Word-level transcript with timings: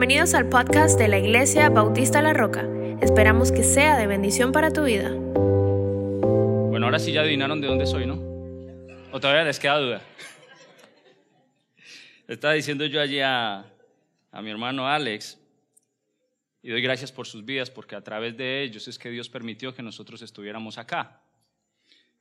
Bienvenidos 0.00 0.32
al 0.32 0.48
podcast 0.48 0.98
de 0.98 1.08
la 1.08 1.18
Iglesia 1.18 1.68
Bautista 1.68 2.22
La 2.22 2.32
Roca. 2.32 2.66
Esperamos 3.02 3.52
que 3.52 3.62
sea 3.62 3.98
de 3.98 4.06
bendición 4.06 4.50
para 4.50 4.72
tu 4.72 4.84
vida. 4.84 5.10
Bueno, 5.10 6.86
ahora 6.86 6.98
sí 6.98 7.12
ya 7.12 7.20
adivinaron 7.20 7.60
de 7.60 7.66
dónde 7.66 7.84
soy, 7.84 8.06
¿no? 8.06 8.14
¿O 9.12 9.20
todavía 9.20 9.44
les 9.44 9.60
queda 9.60 9.78
duda? 9.78 10.02
estaba 12.28 12.54
diciendo 12.54 12.86
yo 12.86 12.98
allí 12.98 13.20
a, 13.20 13.70
a 14.32 14.40
mi 14.40 14.48
hermano 14.48 14.88
Alex, 14.88 15.38
y 16.62 16.70
doy 16.70 16.80
gracias 16.80 17.12
por 17.12 17.26
sus 17.26 17.44
vidas, 17.44 17.70
porque 17.70 17.94
a 17.94 18.00
través 18.02 18.34
de 18.38 18.62
ellos 18.62 18.88
es 18.88 18.98
que 18.98 19.10
Dios 19.10 19.28
permitió 19.28 19.74
que 19.74 19.82
nosotros 19.82 20.22
estuviéramos 20.22 20.78
acá. 20.78 21.20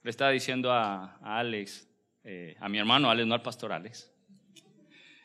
Le 0.03 0.11
estaba 0.11 0.31
diciendo 0.31 0.73
a, 0.73 1.17
Alex, 1.23 1.87
eh, 2.25 2.57
a 2.59 2.67
mi 2.67 2.77
hermano 2.77 3.09
Alex, 3.09 3.25
no 3.25 3.35
al 3.35 3.41
pastor 3.41 3.71
Alex, 3.71 4.11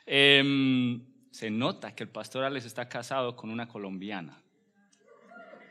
em, 0.06 1.13
se 1.34 1.50
nota 1.50 1.96
que 1.96 2.04
el 2.04 2.08
pastor 2.10 2.44
Alex 2.44 2.64
está 2.64 2.88
casado 2.88 3.34
con 3.34 3.50
una 3.50 3.66
colombiana. 3.66 4.40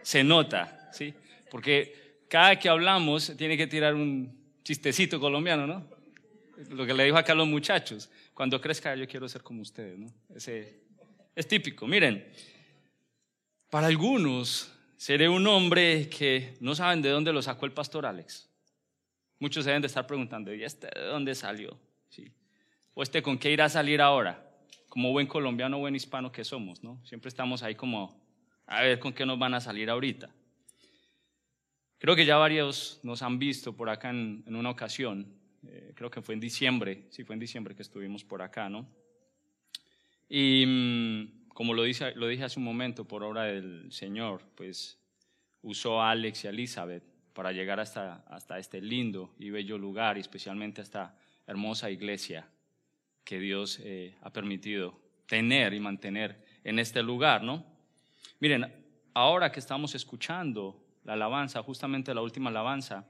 Se 0.02 0.22
nota, 0.22 0.90
¿sí? 0.92 1.14
Porque 1.50 2.26
cada 2.28 2.60
que 2.60 2.68
hablamos 2.68 3.32
tiene 3.38 3.56
que 3.56 3.66
tirar 3.66 3.96
un 3.96 4.38
chistecito 4.62 5.22
colombiano, 5.22 5.66
¿no? 5.66 5.88
Lo 6.72 6.86
que 6.86 6.94
le 6.94 7.06
dijo 7.06 7.16
acá 7.16 7.32
a 7.32 7.36
los 7.36 7.48
muchachos. 7.48 8.10
Cuando 8.34 8.60
crezca 8.60 8.94
yo 8.98 9.08
quiero 9.08 9.30
ser 9.30 9.42
como 9.42 9.62
ustedes, 9.62 9.98
¿no? 9.98 10.12
Es 10.36 11.48
típico. 11.48 11.88
Miren, 11.88 12.30
para 13.70 13.88
algunos 13.88 14.70
seré 14.98 15.30
un 15.30 15.48
hombre 15.48 16.10
que 16.10 16.58
no 16.60 16.76
saben 16.76 17.02
de 17.02 17.08
dónde 17.08 17.32
lo 17.32 17.42
sacó 17.42 17.66
el 17.66 17.72
pastor 17.72 18.06
Alex. 18.06 18.50
Muchos 19.40 19.64
deben 19.64 19.82
de 19.82 19.88
estar 19.88 20.06
preguntando, 20.06 20.54
¿y 20.54 20.62
este 20.66 20.90
de 20.94 21.06
dónde 21.06 21.34
salió? 21.34 21.80
¿O 22.96 23.02
este 23.02 23.22
con 23.22 23.38
qué 23.38 23.50
irá 23.50 23.64
a 23.64 23.70
salir 23.70 24.02
ahora? 24.02 24.43
Como 24.94 25.12
buen 25.12 25.26
colombiano, 25.26 25.80
buen 25.80 25.96
hispano 25.96 26.32
que 26.32 26.44
somos, 26.44 26.84
¿no? 26.84 27.04
Siempre 27.04 27.30
estamos 27.30 27.64
ahí 27.64 27.74
como, 27.74 28.16
a 28.68 28.84
ver 28.84 29.00
con 29.00 29.12
qué 29.12 29.26
nos 29.26 29.40
van 29.40 29.56
a 29.56 29.60
salir 29.60 29.90
ahorita. 29.90 30.30
Creo 31.98 32.16
que 32.16 32.28
ya 32.28 32.38
varios 32.38 33.00
nos 33.02 33.24
han 33.24 33.40
visto 33.40 33.76
por 33.76 33.90
acá 33.90 34.12
en, 34.12 34.44
una 34.46 34.70
ocasión, 34.70 35.34
eh, 35.68 35.94
creo 35.96 36.12
que 36.12 36.22
fue 36.22 36.36
en 36.36 36.40
diciembre, 36.40 37.08
sí 37.10 37.24
fue 37.24 37.34
en 37.34 37.40
diciembre 37.40 37.74
que 37.74 37.82
estuvimos 37.82 38.24
por 38.24 38.44
acá, 38.44 38.70
¿no? 38.70 38.88
Y 40.30 40.64
mm, 40.68 41.48
como 41.48 41.74
lo, 41.74 41.82
dice, 41.82 42.14
lo 42.14 42.28
dije 42.28 42.44
hace 42.44 42.60
un 42.60 42.66
momento, 42.66 43.04
por 43.08 43.24
obra 43.24 43.46
del 43.46 43.92
Señor, 43.92 44.44
pues 44.54 45.00
usó 45.64 46.04
a 46.04 46.12
Alex 46.12 46.44
y 46.44 46.48
a 46.48 46.50
Elizabeth 46.52 47.04
para 47.34 47.52
llegar 47.52 47.80
hasta, 47.80 48.18
hasta 48.28 48.60
este 48.60 48.80
lindo 48.80 49.34
y 49.40 49.50
bello 49.50 49.80
lugar, 49.80 50.18
y 50.18 50.22
especialmente 50.22 50.82
a 50.82 50.84
esta 50.84 51.18
hermosa 51.48 51.90
iglesia 51.90 52.48
que 53.24 53.40
Dios 53.40 53.80
eh, 53.84 54.16
ha 54.22 54.32
permitido 54.32 55.00
tener 55.28 55.74
y 55.74 55.80
mantener 55.80 56.46
en 56.64 56.80
este 56.80 57.02
lugar, 57.02 57.44
¿no? 57.44 57.66
Miren, 58.40 58.72
ahora 59.14 59.52
que 59.52 59.60
estamos 59.60 59.96
escuchando 59.96 60.84
la 61.04 61.14
alabanza, 61.14 61.64
justamente 61.64 62.14
la 62.14 62.22
última 62.22 62.50
alabanza, 62.50 63.08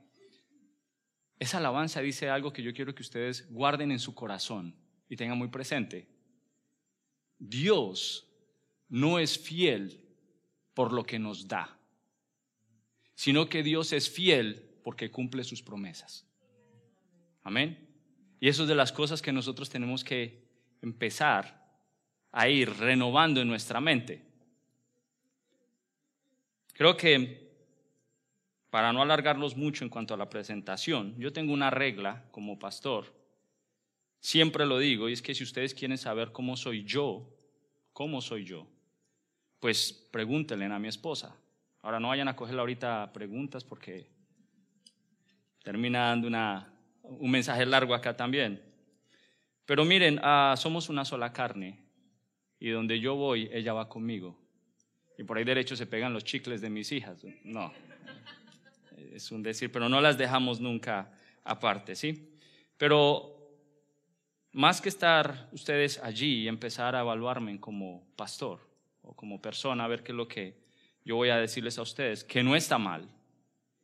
esa 1.40 1.58
alabanza 1.58 2.02
dice 2.02 2.30
algo 2.30 2.54
que 2.54 2.64
yo 2.64 2.74
quiero 2.74 2.94
que 2.96 3.02
ustedes 3.02 3.52
guarden 3.52 3.92
en 3.92 4.00
su 4.00 4.14
corazón 4.14 4.76
y 5.10 5.16
tengan 5.16 5.38
muy 5.38 5.50
presente. 5.50 6.08
Dios 7.38 8.30
no 8.90 9.20
es 9.20 9.38
fiel 9.38 10.06
por 10.74 10.94
lo 10.94 11.04
que 11.04 11.20
nos 11.20 11.48
da 11.48 11.80
sino 13.16 13.48
que 13.48 13.64
Dios 13.64 13.94
es 13.94 14.10
fiel 14.10 14.80
porque 14.84 15.12
cumple 15.12 15.44
sus 15.44 15.62
promesas. 15.62 16.28
Amén. 17.44 17.83
Y 18.44 18.50
eso 18.50 18.64
es 18.64 18.68
de 18.68 18.76
las 18.76 18.92
cosas 18.92 19.22
que 19.22 19.32
nosotros 19.32 19.70
tenemos 19.70 20.04
que 20.04 20.44
empezar 20.82 21.66
a 22.30 22.50
ir 22.50 22.70
renovando 22.78 23.40
en 23.40 23.48
nuestra 23.48 23.80
mente. 23.80 24.22
Creo 26.74 26.98
que 26.98 27.54
para 28.70 28.92
no 28.92 29.02
alargarnos 29.02 29.56
mucho 29.56 29.86
en 29.86 29.90
cuanto 29.90 30.14
a 30.14 30.18
la 30.18 30.30
presentación, 30.30 31.16
yo 31.18 31.32
tengo 31.32 31.54
una 31.54 31.70
regla 31.70 32.26
como 32.32 32.60
pastor, 32.60 33.14
siempre 34.20 34.66
lo 34.66 34.78
digo, 34.78 35.08
y 35.08 35.14
es 35.14 35.22
que 35.22 35.34
si 35.34 35.46
ustedes 35.46 35.74
quieren 35.74 35.98
saber 35.98 36.34
cómo 36.34 36.58
soy 36.58 36.84
yo, 36.84 37.34
cómo 37.94 38.20
soy 38.20 38.44
yo, 38.44 38.68
pues 39.62 39.94
pregúntenle 40.12 40.66
a 40.66 40.80
mi 40.80 40.90
esposa. 40.90 41.34
Ahora 41.82 42.02
no 42.02 42.10
vayan 42.10 42.28
a 42.28 42.36
cogerla 42.36 42.64
ahorita 42.64 43.14
preguntas 43.14 43.64
porque 43.64 44.06
termina 45.64 46.08
dando 46.10 46.28
una, 46.28 46.73
un 47.04 47.30
mensaje 47.32 47.66
largo 47.66 47.94
acá 47.94 48.16
también. 48.16 48.62
Pero 49.66 49.86
miren, 49.86 50.20
ah, 50.24 50.56
somos 50.58 50.90
una 50.90 51.06
sola 51.06 51.32
carne 51.32 51.80
y 52.60 52.70
donde 52.70 53.00
yo 53.00 53.16
voy, 53.16 53.50
ella 53.54 53.74
va 53.74 53.88
conmigo. 53.88 54.38
Y 55.18 55.24
por 55.24 55.38
ahí 55.38 55.44
derecho 55.44 55.76
se 55.76 55.86
pegan 55.86 56.14
los 56.14 56.24
chicles 56.24 56.62
de 56.62 56.70
mis 56.70 56.92
hijas. 56.92 57.24
No, 57.44 57.72
es 59.14 59.32
un 59.32 59.44
decir, 59.44 59.72
pero 59.72 59.88
no 59.90 60.02
las 60.02 60.18
dejamos 60.18 60.60
nunca 60.60 61.12
aparte, 61.44 61.96
¿sí? 61.96 62.34
Pero 62.78 63.34
más 64.52 64.82
que 64.82 64.90
estar 64.90 65.50
ustedes 65.52 66.00
allí 66.00 66.44
y 66.44 66.48
empezar 66.48 66.96
a 66.96 67.02
evaluarme 67.02 67.60
como 67.60 68.08
pastor 68.16 68.60
o 69.02 69.16
como 69.16 69.42
persona, 69.42 69.86
a 69.86 69.88
ver 69.88 70.04
qué 70.04 70.12
es 70.12 70.16
lo 70.16 70.28
que 70.28 70.58
yo 71.06 71.16
voy 71.16 71.30
a 71.30 71.38
decirles 71.38 71.78
a 71.78 71.82
ustedes 71.82 72.24
que 72.24 72.44
no 72.44 72.56
está 72.56 72.78
mal. 72.78 73.08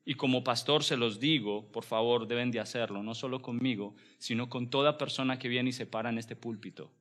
Y 0.06 0.16
como 0.16 0.44
pastor 0.44 0.84
se 0.84 0.98
los 0.98 1.20
digo, 1.20 1.72
por 1.72 1.84
favor, 1.84 2.28
deben 2.28 2.52
de 2.52 2.60
hacerlo, 2.60 3.04
no 3.04 3.14
solo 3.14 3.42
conmigo, 3.42 3.96
sino 4.18 4.50
con 4.50 4.70
toda 4.70 4.98
persona 4.98 5.38
que 5.38 5.48
viene 5.48 5.70
y 5.70 5.74
se 5.74 5.86
para 5.86 6.10
en 6.10 6.18
este 6.18 6.36
púlpito. 6.36 6.92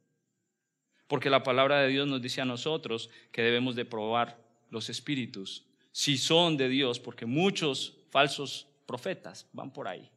Porque 1.06 1.30
la 1.30 1.42
palabra 1.42 1.80
de 1.80 1.88
Dios 1.88 2.06
nos 2.06 2.20
dice 2.20 2.40
a 2.40 2.44
nosotros 2.44 3.08
que 3.32 3.42
debemos 3.42 3.76
de 3.76 3.84
probar 3.84 4.44
los 4.70 4.90
espíritus, 4.90 5.66
si 5.90 6.18
son 6.18 6.56
de 6.56 6.68
Dios, 6.68 7.00
porque 7.00 7.24
muchos 7.24 7.98
falsos 8.10 8.68
profetas 8.86 9.48
van 9.52 9.72
por 9.72 9.88
ahí. 9.88 10.10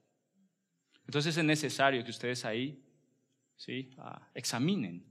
Entonces 1.05 1.37
es 1.37 1.43
necesario 1.43 2.03
que 2.03 2.11
ustedes 2.11 2.43
ahí 2.45 2.83
¿sí? 3.55 3.91
Ah, 3.97 4.29
examinen 4.33 5.05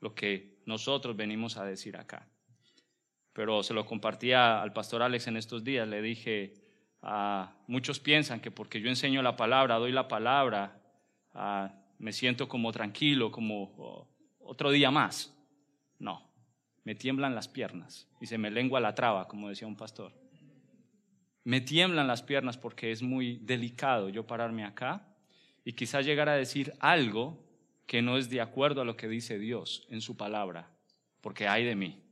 lo 0.00 0.14
que 0.14 0.62
nosotros 0.66 1.16
venimos 1.16 1.56
a 1.56 1.64
decir 1.64 1.96
acá 1.96 2.28
pero 3.32 3.62
se 3.62 3.74
lo 3.74 3.86
compartía 3.86 4.60
al 4.60 4.72
pastor 4.72 5.02
Alex 5.02 5.26
en 5.26 5.36
estos 5.36 5.64
días. 5.64 5.88
Le 5.88 6.02
dije, 6.02 6.54
ah, 7.02 7.52
muchos 7.66 8.00
piensan 8.00 8.40
que 8.40 8.50
porque 8.50 8.80
yo 8.80 8.88
enseño 8.88 9.22
la 9.22 9.36
palabra, 9.36 9.76
doy 9.76 9.92
la 9.92 10.08
palabra, 10.08 10.80
ah, 11.34 11.72
me 11.98 12.12
siento 12.12 12.48
como 12.48 12.72
tranquilo, 12.72 13.30
como 13.30 14.08
otro 14.40 14.70
día 14.70 14.90
más. 14.90 15.36
No, 15.98 16.30
me 16.84 16.94
tiemblan 16.94 17.34
las 17.34 17.48
piernas 17.48 18.08
y 18.20 18.26
se 18.26 18.38
me 18.38 18.50
lengua 18.50 18.80
la 18.80 18.94
traba, 18.94 19.28
como 19.28 19.48
decía 19.48 19.68
un 19.68 19.76
pastor. 19.76 20.12
Me 21.44 21.60
tiemblan 21.60 22.06
las 22.06 22.22
piernas 22.22 22.56
porque 22.56 22.92
es 22.92 23.02
muy 23.02 23.38
delicado 23.38 24.08
yo 24.08 24.26
pararme 24.26 24.64
acá 24.64 25.06
y 25.64 25.72
quizás 25.72 26.06
llegar 26.06 26.28
a 26.28 26.34
decir 26.34 26.72
algo 26.80 27.44
que 27.86 28.00
no 28.00 28.16
es 28.16 28.30
de 28.30 28.40
acuerdo 28.40 28.80
a 28.80 28.84
lo 28.84 28.96
que 28.96 29.08
dice 29.08 29.38
Dios 29.38 29.86
en 29.90 30.00
su 30.00 30.16
palabra, 30.16 30.70
porque 31.20 31.48
hay 31.48 31.64
de 31.64 31.74
mí 31.74 32.02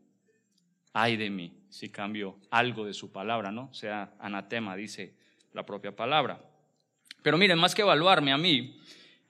ay 0.92 1.16
de 1.16 1.30
mí 1.30 1.59
si 1.70 1.88
cambio 1.88 2.36
algo 2.50 2.84
de 2.84 2.94
su 2.94 3.10
palabra, 3.10 3.50
¿no? 3.50 3.72
Sea 3.72 4.12
anatema, 4.18 4.76
dice 4.76 5.14
la 5.52 5.64
propia 5.64 5.94
palabra. 5.94 6.44
Pero 7.22 7.38
miren, 7.38 7.58
más 7.58 7.74
que 7.74 7.82
evaluarme 7.82 8.32
a 8.32 8.38
mí, 8.38 8.80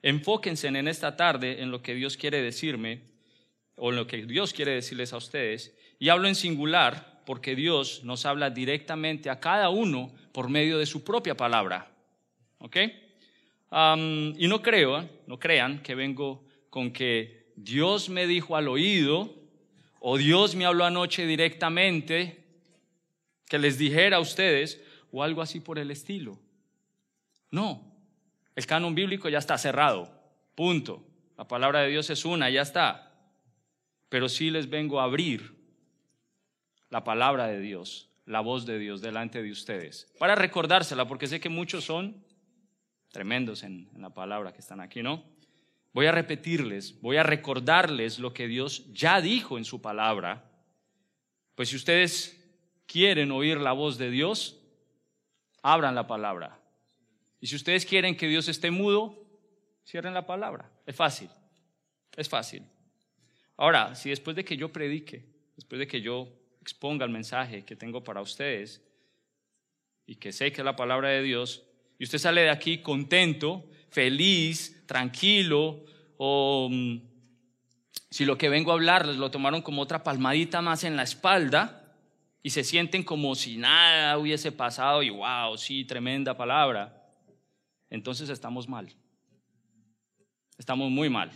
enfóquense 0.01 0.67
en 0.67 0.87
esta 0.87 1.15
tarde 1.15 1.61
en 1.61 1.71
lo 1.71 1.81
que 1.81 1.93
Dios 1.93 2.17
quiere 2.17 2.41
decirme 2.41 3.01
o 3.75 3.91
en 3.91 3.95
lo 3.95 4.07
que 4.07 4.25
Dios 4.25 4.53
quiere 4.53 4.71
decirles 4.73 5.13
a 5.13 5.17
ustedes. 5.17 5.75
Y 5.99 6.09
hablo 6.09 6.27
en 6.27 6.35
singular 6.35 7.21
porque 7.25 7.55
Dios 7.55 8.03
nos 8.03 8.25
habla 8.25 8.49
directamente 8.49 9.29
a 9.29 9.39
cada 9.39 9.69
uno 9.69 10.11
por 10.31 10.49
medio 10.49 10.77
de 10.79 10.85
su 10.85 11.03
propia 11.03 11.35
palabra. 11.35 11.91
¿Ok? 12.59 12.77
y 13.73 14.47
no 14.49 14.61
creo, 14.61 15.07
no 15.27 15.39
crean 15.39 15.81
que 15.81 15.95
vengo 15.95 16.43
con 16.69 16.91
que 16.91 17.51
Dios 17.55 18.09
me 18.09 18.27
dijo 18.27 18.57
al 18.57 18.67
oído 18.67 19.33
o 20.03 20.17
Dios 20.17 20.55
me 20.55 20.65
habló 20.65 20.83
anoche 20.83 21.27
directamente, 21.27 22.43
que 23.47 23.59
les 23.59 23.77
dijera 23.77 24.17
a 24.17 24.19
ustedes, 24.19 24.83
o 25.11 25.21
algo 25.21 25.43
así 25.43 25.59
por 25.59 25.77
el 25.77 25.91
estilo. 25.91 26.39
No, 27.51 27.93
el 28.55 28.65
canon 28.65 28.95
bíblico 28.95 29.29
ya 29.29 29.37
está 29.37 29.59
cerrado, 29.59 30.11
punto. 30.55 31.05
La 31.37 31.47
palabra 31.47 31.81
de 31.81 31.89
Dios 31.89 32.09
es 32.09 32.25
una, 32.25 32.49
ya 32.49 32.63
está. 32.63 33.13
Pero 34.09 34.27
sí 34.27 34.49
les 34.49 34.69
vengo 34.69 34.99
a 34.99 35.03
abrir 35.03 35.55
la 36.89 37.03
palabra 37.03 37.45
de 37.45 37.59
Dios, 37.59 38.09
la 38.25 38.39
voz 38.39 38.65
de 38.65 38.79
Dios 38.79 39.01
delante 39.01 39.43
de 39.43 39.51
ustedes, 39.51 40.11
para 40.17 40.33
recordársela, 40.33 41.07
porque 41.07 41.27
sé 41.27 41.39
que 41.39 41.49
muchos 41.49 41.83
son 41.83 42.25
tremendos 43.11 43.61
en, 43.61 43.87
en 43.93 44.01
la 44.01 44.09
palabra 44.09 44.51
que 44.51 44.61
están 44.61 44.79
aquí, 44.79 45.03
¿no? 45.03 45.30
Voy 45.93 46.05
a 46.05 46.11
repetirles, 46.11 46.99
voy 47.01 47.17
a 47.17 47.23
recordarles 47.23 48.19
lo 48.19 48.33
que 48.33 48.47
Dios 48.47 48.91
ya 48.93 49.21
dijo 49.21 49.57
en 49.57 49.65
su 49.65 49.81
palabra. 49.81 50.49
Pues 51.55 51.69
si 51.69 51.75
ustedes 51.75 52.37
quieren 52.85 53.31
oír 53.31 53.57
la 53.57 53.73
voz 53.73 53.97
de 53.97 54.09
Dios, 54.09 54.59
abran 55.61 55.95
la 55.95 56.07
palabra. 56.07 56.59
Y 57.39 57.47
si 57.47 57.55
ustedes 57.55 57.85
quieren 57.85 58.15
que 58.15 58.27
Dios 58.27 58.47
esté 58.47 58.71
mudo, 58.71 59.17
cierren 59.85 60.13
la 60.13 60.25
palabra. 60.25 60.71
Es 60.85 60.95
fácil, 60.95 61.29
es 62.15 62.29
fácil. 62.29 62.63
Ahora, 63.57 63.95
si 63.95 64.09
después 64.09 64.35
de 64.35 64.45
que 64.45 64.55
yo 64.55 64.71
predique 64.71 65.31
después 65.61 65.77
de 65.79 65.87
que 65.87 66.01
yo 66.01 66.27
exponga 66.59 67.05
el 67.05 67.11
mensaje 67.11 67.63
que 67.63 67.75
tengo 67.75 68.03
para 68.03 68.21
ustedes 68.21 68.81
y 70.07 70.15
que 70.15 70.31
sé 70.31 70.51
que 70.51 70.61
es 70.61 70.65
la 70.65 70.75
palabra 70.75 71.09
de 71.09 71.21
Dios, 71.21 71.63
y 71.99 72.03
usted 72.03 72.17
sale 72.17 72.41
de 72.41 72.49
aquí 72.49 72.79
contento, 72.79 73.69
feliz, 73.91 74.83
tranquilo, 74.87 75.85
o 76.17 76.69
mm, 76.71 76.97
si 78.09 78.25
lo 78.25 78.37
que 78.37 78.49
vengo 78.49 78.71
a 78.71 78.73
hablarles 78.73 79.17
lo 79.17 79.29
tomaron 79.29 79.61
como 79.61 79.81
otra 79.81 80.03
palmadita 80.03 80.61
más 80.61 80.83
en 80.83 80.95
la 80.95 81.03
espalda, 81.03 81.77
y 82.43 82.49
se 82.49 82.63
sienten 82.63 83.03
como 83.03 83.35
si 83.35 83.57
nada 83.57 84.17
hubiese 84.17 84.51
pasado 84.51 85.03
y 85.03 85.11
wow, 85.11 85.57
sí, 85.57 85.85
tremenda 85.85 86.35
palabra, 86.35 87.05
entonces 87.89 88.29
estamos 88.29 88.67
mal. 88.67 88.89
Estamos 90.57 90.89
muy 90.89 91.09
mal. 91.09 91.31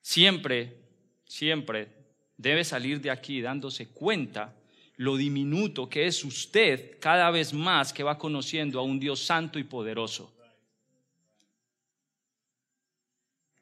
Siempre, 0.00 0.80
siempre 1.24 1.92
debe 2.36 2.64
salir 2.64 3.00
de 3.00 3.10
aquí 3.10 3.40
dándose 3.40 3.88
cuenta 3.88 4.54
lo 5.02 5.16
diminuto 5.16 5.88
que 5.88 6.06
es 6.06 6.24
usted 6.24 7.00
cada 7.00 7.28
vez 7.32 7.52
más 7.52 7.92
que 7.92 8.04
va 8.04 8.18
conociendo 8.18 8.78
a 8.78 8.84
un 8.84 9.00
Dios 9.00 9.18
santo 9.18 9.58
y 9.58 9.64
poderoso. 9.64 10.32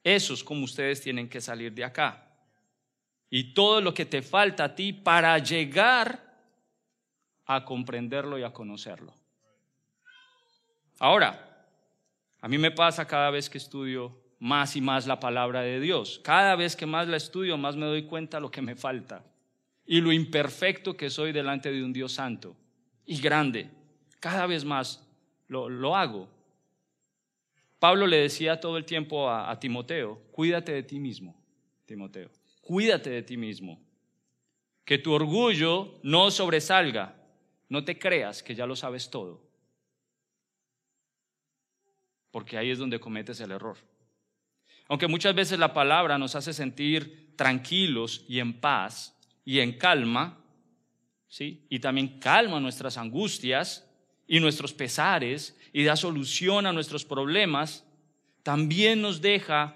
Eso 0.05 0.35
es 0.35 0.45
como 0.45 0.65
ustedes 0.65 1.01
tienen 1.01 1.31
que 1.31 1.41
salir 1.41 1.73
de 1.73 1.85
acá 1.85 2.27
y 3.31 3.55
todo 3.55 3.81
lo 3.81 3.95
que 3.95 4.05
te 4.05 4.21
falta 4.21 4.65
a 4.65 4.75
ti 4.75 4.93
para 4.93 5.39
llegar 5.39 6.39
a 7.47 7.65
comprenderlo 7.65 8.39
y 8.39 8.43
a 8.43 8.53
conocerlo. 8.53 9.15
Ahora, 10.99 11.67
a 12.43 12.49
mí 12.49 12.59
me 12.59 12.71
pasa 12.71 13.07
cada 13.07 13.31
vez 13.31 13.49
que 13.49 13.57
estudio 13.57 14.15
más 14.39 14.77
y 14.77 14.83
más 14.83 15.07
la 15.07 15.19
palabra 15.19 15.63
de 15.63 15.81
Dios. 15.81 16.21
Cada 16.23 16.55
vez 16.55 16.77
que 16.77 16.85
más 16.85 17.09
la 17.09 17.17
estudio, 17.17 17.57
más 17.57 17.77
me 17.77 17.87
doy 17.87 18.03
cuenta 18.03 18.37
de 18.37 18.43
lo 18.43 18.51
que 18.51 18.61
me 18.61 18.77
falta 18.77 19.25
y 19.91 20.01
lo 20.01 20.11
imperfecto 20.11 20.97
que 20.97 21.11
soy 21.11 21.33
delante 21.33 21.71
de 21.71 21.83
un 21.83 21.93
Dios 21.93 22.13
santo 22.13 22.57
y 23.05 23.21
grande. 23.21 23.69
Cada 24.21 24.47
vez 24.47 24.65
más 24.65 25.07
lo, 25.49 25.97
hago. 25.97 26.29
Pablo 27.79 28.07
le 28.07 28.19
decía 28.19 28.61
todo 28.61 28.79
el 28.79 28.85
tiempo 28.85 29.31
a 29.31 29.59
Timoteo, 29.59 30.23
cuídate 30.31 30.73
de 30.73 30.83
ti 30.85 30.99
mismo, 30.99 31.35
Timoteo 31.85 32.31
cuídate 32.71 33.11
de 33.11 33.23
ti 33.23 33.37
mismo. 33.37 33.81
Que 34.85 34.99
tu 34.99 35.13
orgullo 35.13 35.99
no 36.05 36.31
sobresalga. 36.31 37.17
No 37.69 37.85
te 37.85 37.99
creas 37.99 38.45
que 38.45 38.55
ya 38.55 38.65
lo 38.65 38.77
sabes 38.77 39.11
todo. 39.11 39.43
Porque 42.31 42.57
ahí 42.57 42.71
es 42.71 42.79
donde 42.79 43.01
cometes 43.01 43.41
el 43.41 43.51
error. 43.51 43.77
Aunque 44.87 45.09
muchas 45.09 45.35
veces 45.35 45.59
la 45.59 45.73
palabra 45.73 46.17
nos 46.17 46.37
hace 46.37 46.53
sentir 46.53 47.35
tranquilos 47.35 48.25
y 48.29 48.39
en 48.39 48.61
paz 48.61 49.20
y 49.51 49.59
en 49.59 49.73
calma, 49.73 50.39
¿sí? 51.27 51.67
Y 51.69 51.81
también 51.81 52.21
calma 52.21 52.61
nuestras 52.61 52.97
angustias 52.97 53.85
y 54.29 54.39
nuestros 54.39 54.73
pesares 54.73 55.59
y 55.73 55.83
da 55.83 55.97
solución 55.97 56.67
a 56.67 56.73
nuestros 56.73 57.05
problemas, 57.05 57.85
también 58.45 59.03
nos 59.03 59.21
deja 59.21 59.75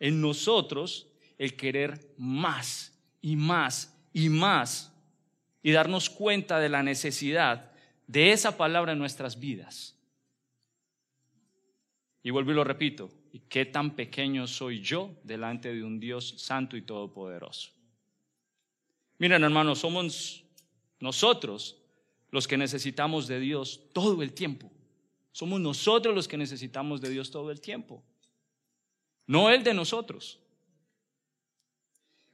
en 0.00 0.20
nosotros 0.20 1.06
el 1.38 1.54
querer 1.54 2.12
más 2.18 2.98
y 3.22 3.36
más 3.36 3.96
y 4.12 4.30
más 4.30 4.92
y 5.62 5.70
darnos 5.70 6.10
cuenta 6.10 6.58
de 6.58 6.68
la 6.68 6.82
necesidad 6.82 7.70
de 8.08 8.32
esa 8.32 8.56
palabra 8.56 8.94
en 8.94 8.98
nuestras 8.98 9.38
vidas. 9.38 9.96
Y 12.24 12.30
vuelvo 12.30 12.50
y 12.50 12.54
lo 12.54 12.64
repito, 12.64 13.12
¿y 13.32 13.38
qué 13.48 13.64
tan 13.64 13.94
pequeño 13.94 14.48
soy 14.48 14.80
yo 14.80 15.14
delante 15.22 15.72
de 15.72 15.84
un 15.84 16.00
Dios 16.00 16.34
santo 16.38 16.76
y 16.76 16.82
todopoderoso? 16.82 17.77
Miren 19.18 19.42
hermanos, 19.42 19.80
somos 19.80 20.44
nosotros 21.00 21.76
los 22.30 22.46
que 22.46 22.56
necesitamos 22.56 23.26
de 23.26 23.40
Dios 23.40 23.80
todo 23.92 24.22
el 24.22 24.32
tiempo. 24.32 24.70
Somos 25.32 25.60
nosotros 25.60 26.14
los 26.14 26.28
que 26.28 26.36
necesitamos 26.36 27.00
de 27.00 27.10
Dios 27.10 27.30
todo 27.30 27.50
el 27.50 27.60
tiempo. 27.60 28.02
No 29.26 29.50
Él 29.50 29.62
de 29.62 29.74
nosotros. 29.74 30.40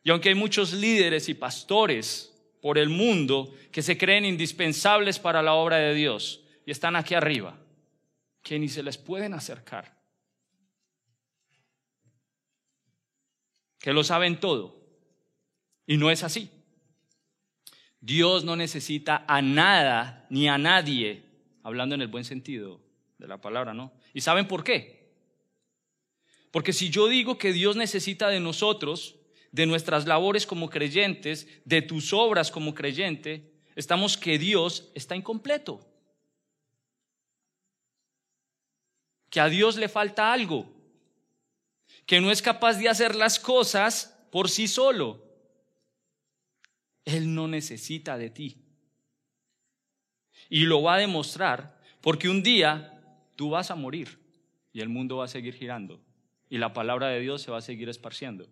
Y 0.03 0.11
aunque 0.11 0.29
hay 0.29 0.35
muchos 0.35 0.73
líderes 0.73 1.29
y 1.29 1.35
pastores 1.35 2.35
por 2.61 2.79
el 2.79 2.89
mundo 2.89 3.55
que 3.73 3.83
se 3.83 3.99
creen 3.99 4.25
indispensables 4.25 5.19
para 5.19 5.43
la 5.43 5.55
obra 5.55 5.79
de 5.79 5.95
Dios 5.95 6.43
y 6.67 6.71
están 6.71 6.97
aquí 6.97 7.15
arriba, 7.15 7.59
que 8.43 8.59
ni 8.59 8.69
se 8.69 8.83
les 8.83 8.99
pueden 8.99 9.35
acercar, 9.35 9.99
que 13.79 13.93
lo 13.93 14.05
saben 14.05 14.41
todo. 14.41 14.83
Y 15.87 15.99
no 15.99 16.11
es 16.11 16.23
así. 16.23 16.51
Dios 18.05 18.45
no 18.45 18.55
necesita 18.55 19.25
a 19.27 19.41
nada 19.41 20.27
ni 20.29 20.47
a 20.47 20.59
nadie, 20.59 21.25
hablando 21.63 21.95
en 21.95 22.03
el 22.03 22.09
buen 22.09 22.27
sentido 22.27 22.79
de 23.17 23.27
la 23.27 23.41
palabra, 23.41 23.73
¿no? 23.73 23.95
¿Y 24.13 24.21
saben 24.21 24.47
por 24.47 24.63
qué? 24.63 25.11
Porque 26.51 26.75
si 26.75 26.91
yo 26.91 27.09
digo 27.09 27.39
que 27.39 27.55
Dios 27.55 27.77
necesita 27.77 28.29
de 28.29 28.41
nosotros, 28.41 29.17
de 29.53 29.65
nuestras 29.65 30.07
labores 30.07 30.45
como 30.45 30.69
creyentes, 30.69 31.49
de 31.65 31.81
tus 31.81 32.13
obras 32.13 32.51
como 32.51 32.75
creyente, 32.75 33.55
estamos 33.75 34.19
que 34.19 34.39
Dios 34.39 34.91
está 34.95 35.17
incompleto. 35.17 35.81
Que 39.31 39.41
a 39.41 39.49
Dios 39.49 39.77
le 39.77 39.89
falta 39.89 40.31
algo. 40.31 40.71
Que 42.05 42.21
no 42.21 42.31
es 42.31 42.43
capaz 42.43 42.75
de 42.75 42.91
hacer 42.91 43.15
las 43.15 43.41
cosas 43.41 44.15
por 44.31 44.51
sí 44.51 44.69
solo. 44.69 45.24
Él 47.05 47.35
no 47.35 47.49
necesita 47.49 48.17
de 48.17 48.31
ti. 48.31 48.57
Y 50.49 50.61
lo 50.61 50.83
va 50.83 50.95
a 50.95 50.99
demostrar 50.99 51.81
porque 52.01 52.29
un 52.29 52.43
día 52.43 53.03
tú 53.37 53.51
vas 53.51 53.71
a 53.71 53.77
morir 53.77 54.19
y 54.73 54.81
el 54.81 54.89
mundo 54.89 55.19
va 55.19 55.25
a 55.25 55.29
seguir 55.29 55.55
girando 55.55 56.01
y 56.51 56.59
la 56.59 56.73
palabra 56.73 57.09
de 57.09 57.21
Dios 57.21 57.43
se 57.43 57.51
va 57.51 57.59
a 57.59 57.63
seguir 57.63 57.89
esparciendo. 57.89 58.49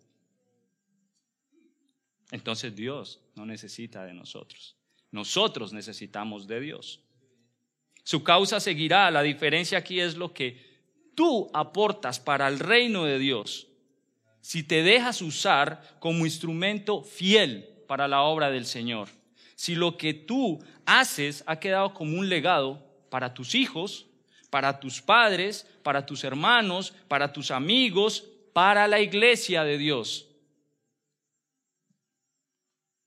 Entonces 2.31 2.75
Dios 2.75 3.21
no 3.35 3.45
necesita 3.45 4.05
de 4.05 4.15
nosotros. 4.15 4.77
Nosotros 5.11 5.73
necesitamos 5.73 6.47
de 6.47 6.61
Dios. 6.61 7.03
Su 8.03 8.25
causa 8.25 8.59
seguirá. 8.59 9.11
La 9.11 9.23
diferencia 9.23 9.79
aquí 9.79 10.01
es 10.01 10.17
lo 10.17 10.33
que 10.33 10.73
tú 11.15 11.51
aportas 11.53 12.19
para 12.19 12.49
el 12.49 12.59
reino 12.59 13.05
de 13.05 13.19
Dios. 13.19 13.69
Si 14.41 14.63
te 14.63 14.83
dejas 14.83 15.21
usar 15.23 15.97
como 16.01 16.25
instrumento 16.25 17.03
fiel 17.03 17.72
para 17.93 18.09
la 18.09 18.23
obra 18.23 18.51
del 18.51 18.65
Señor. 18.65 19.11
Si 19.55 19.75
lo 19.75 19.99
que 19.99 20.15
tú 20.15 20.65
haces 20.87 21.45
ha 21.47 21.61
quedado 21.61 21.93
como 21.93 22.19
un 22.19 22.31
legado 22.31 22.83
para 23.11 23.35
tus 23.35 23.55
hijos, 23.55 24.07
para 24.49 24.81
tus 24.81 25.03
padres, 25.03 25.69
para 25.83 26.07
tus 26.07 26.25
hermanos, 26.25 26.95
para 27.07 27.35
tus 27.35 27.51
amigos, 27.51 28.25
para 28.55 28.89
la 28.89 28.99
iglesia 28.99 29.63
de 29.63 29.77
Dios 29.77 30.27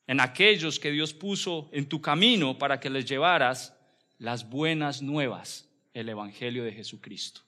en 0.06 0.20
aquellos 0.20 0.80
que 0.80 0.92
Dios 0.92 1.16
puso 1.16 1.68
en 1.72 1.90
tu 1.90 2.00
camino 2.00 2.60
para 2.60 2.80
que 2.80 2.92
les 2.92 3.06
llevaras 3.06 3.76
las 4.20 4.48
buenas 4.48 5.02
nuevas, 5.02 5.68
el 5.96 6.10
Evangelio 6.10 6.64
de 6.64 6.74
Jesucristo. 6.74 7.42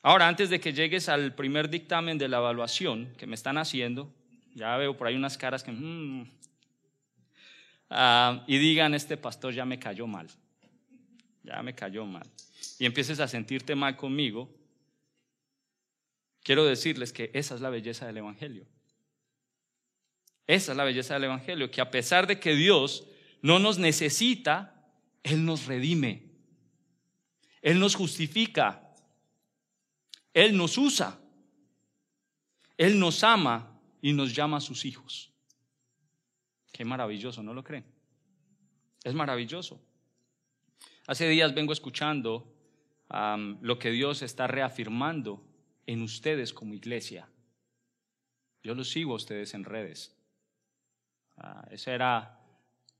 Ahora, 0.00 0.26
antes 0.26 0.48
de 0.48 0.58
que 0.58 0.72
llegues 0.72 1.10
al 1.10 1.34
primer 1.34 1.68
dictamen 1.68 2.16
de 2.16 2.28
la 2.28 2.38
evaluación 2.38 3.12
que 3.18 3.26
me 3.26 3.34
están 3.34 3.58
haciendo, 3.58 4.10
ya 4.54 4.76
veo 4.76 4.96
por 4.96 5.06
ahí 5.06 5.16
unas 5.16 5.36
caras 5.36 5.62
que... 5.62 5.72
Mm, 5.72 6.26
ah, 7.90 8.44
y 8.46 8.58
digan, 8.58 8.94
este 8.94 9.16
pastor 9.16 9.52
ya 9.52 9.64
me 9.64 9.78
cayó 9.78 10.06
mal, 10.06 10.28
ya 11.42 11.62
me 11.62 11.74
cayó 11.74 12.06
mal, 12.06 12.26
y 12.78 12.86
empieces 12.86 13.20
a 13.20 13.28
sentirte 13.28 13.74
mal 13.74 13.96
conmigo, 13.96 14.48
quiero 16.42 16.64
decirles 16.64 17.12
que 17.12 17.30
esa 17.34 17.56
es 17.56 17.60
la 17.60 17.70
belleza 17.70 18.06
del 18.06 18.18
Evangelio. 18.18 18.66
Esa 20.46 20.72
es 20.72 20.76
la 20.76 20.84
belleza 20.84 21.14
del 21.14 21.24
Evangelio, 21.24 21.70
que 21.70 21.80
a 21.80 21.90
pesar 21.90 22.26
de 22.26 22.38
que 22.38 22.54
Dios 22.54 23.06
no 23.42 23.58
nos 23.58 23.78
necesita, 23.78 24.88
Él 25.22 25.44
nos 25.44 25.66
redime, 25.66 26.22
Él 27.62 27.80
nos 27.80 27.94
justifica, 27.96 28.94
Él 30.32 30.56
nos 30.56 30.78
usa, 30.78 31.18
Él 32.76 32.98
nos 32.98 33.24
ama 33.24 33.73
y 34.04 34.12
nos 34.12 34.34
llama 34.34 34.58
a 34.58 34.60
sus 34.60 34.84
hijos. 34.84 35.32
Qué 36.70 36.84
maravilloso, 36.84 37.42
¿no 37.42 37.54
lo 37.54 37.64
creen? 37.64 37.86
Es 39.02 39.14
maravilloso. 39.14 39.80
Hace 41.06 41.26
días 41.26 41.54
vengo 41.54 41.72
escuchando 41.72 42.54
lo 43.08 43.78
que 43.78 43.90
Dios 43.92 44.20
está 44.20 44.46
reafirmando 44.46 45.42
en 45.86 46.02
ustedes 46.02 46.52
como 46.52 46.74
iglesia. 46.74 47.30
Yo 48.62 48.74
los 48.74 48.90
sigo 48.90 49.14
a 49.14 49.16
ustedes 49.16 49.54
en 49.54 49.64
redes. 49.64 50.14
Ah, 51.38 51.66
ese 51.70 51.92
era 51.92 52.38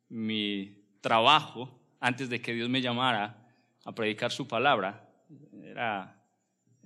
mi 0.08 0.86
trabajo 1.02 1.82
antes 2.00 2.30
de 2.30 2.40
que 2.40 2.54
Dios 2.54 2.70
me 2.70 2.80
llamara 2.80 3.46
a 3.84 3.94
predicar 3.94 4.32
su 4.32 4.48
palabra. 4.48 5.06
Era 5.62 6.23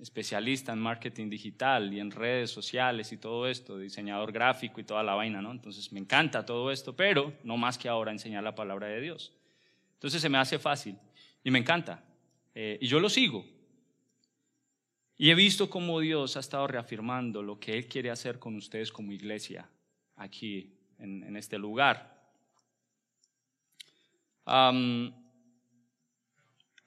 especialista 0.01 0.73
en 0.73 0.79
marketing 0.79 1.29
digital 1.29 1.93
y 1.93 1.99
en 1.99 2.11
redes 2.11 2.51
sociales 2.51 3.11
y 3.11 3.17
todo 3.17 3.47
esto, 3.47 3.77
diseñador 3.77 4.31
gráfico 4.31 4.79
y 4.79 4.83
toda 4.83 5.03
la 5.03 5.15
vaina, 5.15 5.41
¿no? 5.41 5.51
Entonces 5.51 5.91
me 5.91 5.99
encanta 5.99 6.45
todo 6.45 6.71
esto, 6.71 6.95
pero 6.95 7.33
no 7.43 7.57
más 7.57 7.77
que 7.77 7.89
ahora 7.89 8.11
enseñar 8.11 8.43
la 8.43 8.55
palabra 8.55 8.87
de 8.87 9.01
Dios. 9.01 9.33
Entonces 9.93 10.21
se 10.21 10.29
me 10.29 10.37
hace 10.37 10.57
fácil 10.59 10.95
y 11.43 11.51
me 11.51 11.59
encanta. 11.59 12.03
Eh, 12.55 12.77
y 12.81 12.87
yo 12.87 12.99
lo 12.99 13.09
sigo. 13.09 13.45
Y 15.17 15.29
he 15.31 15.35
visto 15.35 15.69
cómo 15.69 15.99
Dios 15.99 16.37
ha 16.37 16.39
estado 16.39 16.65
reafirmando 16.67 17.43
lo 17.43 17.59
que 17.59 17.77
Él 17.77 17.87
quiere 17.87 18.09
hacer 18.09 18.39
con 18.39 18.55
ustedes 18.55 18.91
como 18.91 19.11
iglesia 19.11 19.69
aquí 20.15 20.73
en, 20.97 21.35
este 21.35 21.57
lugar. 21.57 22.17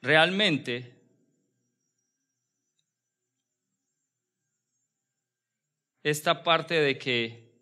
realmente 0.01 1.02
esta 6.03 6.43
parte 6.43 6.75
de 6.75 6.99
que 6.99 7.53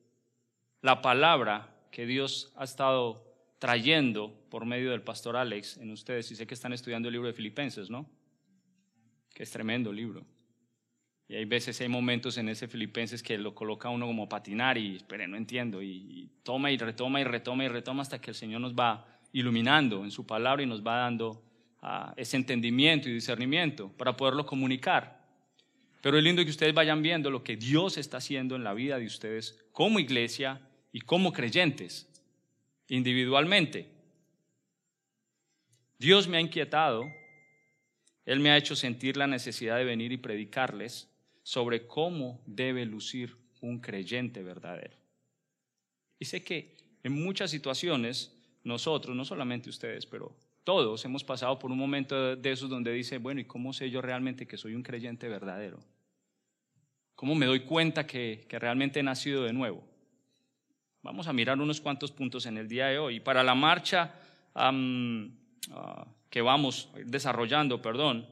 la 0.82 1.02
palabra 1.02 1.74
que 1.90 2.06
Dios 2.06 2.52
ha 2.56 2.64
estado 2.64 3.26
trayendo 3.58 4.34
por 4.48 4.64
medio 4.64 4.90
del 4.90 5.02
pastor 5.02 5.36
Alex 5.36 5.76
en 5.76 5.90
ustedes, 5.90 6.30
y 6.30 6.36
sé 6.36 6.46
que 6.46 6.54
están 6.54 6.72
estudiando 6.72 7.08
el 7.08 7.12
libro 7.12 7.28
de 7.28 7.34
Filipenses, 7.34 7.90
¿no? 7.90 8.08
Que 9.34 9.42
es 9.42 9.50
tremendo 9.50 9.92
libro. 9.92 10.24
Y 11.28 11.36
hay 11.36 11.44
veces, 11.44 11.80
hay 11.80 11.88
momentos 11.88 12.38
en 12.38 12.48
ese 12.48 12.66
Filipenses 12.66 13.22
que 13.22 13.38
lo 13.38 13.54
coloca 13.54 13.88
uno 13.88 14.06
como 14.06 14.28
patinar 14.28 14.78
y, 14.78 14.96
espere, 14.96 15.28
no 15.28 15.36
entiendo, 15.36 15.82
y, 15.82 16.28
toma 16.42 16.72
y 16.72 16.78
retoma 16.78 17.20
y 17.20 17.24
retoma 17.24 17.64
y 17.64 17.68
retoma 17.68 18.02
hasta 18.02 18.20
que 18.20 18.30
el 18.30 18.34
Señor 18.34 18.60
nos 18.60 18.74
va 18.74 19.06
iluminando 19.32 20.02
en 20.02 20.10
su 20.10 20.26
palabra 20.26 20.62
y 20.62 20.66
nos 20.66 20.84
va 20.84 20.96
dando 20.96 21.44
ah, 21.82 22.12
ese 22.16 22.36
entendimiento 22.36 23.08
y 23.08 23.12
discernimiento 23.12 23.92
para 23.96 24.16
poderlo 24.16 24.44
comunicar. 24.44 25.19
Pero 26.00 26.16
es 26.16 26.24
lindo 26.24 26.44
que 26.44 26.50
ustedes 26.50 26.74
vayan 26.74 27.02
viendo 27.02 27.30
lo 27.30 27.44
que 27.44 27.56
Dios 27.56 27.98
está 27.98 28.18
haciendo 28.18 28.56
en 28.56 28.64
la 28.64 28.74
vida 28.74 28.98
de 28.98 29.06
ustedes 29.06 29.58
como 29.72 29.98
iglesia 29.98 30.60
y 30.92 31.00
como 31.00 31.32
creyentes, 31.32 32.08
individualmente. 32.88 33.88
Dios 35.98 36.26
me 36.26 36.38
ha 36.38 36.40
inquietado, 36.40 37.04
Él 38.24 38.40
me 38.40 38.50
ha 38.50 38.56
hecho 38.56 38.74
sentir 38.74 39.16
la 39.16 39.26
necesidad 39.26 39.76
de 39.76 39.84
venir 39.84 40.12
y 40.12 40.16
predicarles 40.16 41.10
sobre 41.42 41.86
cómo 41.86 42.40
debe 42.46 42.86
lucir 42.86 43.36
un 43.60 43.80
creyente 43.80 44.42
verdadero. 44.42 44.96
Y 46.18 46.24
sé 46.24 46.42
que 46.42 46.76
en 47.02 47.12
muchas 47.12 47.50
situaciones 47.50 48.34
nosotros, 48.64 49.14
no 49.16 49.24
solamente 49.24 49.70
ustedes, 49.70 50.06
pero 50.06 50.34
todos 50.64 51.04
hemos 51.04 51.24
pasado 51.24 51.58
por 51.58 51.70
un 51.70 51.78
momento 51.78 52.36
de 52.36 52.52
esos 52.52 52.68
donde 52.68 52.92
dice, 52.92 53.18
bueno, 53.18 53.40
¿y 53.40 53.44
cómo 53.44 53.72
sé 53.72 53.90
yo 53.90 54.02
realmente 54.02 54.46
que 54.46 54.56
soy 54.56 54.74
un 54.74 54.82
creyente 54.82 55.28
verdadero? 55.28 55.80
¿Cómo 57.14 57.34
me 57.34 57.46
doy 57.46 57.60
cuenta 57.60 58.06
que, 58.06 58.46
realmente 58.48 59.00
he 59.00 59.02
nacido 59.02 59.44
de 59.44 59.52
nuevo? 59.52 59.82
Vamos 61.02 61.26
a 61.28 61.32
mirar 61.32 61.58
unos 61.60 61.80
cuantos 61.80 62.12
puntos 62.12 62.46
en 62.46 62.58
el 62.58 62.68
día 62.68 62.86
de 62.86 62.98
hoy. 62.98 63.20
Para 63.20 63.42
la 63.42 63.54
marcha 63.54 64.14
ah, 64.54 66.06
que 66.28 66.40
vamos 66.42 66.90
desarrollando, 67.06 67.82
perdón, 67.82 68.26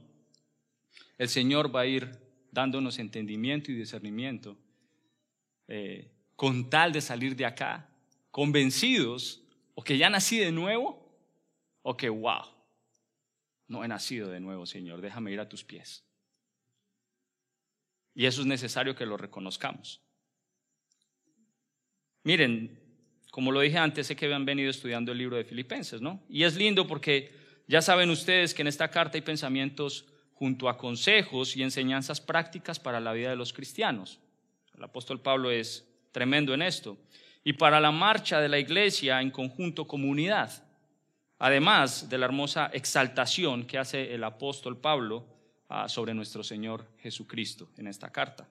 el 1.19 1.29
Señor 1.29 1.75
va 1.75 1.81
a 1.81 1.87
ir 1.87 2.11
dándonos 2.51 2.99
entendimiento 2.99 3.71
y 3.71 3.75
discernimiento 3.75 4.57
eh, 5.67 6.11
con 6.37 6.71
tal 6.71 6.93
de 6.93 7.01
salir 7.01 7.37
de 7.37 7.45
acá 7.45 7.89
convencidos 8.31 9.43
o 9.75 9.83
que 9.83 9.99
ya 9.99 10.09
nací 10.09 10.39
de 10.39 10.53
nuevo 10.53 10.98
o 11.83 11.97
que, 11.97 12.09
wow, 12.09 12.45
no 13.69 13.85
he 13.85 13.89
nacido 13.89 14.29
de 14.31 14.41
nuevo, 14.41 14.67
Señor, 14.67 15.01
déjame 15.01 15.33
ir 15.33 15.41
a 15.41 15.49
tus 15.49 15.65
pies. 15.65 16.05
Y 18.15 18.27
eso 18.27 18.41
es 18.41 18.47
necesario 18.47 18.95
que 18.95 19.07
lo 19.07 19.17
reconozcamos. 19.17 20.03
Miren, 22.25 22.79
como 23.31 23.53
lo 23.53 23.61
dije 23.61 23.79
antes, 23.79 24.07
sé 24.07 24.17
que 24.17 24.25
habían 24.25 24.45
venido 24.45 24.71
estudiando 24.71 25.13
el 25.13 25.19
libro 25.19 25.37
de 25.37 25.45
Filipenses, 25.45 26.01
¿no? 26.01 26.23
Y 26.29 26.43
es 26.43 26.57
lindo 26.57 26.87
porque 26.87 27.33
ya 27.69 27.81
saben 27.83 28.11
ustedes 28.11 28.55
que 28.55 28.63
en 28.63 28.69
esta 28.69 28.91
carta 28.91 29.17
hay 29.17 29.23
pensamientos 29.23 30.07
junto 30.33 30.69
a 30.69 30.79
consejos 30.79 31.57
y 31.57 31.63
enseñanzas 31.63 32.21
prácticas 32.21 32.81
para 32.81 33.01
la 33.01 33.13
vida 33.13 33.31
de 33.31 33.37
los 33.37 33.53
cristianos. 33.53 34.21
El 34.75 34.85
apóstol 34.85 35.21
Pablo 35.21 35.51
es 35.51 35.87
tremendo 36.13 36.55
en 36.55 36.63
esto. 36.63 36.97
Y 37.45 37.55
para 37.55 37.81
la 37.81 37.91
marcha 37.91 38.41
de 38.41 38.49
la 38.49 38.59
iglesia 38.59 39.21
en 39.21 39.31
conjunto 39.31 39.87
comunidad 39.87 40.68
además 41.39 42.09
de 42.09 42.19
la 42.19 42.27
hermosa 42.27 42.71
exaltación 42.73 43.65
que 43.65 43.79
hace 43.79 44.15
el 44.15 44.25
apóstol 44.25 44.77
Pablo 44.77 45.27
ah, 45.69 45.89
sobre 45.89 46.15
nuestro 46.15 46.43
Señor 46.43 46.87
Jesucristo 46.99 47.69
en 47.77 47.87
esta 47.87 48.11
carta. 48.11 48.49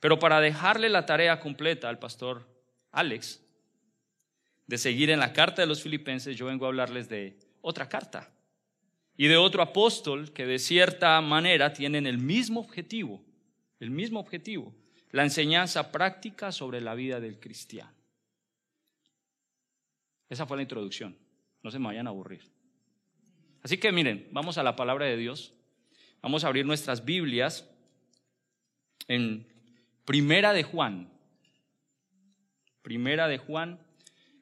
Pero 0.00 0.18
para 0.18 0.40
dejarle 0.40 0.88
la 0.88 1.06
tarea 1.06 1.40
completa 1.40 1.88
al 1.88 1.98
pastor 1.98 2.46
Alex 2.92 3.42
de 4.66 4.78
seguir 4.78 5.10
en 5.10 5.20
la 5.20 5.32
carta 5.32 5.62
de 5.62 5.68
los 5.68 5.82
filipenses, 5.82 6.36
yo 6.36 6.46
vengo 6.46 6.64
a 6.64 6.68
hablarles 6.68 7.08
de 7.08 7.38
otra 7.60 7.88
carta 7.88 8.30
y 9.16 9.26
de 9.26 9.36
otro 9.36 9.62
apóstol 9.62 10.32
que 10.32 10.46
de 10.46 10.58
cierta 10.58 11.20
manera 11.20 11.72
tienen 11.72 12.06
el 12.06 12.18
mismo 12.18 12.60
objetivo, 12.60 13.20
el 13.78 13.90
mismo 13.90 14.20
objetivo, 14.20 14.74
la 15.10 15.24
enseñanza 15.24 15.92
práctica 15.92 16.52
sobre 16.52 16.80
la 16.80 16.94
vida 16.94 17.20
del 17.20 17.38
cristiano. 17.38 17.92
Esa 20.28 20.46
fue 20.46 20.56
la 20.56 20.62
introducción. 20.62 21.16
No 21.62 21.70
se 21.70 21.78
me 21.78 21.86
vayan 21.86 22.06
a 22.06 22.10
aburrir. 22.10 22.42
Así 23.62 23.78
que 23.78 23.92
miren, 23.92 24.28
vamos 24.32 24.58
a 24.58 24.62
la 24.62 24.76
palabra 24.76 25.06
de 25.06 25.16
Dios. 25.16 25.52
Vamos 26.22 26.44
a 26.44 26.48
abrir 26.48 26.64
nuestras 26.64 27.04
Biblias 27.04 27.68
en 29.08 29.46
Primera 30.04 30.52
de 30.52 30.62
Juan. 30.62 31.10
Primera 32.82 33.28
de 33.28 33.38
Juan, 33.38 33.78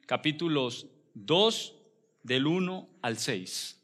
capítulos 0.07 0.87
2 1.15 1.75
del 2.23 2.47
1 2.47 2.89
al 3.03 3.19
6. 3.19 3.75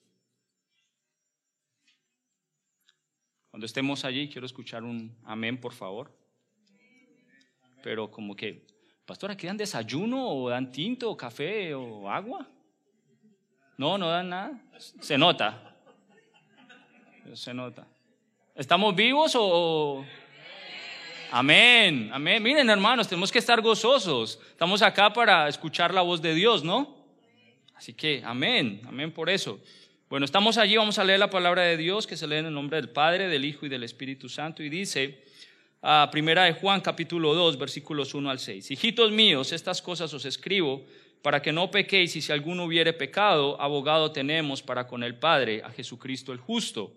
Cuando 3.50 3.66
estemos 3.66 4.04
allí, 4.04 4.28
quiero 4.28 4.46
escuchar 4.46 4.84
un 4.84 5.16
amén, 5.24 5.60
por 5.60 5.72
favor. 5.72 6.10
Pero 7.82 8.10
como 8.10 8.34
que, 8.34 8.66
pastor, 9.04 9.30
¿aquí 9.30 9.46
dan 9.46 9.56
desayuno 9.56 10.28
o 10.28 10.48
dan 10.48 10.72
tinto 10.72 11.10
o 11.10 11.16
café 11.16 11.74
o 11.74 12.10
agua? 12.10 12.48
No, 13.76 13.98
no 13.98 14.08
dan 14.08 14.28
nada. 14.28 14.60
Se 15.00 15.18
nota. 15.18 15.74
Se 17.34 17.52
nota. 17.52 17.86
¿Estamos 18.54 18.94
vivos 18.94 19.32
o.? 19.36 20.04
Amén, 21.32 22.10
amén. 22.12 22.40
Miren, 22.40 22.70
hermanos, 22.70 23.08
tenemos 23.08 23.32
que 23.32 23.40
estar 23.40 23.60
gozosos. 23.60 24.38
Estamos 24.50 24.82
acá 24.82 25.12
para 25.12 25.48
escuchar 25.48 25.92
la 25.92 26.02
voz 26.02 26.22
de 26.22 26.32
Dios, 26.34 26.62
¿no? 26.62 26.96
Así 27.74 27.92
que, 27.92 28.22
amén, 28.24 28.80
amén 28.86 29.10
por 29.10 29.28
eso. 29.28 29.58
Bueno, 30.08 30.24
estamos 30.24 30.58
allí, 30.58 30.76
vamos 30.76 30.98
a 31.00 31.04
leer 31.04 31.18
la 31.18 31.30
palabra 31.30 31.62
de 31.62 31.76
Dios 31.76 32.06
que 32.06 32.16
se 32.16 32.28
lee 32.28 32.36
en 32.36 32.46
el 32.46 32.54
nombre 32.54 32.76
del 32.76 32.90
Padre, 32.90 33.26
del 33.26 33.44
Hijo 33.44 33.66
y 33.66 33.68
del 33.68 33.82
Espíritu 33.82 34.28
Santo 34.28 34.62
y 34.62 34.68
dice, 34.68 35.24
a 35.82 36.08
primera 36.12 36.44
de 36.44 36.52
Juan 36.52 36.80
capítulo 36.80 37.34
2, 37.34 37.58
versículos 37.58 38.14
1 38.14 38.30
al 38.30 38.38
6. 38.38 38.70
Hijitos 38.70 39.10
míos, 39.10 39.52
estas 39.52 39.82
cosas 39.82 40.14
os 40.14 40.24
escribo 40.24 40.86
para 41.24 41.40
que 41.40 41.52
no 41.52 41.70
pequéis 41.70 42.14
y 42.16 42.20
si 42.20 42.32
alguno 42.32 42.64
hubiere 42.66 42.92
pecado, 42.92 43.58
abogado 43.58 44.12
tenemos 44.12 44.60
para 44.60 44.86
con 44.86 45.02
el 45.02 45.14
Padre, 45.14 45.62
a 45.64 45.70
Jesucristo 45.70 46.32
el 46.32 46.38
justo. 46.38 46.92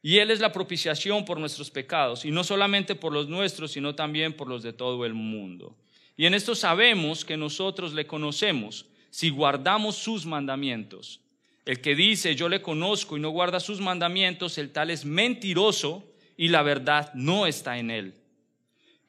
Y 0.00 0.16
Él 0.16 0.30
es 0.30 0.40
la 0.40 0.50
propiciación 0.50 1.26
por 1.26 1.38
nuestros 1.38 1.70
pecados, 1.70 2.24
y 2.24 2.30
no 2.30 2.42
solamente 2.42 2.94
por 2.94 3.12
los 3.12 3.28
nuestros, 3.28 3.72
sino 3.72 3.94
también 3.94 4.32
por 4.32 4.48
los 4.48 4.62
de 4.62 4.72
todo 4.72 5.04
el 5.04 5.12
mundo. 5.12 5.76
Y 6.16 6.24
en 6.24 6.32
esto 6.32 6.54
sabemos 6.54 7.22
que 7.22 7.36
nosotros 7.36 7.92
le 7.92 8.06
conocemos 8.06 8.86
si 9.10 9.28
guardamos 9.28 9.96
sus 9.96 10.24
mandamientos. 10.24 11.20
El 11.66 11.82
que 11.82 11.94
dice 11.94 12.34
yo 12.34 12.48
le 12.48 12.62
conozco 12.62 13.18
y 13.18 13.20
no 13.20 13.28
guarda 13.28 13.60
sus 13.60 13.78
mandamientos, 13.78 14.56
el 14.56 14.70
tal 14.70 14.90
es 14.90 15.04
mentiroso 15.04 16.02
y 16.38 16.48
la 16.48 16.62
verdad 16.62 17.12
no 17.12 17.46
está 17.46 17.76
en 17.76 17.90
él. 17.90 18.14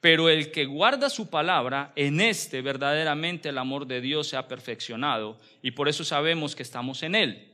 Pero 0.01 0.29
el 0.29 0.51
que 0.51 0.65
guarda 0.65 1.09
su 1.09 1.29
palabra, 1.29 1.91
en 1.95 2.21
este 2.21 2.61
verdaderamente 2.61 3.49
el 3.49 3.57
amor 3.57 3.85
de 3.85 3.99
Dios 3.99 4.27
se 4.27 4.37
ha 4.37 4.47
perfeccionado 4.47 5.37
y 5.61 5.71
por 5.71 5.89
eso 5.89 6.03
sabemos 6.03 6.55
que 6.55 6.63
estamos 6.63 7.03
en 7.03 7.15
él. 7.15 7.53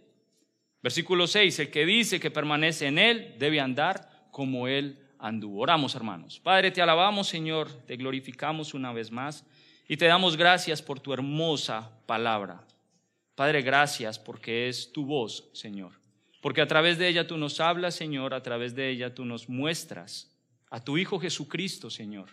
Versículo 0.83 1.25
6, 1.25 1.59
el 1.59 1.71
que 1.71 1.85
dice 1.85 2.19
que 2.19 2.29
permanece 2.29 2.85
en 2.85 2.99
él 2.99 3.35
debe 3.39 3.59
andar 3.59 4.27
como 4.29 4.67
él 4.67 4.99
anduvo. 5.17 5.61
Oramos 5.61 5.95
hermanos. 5.95 6.39
Padre, 6.39 6.69
te 6.69 6.83
alabamos 6.83 7.27
Señor, 7.27 7.71
te 7.87 7.95
glorificamos 7.95 8.75
una 8.75 8.93
vez 8.93 9.09
más 9.09 9.43
y 9.87 9.97
te 9.97 10.05
damos 10.05 10.37
gracias 10.37 10.83
por 10.83 10.99
tu 10.99 11.13
hermosa 11.13 11.91
palabra. 12.05 12.63
Padre, 13.33 13.63
gracias 13.63 14.19
porque 14.19 14.69
es 14.69 14.91
tu 14.91 15.03
voz, 15.05 15.49
Señor. 15.53 15.93
Porque 16.41 16.61
a 16.61 16.67
través 16.67 16.99
de 16.99 17.07
ella 17.07 17.25
tú 17.25 17.37
nos 17.37 17.59
hablas, 17.59 17.95
Señor, 17.95 18.35
a 18.35 18.43
través 18.43 18.75
de 18.75 18.91
ella 18.91 19.15
tú 19.15 19.25
nos 19.25 19.49
muestras 19.49 20.34
a 20.75 20.83
tu 20.83 20.97
Hijo 20.97 21.21
Jesucristo, 21.21 21.89
Señor. 21.89 22.27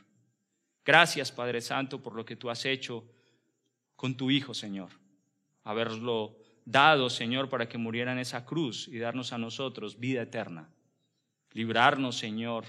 Gracias, 0.84 1.30
Padre 1.30 1.61
Santo, 1.61 2.02
por 2.02 2.16
lo 2.16 2.25
que 2.25 2.34
tú 2.34 2.50
has 2.50 2.64
hecho 2.64 3.04
con 3.94 4.16
tu 4.16 4.32
Hijo, 4.32 4.52
Señor. 4.52 4.88
Haberlo 5.62 6.37
dado, 6.64 7.08
Señor, 7.08 7.49
para 7.49 7.68
que 7.68 7.78
muriera 7.78 8.11
en 8.11 8.18
esa 8.18 8.44
cruz 8.44 8.88
y 8.88 8.99
darnos 8.99 9.32
a 9.32 9.38
nosotros 9.38 10.00
vida 10.00 10.22
eterna. 10.22 10.68
librarnos, 11.52 12.16
Señor, 12.16 12.64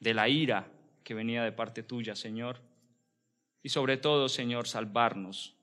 de 0.00 0.14
la 0.14 0.30
ira 0.30 0.72
que 1.04 1.12
venía 1.12 1.44
de 1.44 1.52
parte 1.52 1.82
tuya, 1.82 2.16
Señor. 2.16 2.62
Y 3.62 3.68
sobre 3.68 3.98
todo, 3.98 4.30
Señor, 4.30 4.66
salvarnos 4.66 5.54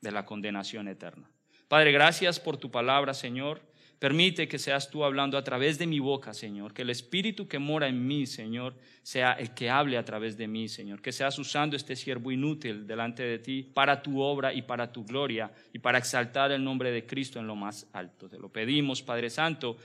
de 0.00 0.12
la 0.12 0.24
condenación 0.24 0.86
eterna. 0.86 1.28
Padre, 1.66 1.90
gracias 1.90 2.38
por 2.38 2.56
tu 2.56 2.70
palabra, 2.70 3.14
Señor. 3.14 3.67
Permite 3.98 4.46
que 4.46 4.60
seas 4.60 4.90
tú 4.90 5.02
hablando 5.02 5.36
a 5.36 5.42
través 5.42 5.76
de 5.76 5.86
mi 5.86 5.98
boca, 5.98 6.32
Señor. 6.32 6.72
Que 6.72 6.82
el 6.82 6.90
Espíritu 6.90 7.48
que 7.48 7.58
mora 7.58 7.88
en 7.88 8.06
mí, 8.06 8.26
Señor, 8.26 8.74
sea 9.02 9.32
el 9.32 9.54
que 9.54 9.70
hable 9.70 9.98
a 9.98 10.04
través 10.04 10.36
de 10.36 10.46
mí, 10.46 10.68
Señor. 10.68 11.02
Que 11.02 11.10
seas 11.10 11.36
usando 11.38 11.74
este 11.74 11.96
siervo 11.96 12.30
inútil 12.30 12.86
delante 12.86 13.24
de 13.24 13.40
ti 13.40 13.68
para 13.74 14.00
tu 14.00 14.20
obra 14.20 14.54
y 14.54 14.62
para 14.62 14.92
tu 14.92 15.04
gloria 15.04 15.50
y 15.72 15.80
para 15.80 15.98
exaltar 15.98 16.52
el 16.52 16.62
nombre 16.62 16.92
de 16.92 17.06
Cristo 17.06 17.40
en 17.40 17.48
lo 17.48 17.56
más 17.56 17.88
alto. 17.92 18.28
Te 18.28 18.38
lo 18.38 18.50
pedimos, 18.50 19.02
Padre 19.02 19.30
Santo. 19.30 19.76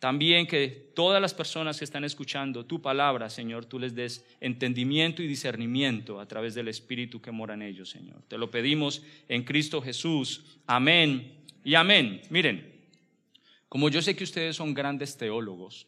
También 0.00 0.48
que 0.48 0.90
todas 0.96 1.22
las 1.22 1.32
personas 1.32 1.78
que 1.78 1.84
están 1.84 2.02
escuchando 2.02 2.66
tu 2.66 2.82
palabra, 2.82 3.30
Señor, 3.30 3.66
tú 3.66 3.78
les 3.78 3.94
des 3.94 4.26
entendimiento 4.40 5.22
y 5.22 5.28
discernimiento 5.28 6.18
a 6.18 6.26
través 6.26 6.54
del 6.54 6.66
Espíritu 6.66 7.20
que 7.20 7.30
mora 7.30 7.54
en 7.54 7.62
ellos, 7.62 7.90
Señor. 7.90 8.24
Te 8.26 8.36
lo 8.36 8.50
pedimos 8.50 9.04
en 9.28 9.44
Cristo 9.44 9.80
Jesús. 9.80 10.58
Amén 10.66 11.34
y 11.62 11.76
amén. 11.76 12.20
Miren, 12.30 12.71
como 13.72 13.88
yo 13.88 14.02
sé 14.02 14.14
que 14.14 14.24
ustedes 14.24 14.54
son 14.54 14.74
grandes 14.74 15.16
teólogos, 15.16 15.86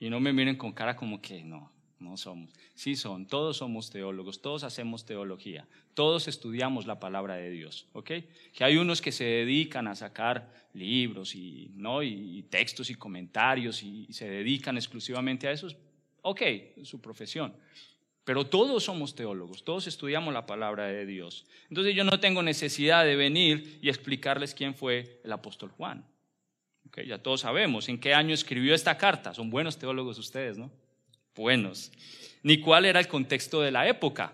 y 0.00 0.10
no 0.10 0.18
me 0.18 0.32
miren 0.32 0.56
con 0.56 0.72
cara 0.72 0.96
como 0.96 1.22
que 1.22 1.44
no, 1.44 1.70
no 2.00 2.16
somos. 2.16 2.52
Sí 2.74 2.96
son, 2.96 3.28
todos 3.28 3.58
somos 3.58 3.90
teólogos, 3.90 4.42
todos 4.42 4.64
hacemos 4.64 5.06
teología, 5.06 5.68
todos 5.94 6.26
estudiamos 6.26 6.86
la 6.86 6.98
palabra 6.98 7.36
de 7.36 7.48
Dios, 7.48 7.86
¿ok? 7.92 8.10
Que 8.52 8.64
hay 8.64 8.76
unos 8.76 9.00
que 9.00 9.12
se 9.12 9.22
dedican 9.22 9.86
a 9.86 9.94
sacar 9.94 10.52
libros 10.72 11.36
y, 11.36 11.70
¿no? 11.76 12.02
y, 12.02 12.42
textos 12.50 12.90
y 12.90 12.96
comentarios 12.96 13.84
y, 13.84 14.06
y 14.08 14.12
se 14.14 14.28
dedican 14.28 14.76
exclusivamente 14.76 15.46
a 15.46 15.52
eso, 15.52 15.68
ok, 16.22 16.42
su 16.82 17.00
profesión. 17.00 17.54
Pero 18.24 18.46
todos 18.46 18.84
somos 18.84 19.14
teólogos, 19.14 19.64
todos 19.64 19.86
estudiamos 19.86 20.32
la 20.32 20.46
palabra 20.46 20.86
de 20.86 21.04
Dios. 21.04 21.44
Entonces 21.68 21.94
yo 21.94 22.04
no 22.04 22.20
tengo 22.20 22.42
necesidad 22.42 23.04
de 23.04 23.16
venir 23.16 23.78
y 23.82 23.90
explicarles 23.90 24.54
quién 24.54 24.74
fue 24.74 25.20
el 25.24 25.32
apóstol 25.32 25.70
Juan. 25.70 26.06
Okay, 26.88 27.06
ya 27.06 27.18
todos 27.18 27.42
sabemos 27.42 27.88
en 27.88 28.00
qué 28.00 28.14
año 28.14 28.32
escribió 28.32 28.74
esta 28.74 28.96
carta. 28.96 29.34
Son 29.34 29.50
buenos 29.50 29.78
teólogos 29.78 30.18
ustedes, 30.18 30.56
¿no? 30.56 30.70
Buenos. 31.34 31.92
Ni 32.42 32.60
cuál 32.60 32.86
era 32.86 32.98
el 32.98 33.08
contexto 33.08 33.60
de 33.60 33.70
la 33.70 33.86
época. 33.88 34.32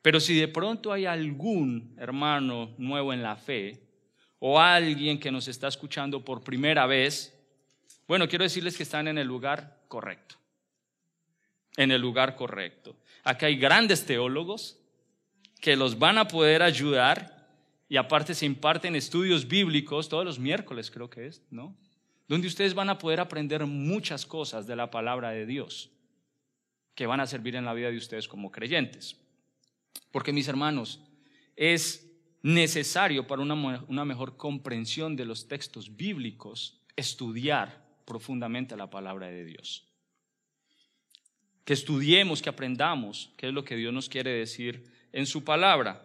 Pero 0.00 0.20
si 0.20 0.38
de 0.38 0.48
pronto 0.48 0.92
hay 0.92 1.06
algún 1.06 1.96
hermano 1.98 2.74
nuevo 2.78 3.12
en 3.12 3.22
la 3.22 3.36
fe 3.36 3.80
o 4.38 4.60
alguien 4.60 5.18
que 5.18 5.32
nos 5.32 5.48
está 5.48 5.66
escuchando 5.66 6.24
por 6.24 6.44
primera 6.44 6.86
vez, 6.86 7.36
bueno, 8.06 8.28
quiero 8.28 8.44
decirles 8.44 8.76
que 8.76 8.82
están 8.84 9.08
en 9.08 9.18
el 9.18 9.26
lugar 9.26 9.80
correcto 9.88 10.41
en 11.76 11.90
el 11.90 12.00
lugar 12.00 12.36
correcto. 12.36 12.96
Aquí 13.24 13.46
hay 13.46 13.56
grandes 13.56 14.04
teólogos 14.04 14.78
que 15.60 15.76
los 15.76 15.98
van 15.98 16.18
a 16.18 16.28
poder 16.28 16.62
ayudar 16.62 17.48
y 17.88 17.96
aparte 17.96 18.34
se 18.34 18.46
imparten 18.46 18.96
estudios 18.96 19.46
bíblicos 19.46 20.08
todos 20.08 20.24
los 20.24 20.38
miércoles, 20.38 20.90
creo 20.90 21.08
que 21.08 21.26
es, 21.26 21.42
¿no? 21.50 21.76
Donde 22.26 22.48
ustedes 22.48 22.74
van 22.74 22.88
a 22.88 22.98
poder 22.98 23.20
aprender 23.20 23.64
muchas 23.66 24.26
cosas 24.26 24.66
de 24.66 24.76
la 24.76 24.90
palabra 24.90 25.30
de 25.30 25.46
Dios 25.46 25.90
que 26.94 27.06
van 27.06 27.20
a 27.20 27.26
servir 27.26 27.56
en 27.56 27.64
la 27.64 27.74
vida 27.74 27.90
de 27.90 27.96
ustedes 27.96 28.28
como 28.28 28.50
creyentes. 28.50 29.16
Porque 30.10 30.32
mis 30.32 30.48
hermanos, 30.48 31.00
es 31.56 32.10
necesario 32.42 33.26
para 33.26 33.42
una, 33.42 33.84
una 33.88 34.04
mejor 34.04 34.36
comprensión 34.36 35.14
de 35.16 35.24
los 35.24 35.48
textos 35.48 35.96
bíblicos 35.96 36.80
estudiar 36.96 37.86
profundamente 38.04 38.76
la 38.76 38.90
palabra 38.90 39.28
de 39.28 39.44
Dios 39.44 39.91
que 41.64 41.72
estudiemos, 41.72 42.42
que 42.42 42.48
aprendamos 42.48 43.32
qué 43.36 43.48
es 43.48 43.54
lo 43.54 43.64
que 43.64 43.76
Dios 43.76 43.92
nos 43.92 44.08
quiere 44.08 44.30
decir 44.30 44.84
en 45.12 45.26
su 45.26 45.44
palabra. 45.44 46.04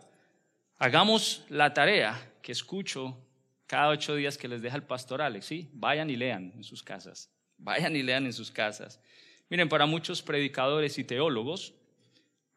Hagamos 0.78 1.46
la 1.50 1.74
tarea 1.74 2.34
que 2.41 2.52
escucho 2.52 3.17
cada 3.65 3.89
ocho 3.89 4.15
días 4.15 4.38
que 4.38 4.48
les 4.48 4.62
deja 4.62 4.76
el 4.76 4.84
pastor 4.84 5.22
Alex, 5.22 5.46
¿sí? 5.46 5.70
Vayan 5.74 6.10
y 6.10 6.15
lean 6.15 6.54
en 6.56 6.63
sus 6.63 6.84
casas, 6.84 7.30
vayan 7.58 7.96
y 7.96 8.04
lean 8.04 8.26
en 8.26 8.34
sus 8.34 8.52
casas. 8.52 9.02
Miren, 9.50 9.70
para 9.70 9.86
muchos 9.86 10.22
predicadores 10.22 10.98
y 11.00 11.04
teólogos, 11.04 11.74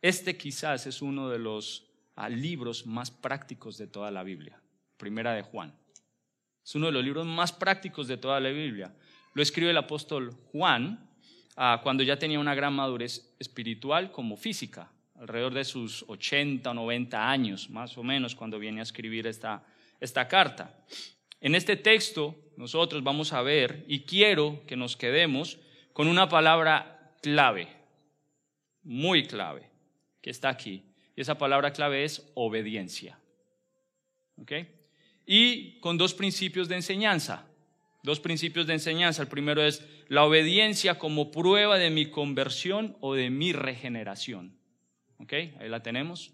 este 0.02 0.36
quizás 0.36 0.86
es 0.86 1.02
uno 1.02 1.28
de 1.28 1.38
los 1.38 1.86
ah, 2.16 2.28
libros 2.28 2.86
más 2.86 3.10
prácticos 3.10 3.78
de 3.78 3.86
toda 3.86 4.10
la 4.10 4.22
Biblia, 4.22 4.60
Primera 4.96 5.34
de 5.34 5.42
Juan. 5.42 5.74
Es 6.64 6.74
uno 6.74 6.86
de 6.86 6.92
los 6.92 7.04
libros 7.04 7.26
más 7.26 7.52
prácticos 7.52 8.06
de 8.06 8.16
toda 8.16 8.38
la 8.40 8.50
Biblia. 8.50 8.94
Lo 9.34 9.42
escribe 9.42 9.70
el 9.70 9.76
apóstol 9.76 10.34
Juan 10.52 11.09
cuando 11.82 12.02
ya 12.02 12.18
tenía 12.18 12.40
una 12.40 12.54
gran 12.54 12.72
madurez 12.72 13.34
espiritual 13.38 14.10
como 14.12 14.36
física, 14.36 14.90
alrededor 15.16 15.52
de 15.52 15.64
sus 15.64 16.04
80 16.08 16.70
o 16.70 16.74
90 16.74 17.30
años, 17.30 17.68
más 17.68 17.98
o 17.98 18.02
menos, 18.02 18.34
cuando 18.34 18.58
viene 18.58 18.80
a 18.80 18.84
escribir 18.84 19.26
esta, 19.26 19.62
esta 20.00 20.26
carta. 20.26 20.74
En 21.40 21.54
este 21.54 21.76
texto 21.76 22.34
nosotros 22.56 23.02
vamos 23.02 23.34
a 23.34 23.42
ver, 23.42 23.84
y 23.88 24.00
quiero 24.00 24.62
que 24.66 24.76
nos 24.76 24.96
quedemos 24.96 25.58
con 25.92 26.08
una 26.08 26.30
palabra 26.30 27.14
clave, 27.20 27.68
muy 28.82 29.26
clave, 29.26 29.68
que 30.22 30.30
está 30.30 30.48
aquí. 30.48 30.84
Y 31.14 31.20
esa 31.20 31.36
palabra 31.36 31.72
clave 31.72 32.04
es 32.04 32.30
obediencia. 32.34 33.18
¿Ok? 34.40 34.52
Y 35.26 35.78
con 35.80 35.98
dos 35.98 36.14
principios 36.14 36.68
de 36.68 36.76
enseñanza. 36.76 37.46
Dos 38.02 38.20
principios 38.20 38.66
de 38.66 38.74
enseñanza. 38.74 39.22
El 39.22 39.28
primero 39.28 39.62
es 39.62 39.86
la 40.08 40.24
obediencia 40.24 40.98
como 40.98 41.30
prueba 41.30 41.78
de 41.78 41.90
mi 41.90 42.06
conversión 42.06 42.96
o 43.00 43.14
de 43.14 43.30
mi 43.30 43.52
regeneración. 43.52 44.56
¿Ok? 45.18 45.32
Ahí 45.32 45.68
la 45.68 45.82
tenemos. 45.82 46.32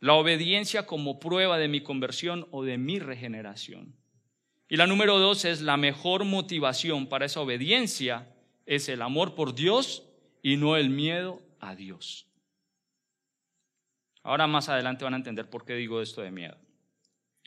La 0.00 0.14
obediencia 0.14 0.86
como 0.86 1.20
prueba 1.20 1.58
de 1.58 1.68
mi 1.68 1.80
conversión 1.80 2.46
o 2.50 2.64
de 2.64 2.78
mi 2.78 2.98
regeneración. 2.98 3.94
Y 4.68 4.76
la 4.76 4.86
número 4.86 5.18
dos 5.18 5.44
es 5.44 5.60
la 5.60 5.76
mejor 5.76 6.24
motivación 6.24 7.06
para 7.06 7.26
esa 7.26 7.40
obediencia 7.40 8.30
es 8.66 8.88
el 8.88 9.02
amor 9.02 9.34
por 9.34 9.54
Dios 9.54 10.04
y 10.42 10.56
no 10.56 10.76
el 10.76 10.90
miedo 10.90 11.42
a 11.60 11.74
Dios. 11.74 12.26
Ahora 14.22 14.46
más 14.46 14.68
adelante 14.68 15.04
van 15.04 15.14
a 15.14 15.18
entender 15.18 15.50
por 15.50 15.64
qué 15.64 15.74
digo 15.74 16.00
esto 16.00 16.22
de 16.22 16.30
miedo. 16.30 16.56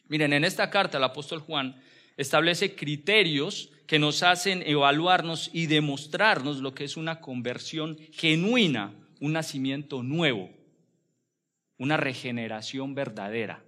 Miren, 0.08 0.32
en 0.34 0.46
esta 0.46 0.70
carta 0.70 0.98
el 0.98 1.04
apóstol 1.04 1.40
Juan 1.40 1.82
establece 2.18 2.76
criterios 2.76 3.72
que 3.86 4.00
nos 4.00 4.22
hacen 4.24 4.64
evaluarnos 4.66 5.50
y 5.54 5.68
demostrarnos 5.68 6.58
lo 6.58 6.74
que 6.74 6.84
es 6.84 6.98
una 6.98 7.22
conversión 7.22 7.98
genuina, 8.12 8.94
un 9.22 9.34
nacimiento 9.34 10.04
nuevo, 10.04 10.50
una 11.78 11.96
regeneración 11.96 12.96
verdadera. 12.96 13.64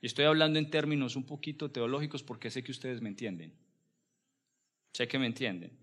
Y 0.00 0.06
estoy 0.06 0.24
hablando 0.24 0.58
en 0.58 0.70
términos 0.70 1.16
un 1.16 1.26
poquito 1.26 1.70
teológicos 1.70 2.22
porque 2.22 2.50
sé 2.50 2.62
que 2.62 2.70
ustedes 2.70 3.02
me 3.02 3.08
entienden. 3.08 3.52
Sé 4.92 5.08
que 5.08 5.18
me 5.18 5.26
entienden. 5.26 5.76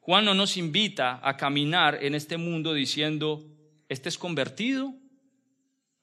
Juan 0.00 0.24
no 0.24 0.34
nos 0.34 0.56
invita 0.56 1.20
a 1.22 1.36
caminar 1.36 2.02
en 2.02 2.14
este 2.14 2.38
mundo 2.38 2.72
diciendo, 2.72 3.44
este 3.88 4.08
es 4.08 4.16
convertido 4.16 4.94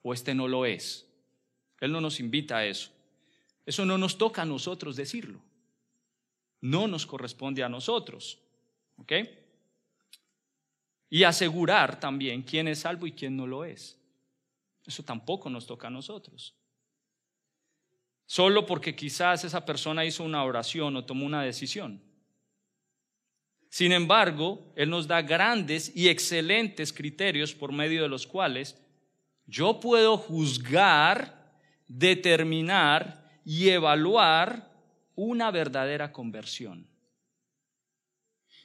o 0.03 0.13
este 0.13 0.35
no 0.35 0.47
lo 0.47 0.65
es. 0.65 1.07
Él 1.81 1.91
no 1.91 1.99
nos 1.99 2.19
invita 2.19 2.57
a 2.57 2.65
eso. 2.65 2.94
Eso 3.65 3.85
no 3.85 3.97
nos 3.97 4.17
toca 4.17 4.43
a 4.43 4.45
nosotros 4.45 4.95
decirlo. 4.95 5.41
No 6.61 6.87
nos 6.87 7.05
corresponde 7.05 7.63
a 7.63 7.69
nosotros. 7.69 8.39
¿Ok? 8.97 9.13
Y 11.09 11.23
asegurar 11.23 11.99
también 11.99 12.43
quién 12.43 12.67
es 12.67 12.79
salvo 12.79 13.07
y 13.07 13.11
quién 13.11 13.35
no 13.35 13.47
lo 13.47 13.65
es. 13.65 13.99
Eso 14.85 15.03
tampoco 15.03 15.49
nos 15.49 15.65
toca 15.65 15.87
a 15.87 15.91
nosotros. 15.91 16.55
Solo 18.27 18.65
porque 18.65 18.95
quizás 18.95 19.43
esa 19.43 19.65
persona 19.65 20.05
hizo 20.05 20.23
una 20.23 20.43
oración 20.43 20.95
o 20.95 21.05
tomó 21.05 21.25
una 21.25 21.43
decisión. 21.43 22.01
Sin 23.69 23.91
embargo, 23.91 24.71
Él 24.75 24.89
nos 24.89 25.07
da 25.07 25.21
grandes 25.21 25.95
y 25.95 26.07
excelentes 26.07 26.93
criterios 26.93 27.53
por 27.53 27.71
medio 27.71 28.01
de 28.01 28.09
los 28.09 28.25
cuales 28.25 28.81
yo 29.47 29.79
puedo 29.79 30.17
juzgar, 30.17 31.59
determinar 31.87 33.24
y 33.45 33.69
evaluar 33.69 34.71
una 35.15 35.51
verdadera 35.51 36.11
conversión. 36.11 36.87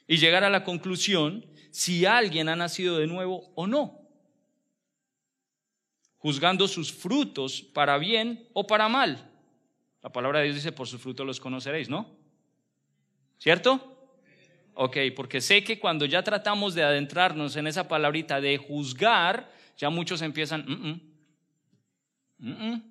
Y 0.07 0.17
llegar 0.17 0.43
a 0.43 0.49
la 0.49 0.63
conclusión 0.63 1.45
si 1.69 2.05
alguien 2.05 2.49
ha 2.49 2.55
nacido 2.55 2.97
de 2.97 3.07
nuevo 3.07 3.53
o 3.55 3.67
no. 3.67 4.01
Juzgando 6.17 6.67
sus 6.67 6.91
frutos 6.91 7.61
para 7.61 7.97
bien 7.97 8.49
o 8.53 8.67
para 8.67 8.89
mal. 8.89 9.31
La 10.01 10.11
palabra 10.11 10.39
de 10.39 10.45
Dios 10.45 10.55
dice, 10.55 10.71
por 10.71 10.87
sus 10.87 10.99
frutos 10.99 11.25
los 11.25 11.39
conoceréis, 11.39 11.87
¿no? 11.87 12.17
¿Cierto? 13.37 13.87
Ok, 14.73 14.97
porque 15.15 15.41
sé 15.41 15.63
que 15.63 15.79
cuando 15.79 16.05
ya 16.05 16.23
tratamos 16.23 16.73
de 16.73 16.83
adentrarnos 16.83 17.55
en 17.55 17.67
esa 17.67 17.87
palabrita 17.87 18.41
de 18.41 18.57
juzgar, 18.57 19.51
ya 19.77 19.89
muchos 19.89 20.21
empiezan, 20.21 20.65
mm, 20.67 21.01
mm, 22.39 22.49
mm, 22.49 22.83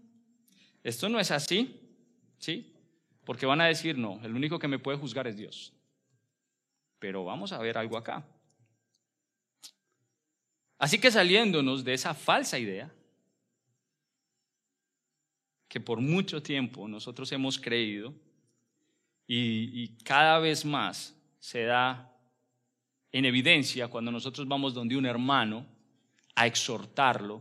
esto 0.85 1.09
no 1.09 1.19
es 1.19 1.31
así. 1.31 1.80
¿Sí? 2.41 2.75
Porque 3.25 3.47
van 3.47 3.61
a 3.61 3.67
decir, 3.67 3.97
no, 3.97 4.21
el 4.25 4.35
único 4.35 4.59
que 4.59 4.67
me 4.67 4.81
puede 4.81 4.99
juzgar 4.99 5.29
es 5.29 5.37
Dios. 5.37 5.73
Pero 6.99 7.25
vamos 7.25 7.53
a 7.53 7.59
ver 7.59 7.79
algo 7.79 7.97
acá. 7.97 8.27
Así 10.79 10.99
que 10.99 11.11
saliéndonos 11.11 11.85
de 11.85 11.95
esa 11.95 12.15
falsa 12.15 12.59
idea, 12.59 12.91
que 15.69 15.79
por 15.79 16.01
mucho 16.01 16.43
tiempo 16.43 16.89
nosotros 16.89 17.31
hemos 17.31 17.59
creído 17.59 18.13
y, 19.27 19.89
cada 19.99 20.41
vez 20.41 20.65
más 20.65 21.15
se 21.39 21.63
da 21.65 22.13
en 23.13 23.25
evidencia 23.25 23.87
cuando 23.87 24.11
nosotros 24.11 24.49
vamos 24.49 24.75
donde 24.75 24.97
un 24.97 25.07
hermano 25.07 25.65
a 26.35 26.49
exhortarlo 26.49 27.41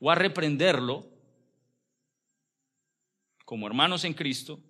o 0.00 0.10
a 0.10 0.16
reprenderlo, 0.16 1.06
como 3.48 3.66
hermanos 3.66 4.04
en 4.04 4.12
Cristo, 4.12 4.60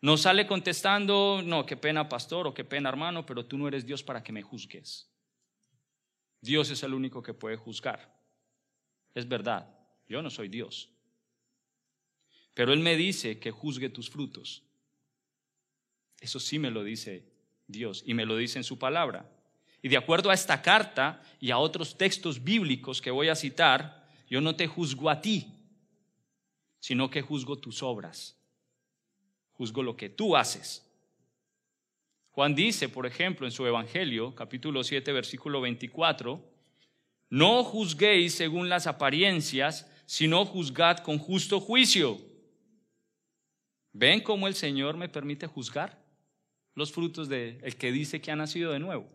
nos 0.00 0.20
sale 0.20 0.46
contestando, 0.46 1.42
no, 1.44 1.66
qué 1.66 1.76
pena 1.76 2.08
pastor 2.08 2.46
o 2.46 2.54
qué 2.54 2.62
pena 2.62 2.88
hermano, 2.88 3.26
pero 3.26 3.44
tú 3.44 3.58
no 3.58 3.66
eres 3.66 3.84
Dios 3.84 4.04
para 4.04 4.22
que 4.22 4.30
me 4.30 4.40
juzgues. 4.40 5.10
Dios 6.40 6.70
es 6.70 6.80
el 6.84 6.94
único 6.94 7.24
que 7.24 7.34
puede 7.34 7.56
juzgar. 7.56 8.16
Es 9.16 9.26
verdad, 9.26 9.68
yo 10.08 10.22
no 10.22 10.30
soy 10.30 10.46
Dios. 10.46 10.90
Pero 12.54 12.72
Él 12.72 12.78
me 12.78 12.96
dice 12.96 13.40
que 13.40 13.50
juzgue 13.50 13.88
tus 13.88 14.08
frutos. 14.08 14.62
Eso 16.20 16.38
sí 16.38 16.60
me 16.60 16.70
lo 16.70 16.84
dice 16.84 17.24
Dios 17.66 18.04
y 18.06 18.14
me 18.14 18.26
lo 18.26 18.36
dice 18.36 18.60
en 18.60 18.64
su 18.64 18.78
palabra. 18.78 19.28
Y 19.82 19.88
de 19.88 19.96
acuerdo 19.96 20.30
a 20.30 20.34
esta 20.34 20.62
carta 20.62 21.20
y 21.40 21.50
a 21.50 21.58
otros 21.58 21.98
textos 21.98 22.44
bíblicos 22.44 23.02
que 23.02 23.10
voy 23.10 23.28
a 23.28 23.34
citar, 23.34 24.06
yo 24.28 24.40
no 24.40 24.54
te 24.54 24.68
juzgo 24.68 25.10
a 25.10 25.20
ti, 25.20 25.59
sino 26.80 27.10
que 27.10 27.22
juzgo 27.22 27.56
tus 27.56 27.82
obras. 27.82 28.36
Juzgo 29.52 29.82
lo 29.82 29.96
que 29.96 30.08
tú 30.08 30.36
haces. 30.36 30.86
Juan 32.30 32.54
dice, 32.54 32.88
por 32.88 33.06
ejemplo, 33.06 33.46
en 33.46 33.52
su 33.52 33.66
Evangelio, 33.66 34.34
capítulo 34.34 34.82
7, 34.82 35.12
versículo 35.12 35.60
24, 35.60 36.42
no 37.28 37.62
juzguéis 37.62 38.34
según 38.34 38.68
las 38.68 38.86
apariencias, 38.86 39.90
sino 40.06 40.44
juzgad 40.44 40.98
con 40.98 41.18
justo 41.18 41.60
juicio. 41.60 42.18
¿Ven 43.92 44.20
cómo 44.20 44.48
el 44.48 44.54
Señor 44.54 44.96
me 44.96 45.08
permite 45.08 45.46
juzgar 45.46 46.02
los 46.74 46.92
frutos 46.92 47.28
de 47.28 47.58
el 47.62 47.76
que 47.76 47.92
dice 47.92 48.20
que 48.20 48.30
ha 48.30 48.36
nacido 48.36 48.72
de 48.72 48.78
nuevo? 48.78 49.08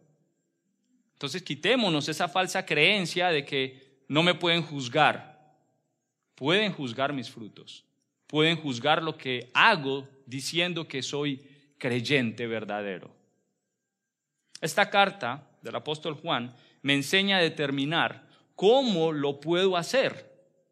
Entonces 1.14 1.42
quitémonos 1.42 2.10
esa 2.10 2.28
falsa 2.28 2.66
creencia 2.66 3.30
de 3.30 3.46
que 3.46 4.04
no 4.08 4.22
me 4.22 4.36
pueden 4.36 4.62
juzgar. 4.62 5.35
Pueden 6.36 6.74
juzgar 6.74 7.14
mis 7.14 7.30
frutos. 7.30 7.86
Pueden 8.28 8.58
juzgar 8.58 9.02
lo 9.02 9.18
que 9.18 9.50
hago 9.54 10.08
diciendo 10.26 10.88
que 10.88 11.02
soy 11.02 11.42
creyente 11.78 12.48
verdadero. 12.48 13.12
Esta 14.62 14.90
carta 14.90 15.48
del 15.62 15.76
apóstol 15.76 16.16
Juan 16.16 16.54
me 16.82 16.94
enseña 16.94 17.38
a 17.38 17.42
determinar 17.42 18.28
cómo 18.56 19.12
lo 19.12 19.40
puedo 19.40 19.78
hacer, 19.78 20.32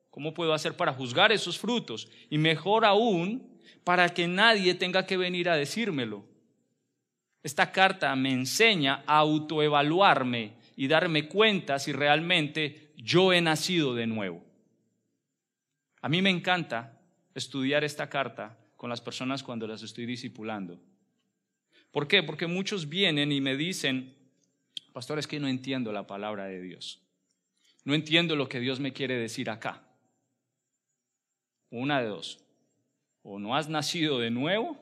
cómo 0.10 0.34
puedo 0.34 0.54
hacer 0.54 0.76
para 0.76 0.94
juzgar 0.94 1.32
esos 1.32 1.58
frutos 1.58 2.10
y 2.30 2.38
mejor 2.38 2.86
aún 2.86 3.54
para 3.84 4.10
que 4.10 4.28
nadie 4.28 4.74
tenga 4.74 5.06
que 5.06 5.18
venir 5.18 5.50
a 5.50 5.56
decírmelo. 5.56 6.24
Esta 7.44 7.72
carta 7.72 8.16
me 8.16 8.32
enseña 8.32 9.04
a 9.06 9.18
autoevaluarme 9.18 10.54
y 10.78 10.88
darme 10.88 11.28
cuenta 11.28 11.78
si 11.78 11.92
realmente 11.92 12.94
yo 12.96 13.34
he 13.34 13.42
nacido 13.42 13.94
de 13.96 14.08
nuevo. 14.08 14.42
A 16.04 16.10
mí 16.10 16.22
me 16.22 16.30
encanta 16.30 17.00
estudiar 17.34 17.86
esta 17.86 18.10
carta 18.10 18.58
con 18.76 18.90
las 18.90 19.00
personas 19.00 19.42
cuando 19.42 19.68
las 19.68 19.84
estoy 19.84 20.06
discipulando. 20.06 20.78
¿Por 21.92 22.10
qué? 22.10 22.22
Porque 22.24 22.46
muchos 22.46 22.90
vienen 22.90 23.32
y 23.32 23.40
me 23.40 23.56
dicen, 23.56 24.14
pastor, 24.92 25.18
es 25.18 25.28
que 25.28 25.40
no 25.40 25.48
entiendo 25.48 25.94
la 25.94 26.06
palabra 26.06 26.44
de 26.44 26.62
Dios. 26.62 27.02
No 27.86 27.94
entiendo 27.94 28.36
lo 28.36 28.50
que 28.50 28.60
Dios 28.60 28.82
me 28.82 28.92
quiere 28.92 29.16
decir 29.16 29.50
acá. 29.50 29.82
Una 31.70 32.02
de 32.02 32.08
dos. 32.08 32.44
O 33.22 33.40
no 33.40 33.56
has 33.56 33.70
nacido 33.70 34.20
de 34.20 34.30
nuevo 34.30 34.78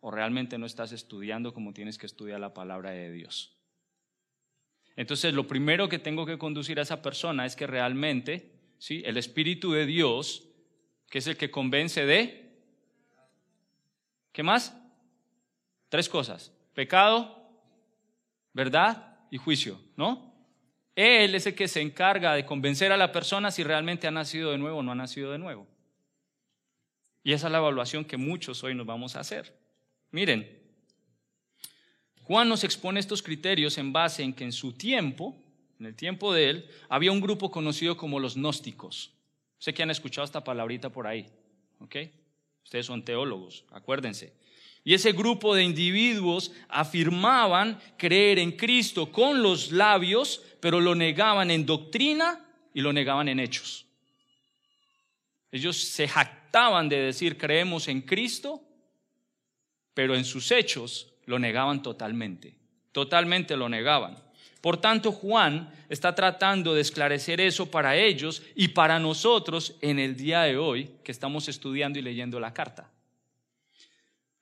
o 0.00 0.10
realmente 0.10 0.58
no 0.58 0.66
estás 0.66 0.92
estudiando 0.92 1.54
como 1.54 1.72
tienes 1.72 1.96
que 1.96 2.04
estudiar 2.04 2.40
la 2.40 2.52
palabra 2.52 2.90
de 2.90 3.10
Dios. 3.10 3.56
Entonces, 4.96 5.32
lo 5.32 5.46
primero 5.46 5.88
que 5.88 5.98
tengo 5.98 6.26
que 6.26 6.36
conducir 6.36 6.78
a 6.78 6.82
esa 6.82 7.00
persona 7.00 7.46
es 7.46 7.56
que 7.56 7.66
realmente, 7.66 8.51
¿sí? 8.82 9.00
El 9.04 9.16
Espíritu 9.16 9.70
de 9.70 9.86
Dios, 9.86 10.48
que 11.08 11.18
es 11.18 11.28
el 11.28 11.36
que 11.36 11.52
convence 11.52 12.04
de... 12.04 12.50
¿Qué 14.32 14.42
más? 14.42 14.76
Tres 15.88 16.08
cosas. 16.08 16.52
Pecado, 16.74 17.48
verdad 18.52 19.20
y 19.30 19.36
juicio, 19.36 19.80
¿no? 19.96 20.34
Él 20.96 21.36
es 21.36 21.46
el 21.46 21.54
que 21.54 21.68
se 21.68 21.80
encarga 21.80 22.34
de 22.34 22.44
convencer 22.44 22.90
a 22.90 22.96
la 22.96 23.12
persona 23.12 23.52
si 23.52 23.62
realmente 23.62 24.08
ha 24.08 24.10
nacido 24.10 24.50
de 24.50 24.58
nuevo 24.58 24.78
o 24.78 24.82
no 24.82 24.90
ha 24.90 24.96
nacido 24.96 25.30
de 25.30 25.38
nuevo. 25.38 25.68
Y 27.22 27.34
esa 27.34 27.46
es 27.46 27.52
la 27.52 27.58
evaluación 27.58 28.04
que 28.04 28.16
muchos 28.16 28.64
hoy 28.64 28.74
nos 28.74 28.86
vamos 28.86 29.14
a 29.14 29.20
hacer. 29.20 29.56
Miren, 30.10 30.60
Juan 32.22 32.48
nos 32.48 32.64
expone 32.64 32.98
estos 32.98 33.22
criterios 33.22 33.78
en 33.78 33.92
base 33.92 34.24
en 34.24 34.32
que 34.32 34.42
en 34.42 34.52
su 34.52 34.72
tiempo, 34.72 35.40
en 35.82 35.86
el 35.86 35.96
tiempo 35.96 36.32
de 36.32 36.48
él, 36.48 36.70
había 36.88 37.10
un 37.10 37.20
grupo 37.20 37.50
conocido 37.50 37.96
como 37.96 38.20
los 38.20 38.36
gnósticos. 38.36 39.12
Sé 39.58 39.74
que 39.74 39.82
han 39.82 39.90
escuchado 39.90 40.24
esta 40.24 40.44
palabrita 40.44 40.90
por 40.90 41.08
ahí, 41.08 41.26
¿ok? 41.80 41.96
Ustedes 42.62 42.86
son 42.86 43.04
teólogos, 43.04 43.64
acuérdense. 43.72 44.32
Y 44.84 44.94
ese 44.94 45.10
grupo 45.10 45.56
de 45.56 45.64
individuos 45.64 46.52
afirmaban 46.68 47.80
creer 47.96 48.38
en 48.38 48.52
Cristo 48.52 49.10
con 49.10 49.42
los 49.42 49.72
labios, 49.72 50.42
pero 50.60 50.80
lo 50.80 50.94
negaban 50.94 51.50
en 51.50 51.66
doctrina 51.66 52.44
y 52.72 52.80
lo 52.80 52.92
negaban 52.92 53.28
en 53.28 53.40
hechos. 53.40 53.84
Ellos 55.50 55.76
se 55.76 56.06
jactaban 56.06 56.88
de 56.88 56.96
decir 56.96 57.36
creemos 57.36 57.88
en 57.88 58.02
Cristo, 58.02 58.62
pero 59.94 60.14
en 60.14 60.24
sus 60.24 60.52
hechos 60.52 61.12
lo 61.26 61.40
negaban 61.40 61.82
totalmente, 61.82 62.56
totalmente 62.92 63.56
lo 63.56 63.68
negaban. 63.68 64.16
Por 64.62 64.80
tanto, 64.80 65.10
Juan 65.10 65.74
está 65.88 66.14
tratando 66.14 66.72
de 66.72 66.80
esclarecer 66.80 67.40
eso 67.40 67.68
para 67.68 67.96
ellos 67.96 68.44
y 68.54 68.68
para 68.68 69.00
nosotros 69.00 69.74
en 69.80 69.98
el 69.98 70.16
día 70.16 70.42
de 70.42 70.56
hoy 70.56 70.88
que 71.02 71.10
estamos 71.10 71.48
estudiando 71.48 71.98
y 71.98 72.02
leyendo 72.02 72.38
la 72.38 72.54
carta. 72.54 72.88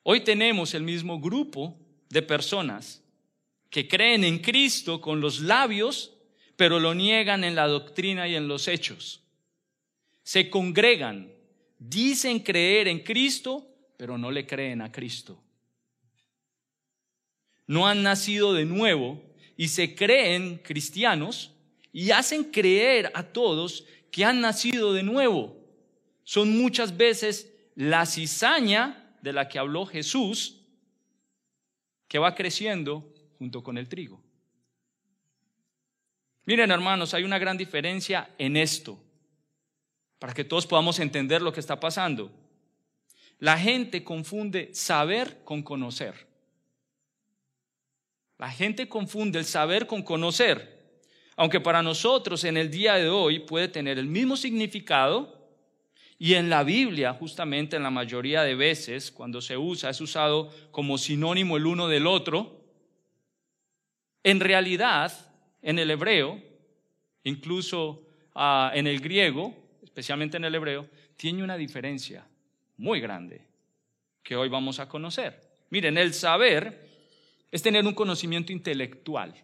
Hoy 0.03 0.21
tenemos 0.21 0.75
el 0.75 0.83
mismo 0.83 1.19
grupo 1.19 1.75
de 2.09 2.21
personas 2.21 3.03
que 3.71 3.87
creen 3.87 4.23
en 4.23 4.37
Cristo 4.37 5.01
con 5.01 5.21
los 5.21 5.39
labios, 5.39 6.13
pero 6.55 6.79
lo 6.79 6.93
niegan 6.93 7.43
en 7.43 7.55
la 7.55 7.65
doctrina 7.65 8.27
y 8.27 8.35
en 8.35 8.47
los 8.47 8.67
hechos. 8.67 9.23
Se 10.21 10.51
congregan, 10.51 11.31
dicen 11.79 12.41
creer 12.41 12.87
en 12.87 12.99
Cristo, 12.99 13.67
pero 13.97 14.19
no 14.19 14.29
le 14.29 14.45
creen 14.45 14.83
a 14.83 14.91
Cristo. 14.91 15.41
No 17.65 17.87
han 17.87 18.03
nacido 18.03 18.53
de 18.53 18.65
nuevo 18.65 19.30
y 19.61 19.67
se 19.67 19.93
creen 19.93 20.57
cristianos 20.57 21.51
y 21.93 22.09
hacen 22.09 22.45
creer 22.45 23.11
a 23.13 23.21
todos 23.21 23.85
que 24.09 24.25
han 24.25 24.41
nacido 24.41 24.91
de 24.91 25.03
nuevo. 25.03 25.55
Son 26.23 26.57
muchas 26.57 26.97
veces 26.97 27.53
la 27.75 28.07
cizaña 28.07 29.15
de 29.21 29.33
la 29.33 29.47
que 29.47 29.59
habló 29.59 29.85
Jesús 29.85 30.63
que 32.07 32.17
va 32.17 32.33
creciendo 32.33 33.13
junto 33.37 33.61
con 33.61 33.77
el 33.77 33.87
trigo. 33.87 34.19
Miren 36.45 36.71
hermanos, 36.71 37.13
hay 37.13 37.23
una 37.23 37.37
gran 37.37 37.55
diferencia 37.55 38.33
en 38.39 38.57
esto, 38.57 38.99
para 40.17 40.33
que 40.33 40.43
todos 40.43 40.65
podamos 40.65 40.97
entender 40.97 41.43
lo 41.43 41.53
que 41.53 41.59
está 41.59 41.79
pasando. 41.79 42.31
La 43.37 43.59
gente 43.59 44.03
confunde 44.03 44.73
saber 44.73 45.43
con 45.43 45.61
conocer. 45.61 46.30
La 48.41 48.49
gente 48.49 48.89
confunde 48.89 49.37
el 49.37 49.45
saber 49.45 49.85
con 49.85 50.01
conocer, 50.01 50.95
aunque 51.35 51.59
para 51.59 51.83
nosotros 51.83 52.43
en 52.43 52.57
el 52.57 52.71
día 52.71 52.95
de 52.95 53.07
hoy 53.07 53.37
puede 53.37 53.67
tener 53.67 53.99
el 53.99 54.07
mismo 54.07 54.35
significado 54.35 55.47
y 56.17 56.33
en 56.33 56.49
la 56.49 56.63
Biblia 56.63 57.13
justamente 57.13 57.75
en 57.75 57.83
la 57.83 57.91
mayoría 57.91 58.41
de 58.41 58.55
veces 58.55 59.11
cuando 59.11 59.41
se 59.41 59.57
usa 59.57 59.91
es 59.91 60.01
usado 60.01 60.49
como 60.71 60.97
sinónimo 60.97 61.55
el 61.55 61.67
uno 61.67 61.87
del 61.87 62.07
otro. 62.07 62.65
En 64.23 64.39
realidad, 64.39 65.13
en 65.61 65.77
el 65.77 65.91
hebreo, 65.91 66.41
incluso 67.23 68.07
ah, 68.33 68.71
en 68.73 68.87
el 68.87 69.01
griego, 69.01 69.53
especialmente 69.83 70.37
en 70.37 70.45
el 70.45 70.55
hebreo, 70.55 70.89
tiene 71.15 71.43
una 71.43 71.57
diferencia 71.57 72.25
muy 72.77 73.01
grande 73.01 73.45
que 74.23 74.35
hoy 74.35 74.49
vamos 74.49 74.79
a 74.79 74.89
conocer. 74.89 75.39
Miren, 75.69 75.99
el 75.99 76.15
saber 76.15 76.90
es 77.51 77.61
tener 77.61 77.85
un 77.85 77.93
conocimiento 77.93 78.51
intelectual. 78.51 79.35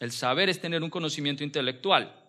El 0.00 0.10
saber 0.10 0.48
es 0.48 0.60
tener 0.60 0.82
un 0.82 0.90
conocimiento 0.90 1.44
intelectual. 1.44 2.20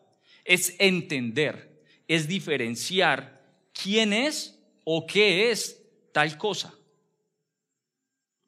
Es 0.44 0.76
entender, 0.80 1.82
es 2.08 2.28
diferenciar 2.28 3.42
quién 3.74 4.14
es 4.14 4.60
o 4.84 5.08
qué 5.08 5.50
es 5.50 5.82
tal 6.12 6.38
cosa. 6.38 6.74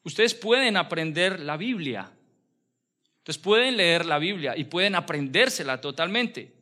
Ustedes 0.03 0.35
pueden 0.35 0.77
aprender 0.77 1.39
la 1.39 1.57
Biblia. 1.57 2.11
Entonces 3.17 3.43
pueden 3.43 3.75
leer 3.75 4.05
la 4.05 4.19
Biblia 4.19 4.55
y 4.55 4.65
pueden 4.65 4.95
aprendérsela 4.95 5.81
totalmente, 5.81 6.53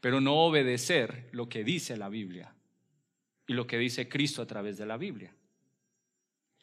pero 0.00 0.20
no 0.20 0.34
obedecer 0.46 1.28
lo 1.30 1.48
que 1.48 1.62
dice 1.62 1.96
la 1.96 2.08
Biblia 2.08 2.52
y 3.46 3.52
lo 3.52 3.66
que 3.66 3.78
dice 3.78 4.08
Cristo 4.08 4.42
a 4.42 4.46
través 4.46 4.76
de 4.76 4.86
la 4.86 4.96
Biblia. 4.96 5.32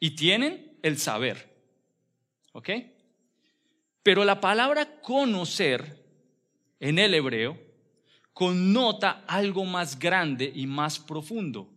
Y 0.00 0.10
tienen 0.10 0.67
el 0.82 0.98
saber. 0.98 1.54
¿Ok? 2.52 2.70
Pero 4.02 4.24
la 4.24 4.40
palabra 4.40 5.00
conocer 5.00 6.04
en 6.80 6.98
el 6.98 7.14
hebreo 7.14 7.58
connota 8.32 9.24
algo 9.26 9.64
más 9.64 9.98
grande 9.98 10.50
y 10.54 10.66
más 10.66 10.98
profundo. 10.98 11.68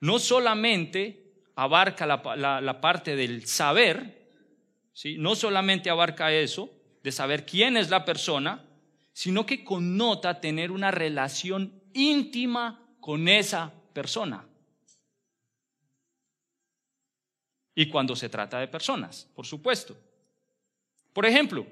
No 0.00 0.18
solamente 0.18 1.32
abarca 1.56 2.06
la, 2.06 2.80
parte 2.80 3.16
del 3.16 3.46
saber, 3.46 4.28
¿sí? 4.92 5.16
no 5.18 5.34
solamente 5.34 5.90
abarca 5.90 6.32
eso, 6.32 6.70
de 7.02 7.12
saber 7.12 7.46
quién 7.46 7.76
es 7.76 7.90
la 7.90 8.04
persona, 8.04 8.64
sino 9.12 9.46
que 9.46 9.64
connota 9.64 10.40
tener 10.40 10.70
una 10.70 10.90
relación 10.90 11.82
íntima 11.92 12.86
con 13.00 13.28
esa 13.28 13.72
persona. 13.92 14.46
Y 17.80 17.86
cuando 17.86 18.14
se 18.14 18.28
trata 18.28 18.60
de 18.60 18.68
personas, 18.68 19.26
por 19.34 19.46
supuesto. 19.46 19.96
Por 21.14 21.24
ejemplo, 21.24 21.64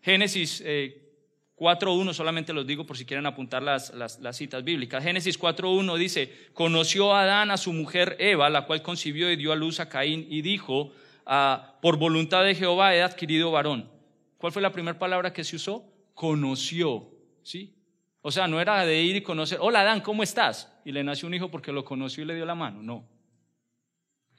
Génesis 0.00 0.64
4.1, 0.64 2.10
eh, 2.10 2.14
solamente 2.14 2.54
los 2.54 2.66
digo 2.66 2.86
por 2.86 2.96
si 2.96 3.04
quieren 3.04 3.26
apuntar 3.26 3.62
las, 3.62 3.92
citas 4.32 4.64
bíblicas. 4.64 5.04
Génesis 5.04 5.38
4.1 5.38 5.98
dice, 5.98 6.48
conoció 6.54 7.14
Adán 7.14 7.50
a 7.50 7.58
su 7.58 7.74
mujer 7.74 8.16
Eva, 8.18 8.48
la 8.48 8.64
cual 8.64 8.80
concibió 8.80 9.30
y 9.30 9.36
dio 9.36 9.52
a 9.52 9.56
luz 9.56 9.78
a 9.78 9.90
Caín 9.90 10.26
y 10.26 10.40
dijo, 10.40 10.90
ah, 11.26 11.76
por 11.82 11.98
voluntad 11.98 12.44
de 12.44 12.54
Jehová 12.54 12.94
he 12.94 13.02
adquirido 13.02 13.50
varón. 13.50 13.90
¿Cuál 14.38 14.54
fue 14.54 14.62
la 14.62 14.72
primera 14.72 14.98
palabra 14.98 15.34
que 15.34 15.44
se 15.44 15.56
usó? 15.56 15.84
Conoció, 16.14 17.10
¿sí? 17.42 17.74
O 18.22 18.30
sea, 18.30 18.48
no 18.48 18.58
era 18.58 18.86
de 18.86 19.02
ir 19.02 19.16
y 19.16 19.22
conocer, 19.22 19.58
hola 19.60 19.82
Adán, 19.82 20.00
¿cómo 20.00 20.22
estás? 20.22 20.72
Y 20.86 20.92
le 20.92 21.04
nació 21.04 21.28
un 21.28 21.34
hijo 21.34 21.50
porque 21.50 21.72
lo 21.72 21.84
conoció 21.84 22.22
y 22.22 22.26
le 22.26 22.36
dio 22.36 22.46
la 22.46 22.54
mano, 22.54 22.82
no. 22.82 23.06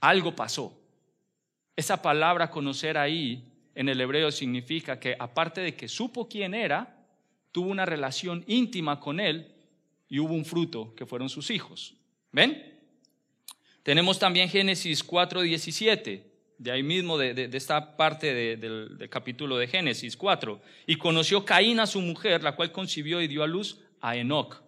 Algo 0.02 0.36
pasó. 0.36 0.80
Esa 1.76 2.02
palabra 2.02 2.52
conocer 2.52 2.98
ahí 2.98 3.52
en 3.76 3.90
el 3.90 4.00
hebreo 4.00 4.32
significa 4.32 5.00
que 5.00 5.16
aparte 5.18 5.62
de 5.62 5.76
que 5.76 5.88
supo 5.88 6.28
quién 6.28 6.54
era, 6.54 7.04
tuvo 7.52 7.70
una 7.70 7.86
relación 7.86 8.44
íntima 8.48 9.00
con 9.00 9.20
él 9.20 9.54
y 10.08 10.20
hubo 10.20 10.34
un 10.34 10.46
fruto 10.46 10.94
que 10.96 11.06
fueron 11.06 11.30
sus 11.30 11.50
hijos. 11.50 11.96
¿Ven? 12.32 12.74
Tenemos 13.82 14.20
también 14.20 14.50
Génesis 14.50 15.06
4:17, 15.06 16.24
de 16.58 16.72
ahí 16.72 16.84
mismo, 16.84 17.18
de, 17.18 17.50
esta 17.52 17.98
parte 17.98 18.34
del, 18.34 18.98
del 18.98 19.10
capítulo 19.10 19.58
de 19.58 19.68
Génesis 19.68 20.16
4. 20.16 20.62
Y 20.88 20.96
conoció 20.98 21.44
Caín 21.44 21.80
a 21.80 21.88
su 21.88 22.00
mujer, 22.00 22.44
la 22.44 22.56
cual 22.56 22.72
concibió 22.72 23.22
y 23.22 23.28
dio 23.28 23.44
a 23.44 23.48
luz 23.48 23.80
a 24.00 24.16
Enoch. 24.16 24.62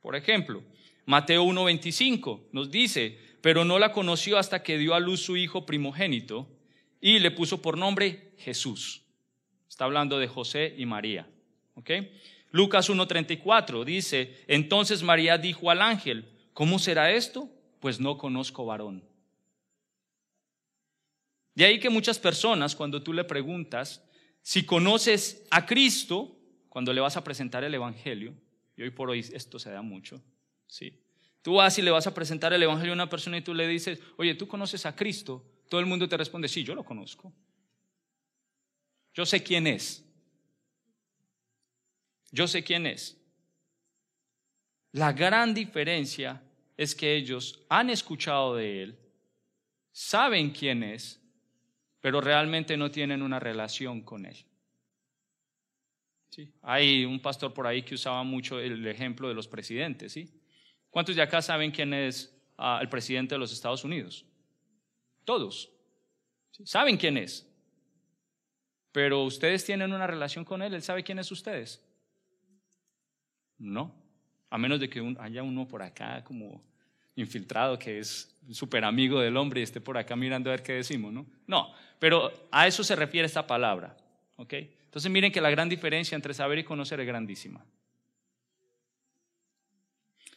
Por 0.00 0.16
ejemplo, 0.16 0.62
Mateo 1.06 1.44
1:25 1.44 2.48
nos 2.52 2.70
dice, 2.70 3.18
pero 3.44 3.66
no 3.66 3.78
la 3.78 3.92
conoció 3.92 4.38
hasta 4.38 4.62
que 4.62 4.78
dio 4.78 4.94
a 4.94 5.00
luz 5.00 5.20
su 5.20 5.36
hijo 5.36 5.66
primogénito 5.66 6.48
y 6.98 7.18
le 7.18 7.30
puso 7.30 7.60
por 7.60 7.76
nombre 7.76 8.32
Jesús. 8.38 9.02
Está 9.68 9.84
hablando 9.84 10.18
de 10.18 10.28
José 10.28 10.74
y 10.78 10.86
María. 10.86 11.28
Lucas 12.52 12.88
1.34 12.88 13.84
dice, 13.84 14.42
entonces 14.46 15.02
María 15.02 15.36
dijo 15.36 15.70
al 15.70 15.82
ángel, 15.82 16.26
¿cómo 16.54 16.78
será 16.78 17.12
esto? 17.12 17.50
Pues 17.80 18.00
no 18.00 18.16
conozco 18.16 18.64
varón. 18.64 19.04
De 21.54 21.66
ahí 21.66 21.78
que 21.78 21.90
muchas 21.90 22.18
personas, 22.18 22.74
cuando 22.74 23.02
tú 23.02 23.12
le 23.12 23.24
preguntas 23.24 24.02
si 24.40 24.64
conoces 24.64 25.46
a 25.50 25.66
Cristo, 25.66 26.34
cuando 26.70 26.94
le 26.94 27.02
vas 27.02 27.18
a 27.18 27.24
presentar 27.24 27.62
el 27.62 27.74
Evangelio, 27.74 28.32
y 28.74 28.84
hoy 28.84 28.90
por 28.90 29.10
hoy 29.10 29.18
esto 29.18 29.58
se 29.58 29.68
da 29.70 29.82
mucho, 29.82 30.22
¿sí? 30.66 31.03
Tú 31.44 31.56
vas 31.56 31.78
y 31.78 31.82
le 31.82 31.90
vas 31.90 32.06
a 32.06 32.14
presentar 32.14 32.54
el 32.54 32.62
Evangelio 32.62 32.92
a 32.92 32.94
una 32.94 33.10
persona 33.10 33.36
y 33.36 33.42
tú 33.42 33.52
le 33.52 33.68
dices, 33.68 34.00
oye, 34.16 34.34
¿tú 34.34 34.48
conoces 34.48 34.86
a 34.86 34.96
Cristo? 34.96 35.44
Todo 35.68 35.78
el 35.78 35.84
mundo 35.84 36.08
te 36.08 36.16
responde, 36.16 36.48
sí, 36.48 36.64
yo 36.64 36.74
lo 36.74 36.82
conozco. 36.82 37.30
Yo 39.12 39.26
sé 39.26 39.42
quién 39.42 39.66
es. 39.66 40.02
Yo 42.32 42.48
sé 42.48 42.64
quién 42.64 42.86
es. 42.86 43.20
La 44.92 45.12
gran 45.12 45.52
diferencia 45.52 46.42
es 46.78 46.94
que 46.94 47.14
ellos 47.14 47.62
han 47.68 47.90
escuchado 47.90 48.56
de 48.56 48.82
Él, 48.82 48.98
saben 49.92 50.50
quién 50.50 50.82
es, 50.82 51.20
pero 52.00 52.22
realmente 52.22 52.78
no 52.78 52.90
tienen 52.90 53.20
una 53.20 53.38
relación 53.38 54.00
con 54.00 54.24
Él. 54.24 54.46
¿Sí? 56.30 56.50
Hay 56.62 57.04
un 57.04 57.20
pastor 57.20 57.52
por 57.52 57.66
ahí 57.66 57.82
que 57.82 57.96
usaba 57.96 58.22
mucho 58.22 58.58
el 58.58 58.86
ejemplo 58.86 59.28
de 59.28 59.34
los 59.34 59.46
presidentes. 59.46 60.14
¿sí? 60.14 60.40
¿Cuántos 60.94 61.16
de 61.16 61.22
acá 61.22 61.42
saben 61.42 61.72
quién 61.72 61.92
es 61.92 62.32
ah, 62.56 62.78
el 62.80 62.88
presidente 62.88 63.34
de 63.34 63.40
los 63.40 63.52
Estados 63.52 63.82
Unidos? 63.82 64.24
Todos. 65.24 65.68
Saben 66.62 66.96
quién 66.96 67.16
es. 67.16 67.44
Pero 68.92 69.24
ustedes 69.24 69.64
tienen 69.64 69.92
una 69.92 70.06
relación 70.06 70.44
con 70.44 70.62
Él. 70.62 70.72
¿Él 70.72 70.82
sabe 70.82 71.02
quién 71.02 71.18
es 71.18 71.32
ustedes? 71.32 71.82
No. 73.58 73.92
A 74.50 74.56
menos 74.56 74.78
de 74.78 74.88
que 74.88 75.16
haya 75.18 75.42
uno 75.42 75.66
por 75.66 75.82
acá 75.82 76.22
como 76.22 76.62
infiltrado 77.16 77.76
que 77.76 77.98
es 77.98 78.32
súper 78.52 78.84
amigo 78.84 79.18
del 79.18 79.36
hombre 79.36 79.62
y 79.62 79.64
esté 79.64 79.80
por 79.80 79.98
acá 79.98 80.14
mirando 80.14 80.48
a 80.48 80.52
ver 80.52 80.62
qué 80.62 80.74
decimos, 80.74 81.12
¿no? 81.12 81.26
No, 81.48 81.72
pero 81.98 82.32
a 82.52 82.68
eso 82.68 82.84
se 82.84 82.94
refiere 82.94 83.26
esta 83.26 83.44
palabra, 83.44 83.96
¿ok? 84.36 84.52
Entonces 84.84 85.10
miren 85.10 85.32
que 85.32 85.40
la 85.40 85.50
gran 85.50 85.68
diferencia 85.68 86.14
entre 86.14 86.34
saber 86.34 86.60
y 86.60 86.64
conocer 86.64 87.00
es 87.00 87.06
grandísima. 87.08 87.64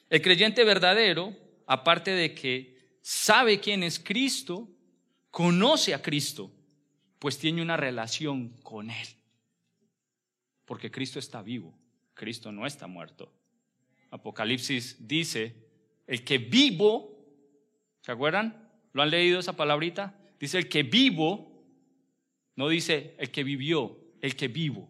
El 0.09 0.21
creyente 0.21 0.63
verdadero, 0.63 1.35
aparte 1.65 2.11
de 2.11 2.33
que 2.33 2.77
sabe 3.01 3.59
quién 3.59 3.83
es 3.83 3.99
Cristo, 3.99 4.69
conoce 5.31 5.93
a 5.93 6.01
Cristo, 6.01 6.51
pues 7.19 7.37
tiene 7.37 7.61
una 7.61 7.77
relación 7.77 8.49
con 8.63 8.89
Él. 8.89 9.07
Porque 10.65 10.91
Cristo 10.91 11.19
está 11.19 11.41
vivo, 11.41 11.77
Cristo 12.13 12.51
no 12.51 12.65
está 12.65 12.87
muerto. 12.87 13.33
Apocalipsis 14.11 15.07
dice, 15.07 15.55
el 16.05 16.23
que 16.23 16.37
vivo, 16.37 17.17
¿se 18.01 18.11
acuerdan? 18.11 18.69
¿Lo 18.93 19.01
han 19.01 19.09
leído 19.09 19.39
esa 19.39 19.55
palabrita? 19.57 20.17
Dice 20.39 20.57
el 20.57 20.69
que 20.69 20.83
vivo, 20.83 21.65
no 22.55 22.69
dice 22.69 23.15
el 23.17 23.29
que 23.29 23.43
vivió, 23.43 23.99
el 24.21 24.35
que 24.35 24.47
vivo. 24.47 24.89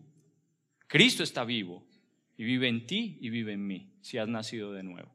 Cristo 0.87 1.23
está 1.23 1.43
vivo 1.43 1.86
y 2.37 2.43
vive 2.43 2.67
en 2.67 2.85
ti 2.85 3.17
y 3.19 3.29
vive 3.29 3.53
en 3.53 3.65
mí, 3.65 3.89
si 4.01 4.17
has 4.17 4.27
nacido 4.27 4.71
de 4.71 4.83
nuevo. 4.83 5.11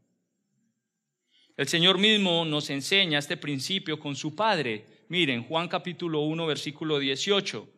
El 1.56 1.68
Señor 1.68 1.98
mismo 1.98 2.44
nos 2.44 2.70
enseña 2.70 3.18
este 3.18 3.36
principio 3.36 3.98
con 3.98 4.16
su 4.16 4.34
Padre 4.34 4.92
Miren, 5.12 5.44
Juan 5.44 5.68
capítulo 5.68 6.20
1, 6.20 6.46
versículo 6.46 6.98
18. 6.98 7.68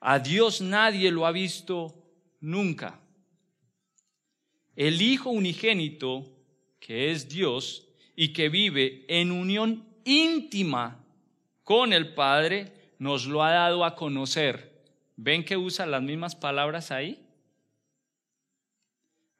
A 0.00 0.18
Dios 0.18 0.60
nadie 0.60 1.10
lo 1.10 1.24
ha 1.24 1.32
visto 1.32 1.94
nunca. 2.40 3.00
El 4.76 5.00
Hijo 5.00 5.30
unigénito, 5.30 6.26
que 6.78 7.10
es 7.10 7.26
Dios 7.30 7.88
y 8.14 8.34
que 8.34 8.50
vive 8.50 9.06
en 9.08 9.32
unión 9.32 9.82
íntima 10.04 11.02
con 11.64 11.94
el 11.94 12.12
Padre, 12.12 12.70
nos 12.98 13.24
lo 13.24 13.42
ha 13.42 13.52
dado 13.52 13.82
a 13.86 13.94
conocer. 13.94 14.84
¿Ven 15.16 15.46
que 15.46 15.56
usa 15.56 15.86
las 15.86 16.02
mismas 16.02 16.36
palabras 16.36 16.90
ahí? 16.90 17.18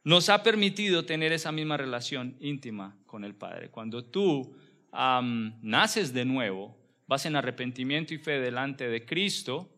Nos 0.05 0.29
ha 0.29 0.43
permitido 0.43 1.05
tener 1.05 1.33
esa 1.33 1.53
misma 1.53 1.77
relación 1.77 2.37
íntima 2.41 2.97
con 3.07 3.25
el 3.25 3.35
Padre. 3.35 3.71
Cuando 3.71 4.05
tú 4.05 4.55
naces 4.93 6.12
de 6.12 6.25
nuevo, 6.25 6.77
vas 7.07 7.25
en 7.27 7.37
arrepentimiento 7.37 8.12
y 8.12 8.19
fe 8.19 8.41
delante 8.41 8.88
de 8.88 9.05
Cristo, 9.05 9.71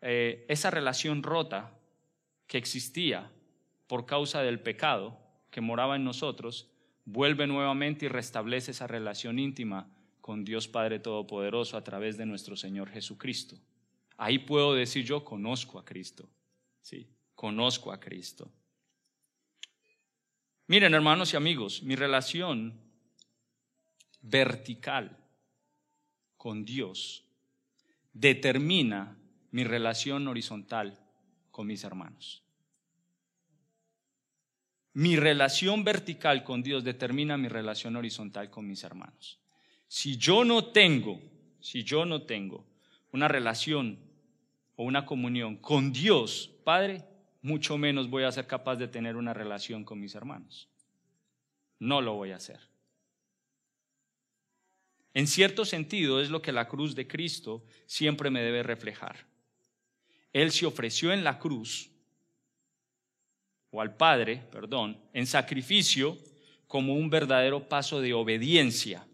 eh, 0.00 0.44
esa 0.48 0.70
relación 0.70 1.22
rota 1.22 1.70
que 2.46 2.58
existía 2.58 3.30
por 3.86 4.06
causa 4.06 4.42
del 4.42 4.58
pecado 4.58 5.18
que 5.50 5.60
moraba 5.60 5.96
en 5.96 6.04
nosotros, 6.04 6.70
vuelve 7.04 7.46
nuevamente 7.46 8.06
y 8.06 8.08
restablece 8.08 8.70
esa 8.70 8.86
relación 8.86 9.38
íntima 9.38 9.88
con 10.20 10.44
Dios 10.44 10.66
Padre 10.66 10.98
Todopoderoso 10.98 11.76
a 11.76 11.84
través 11.84 12.16
de 12.16 12.26
nuestro 12.26 12.56
Señor 12.56 12.88
Jesucristo. 12.88 13.56
Ahí 14.16 14.38
puedo 14.38 14.74
decir 14.74 15.04
yo 15.04 15.24
conozco 15.24 15.78
a 15.78 15.84
Cristo. 15.84 16.28
Sí, 16.80 17.08
conozco 17.34 17.92
a 17.92 18.00
Cristo. 18.00 18.50
Miren, 20.66 20.94
hermanos 20.94 21.32
y 21.32 21.36
amigos, 21.36 21.82
mi 21.82 21.96
relación 21.96 22.80
vertical 24.22 25.18
con 26.36 26.64
Dios 26.64 27.24
determina 28.12 29.18
mi 29.50 29.64
relación 29.64 30.28
horizontal 30.28 30.98
con 31.50 31.66
mis 31.66 31.84
hermanos. 31.84 32.42
mi 34.94 35.16
relación 35.16 35.84
vertical 35.84 36.44
con 36.44 36.62
Dios 36.62 36.84
determina 36.84 37.36
mi 37.36 37.48
relación 37.48 37.96
horizontal 37.96 38.50
con 38.50 38.66
mis 38.66 38.84
hermanos. 38.84 39.38
Si 39.88 40.16
yo 40.16 40.44
no 40.44 40.66
tengo, 40.66 41.20
si 41.60 41.82
yo 41.82 42.04
no 42.04 42.22
tengo 42.22 42.66
una 43.12 43.28
relación 43.28 43.98
o 44.76 44.84
una 44.84 45.06
comunión 45.06 45.56
con 45.56 45.92
Dios, 45.92 46.50
Padre, 46.64 47.04
mucho 47.42 47.76
menos 47.76 48.08
voy 48.08 48.22
a 48.22 48.32
ser 48.32 48.46
capaz 48.46 48.76
de 48.76 48.88
tener 48.88 49.16
una 49.16 49.34
relación 49.34 49.84
con 49.84 50.00
mis 50.00 50.14
hermanos. 50.14 50.68
No 51.78 52.00
lo 52.00 52.14
voy 52.14 52.30
a 52.30 52.36
hacer. 52.36 52.60
En 55.14 55.26
cierto 55.26 55.64
sentido 55.64 56.20
es 56.20 56.30
lo 56.30 56.40
que 56.40 56.52
la 56.52 56.68
cruz 56.68 56.94
de 56.94 57.06
Cristo 57.06 57.64
siempre 57.86 58.30
me 58.30 58.40
debe 58.40 58.62
reflejar. 58.62 59.26
Él 60.32 60.52
se 60.52 60.64
ofreció 60.64 61.12
en 61.12 61.24
la 61.24 61.38
cruz, 61.38 61.90
o 63.70 63.80
al 63.80 63.96
Padre, 63.96 64.42
perdón, 64.50 64.98
en 65.12 65.26
sacrificio 65.26 66.16
como 66.66 66.94
un 66.94 67.10
verdadero 67.10 67.68
paso 67.68 68.00
de 68.00 68.14
obediencia 68.14 69.06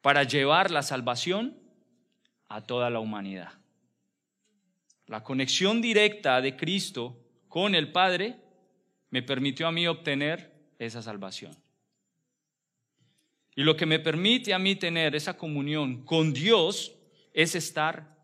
para 0.00 0.22
llevar 0.22 0.70
la 0.70 0.82
salvación 0.82 1.58
a 2.48 2.62
toda 2.62 2.88
la 2.88 3.00
humanidad. 3.00 3.61
La 5.12 5.22
conexión 5.22 5.82
directa 5.82 6.40
de 6.40 6.56
Cristo 6.56 7.14
con 7.46 7.74
el 7.74 7.92
Padre 7.92 8.34
me 9.10 9.22
permitió 9.22 9.68
a 9.68 9.70
mí 9.70 9.86
obtener 9.86 10.50
esa 10.78 11.02
salvación. 11.02 11.54
Y 13.54 13.62
lo 13.62 13.76
que 13.76 13.84
me 13.84 13.98
permite 13.98 14.54
a 14.54 14.58
mí 14.58 14.74
tener 14.74 15.14
esa 15.14 15.36
comunión 15.36 16.02
con 16.06 16.32
Dios 16.32 16.94
es 17.34 17.54
estar 17.54 18.16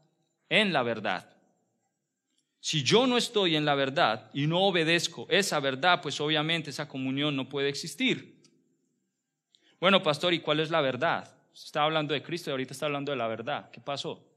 en 0.49 0.73
la 0.73 0.83
verdad. 0.83 1.37
Si 2.59 2.83
yo 2.83 3.07
no 3.07 3.19
estoy 3.19 3.57
en 3.57 3.67
la 3.67 3.75
verdad 3.75 4.31
y 4.33 4.47
no 4.47 4.63
obedezco 4.63 5.27
esa 5.29 5.61
verdad, 5.61 6.01
pues 6.01 6.19
obviamente 6.23 6.71
esa 6.71 6.89
comunión 6.89 7.37
no 7.37 7.51
puede 7.51 7.69
existir. 7.69 8.41
Bueno, 9.79 10.03
pastor, 10.03 10.33
¿y 10.33 10.39
cuál 10.39 10.61
es 10.61 10.71
la 10.71 10.81
verdad? 10.81 11.37
Está 11.53 11.85
hablando 11.85 12.15
de 12.15 12.23
Cristo 12.23 12.49
y 12.49 12.53
ahorita 12.53 12.73
está 12.73 12.87
hablando 12.87 13.13
de 13.13 13.19
la 13.19 13.29
verdad. 13.29 13.71
¿Qué 13.71 13.83
pasó? 13.83 14.28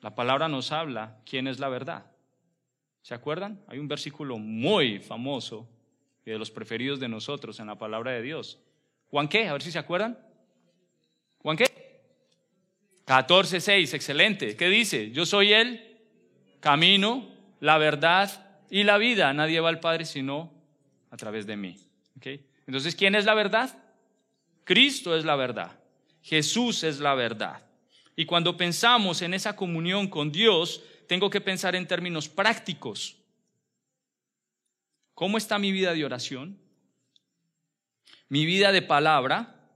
La 0.00 0.14
palabra 0.14 0.48
nos 0.48 0.72
habla 0.72 1.18
quién 1.24 1.46
es 1.46 1.58
la 1.58 1.68
verdad. 1.68 2.06
¿Se 3.02 3.14
acuerdan? 3.14 3.60
Hay 3.68 3.78
un 3.78 3.88
versículo 3.88 4.38
muy 4.38 4.98
famoso 4.98 5.68
y 6.24 6.30
de 6.30 6.38
los 6.38 6.50
preferidos 6.50 7.00
de 7.00 7.08
nosotros 7.08 7.60
en 7.60 7.66
la 7.66 7.76
palabra 7.76 8.12
de 8.12 8.22
Dios. 8.22 8.58
¿Juan 9.08 9.28
qué? 9.28 9.48
A 9.48 9.52
ver 9.52 9.62
si 9.62 9.72
se 9.72 9.78
acuerdan. 9.78 10.18
¿Juan 11.38 11.56
qué? 11.56 11.66
14.6, 13.06 13.94
excelente. 13.94 14.56
¿Qué 14.56 14.68
dice? 14.68 15.10
Yo 15.10 15.26
soy 15.26 15.52
el 15.52 15.98
camino, 16.60 17.28
la 17.60 17.78
verdad 17.78 18.62
y 18.70 18.84
la 18.84 18.98
vida. 18.98 19.32
Nadie 19.32 19.60
va 19.60 19.68
al 19.68 19.80
Padre 19.80 20.04
sino 20.04 20.52
a 21.10 21.16
través 21.16 21.46
de 21.46 21.56
mí. 21.56 21.76
Entonces, 22.66 22.94
¿quién 22.94 23.14
es 23.14 23.24
la 23.24 23.34
verdad? 23.34 23.76
Cristo 24.64 25.16
es 25.16 25.24
la 25.24 25.36
verdad. 25.36 25.80
Jesús 26.22 26.84
es 26.84 27.00
la 27.00 27.14
verdad. 27.14 27.62
Y 28.20 28.26
cuando 28.26 28.54
pensamos 28.54 29.22
en 29.22 29.32
esa 29.32 29.56
comunión 29.56 30.06
con 30.06 30.30
Dios, 30.30 30.82
tengo 31.06 31.30
que 31.30 31.40
pensar 31.40 31.74
en 31.74 31.86
términos 31.86 32.28
prácticos. 32.28 33.16
¿Cómo 35.14 35.38
está 35.38 35.58
mi 35.58 35.72
vida 35.72 35.94
de 35.94 36.04
oración? 36.04 36.60
Mi 38.28 38.44
vida 38.44 38.72
de 38.72 38.82
palabra. 38.82 39.70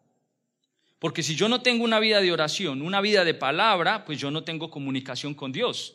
Porque 0.98 1.22
si 1.22 1.36
yo 1.36 1.48
no 1.48 1.62
tengo 1.62 1.84
una 1.84 2.00
vida 2.00 2.20
de 2.20 2.32
oración, 2.32 2.82
una 2.82 3.00
vida 3.00 3.24
de 3.24 3.32
palabra, 3.32 4.04
pues 4.04 4.18
yo 4.18 4.30
no 4.30 4.44
tengo 4.44 4.70
comunicación 4.70 5.32
con 5.32 5.50
Dios. 5.50 5.94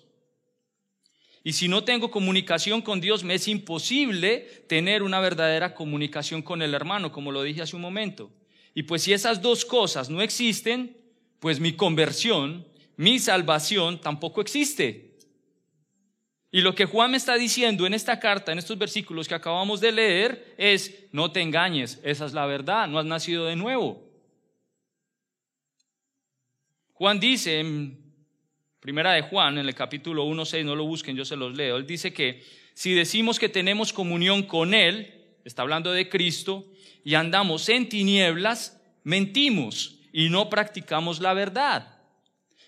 Y 1.43 1.53
si 1.53 1.67
no 1.67 1.83
tengo 1.83 2.09
comunicación 2.09 2.81
con 2.81 2.99
Dios, 2.99 3.23
me 3.23 3.35
es 3.35 3.47
imposible 3.47 4.65
tener 4.67 5.03
una 5.03 5.19
verdadera 5.19 5.75
comunicación 5.75 6.41
con 6.41 6.63
el 6.63 6.73
hermano, 6.73 7.11
como 7.11 7.31
lo 7.31 7.43
dije 7.43 7.61
hace 7.61 7.75
un 7.75 7.83
momento. 7.83 8.31
Y 8.73 8.81
pues 8.81 9.03
si 9.03 9.13
esas 9.13 9.39
dos 9.39 9.65
cosas 9.65 10.09
no 10.09 10.23
existen, 10.23 10.98
pues 11.39 11.59
mi 11.59 11.73
conversión, 11.73 12.65
mi 12.97 13.19
salvación 13.19 13.99
tampoco 14.01 14.41
existe. 14.41 15.17
Y 16.51 16.61
lo 16.61 16.73
que 16.73 16.85
Juan 16.85 17.11
me 17.11 17.17
está 17.17 17.35
diciendo 17.35 17.85
en 17.85 17.93
esta 17.93 18.19
carta, 18.19 18.51
en 18.51 18.57
estos 18.57 18.77
versículos 18.77 19.27
que 19.27 19.35
acabamos 19.35 19.79
de 19.81 19.91
leer, 19.91 20.55
es, 20.57 21.05
no 21.11 21.31
te 21.31 21.41
engañes, 21.41 21.99
esa 22.03 22.25
es 22.25 22.33
la 22.33 22.45
verdad, 22.45 22.87
no 22.87 22.97
has 22.97 23.05
nacido 23.05 23.45
de 23.45 23.55
nuevo. 23.55 24.03
Juan 26.93 27.19
dice 27.19 27.59
en 27.59 28.09
Primera 28.79 29.13
de 29.13 29.21
Juan, 29.21 29.57
en 29.57 29.67
el 29.67 29.75
capítulo 29.75 30.25
1.6, 30.25 30.65
no 30.65 30.75
lo 30.75 30.85
busquen, 30.85 31.15
yo 31.15 31.23
se 31.23 31.35
los 31.35 31.55
leo, 31.55 31.77
él 31.77 31.85
dice 31.85 32.13
que 32.13 32.43
si 32.73 32.93
decimos 32.93 33.39
que 33.39 33.49
tenemos 33.49 33.91
comunión 33.91 34.43
con 34.43 34.73
Él, 34.73 35.13
está 35.43 35.63
hablando 35.63 35.91
de 35.91 36.07
Cristo, 36.07 36.65
y 37.03 37.15
andamos 37.15 37.67
en 37.67 37.89
tinieblas, 37.89 38.81
mentimos 39.03 39.98
y 40.11 40.29
no 40.29 40.49
practicamos 40.49 41.19
la 41.19 41.33
verdad. 41.33 41.99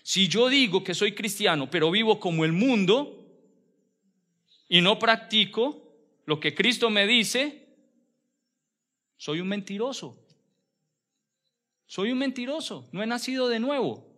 Si 0.02 0.28
yo 0.28 0.48
digo 0.48 0.82
que 0.82 0.94
soy 0.94 1.12
cristiano, 1.14 1.70
pero 1.70 1.90
vivo 1.90 2.18
como 2.18 2.44
el 2.44 2.52
mundo 2.52 3.24
y 4.68 4.80
no 4.80 4.98
practico 4.98 5.82
lo 6.26 6.40
que 6.40 6.54
Cristo 6.54 6.90
me 6.90 7.06
dice, 7.06 7.68
soy 9.16 9.40
un 9.40 9.48
mentiroso. 9.48 10.18
Soy 11.86 12.10
un 12.10 12.18
mentiroso, 12.18 12.88
no 12.92 13.02
he 13.02 13.06
nacido 13.06 13.48
de 13.48 13.60
nuevo. 13.60 14.12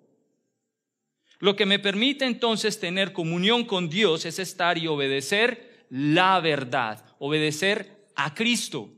Lo 1.41 1.57
que 1.57 1.67
me 1.67 1.79
permite 1.79 2.25
entonces 2.25 2.79
tener 2.79 3.13
comunión 3.13 3.65
con 3.65 3.89
Dios 3.91 4.25
es 4.25 4.39
estar 4.39 4.79
y 4.79 4.87
obedecer 4.87 5.87
la 5.91 6.41
verdad, 6.41 7.05
obedecer 7.19 8.07
a 8.15 8.33
Cristo. 8.33 8.91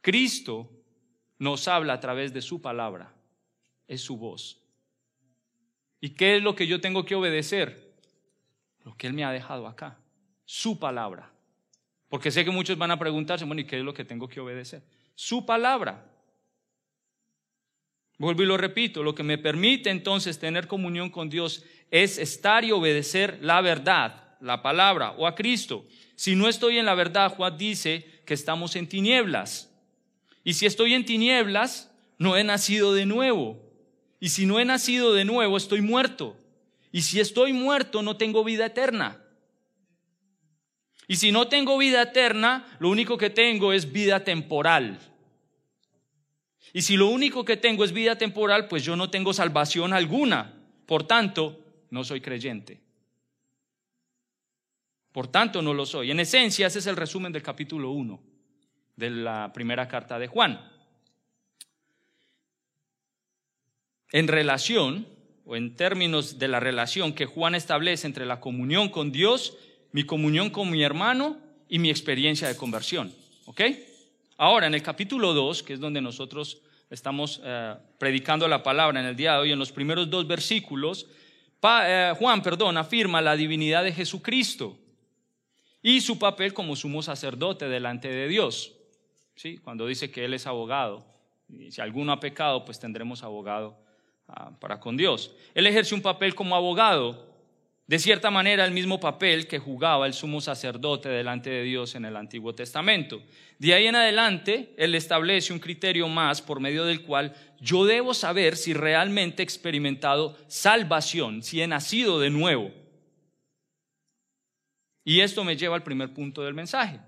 Cristo 0.00 0.70
nos 1.38 1.68
habla 1.68 1.94
a 1.94 2.00
través 2.00 2.32
de 2.32 2.42
su 2.42 2.60
palabra, 2.60 3.14
es 3.86 4.00
su 4.00 4.16
voz. 4.16 4.60
¿Y 6.00 6.10
qué 6.10 6.36
es 6.36 6.42
lo 6.42 6.54
que 6.54 6.66
yo 6.66 6.80
tengo 6.80 7.04
que 7.04 7.14
obedecer? 7.14 7.94
Lo 8.84 8.96
que 8.96 9.06
Él 9.06 9.12
me 9.12 9.24
ha 9.24 9.32
dejado 9.32 9.66
acá, 9.66 9.98
su 10.44 10.78
palabra. 10.78 11.30
Porque 12.08 12.30
sé 12.30 12.44
que 12.44 12.50
muchos 12.50 12.76
van 12.76 12.90
a 12.90 12.98
preguntarse, 12.98 13.44
bueno, 13.44 13.60
¿y 13.60 13.66
qué 13.66 13.78
es 13.78 13.84
lo 13.84 13.94
que 13.94 14.04
tengo 14.04 14.28
que 14.28 14.40
obedecer? 14.40 14.82
Su 15.14 15.46
palabra. 15.46 16.06
Vuelvo 18.18 18.42
y 18.42 18.46
lo 18.46 18.56
repito, 18.56 19.02
lo 19.02 19.14
que 19.14 19.22
me 19.22 19.38
permite 19.38 19.90
entonces 19.90 20.38
tener 20.38 20.66
comunión 20.66 21.08
con 21.08 21.30
Dios 21.30 21.64
es 21.90 22.18
estar 22.18 22.64
y 22.64 22.72
obedecer 22.72 23.38
la 23.40 23.60
verdad, 23.60 24.36
la 24.40 24.60
palabra 24.60 25.12
o 25.12 25.26
a 25.26 25.34
Cristo. 25.34 25.86
Si 26.16 26.36
no 26.36 26.48
estoy 26.48 26.78
en 26.78 26.84
la 26.84 26.94
verdad, 26.94 27.34
Juan 27.34 27.56
dice 27.56 28.22
que 28.26 28.34
estamos 28.34 28.76
en 28.76 28.88
tinieblas. 28.88 29.69
Y 30.44 30.54
si 30.54 30.66
estoy 30.66 30.94
en 30.94 31.04
tinieblas, 31.04 31.90
no 32.18 32.36
he 32.36 32.44
nacido 32.44 32.94
de 32.94 33.06
nuevo. 33.06 33.60
Y 34.20 34.30
si 34.30 34.46
no 34.46 34.58
he 34.58 34.64
nacido 34.64 35.12
de 35.12 35.24
nuevo, 35.24 35.56
estoy 35.56 35.80
muerto. 35.80 36.36
Y 36.92 37.02
si 37.02 37.20
estoy 37.20 37.52
muerto, 37.52 38.02
no 38.02 38.16
tengo 38.16 38.44
vida 38.44 38.66
eterna. 38.66 39.22
Y 41.06 41.16
si 41.16 41.32
no 41.32 41.48
tengo 41.48 41.76
vida 41.76 42.02
eterna, 42.02 42.76
lo 42.78 42.88
único 42.88 43.18
que 43.18 43.30
tengo 43.30 43.72
es 43.72 43.90
vida 43.90 44.22
temporal. 44.24 44.98
Y 46.72 46.82
si 46.82 46.96
lo 46.96 47.08
único 47.08 47.44
que 47.44 47.56
tengo 47.56 47.84
es 47.84 47.92
vida 47.92 48.16
temporal, 48.16 48.68
pues 48.68 48.84
yo 48.84 48.96
no 48.96 49.10
tengo 49.10 49.32
salvación 49.32 49.92
alguna. 49.92 50.54
Por 50.86 51.04
tanto, 51.04 51.58
no 51.90 52.04
soy 52.04 52.20
creyente. 52.20 52.80
Por 55.12 55.26
tanto, 55.26 55.62
no 55.62 55.74
lo 55.74 55.84
soy. 55.84 56.12
En 56.12 56.20
esencia, 56.20 56.68
ese 56.68 56.78
es 56.78 56.86
el 56.86 56.96
resumen 56.96 57.32
del 57.32 57.42
capítulo 57.42 57.90
1 57.90 58.29
de 59.00 59.10
la 59.10 59.52
primera 59.52 59.88
carta 59.88 60.20
de 60.20 60.28
Juan. 60.28 60.60
En 64.12 64.28
relación, 64.28 65.06
o 65.44 65.56
en 65.56 65.74
términos 65.74 66.38
de 66.38 66.48
la 66.48 66.60
relación 66.60 67.12
que 67.12 67.26
Juan 67.26 67.54
establece 67.54 68.06
entre 68.06 68.26
la 68.26 68.40
comunión 68.40 68.88
con 68.88 69.10
Dios, 69.10 69.56
mi 69.92 70.04
comunión 70.04 70.50
con 70.50 70.70
mi 70.70 70.82
hermano 70.82 71.38
y 71.68 71.78
mi 71.78 71.90
experiencia 71.90 72.46
de 72.46 72.56
conversión. 72.56 73.12
¿Ok? 73.46 73.62
Ahora, 74.36 74.66
en 74.66 74.74
el 74.74 74.82
capítulo 74.82 75.34
2, 75.34 75.62
que 75.62 75.72
es 75.74 75.80
donde 75.80 76.00
nosotros 76.00 76.60
estamos 76.90 77.40
eh, 77.42 77.74
predicando 77.98 78.46
la 78.48 78.62
palabra 78.62 79.00
en 79.00 79.06
el 79.06 79.16
día 79.16 79.32
de 79.32 79.38
hoy, 79.38 79.52
en 79.52 79.58
los 79.58 79.72
primeros 79.72 80.10
dos 80.10 80.26
versículos, 80.26 81.06
eh, 81.62 82.12
Juan, 82.18 82.42
perdón, 82.42 82.76
afirma 82.76 83.20
la 83.20 83.36
divinidad 83.36 83.84
de 83.84 83.92
Jesucristo 83.92 84.78
y 85.82 86.00
su 86.00 86.18
papel 86.18 86.52
como 86.52 86.76
sumo 86.76 87.02
sacerdote 87.02 87.68
delante 87.68 88.08
de 88.08 88.28
Dios. 88.28 88.72
Cuando 89.62 89.86
dice 89.86 90.10
que 90.10 90.24
Él 90.24 90.34
es 90.34 90.46
abogado. 90.46 91.04
Y 91.48 91.70
si 91.70 91.80
alguno 91.80 92.12
ha 92.12 92.20
pecado, 92.20 92.64
pues 92.64 92.78
tendremos 92.78 93.22
abogado 93.22 93.76
ah, 94.28 94.52
para 94.60 94.78
con 94.78 94.96
Dios. 94.96 95.34
Él 95.54 95.66
ejerce 95.66 95.94
un 95.94 96.02
papel 96.02 96.34
como 96.34 96.54
abogado, 96.54 97.28
de 97.86 97.98
cierta 97.98 98.30
manera 98.30 98.64
el 98.64 98.70
mismo 98.70 99.00
papel 99.00 99.48
que 99.48 99.58
jugaba 99.58 100.06
el 100.06 100.12
sumo 100.12 100.40
sacerdote 100.40 101.08
delante 101.08 101.50
de 101.50 101.64
Dios 101.64 101.94
en 101.94 102.04
el 102.04 102.16
Antiguo 102.16 102.54
Testamento. 102.54 103.20
De 103.58 103.74
ahí 103.74 103.86
en 103.86 103.96
adelante, 103.96 104.74
Él 104.76 104.94
establece 104.94 105.52
un 105.52 105.58
criterio 105.58 106.06
más 106.06 106.40
por 106.40 106.60
medio 106.60 106.84
del 106.84 107.02
cual 107.02 107.34
yo 107.60 107.84
debo 107.84 108.14
saber 108.14 108.56
si 108.56 108.74
realmente 108.74 109.42
he 109.42 109.44
experimentado 109.44 110.36
salvación, 110.46 111.42
si 111.42 111.60
he 111.60 111.66
nacido 111.66 112.20
de 112.20 112.30
nuevo. 112.30 112.70
Y 115.02 115.20
esto 115.20 115.42
me 115.42 115.56
lleva 115.56 115.74
al 115.74 115.82
primer 115.82 116.12
punto 116.14 116.42
del 116.42 116.54
mensaje. 116.54 117.00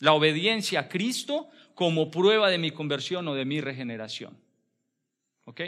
La 0.00 0.12
obediencia 0.12 0.80
a 0.80 0.88
Cristo 0.88 1.48
como 1.74 2.10
prueba 2.10 2.50
de 2.50 2.58
mi 2.58 2.70
conversión 2.70 3.28
o 3.28 3.34
de 3.34 3.44
mi 3.44 3.60
regeneración. 3.60 4.36
¿Ok? 5.44 5.60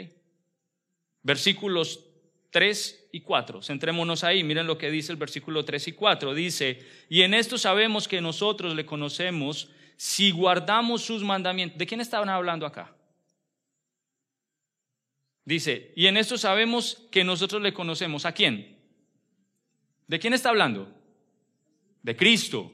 Versículos 1.23 2.05
3 2.51 3.09
y 3.11 3.21
4. 3.21 3.61
Centrémonos 3.61 4.23
ahí. 4.23 4.43
Miren 4.43 4.67
lo 4.67 4.77
que 4.77 4.91
dice 4.91 5.11
el 5.11 5.17
versículo 5.17 5.65
3 5.65 5.89
y 5.89 5.91
4. 5.93 6.33
Dice, 6.33 6.85
y 7.09 7.21
en 7.21 7.33
esto 7.33 7.57
sabemos 7.57 8.07
que 8.07 8.21
nosotros 8.21 8.75
le 8.75 8.85
conocemos 8.85 9.69
si 9.97 10.31
guardamos 10.31 11.03
sus 11.03 11.23
mandamientos. 11.23 11.77
¿De 11.77 11.85
quién 11.85 12.01
estaban 12.01 12.29
hablando 12.29 12.65
acá? 12.65 12.95
Dice, 15.45 15.93
y 15.95 16.07
en 16.07 16.17
esto 16.17 16.37
sabemos 16.37 17.07
que 17.11 17.23
nosotros 17.23 17.61
le 17.61 17.73
conocemos. 17.73 18.25
¿A 18.25 18.31
quién? 18.31 18.77
¿De 20.07 20.19
quién 20.19 20.33
está 20.33 20.49
hablando? 20.49 20.91
De 22.01 22.15
Cristo, 22.15 22.71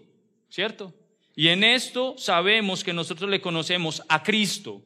¿cierto? 0.49 0.93
Y 1.35 1.49
en 1.49 1.63
esto 1.63 2.15
sabemos 2.17 2.83
que 2.83 2.93
nosotros 2.93 3.29
le 3.29 3.41
conocemos 3.41 4.01
a 4.07 4.23
Cristo. 4.23 4.81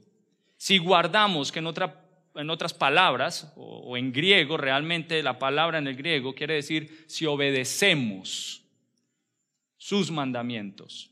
Si 0.58 0.78
guardamos, 0.78 1.52
que 1.52 1.60
en, 1.60 1.68
otra, 1.68 2.04
en 2.36 2.50
otras 2.50 2.74
palabras, 2.74 3.54
o, 3.56 3.80
o 3.80 3.98
en 3.98 4.12
griego, 4.12 4.58
realmente 4.58 5.22
la 5.22 5.38
palabra 5.38 5.78
en 5.78 5.88
el 5.88 5.96
griego 5.96 6.34
quiere 6.34 6.56
decir 6.56 7.06
si 7.08 7.26
obedecemos 7.26 8.64
sus 9.78 10.12
mandamientos. 10.12 11.12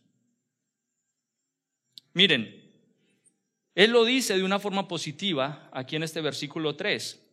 Miren, 2.13 2.67
él 3.75 3.91
lo 3.91 4.05
dice 4.05 4.35
de 4.35 4.43
una 4.43 4.57
forma 4.57 4.87
positiva 4.87 5.69
aquí 5.71 5.95
en 5.95 6.01
este 6.01 6.19
versículo 6.19 6.75
3. 6.75 7.23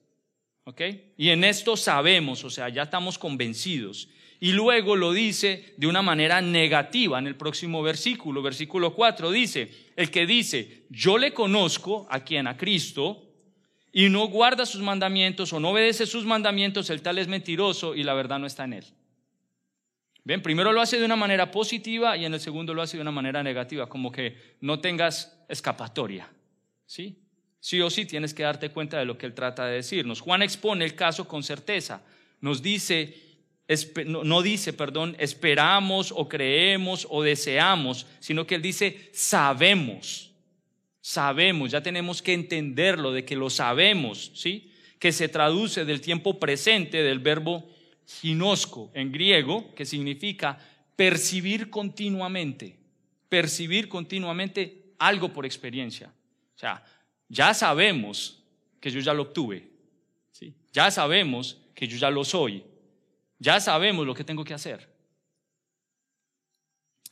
¿Ok? 0.64 0.80
Y 1.16 1.30
en 1.30 1.42
esto 1.42 1.74
sabemos, 1.76 2.44
o 2.44 2.50
sea, 2.50 2.68
ya 2.68 2.82
estamos 2.82 3.18
convencidos. 3.18 4.08
Y 4.44 4.52
luego 4.52 4.94
lo 4.94 5.14
dice 5.14 5.72
de 5.78 5.86
una 5.86 6.02
manera 6.02 6.42
negativa 6.42 7.18
en 7.18 7.26
el 7.26 7.34
próximo 7.34 7.82
versículo. 7.82 8.42
Versículo 8.42 8.94
4 8.94 9.30
dice, 9.30 9.70
el 9.96 10.10
que 10.10 10.26
dice, 10.26 10.82
yo 10.90 11.16
le 11.16 11.32
conozco 11.32 12.06
a 12.10 12.20
quien, 12.20 12.46
a 12.46 12.54
Cristo, 12.54 13.22
y 13.90 14.10
no 14.10 14.28
guarda 14.28 14.66
sus 14.66 14.82
mandamientos 14.82 15.54
o 15.54 15.60
no 15.60 15.70
obedece 15.70 16.04
sus 16.04 16.26
mandamientos, 16.26 16.90
el 16.90 17.00
tal 17.00 17.16
es 17.16 17.26
mentiroso 17.26 17.94
y 17.94 18.02
la 18.02 18.12
verdad 18.12 18.38
no 18.38 18.46
está 18.46 18.64
en 18.64 18.74
él. 18.74 18.84
Ven, 20.24 20.42
primero 20.42 20.74
lo 20.74 20.82
hace 20.82 20.98
de 20.98 21.06
una 21.06 21.16
manera 21.16 21.50
positiva 21.50 22.14
y 22.18 22.26
en 22.26 22.34
el 22.34 22.40
segundo 22.40 22.74
lo 22.74 22.82
hace 22.82 22.98
de 22.98 23.00
una 23.00 23.12
manera 23.12 23.42
negativa, 23.42 23.88
como 23.88 24.12
que 24.12 24.56
no 24.60 24.78
tengas 24.78 25.42
escapatoria. 25.48 26.28
¿Sí? 26.84 27.18
Sí 27.60 27.80
o 27.80 27.88
sí 27.88 28.04
tienes 28.04 28.34
que 28.34 28.42
darte 28.42 28.68
cuenta 28.68 28.98
de 28.98 29.06
lo 29.06 29.16
que 29.16 29.24
él 29.24 29.32
trata 29.32 29.64
de 29.64 29.76
decirnos. 29.76 30.20
Juan 30.20 30.42
expone 30.42 30.84
el 30.84 30.94
caso 30.94 31.26
con 31.26 31.42
certeza. 31.42 32.02
Nos 32.42 32.60
dice, 32.60 33.23
no 34.06 34.42
dice, 34.42 34.72
perdón, 34.72 35.16
esperamos 35.18 36.12
o 36.14 36.28
creemos 36.28 37.06
o 37.08 37.22
deseamos, 37.22 38.06
sino 38.20 38.46
que 38.46 38.56
él 38.56 38.62
dice, 38.62 39.10
sabemos. 39.12 40.32
Sabemos, 41.00 41.70
ya 41.70 41.82
tenemos 41.82 42.22
que 42.22 42.32
entenderlo 42.32 43.12
de 43.12 43.24
que 43.24 43.36
lo 43.36 43.50
sabemos, 43.50 44.32
¿sí? 44.34 44.72
Que 44.98 45.12
se 45.12 45.28
traduce 45.28 45.84
del 45.84 46.00
tiempo 46.00 46.38
presente 46.38 47.02
del 47.02 47.18
verbo 47.18 47.68
ginosco 48.06 48.90
en 48.94 49.12
griego, 49.12 49.74
que 49.74 49.84
significa 49.84 50.58
percibir 50.96 51.70
continuamente, 51.70 52.78
percibir 53.28 53.88
continuamente 53.88 54.94
algo 54.98 55.32
por 55.32 55.44
experiencia. 55.44 56.12
O 56.54 56.58
sea, 56.58 56.82
ya 57.28 57.52
sabemos 57.52 58.42
que 58.80 58.90
yo 58.90 59.00
ya 59.00 59.14
lo 59.14 59.22
obtuve, 59.22 59.68
¿sí? 60.32 60.54
ya 60.72 60.90
sabemos 60.90 61.58
que 61.74 61.88
yo 61.88 61.96
ya 61.96 62.10
lo 62.10 62.24
soy, 62.24 62.62
ya 63.44 63.60
sabemos 63.60 64.06
lo 64.06 64.14
que 64.14 64.24
tengo 64.24 64.42
que 64.42 64.54
hacer. 64.54 64.88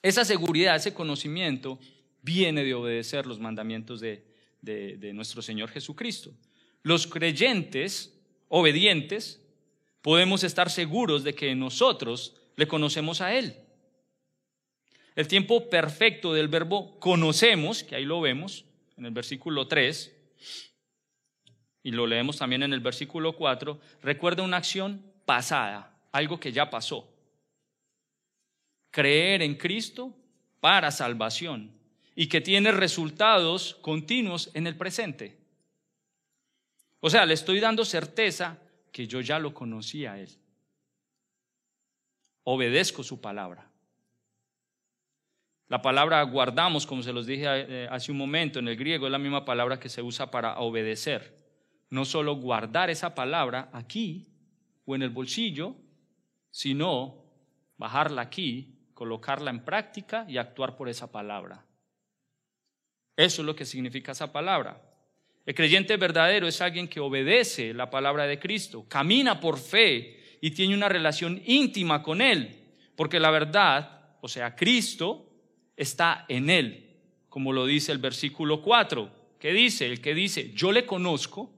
Esa 0.01 0.24
seguridad, 0.24 0.74
ese 0.74 0.95
conocimiento 0.95 1.78
viene 2.22 2.64
de 2.64 2.72
obedecer 2.72 3.26
los 3.26 3.39
mandamientos 3.39 4.01
de, 4.01 4.24
de 4.62 5.12
nuestro 5.12 5.43
Señor 5.43 5.68
Jesucristo. 5.68 6.33
Los 6.83 7.07
creyentes 7.07 8.18
obedientes 8.49 9.43
podemos 10.01 10.43
estar 10.43 10.70
seguros 10.70 11.22
de 11.22 11.35
que 11.35 11.55
nosotros 11.55 12.35
le 12.57 12.66
conocemos 12.66 13.20
a 13.20 13.35
Él. 13.35 13.55
El 15.14 15.28
tiempo 15.28 15.68
perfecto 15.68 16.33
del 16.33 16.49
verbo 16.49 16.99
conocemos, 16.99 17.85
que 17.85 17.95
ahí 17.95 18.07
lo 18.07 18.22
vemos 18.22 18.64
en 18.97 19.05
el 19.05 19.12
versículo 19.12 19.68
3, 19.68 20.16
y 21.83 21.91
lo 21.91 22.07
leemos 22.07 22.39
también 22.39 22.62
en 22.62 22.72
el 22.72 22.80
versículo 22.80 23.35
4, 23.35 23.78
recuerda 24.01 24.43
una 24.43 24.57
acción 24.57 25.05
pasada, 25.26 25.91
algo 26.13 26.39
que 26.39 26.53
ya 26.53 26.71
pasó. 26.71 27.09
Creer 28.91 29.43
en 29.43 29.57
Cristo 29.57 30.15
para 30.61 30.91
salvación 30.91 31.73
y 32.15 32.29
que 32.29 32.41
tiene 32.41 32.71
resultados 32.71 33.75
continuos 33.77 34.51
en 34.55 34.67
el 34.67 34.77
presente. 34.77 35.39
O 37.01 37.11
sea, 37.11 37.27
le 37.27 37.35
estoy 37.35 37.59
dando 37.59 37.85
certeza 37.85 38.59
que 38.93 39.07
yo 39.07 39.21
ya 39.21 39.39
lo 39.39 39.55
conocía 39.55 40.13
a 40.13 40.21
Él. 40.21 40.29
Obedezco 42.45 43.03
su 43.03 43.21
palabra. 43.21 43.73
La 45.69 45.81
palabra 45.81 46.23
guardamos, 46.25 46.87
como 46.87 47.03
se 47.03 47.15
los 47.15 47.27
dije 47.27 47.47
eh, 47.47 47.89
hace 47.91 48.13
un 48.13 48.19
momento, 48.19 48.59
en 48.59 48.69
el 48.69 48.77
griego 48.77 49.07
es 49.07 49.13
la 49.13 49.19
misma 49.19 49.45
palabra 49.47 49.81
que 49.81 49.89
se 49.89 50.03
usa 50.03 50.31
para 50.31 50.59
obedecer. 50.59 51.35
No 51.89 52.05
solo 52.05 52.37
guardar 52.37 52.91
esa 52.91 53.15
palabra 53.15 53.71
aquí 53.73 54.29
o 54.85 54.95
en 54.95 55.03
el 55.03 55.11
bolsillo, 55.11 55.77
sino 56.53 57.24
bajarla 57.78 58.22
aquí, 58.22 58.78
colocarla 58.94 59.50
en 59.50 59.64
práctica 59.64 60.24
y 60.28 60.36
actuar 60.36 60.76
por 60.76 60.88
esa 60.88 61.11
palabra. 61.11 61.66
Eso 63.16 63.42
es 63.42 63.46
lo 63.46 63.57
que 63.57 63.64
significa 63.64 64.12
esa 64.12 64.30
palabra. 64.32 64.80
El 65.44 65.55
creyente 65.57 65.96
verdadero 65.96 66.46
es 66.46 66.61
alguien 66.61 66.86
que 66.86 67.00
obedece 67.00 67.74
la 67.74 67.90
palabra 67.90 68.26
de 68.26 68.38
Cristo, 68.38 68.86
camina 68.88 69.40
por 69.40 69.59
fe 69.59 70.38
y 70.40 70.53
tiene 70.53 70.74
una 70.74 70.88
relación 70.88 71.42
íntima 71.44 72.03
con 72.03 72.20
Él, 72.20 72.76
porque 72.94 73.18
la 73.18 73.30
verdad, 73.30 74.16
o 74.20 74.28
sea, 74.28 74.55
Cristo, 74.55 75.28
está 75.76 76.26
en 76.28 76.50
Él, 76.50 77.00
como 77.28 77.53
lo 77.53 77.66
dice 77.66 77.90
el 77.90 77.98
versículo 77.98 78.62
4, 78.62 79.11
que 79.40 79.53
dice, 79.53 79.86
el 79.86 80.00
que 80.00 80.14
dice, 80.14 80.53
yo 80.53 80.70
le 80.70 80.86
conozco 80.86 81.50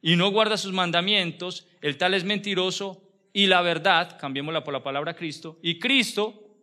y 0.00 0.16
no 0.16 0.30
guarda 0.30 0.56
sus 0.56 0.72
mandamientos, 0.72 1.66
el 1.82 1.98
tal 1.98 2.14
es 2.14 2.24
mentiroso 2.24 3.11
y 3.32 3.46
la 3.46 3.62
verdad, 3.62 4.18
cambiémosla 4.18 4.62
por 4.62 4.72
la 4.72 4.82
palabra 4.82 5.14
Cristo, 5.14 5.58
y 5.62 5.78
Cristo 5.78 6.56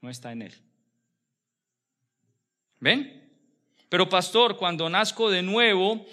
no 0.00 0.10
está 0.10 0.32
en 0.32 0.42
Él. 0.42 0.54
¿Ven? 2.80 3.30
Pero 3.88 4.08
pastor, 4.08 4.56
cuando 4.56 4.88
nazco 4.88 5.30
de 5.30 5.42
nuevo, 5.42 6.04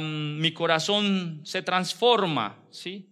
mi 0.00 0.52
corazón 0.52 1.40
se 1.44 1.62
transforma, 1.62 2.56
¿sí? 2.70 3.10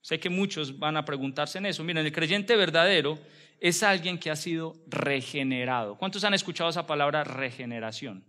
Sé 0.00 0.20
que 0.20 0.30
muchos 0.30 0.78
van 0.78 0.96
a 0.96 1.04
preguntarse 1.04 1.58
en 1.58 1.66
eso. 1.66 1.82
Miren, 1.82 2.06
el 2.06 2.12
creyente 2.12 2.54
verdadero 2.54 3.18
es 3.58 3.82
alguien 3.82 4.18
que 4.18 4.30
ha 4.30 4.36
sido 4.36 4.76
regenerado. 4.86 5.96
¿Cuántos 5.98 6.22
han 6.22 6.34
escuchado 6.34 6.70
esa 6.70 6.86
palabra 6.86 7.24
regeneración? 7.24 8.24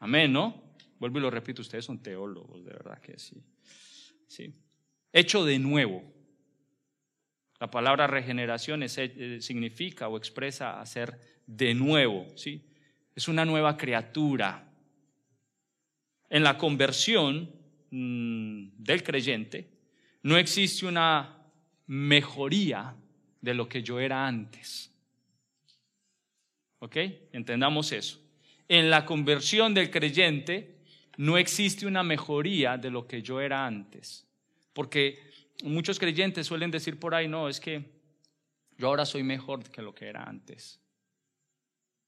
Amén, 0.00 0.32
¿no? 0.32 0.74
Vuelvo 0.98 1.18
y 1.18 1.22
lo 1.22 1.30
repito, 1.30 1.62
ustedes 1.62 1.86
son 1.86 2.02
teólogos, 2.02 2.62
de 2.62 2.72
verdad 2.72 3.00
que 3.00 3.18
sí. 3.18 3.42
Sí. 4.26 4.54
Hecho 5.16 5.44
de 5.44 5.60
nuevo. 5.60 6.02
La 7.60 7.70
palabra 7.70 8.08
regeneración 8.08 8.82
eh, 8.82 9.38
significa 9.40 10.08
o 10.08 10.16
expresa 10.16 10.80
hacer 10.80 11.20
de 11.46 11.72
nuevo, 11.72 12.26
¿sí? 12.34 12.60
es 13.14 13.28
una 13.28 13.44
nueva 13.44 13.76
criatura. 13.76 14.68
En 16.28 16.42
la 16.42 16.58
conversión 16.58 17.48
mm, 17.92 18.70
del 18.76 19.04
creyente 19.04 19.70
no 20.24 20.36
existe 20.36 20.84
una 20.84 21.38
mejoría 21.86 22.96
de 23.40 23.54
lo 23.54 23.68
que 23.68 23.84
yo 23.84 24.00
era 24.00 24.26
antes. 24.26 24.92
¿Ok? 26.80 26.96
Entendamos 27.32 27.92
eso. 27.92 28.20
En 28.66 28.90
la 28.90 29.06
conversión 29.06 29.74
del 29.74 29.92
creyente 29.92 30.74
no 31.18 31.38
existe 31.38 31.86
una 31.86 32.02
mejoría 32.02 32.78
de 32.78 32.90
lo 32.90 33.06
que 33.06 33.22
yo 33.22 33.40
era 33.40 33.64
antes. 33.64 34.26
Porque 34.74 35.18
muchos 35.62 35.98
creyentes 35.98 36.46
suelen 36.46 36.70
decir 36.70 37.00
por 37.00 37.14
ahí, 37.14 37.26
no, 37.26 37.48
es 37.48 37.60
que 37.60 37.94
yo 38.76 38.88
ahora 38.88 39.06
soy 39.06 39.22
mejor 39.22 39.62
que 39.70 39.80
lo 39.80 39.94
que 39.94 40.08
era 40.08 40.24
antes. 40.24 40.80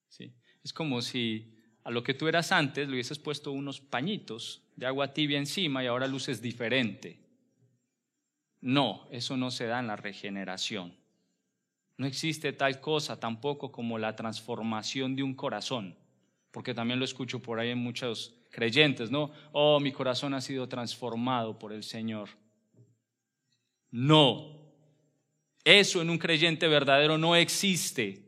¿Sí? 0.09 0.35
Es 0.63 0.73
como 0.73 1.01
si 1.01 1.55
a 1.85 1.91
lo 1.91 2.03
que 2.03 2.15
tú 2.15 2.29
eras 2.29 2.53
antes 2.53 2.89
le 2.89 2.95
hubieses 2.95 3.19
puesto 3.19 3.53
unos 3.53 3.81
pañitos 3.81 4.63
de 4.75 4.87
agua 4.87 5.15
tibia 5.15 5.39
encima 5.39 5.83
y 5.85 5.87
ahora 5.87 6.09
luces 6.09 6.43
diferente. 6.43 7.21
No, 8.61 9.07
eso 9.13 9.37
no 9.37 9.53
se 9.53 9.67
da 9.67 9.79
en 9.79 9.87
la 9.87 9.97
regeneración. 9.97 10.97
No 11.99 12.07
existe 12.07 12.53
tal 12.53 12.81
cosa 12.81 13.21
tampoco 13.21 13.71
como 13.71 13.99
la 13.99 14.17
transformación 14.17 15.15
de 15.15 15.23
un 15.23 15.35
corazón, 15.35 15.97
porque 16.51 16.75
también 16.75 16.99
lo 16.99 17.05
escucho 17.05 17.41
por 17.41 17.61
ahí 17.61 17.71
en 17.71 17.79
muchos 17.79 18.35
creyentes, 18.51 19.11
¿no? 19.11 19.31
Oh, 19.53 19.79
mi 19.79 19.93
corazón 19.93 20.35
ha 20.35 20.41
sido 20.41 20.69
transformado 20.69 21.59
por 21.59 21.73
el 21.73 21.85
Señor. 21.85 22.31
No, 23.91 24.55
Eso 25.65 26.01
en 26.01 26.11
un 26.11 26.19
creyente 26.19 26.69
verdadero 26.69 27.19
no 27.19 27.35
existe. 27.35 28.23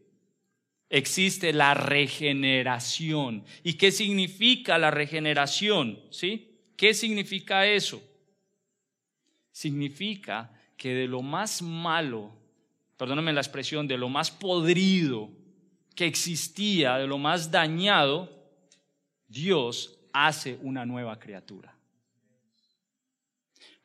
Existe 0.90 1.52
la 1.52 1.74
regeneración. 1.74 3.44
¿Y 3.62 3.74
qué 3.74 3.92
significa 3.92 4.78
la 4.78 4.90
regeneración? 4.90 6.00
¿Sí? 6.10 6.58
¿Qué 6.76 6.94
significa 6.94 7.66
eso? 7.66 8.02
Significa 9.52 10.52
que 10.76 10.94
de 10.94 11.06
lo 11.06 11.22
más 11.22 11.60
malo, 11.60 12.32
perdóname 12.96 13.32
la 13.32 13.40
expresión, 13.40 13.86
de 13.86 13.98
lo 13.98 14.08
más 14.08 14.30
podrido 14.30 15.30
que 15.94 16.06
existía, 16.06 16.96
de 16.96 17.06
lo 17.06 17.18
más 17.18 17.50
dañado, 17.50 18.32
Dios 19.26 19.98
hace 20.12 20.58
una 20.62 20.86
nueva 20.86 21.18
criatura. 21.18 21.77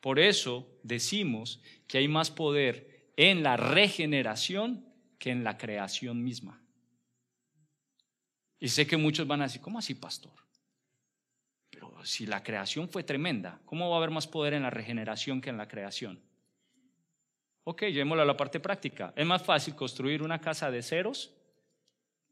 Por 0.04 0.20
eso 0.20 0.68
decimos 0.84 1.62
que 1.88 1.98
hay 1.98 2.10
más 2.10 2.30
poder 2.30 3.14
en 3.16 3.42
la 3.42 3.56
regeneración 3.56 4.86
que 5.18 5.32
en 5.32 5.46
la 5.46 5.58
creación 5.58 6.22
misma. 6.22 6.62
Y 8.60 8.68
sé 8.68 8.86
que 8.86 8.98
muchos 8.98 9.26
van 9.26 9.40
a 9.40 9.46
decir, 9.46 9.62
¿cómo 9.62 9.80
así, 9.80 9.96
pastor? 9.96 10.34
Pero 11.70 12.06
si 12.06 12.26
la 12.26 12.44
creación 12.44 12.90
fue 12.90 13.04
tremenda, 13.04 13.62
¿cómo 13.64 13.90
va 13.90 13.96
a 13.96 13.98
haber 14.00 14.10
más 14.10 14.28
poder 14.28 14.56
en 14.56 14.64
la 14.64 14.70
regeneración 14.70 15.40
que 15.40 15.52
en 15.52 15.58
la 15.58 15.70
creación? 15.70 16.22
Ok, 17.64 17.84
llevémoslo 17.84 18.24
a 18.24 18.26
la 18.26 18.36
parte 18.36 18.60
práctica. 18.60 19.14
Es 19.16 19.26
más 19.26 19.42
fácil 19.42 19.74
construir 19.74 20.22
una 20.22 20.42
casa 20.42 20.70
de 20.70 20.84
ceros, 20.84 21.34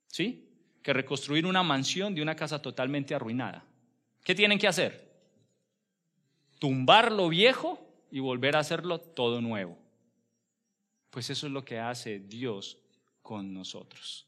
¿sí? 0.08 0.46
Que 0.84 0.92
reconstruir 0.92 1.46
una 1.46 1.64
mansión 1.64 2.14
de 2.14 2.22
una 2.22 2.36
casa 2.36 2.62
totalmente 2.62 3.16
arruinada. 3.16 3.64
¿Qué 4.26 4.36
tienen 4.36 4.60
que 4.60 4.68
hacer? 4.68 5.11
Tumbar 6.62 7.12
lo 7.12 7.28
viejo 7.28 7.84
y 8.12 8.20
volver 8.20 8.56
a 8.56 8.60
hacerlo 8.60 9.00
todo 9.00 9.42
nuevo. 9.42 9.80
Pues 11.10 11.32
eso 11.32 11.48
es 11.48 11.52
lo 11.52 11.66
que 11.66 11.80
hace 11.80 12.20
Dios 12.20 12.78
con 13.24 13.52
nosotros. 13.52 14.28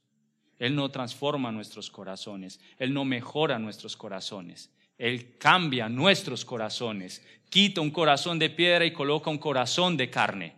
Él 0.58 0.76
no 0.76 0.90
transforma 0.90 1.52
nuestros 1.52 1.92
corazones, 1.92 2.60
Él 2.80 2.92
no 2.92 3.06
mejora 3.06 3.60
nuestros 3.60 3.96
corazones, 3.96 4.72
Él 4.98 5.38
cambia 5.38 5.88
nuestros 5.90 6.44
corazones, 6.44 7.24
quita 7.52 7.82
un 7.82 7.92
corazón 7.92 8.40
de 8.40 8.50
piedra 8.50 8.84
y 8.84 8.94
coloca 8.94 9.30
un 9.30 9.38
corazón 9.38 9.96
de 9.96 10.10
carne. 10.10 10.56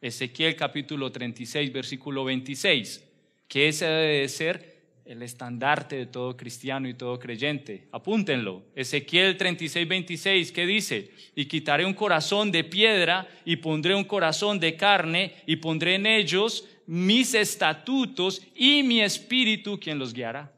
Ezequiel 0.00 0.56
capítulo 0.56 1.12
36, 1.12 1.70
versículo 1.74 2.24
26, 2.24 3.04
que 3.48 3.68
ese 3.68 3.84
debe 3.84 4.20
de 4.20 4.28
ser 4.30 4.71
el 5.04 5.22
estandarte 5.22 5.96
de 5.96 6.06
todo 6.06 6.36
cristiano 6.36 6.88
y 6.88 6.94
todo 6.94 7.18
creyente. 7.18 7.88
Apúntenlo. 7.92 8.62
Ezequiel 8.74 9.36
36, 9.36 9.88
26, 9.88 10.52
¿qué 10.52 10.66
dice? 10.66 11.10
Y 11.34 11.46
quitaré 11.46 11.84
un 11.84 11.94
corazón 11.94 12.52
de 12.52 12.64
piedra 12.64 13.28
y 13.44 13.56
pondré 13.56 13.94
un 13.94 14.04
corazón 14.04 14.60
de 14.60 14.76
carne 14.76 15.34
y 15.46 15.56
pondré 15.56 15.96
en 15.96 16.06
ellos 16.06 16.66
mis 16.86 17.34
estatutos 17.34 18.42
y 18.54 18.82
mi 18.82 19.00
espíritu 19.00 19.78
quien 19.78 19.98
los 19.98 20.12
guiará. 20.12 20.52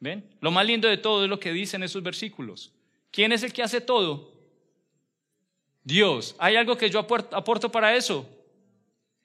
¿Ven? 0.00 0.28
Lo 0.40 0.50
más 0.50 0.66
lindo 0.66 0.88
de 0.88 0.96
todo 0.96 1.24
es 1.24 1.30
lo 1.30 1.38
que 1.38 1.52
dicen 1.52 1.82
esos 1.82 2.02
versículos. 2.02 2.72
¿Quién 3.10 3.32
es 3.32 3.42
el 3.42 3.52
que 3.52 3.62
hace 3.62 3.80
todo? 3.80 4.32
Dios. 5.84 6.34
¿Hay 6.38 6.56
algo 6.56 6.76
que 6.76 6.90
yo 6.90 6.98
aporto 6.98 7.70
para 7.70 7.94
eso? 7.94 8.28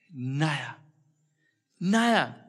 Nada. 0.09 0.83
Nada. 1.79 2.46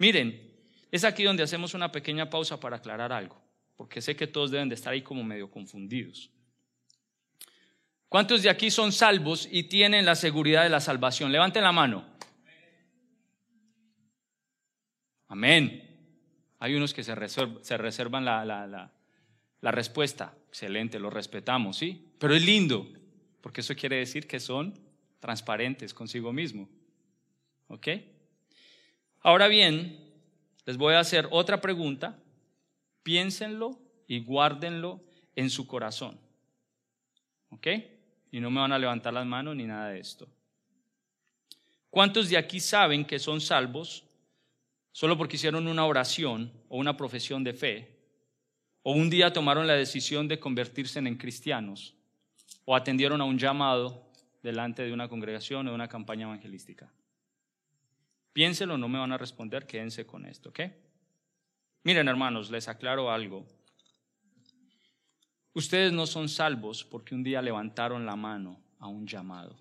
Miren, 0.00 0.50
es 0.90 1.04
aquí 1.04 1.24
donde 1.24 1.42
hacemos 1.42 1.74
una 1.74 1.92
pequeña 1.92 2.30
pausa 2.30 2.58
para 2.58 2.76
aclarar 2.76 3.12
algo, 3.12 3.38
porque 3.76 4.00
sé 4.00 4.16
que 4.16 4.26
todos 4.26 4.50
deben 4.50 4.70
de 4.70 4.74
estar 4.74 4.94
ahí 4.94 5.02
como 5.02 5.22
medio 5.22 5.50
confundidos. 5.50 6.30
¿Cuántos 8.08 8.42
de 8.42 8.48
aquí 8.48 8.70
son 8.70 8.92
salvos 8.92 9.46
y 9.52 9.64
tienen 9.64 10.06
la 10.06 10.14
seguridad 10.14 10.62
de 10.62 10.70
la 10.70 10.80
salvación? 10.80 11.30
Levanten 11.30 11.62
la 11.62 11.70
mano. 11.70 12.06
Amén. 15.28 15.86
Hay 16.60 16.74
unos 16.74 16.94
que 16.94 17.04
se, 17.04 17.14
reservan 17.14 18.24
la, 18.24 18.90
la 19.60 19.70
respuesta. 19.70 20.34
Excelente, 20.48 20.98
lo 20.98 21.10
respetamos, 21.10 21.76
¿sí? 21.76 22.08
Pero 22.18 22.34
es 22.34 22.42
lindo, 22.42 22.90
porque 23.42 23.60
eso 23.60 23.76
quiere 23.76 23.96
decir 23.96 24.26
que 24.26 24.40
son 24.40 24.72
transparentes 25.20 25.92
consigo 25.92 26.32
mismo. 26.32 26.70
¿Ok? 27.68 27.88
Ahora 29.20 29.48
bien, 29.48 29.98
les 30.64 30.76
voy 30.76 30.94
a 30.94 31.00
hacer 31.00 31.28
otra 31.30 31.60
pregunta. 31.60 32.18
Piénsenlo 33.02 33.78
y 34.06 34.20
guárdenlo 34.20 35.00
en 35.36 35.50
su 35.50 35.66
corazón. 35.66 36.18
¿Ok? 37.50 37.66
y 38.32 38.40
no 38.40 38.50
me 38.50 38.60
van 38.60 38.72
a 38.72 38.78
levantar 38.78 39.12
las 39.12 39.26
manos 39.26 39.56
ni 39.56 39.64
nada 39.64 39.88
de 39.90 40.00
esto. 40.00 40.28
¿Cuántos 41.88 42.28
de 42.28 42.36
aquí 42.36 42.60
saben 42.60 43.04
que 43.04 43.18
son 43.18 43.40
salvos 43.40 44.04
solo 44.92 45.16
porque 45.16 45.36
hicieron 45.36 45.66
una 45.66 45.84
oración 45.84 46.52
o 46.68 46.78
una 46.78 46.96
profesión 46.96 47.42
de 47.42 47.52
fe? 47.52 47.96
¿O 48.82 48.92
un 48.92 49.10
día 49.10 49.32
tomaron 49.32 49.66
la 49.66 49.74
decisión 49.74 50.28
de 50.28 50.38
convertirse 50.38 51.00
en 51.00 51.16
cristianos? 51.16 51.94
¿O 52.64 52.76
atendieron 52.76 53.20
a 53.20 53.24
un 53.24 53.38
llamado 53.38 54.08
delante 54.42 54.82
de 54.84 54.92
una 54.92 55.08
congregación 55.08 55.66
o 55.66 55.70
de 55.70 55.74
una 55.74 55.88
campaña 55.88 56.26
evangelística? 56.26 56.90
Piénselo, 58.32 58.78
no 58.78 58.88
me 58.88 58.98
van 58.98 59.12
a 59.12 59.18
responder, 59.18 59.66
quédense 59.66 60.06
con 60.06 60.24
esto, 60.24 60.50
¿ok? 60.50 60.60
Miren 61.82 62.08
hermanos, 62.08 62.50
les 62.50 62.68
aclaro 62.68 63.10
algo. 63.10 63.46
Ustedes 65.52 65.92
no 65.92 66.06
son 66.06 66.28
salvos 66.28 66.84
porque 66.84 67.14
un 67.14 67.24
día 67.24 67.42
levantaron 67.42 68.06
la 68.06 68.16
mano 68.16 68.60
a 68.78 68.86
un 68.86 69.06
llamado. 69.06 69.56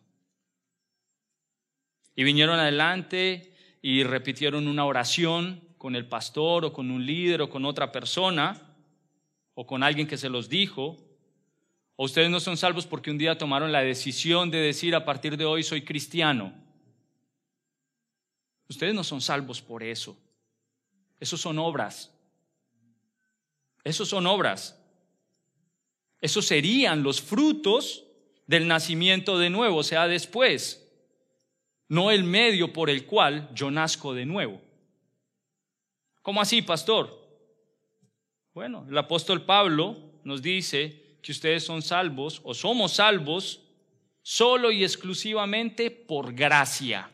Y 2.15 2.23
vinieron 2.23 2.59
adelante 2.59 3.53
y 3.81 4.03
repitieron 4.03 4.67
una 4.67 4.85
oración 4.85 5.61
con 5.77 5.95
el 5.95 6.07
pastor 6.07 6.65
o 6.65 6.73
con 6.73 6.91
un 6.91 7.05
líder 7.05 7.41
o 7.41 7.49
con 7.49 7.65
otra 7.65 7.91
persona 7.91 8.61
o 9.55 9.65
con 9.65 9.81
alguien 9.81 10.07
que 10.07 10.17
se 10.17 10.29
los 10.29 10.49
dijo. 10.49 10.97
O 11.95 12.05
ustedes 12.05 12.29
no 12.29 12.39
son 12.39 12.57
salvos 12.57 12.85
porque 12.85 13.09
un 13.09 13.17
día 13.17 13.37
tomaron 13.37 13.71
la 13.71 13.81
decisión 13.81 14.51
de 14.51 14.57
decir 14.57 14.93
a 14.93 15.05
partir 15.05 15.37
de 15.37 15.45
hoy 15.45 15.63
soy 15.63 15.81
cristiano. 15.81 16.53
Ustedes 18.69 18.93
no 18.93 19.03
son 19.03 19.19
salvos 19.19 19.61
por 19.61 19.83
eso. 19.83 20.17
Esos 21.19 21.41
son 21.41 21.59
obras. 21.59 22.13
Esos 23.83 24.07
son 24.07 24.27
obras. 24.27 24.79
Esos 26.21 26.45
serían 26.45 27.03
los 27.03 27.21
frutos 27.21 28.05
del 28.45 28.67
nacimiento 28.67 29.37
de 29.37 29.49
nuevo, 29.49 29.77
o 29.77 29.83
sea, 29.83 30.07
después, 30.07 30.87
no 31.87 32.11
el 32.11 32.23
medio 32.23 32.73
por 32.73 32.89
el 32.89 33.05
cual 33.05 33.49
yo 33.53 33.71
nazco 33.71 34.13
de 34.13 34.25
nuevo. 34.25 34.61
¿Cómo 36.21 36.41
así, 36.41 36.61
pastor? 36.61 37.19
Bueno, 38.53 38.85
el 38.89 38.97
apóstol 38.97 39.45
Pablo 39.45 39.97
nos 40.23 40.41
dice 40.41 41.17
que 41.21 41.31
ustedes 41.31 41.63
son 41.63 41.81
salvos 41.81 42.41
o 42.43 42.53
somos 42.53 42.93
salvos 42.93 43.61
solo 44.21 44.71
y 44.71 44.83
exclusivamente 44.83 45.91
por 45.91 46.33
gracia, 46.33 47.09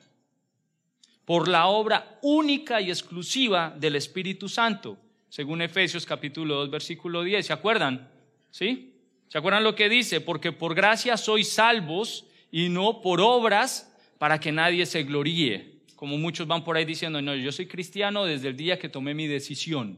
por 1.25 1.47
la 1.47 1.67
obra 1.67 2.19
única 2.21 2.79
y 2.79 2.89
exclusiva 2.89 3.75
del 3.77 3.95
Espíritu 3.95 4.47
Santo, 4.47 4.97
según 5.27 5.61
Efesios 5.61 6.05
capítulo 6.05 6.55
2, 6.57 6.69
versículo 6.69 7.23
10. 7.23 7.47
¿Se 7.47 7.53
acuerdan? 7.53 8.09
¿Sí? 8.51 8.93
¿Se 9.27 9.39
acuerdan 9.39 9.63
lo 9.63 9.75
que 9.75 9.89
dice? 9.89 10.21
Porque 10.21 10.51
por 10.51 10.75
gracia 10.75 11.17
sois 11.17 11.49
salvos 11.49 12.25
y 12.51 12.69
no 12.69 13.01
por 13.01 13.19
obras 13.19 13.91
para 14.19 14.39
que 14.39 14.51
nadie 14.51 14.85
se 14.85 15.03
gloríe. 15.03 15.81
Como 15.95 16.17
muchos 16.17 16.47
van 16.47 16.63
por 16.63 16.77
ahí 16.77 16.85
diciendo, 16.85 17.21
no, 17.21 17.35
yo 17.35 17.51
soy 17.51 17.65
cristiano 17.65 18.25
desde 18.25 18.49
el 18.49 18.55
día 18.55 18.77
que 18.77 18.87
tomé 18.87 19.13
mi 19.13 19.27
decisión. 19.27 19.97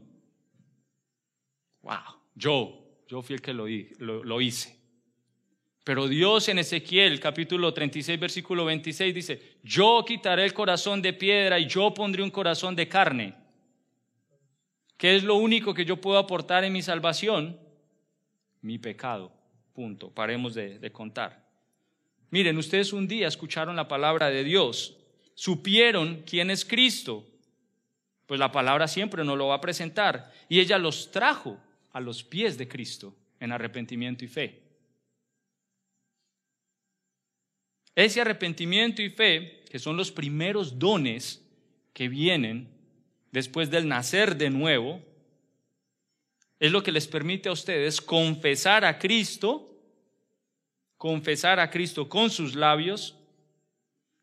Wow, 1.82 2.16
yo, 2.34 2.86
yo 3.06 3.20
fui 3.22 3.34
el 3.34 3.42
que 3.42 3.52
lo, 3.52 3.66
lo 3.98 4.40
hice. 4.40 4.77
Pero 5.88 6.06
Dios 6.06 6.50
en 6.50 6.58
Ezequiel 6.58 7.18
capítulo 7.18 7.72
36 7.72 8.20
versículo 8.20 8.66
26 8.66 9.14
dice, 9.14 9.56
yo 9.62 10.04
quitaré 10.06 10.44
el 10.44 10.52
corazón 10.52 11.00
de 11.00 11.14
piedra 11.14 11.58
y 11.58 11.66
yo 11.66 11.94
pondré 11.94 12.22
un 12.22 12.30
corazón 12.30 12.76
de 12.76 12.86
carne. 12.86 13.32
¿Qué 14.98 15.16
es 15.16 15.24
lo 15.24 15.36
único 15.36 15.72
que 15.72 15.86
yo 15.86 15.98
puedo 15.98 16.18
aportar 16.18 16.62
en 16.64 16.74
mi 16.74 16.82
salvación? 16.82 17.58
mi 18.60 18.76
pecado. 18.76 19.32
Punto. 19.72 20.10
Paremos 20.10 20.52
de, 20.52 20.92
contar. 20.92 21.48
Miren, 22.28 22.58
ustedes 22.58 22.92
un 22.92 23.08
día 23.08 23.26
escucharon 23.26 23.74
la 23.74 23.88
palabra 23.88 24.28
de 24.28 24.44
Dios, 24.44 24.94
supieron 25.32 26.22
quién 26.26 26.50
es 26.50 26.66
Cristo, 26.66 27.24
pues 28.26 28.38
la 28.38 28.52
palabra 28.52 28.88
siempre 28.88 29.24
nos 29.24 29.38
lo 29.38 29.46
va 29.46 29.54
a 29.54 29.62
presentar, 29.62 30.34
y 30.50 30.60
ella 30.60 30.76
los 30.76 31.10
trajo 31.10 31.56
a 31.92 32.00
los 32.00 32.22
pies 32.22 32.58
de 32.58 32.68
Cristo 32.68 33.16
en 33.40 33.52
arrepentimiento 33.52 34.26
y 34.26 34.28
fe. 34.28 34.67
Ese 37.98 38.20
arrepentimiento 38.20 39.02
y 39.02 39.10
fe, 39.10 39.64
que 39.68 39.80
son 39.80 39.96
los 39.96 40.12
primeros 40.12 40.78
dones 40.78 41.42
que 41.92 42.08
vienen 42.08 42.68
después 43.32 43.70
del 43.70 43.88
nacer 43.88 44.36
de 44.36 44.50
nuevo, 44.50 45.02
es 46.60 46.70
lo 46.70 46.82
que 46.82 46.92
les 46.92 47.08
permite 47.08 47.48
a 47.48 47.52
ustedes 47.52 48.00
confesar 48.00 48.84
a 48.84 48.98
Cristo 48.98 49.68
confesar 50.98 51.60
a 51.60 51.70
Cristo 51.70 52.08
con 52.08 52.28
sus 52.28 52.54
labios 52.56 53.16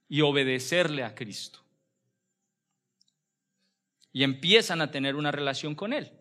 y 0.08 0.22
obedecerle 0.22 1.04
a 1.04 1.16
Cristo. 1.16 1.64
Y 4.12 4.24
empiezan 4.24 4.82
a 4.82 4.92
tener 4.92 5.16
una 5.16 5.32
relación 5.32 5.74
con 5.74 5.94
Él. 5.94 6.12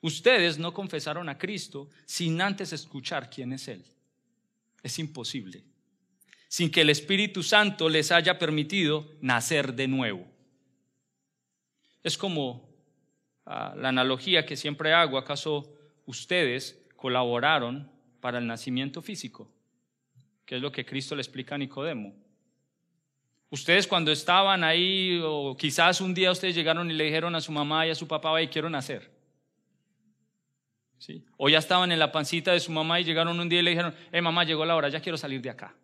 Ustedes 0.00 0.58
no 0.58 0.72
confesaron 0.72 1.28
a 1.28 1.36
Cristo 1.36 1.90
sin 2.06 2.40
antes 2.40 2.72
escuchar 2.72 3.28
quién 3.28 3.52
es 3.52 3.68
Él. 3.68 3.84
Es 4.82 4.98
imposible. 4.98 5.69
Sin 6.50 6.72
que 6.72 6.80
el 6.80 6.90
Espíritu 6.90 7.44
Santo 7.44 7.88
les 7.88 8.10
haya 8.10 8.36
permitido 8.36 9.06
nacer 9.20 9.74
de 9.74 9.86
nuevo. 9.86 10.26
Es 12.02 12.18
como 12.18 12.68
ah, 13.46 13.72
la 13.76 13.90
analogía 13.90 14.44
que 14.44 14.56
siempre 14.56 14.92
hago. 14.92 15.16
¿Acaso 15.16 15.72
ustedes 16.06 16.84
colaboraron 16.96 17.88
para 18.20 18.38
el 18.38 18.48
nacimiento 18.48 19.00
físico? 19.00 19.48
Que 20.44 20.56
es 20.56 20.60
lo 20.60 20.72
que 20.72 20.84
Cristo 20.84 21.14
le 21.14 21.22
explica 21.22 21.54
a 21.54 21.58
Nicodemo. 21.58 22.16
Ustedes 23.50 23.86
cuando 23.86 24.10
estaban 24.10 24.64
ahí, 24.64 25.20
o 25.22 25.56
quizás 25.56 26.00
un 26.00 26.12
día 26.12 26.32
ustedes 26.32 26.56
llegaron 26.56 26.90
y 26.90 26.94
le 26.94 27.04
dijeron 27.04 27.32
a 27.36 27.40
su 27.40 27.52
mamá 27.52 27.86
y 27.86 27.90
a 27.90 27.94
su 27.94 28.08
papá, 28.08 28.42
y 28.42 28.48
quiero 28.48 28.68
nacer. 28.68 29.08
O 31.36 31.48
ya 31.48 31.58
estaban 31.58 31.92
en 31.92 32.00
la 32.00 32.10
pancita 32.10 32.52
de 32.52 32.58
su 32.58 32.72
mamá 32.72 32.98
y 32.98 33.04
llegaron 33.04 33.38
un 33.38 33.48
día 33.48 33.60
y 33.60 33.62
le 33.62 33.70
dijeron, 33.70 33.94
eh 34.10 34.20
mamá, 34.20 34.42
llegó 34.42 34.64
la 34.64 34.74
hora, 34.74 34.88
ya 34.88 35.00
quiero 35.00 35.16
salir 35.16 35.40
de 35.40 35.50
acá. 35.50 35.76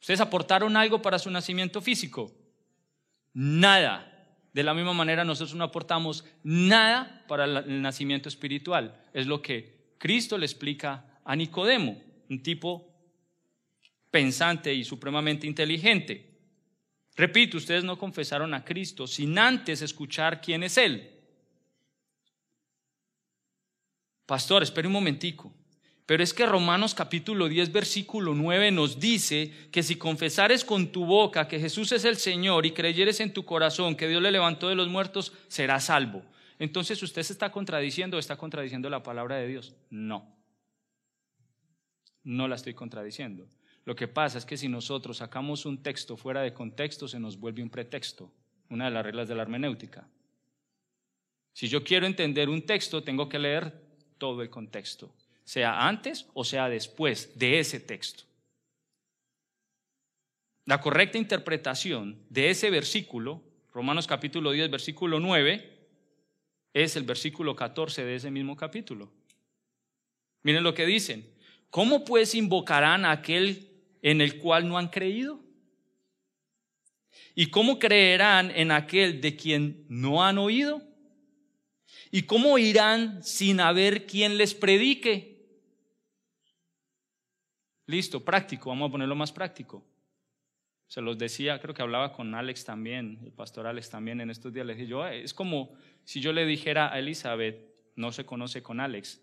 ¿Ustedes 0.00 0.20
aportaron 0.20 0.76
algo 0.76 1.02
para 1.02 1.18
su 1.18 1.30
nacimiento 1.30 1.80
físico? 1.80 2.32
Nada. 3.32 4.14
De 4.52 4.62
la 4.62 4.74
misma 4.74 4.92
manera 4.92 5.24
nosotros 5.24 5.54
no 5.54 5.64
aportamos 5.64 6.24
nada 6.42 7.24
para 7.28 7.44
el 7.44 7.82
nacimiento 7.82 8.28
espiritual. 8.28 9.00
Es 9.12 9.26
lo 9.26 9.42
que 9.42 9.92
Cristo 9.98 10.38
le 10.38 10.46
explica 10.46 11.20
a 11.24 11.36
Nicodemo, 11.36 12.00
un 12.30 12.42
tipo 12.42 12.88
pensante 14.10 14.72
y 14.72 14.84
supremamente 14.84 15.46
inteligente. 15.46 16.28
Repito, 17.16 17.56
ustedes 17.56 17.84
no 17.84 17.98
confesaron 17.98 18.54
a 18.54 18.64
Cristo 18.64 19.06
sin 19.06 19.38
antes 19.38 19.82
escuchar 19.82 20.40
quién 20.40 20.62
es 20.62 20.78
Él. 20.78 21.10
Pastor, 24.24 24.62
espere 24.62 24.86
un 24.86 24.92
momentico. 24.92 25.52
Pero 26.08 26.22
es 26.22 26.32
que 26.32 26.46
Romanos 26.46 26.94
capítulo 26.94 27.50
10, 27.50 27.70
versículo 27.70 28.32
9 28.32 28.70
nos 28.70 28.98
dice 28.98 29.52
que 29.70 29.82
si 29.82 29.96
confesares 29.96 30.64
con 30.64 30.90
tu 30.90 31.04
boca 31.04 31.46
que 31.46 31.60
Jesús 31.60 31.92
es 31.92 32.06
el 32.06 32.16
Señor 32.16 32.64
y 32.64 32.70
creyeres 32.70 33.20
en 33.20 33.34
tu 33.34 33.44
corazón 33.44 33.94
que 33.94 34.08
Dios 34.08 34.22
le 34.22 34.32
levantó 34.32 34.70
de 34.70 34.74
los 34.74 34.88
muertos, 34.88 35.34
serás 35.48 35.84
salvo. 35.84 36.24
Entonces, 36.58 37.02
¿usted 37.02 37.22
se 37.22 37.34
está 37.34 37.52
contradiciendo 37.52 38.16
o 38.16 38.20
está 38.20 38.38
contradiciendo 38.38 38.88
la 38.88 39.02
palabra 39.02 39.36
de 39.36 39.48
Dios? 39.48 39.74
No. 39.90 40.34
No 42.24 42.48
la 42.48 42.54
estoy 42.54 42.72
contradiciendo. 42.72 43.46
Lo 43.84 43.94
que 43.94 44.08
pasa 44.08 44.38
es 44.38 44.46
que 44.46 44.56
si 44.56 44.66
nosotros 44.66 45.18
sacamos 45.18 45.66
un 45.66 45.82
texto 45.82 46.16
fuera 46.16 46.40
de 46.40 46.54
contexto, 46.54 47.06
se 47.06 47.20
nos 47.20 47.38
vuelve 47.38 47.62
un 47.62 47.68
pretexto, 47.68 48.32
una 48.70 48.86
de 48.86 48.92
las 48.92 49.04
reglas 49.04 49.28
de 49.28 49.34
la 49.34 49.42
hermenéutica. 49.42 50.08
Si 51.52 51.68
yo 51.68 51.84
quiero 51.84 52.06
entender 52.06 52.48
un 52.48 52.62
texto, 52.62 53.02
tengo 53.02 53.28
que 53.28 53.38
leer 53.38 53.74
todo 54.16 54.40
el 54.40 54.48
contexto, 54.48 55.12
sea 55.48 55.88
antes 55.88 56.26
o 56.34 56.44
sea 56.44 56.68
después 56.68 57.38
de 57.38 57.58
ese 57.58 57.80
texto. 57.80 58.24
La 60.66 60.78
correcta 60.78 61.16
interpretación 61.16 62.18
de 62.28 62.50
ese 62.50 62.68
versículo, 62.68 63.42
Romanos 63.72 64.06
capítulo 64.06 64.50
10, 64.52 64.70
versículo 64.70 65.20
9, 65.20 65.88
es 66.74 66.96
el 66.96 67.04
versículo 67.04 67.56
14 67.56 68.04
de 68.04 68.16
ese 68.16 68.30
mismo 68.30 68.58
capítulo. 68.58 69.10
Miren 70.42 70.64
lo 70.64 70.74
que 70.74 70.84
dicen. 70.84 71.26
¿Cómo 71.70 72.04
pues 72.04 72.34
invocarán 72.34 73.06
a 73.06 73.12
aquel 73.12 73.70
en 74.02 74.20
el 74.20 74.36
cual 74.40 74.68
no 74.68 74.76
han 74.76 74.88
creído? 74.88 75.40
¿Y 77.34 77.46
cómo 77.46 77.78
creerán 77.78 78.50
en 78.50 78.70
aquel 78.70 79.22
de 79.22 79.34
quien 79.34 79.86
no 79.88 80.22
han 80.22 80.36
oído? 80.36 80.82
¿Y 82.10 82.24
cómo 82.24 82.58
irán 82.58 83.22
sin 83.24 83.60
haber 83.60 84.06
quien 84.06 84.36
les 84.36 84.52
predique? 84.52 85.37
Listo, 87.88 88.22
práctico, 88.22 88.68
vamos 88.68 88.90
a 88.90 88.92
ponerlo 88.92 89.16
más 89.16 89.32
práctico. 89.32 89.82
Se 90.88 91.00
los 91.00 91.16
decía, 91.16 91.58
creo 91.58 91.72
que 91.72 91.80
hablaba 91.80 92.12
con 92.12 92.34
Alex 92.34 92.66
también, 92.66 93.18
el 93.24 93.32
pastor 93.32 93.66
Alex 93.66 93.88
también 93.88 94.20
en 94.20 94.28
estos 94.28 94.52
días. 94.52 94.66
Le 94.66 94.74
dije 94.74 94.86
yo, 94.86 95.06
es 95.06 95.32
como 95.32 95.72
si 96.04 96.20
yo 96.20 96.34
le 96.34 96.44
dijera 96.44 96.92
a 96.92 96.98
Elizabeth, 96.98 97.56
no 97.96 98.12
se 98.12 98.26
conoce 98.26 98.62
con 98.62 98.78
Alex, 98.78 99.22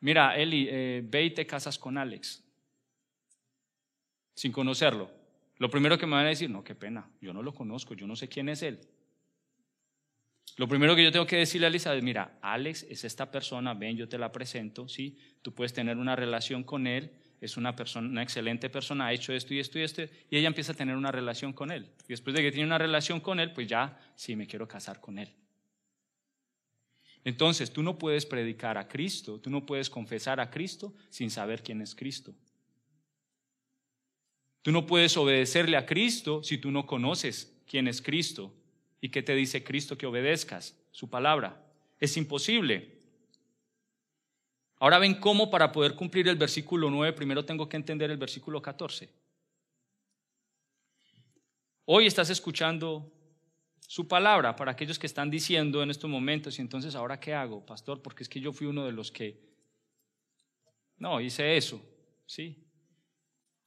mira, 0.00 0.36
Eli, 0.36 0.66
eh, 0.68 1.02
ve 1.04 1.22
y 1.22 1.30
te 1.30 1.46
casas 1.46 1.78
con 1.78 1.96
Alex, 1.98 2.44
sin 4.34 4.50
conocerlo. 4.50 5.08
Lo 5.58 5.70
primero 5.70 5.96
que 5.96 6.06
me 6.06 6.16
van 6.16 6.26
a 6.26 6.30
decir, 6.30 6.50
no, 6.50 6.64
qué 6.64 6.74
pena, 6.74 7.08
yo 7.20 7.32
no 7.32 7.44
lo 7.44 7.54
conozco, 7.54 7.94
yo 7.94 8.08
no 8.08 8.16
sé 8.16 8.28
quién 8.28 8.48
es 8.48 8.62
él. 8.62 8.80
Lo 10.56 10.66
primero 10.66 10.96
que 10.96 11.04
yo 11.04 11.12
tengo 11.12 11.28
que 11.28 11.36
decirle 11.36 11.68
a 11.68 11.70
Elizabeth, 11.70 12.02
mira, 12.02 12.38
Alex 12.42 12.82
es 12.90 13.04
esta 13.04 13.30
persona, 13.30 13.72
ven, 13.74 13.96
yo 13.96 14.08
te 14.08 14.18
la 14.18 14.32
presento, 14.32 14.88
¿sí? 14.88 15.16
Tú 15.42 15.54
puedes 15.54 15.72
tener 15.72 15.96
una 15.96 16.16
relación 16.16 16.64
con 16.64 16.88
él, 16.88 17.12
es 17.40 17.56
una 17.56 17.74
persona, 17.74 18.08
una 18.08 18.22
excelente 18.22 18.68
persona, 18.68 19.06
ha 19.06 19.12
hecho 19.12 19.32
esto 19.32 19.54
y 19.54 19.60
esto 19.60 19.78
y 19.78 19.82
esto, 19.82 20.02
y 20.02 20.36
ella 20.36 20.48
empieza 20.48 20.72
a 20.72 20.76
tener 20.76 20.96
una 20.96 21.10
relación 21.10 21.52
con 21.52 21.70
él. 21.70 21.90
Y 22.04 22.08
después 22.08 22.36
de 22.36 22.42
que 22.42 22.52
tiene 22.52 22.66
una 22.66 22.78
relación 22.78 23.20
con 23.20 23.40
él, 23.40 23.52
pues 23.52 23.66
ya, 23.66 23.98
sí, 24.14 24.36
me 24.36 24.46
quiero 24.46 24.68
casar 24.68 25.00
con 25.00 25.18
él. 25.18 25.34
Entonces, 27.24 27.72
tú 27.72 27.82
no 27.82 27.98
puedes 27.98 28.26
predicar 28.26 28.78
a 28.78 28.88
Cristo, 28.88 29.40
tú 29.40 29.50
no 29.50 29.64
puedes 29.64 29.88
confesar 29.90 30.40
a 30.40 30.50
Cristo 30.50 30.94
sin 31.10 31.30
saber 31.30 31.62
quién 31.62 31.80
es 31.80 31.94
Cristo. 31.94 32.34
Tú 34.62 34.72
no 34.72 34.86
puedes 34.86 35.16
obedecerle 35.16 35.76
a 35.76 35.86
Cristo 35.86 36.42
si 36.42 36.58
tú 36.58 36.70
no 36.70 36.86
conoces 36.86 37.56
quién 37.66 37.88
es 37.88 38.02
Cristo. 38.02 38.54
¿Y 39.00 39.08
qué 39.08 39.22
te 39.22 39.34
dice 39.34 39.64
Cristo 39.64 39.96
que 39.96 40.06
obedezcas? 40.06 40.76
Su 40.90 41.08
palabra. 41.08 41.64
Es 41.98 42.16
imposible. 42.16 42.99
Ahora 44.80 44.98
ven 44.98 45.14
cómo 45.16 45.50
para 45.50 45.72
poder 45.72 45.94
cumplir 45.94 46.26
el 46.26 46.36
versículo 46.36 46.90
9, 46.90 47.12
primero 47.12 47.44
tengo 47.44 47.68
que 47.68 47.76
entender 47.76 48.10
el 48.10 48.16
versículo 48.16 48.62
14. 48.62 49.10
Hoy 51.84 52.06
estás 52.06 52.30
escuchando 52.30 53.12
su 53.86 54.08
palabra 54.08 54.56
para 54.56 54.72
aquellos 54.72 54.98
que 54.98 55.06
están 55.06 55.30
diciendo 55.30 55.82
en 55.82 55.90
estos 55.90 56.08
momentos, 56.08 56.58
y 56.58 56.62
entonces 56.62 56.94
ahora 56.94 57.20
qué 57.20 57.34
hago, 57.34 57.64
pastor, 57.66 58.00
porque 58.00 58.22
es 58.22 58.28
que 58.30 58.40
yo 58.40 58.54
fui 58.54 58.66
uno 58.66 58.86
de 58.86 58.92
los 58.92 59.12
que, 59.12 59.38
no, 60.96 61.20
hice 61.20 61.58
eso, 61.58 61.82
¿sí? 62.24 62.64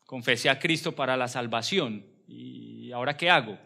Confesé 0.08 0.50
a 0.50 0.58
Cristo 0.58 0.96
para 0.96 1.16
la 1.16 1.28
salvación, 1.28 2.04
y 2.28 2.92
ahora 2.92 3.16
qué 3.16 3.30
hago? 3.30 3.60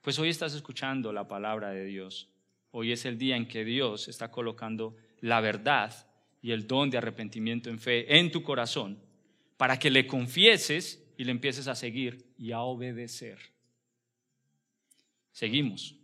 Pues 0.00 0.18
hoy 0.18 0.30
estás 0.30 0.52
escuchando 0.54 1.12
la 1.12 1.28
palabra 1.28 1.70
de 1.70 1.84
Dios. 1.84 2.28
Hoy 2.72 2.90
es 2.90 3.04
el 3.04 3.18
día 3.18 3.36
en 3.36 3.46
que 3.46 3.64
Dios 3.64 4.08
está 4.08 4.32
colocando 4.32 4.96
la 5.20 5.40
verdad 5.40 6.07
y 6.40 6.52
el 6.52 6.66
don 6.66 6.90
de 6.90 6.98
arrepentimiento 6.98 7.70
en 7.70 7.78
fe 7.78 8.18
en 8.18 8.30
tu 8.30 8.42
corazón 8.42 8.98
para 9.56 9.78
que 9.78 9.90
le 9.90 10.06
confieses 10.06 11.04
y 11.16 11.24
le 11.24 11.32
empieces 11.32 11.66
a 11.66 11.74
seguir 11.74 12.24
y 12.38 12.52
a 12.52 12.60
obedecer. 12.60 13.38
Seguimos. 15.32 15.94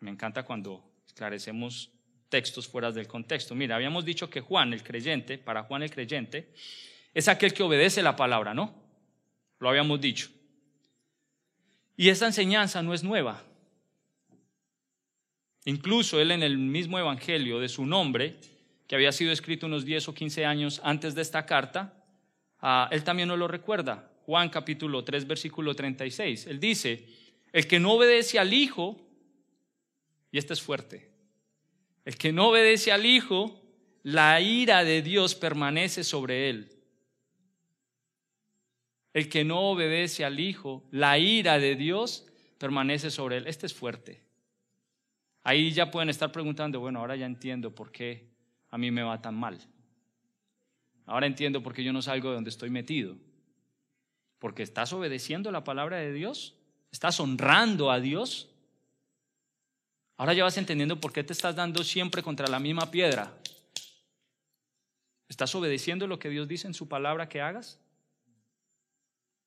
Me 0.00 0.10
encanta 0.10 0.44
cuando 0.44 0.84
esclarecemos 1.06 1.90
textos 2.28 2.68
fuera 2.68 2.90
del 2.92 3.06
contexto. 3.06 3.54
Mira, 3.54 3.76
habíamos 3.76 4.04
dicho 4.04 4.28
que 4.28 4.40
Juan, 4.40 4.72
el 4.72 4.82
creyente, 4.82 5.38
para 5.38 5.62
Juan 5.64 5.82
el 5.82 5.90
creyente, 5.90 6.52
es 7.14 7.28
aquel 7.28 7.52
que 7.52 7.62
obedece 7.62 8.02
la 8.02 8.16
palabra, 8.16 8.54
¿no? 8.54 8.74
Lo 9.58 9.68
habíamos 9.68 10.00
dicho. 10.00 10.30
Y 11.96 12.08
esa 12.08 12.26
enseñanza 12.26 12.82
no 12.82 12.94
es 12.94 13.04
nueva. 13.04 13.44
Incluso 15.64 16.20
él 16.20 16.30
en 16.30 16.42
el 16.42 16.58
mismo 16.58 16.98
Evangelio 16.98 17.60
de 17.60 17.68
su 17.68 17.86
nombre, 17.86 18.38
que 18.92 18.96
había 18.96 19.12
sido 19.12 19.32
escrito 19.32 19.64
unos 19.64 19.86
10 19.86 20.08
o 20.08 20.12
15 20.12 20.44
años 20.44 20.78
antes 20.84 21.14
de 21.14 21.22
esta 21.22 21.46
carta, 21.46 21.94
ah, 22.60 22.90
él 22.92 23.02
también 23.02 23.26
no 23.26 23.38
lo 23.38 23.48
recuerda. 23.48 24.12
Juan 24.26 24.50
capítulo 24.50 25.02
3, 25.02 25.26
versículo 25.26 25.74
36. 25.74 26.46
Él 26.46 26.60
dice, 26.60 27.06
el 27.54 27.66
que 27.66 27.80
no 27.80 27.92
obedece 27.92 28.38
al 28.38 28.52
Hijo, 28.52 29.00
y 30.30 30.36
este 30.36 30.52
es 30.52 30.60
fuerte, 30.60 31.10
el 32.04 32.18
que 32.18 32.32
no 32.32 32.48
obedece 32.48 32.92
al 32.92 33.06
Hijo, 33.06 33.62
la 34.02 34.38
ira 34.42 34.84
de 34.84 35.00
Dios 35.00 35.34
permanece 35.36 36.04
sobre 36.04 36.50
él. 36.50 36.68
El 39.14 39.30
que 39.30 39.42
no 39.42 39.70
obedece 39.70 40.26
al 40.26 40.38
Hijo, 40.38 40.84
la 40.90 41.18
ira 41.18 41.58
de 41.58 41.76
Dios 41.76 42.26
permanece 42.58 43.10
sobre 43.10 43.38
él. 43.38 43.46
Este 43.46 43.64
es 43.64 43.72
fuerte. 43.72 44.22
Ahí 45.44 45.72
ya 45.72 45.90
pueden 45.90 46.10
estar 46.10 46.30
preguntando, 46.30 46.78
bueno, 46.78 46.98
ahora 46.98 47.16
ya 47.16 47.24
entiendo 47.24 47.74
por 47.74 47.90
qué 47.90 48.31
a 48.72 48.78
mí 48.78 48.90
me 48.90 49.02
va 49.02 49.20
tan 49.20 49.36
mal. 49.36 49.58
Ahora 51.06 51.26
entiendo 51.26 51.62
por 51.62 51.74
qué 51.74 51.84
yo 51.84 51.92
no 51.92 52.00
salgo 52.00 52.30
de 52.30 52.36
donde 52.36 52.50
estoy 52.50 52.70
metido. 52.70 53.16
Porque 54.38 54.62
estás 54.62 54.92
obedeciendo 54.94 55.52
la 55.52 55.62
palabra 55.62 55.98
de 55.98 56.12
Dios, 56.12 56.56
estás 56.90 57.20
honrando 57.20 57.90
a 57.90 58.00
Dios. 58.00 58.48
Ahora 60.16 60.32
ya 60.32 60.42
vas 60.42 60.56
entendiendo 60.56 60.98
por 60.98 61.12
qué 61.12 61.22
te 61.22 61.34
estás 61.34 61.54
dando 61.54 61.84
siempre 61.84 62.22
contra 62.22 62.48
la 62.48 62.58
misma 62.58 62.90
piedra. 62.90 63.36
¿Estás 65.28 65.54
obedeciendo 65.54 66.06
lo 66.06 66.18
que 66.18 66.30
Dios 66.30 66.48
dice 66.48 66.66
en 66.66 66.74
su 66.74 66.88
palabra 66.88 67.28
que 67.28 67.42
hagas? 67.42 67.78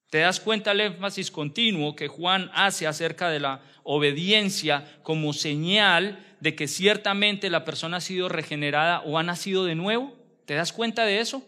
¿Te 0.10 0.20
das 0.20 0.39
cuenta 0.39 0.72
el 0.72 0.82
énfasis 0.82 1.32
continuo 1.32 1.95
que 1.95 2.08
Juan 2.08 2.49
hace 2.53 2.88
acerca 2.88 3.30
de 3.30 3.39
la 3.39 3.62
obediencia 3.84 4.99
como 5.03 5.34
señal 5.34 6.24
de 6.39 6.56
que 6.56 6.68
ciertamente 6.68 7.49
la 7.49 7.66
persona 7.66 7.97
ha 7.97 8.01
sido 8.01 8.30
regenerada 8.30 9.01
o 9.01 9.18
ha 9.18 9.24
nacido 9.24 9.66
de 9.66 9.76
nuevo? 9.76 10.16
¿Te 10.45 10.53
das 10.53 10.72
cuenta 10.72 11.06
de 11.06 11.20
eso? 11.20 11.43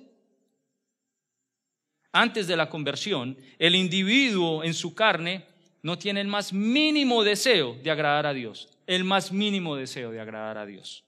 Antes 2.11 2.47
de 2.47 2.57
la 2.57 2.69
conversión, 2.69 3.37
el 3.59 3.75
individuo 3.75 4.63
en 4.63 4.73
su 4.73 4.95
carne 4.95 5.45
no 5.83 5.97
tiene 5.99 6.21
el 6.21 6.27
más 6.27 6.51
mínimo 6.51 7.23
deseo 7.23 7.75
de 7.83 7.91
agradar 7.91 8.25
a 8.25 8.33
Dios, 8.33 8.69
el 8.87 9.03
más 9.03 9.31
mínimo 9.31 9.75
deseo 9.75 10.11
de 10.11 10.19
agradar 10.19 10.57
a 10.57 10.65
Dios. 10.65 11.05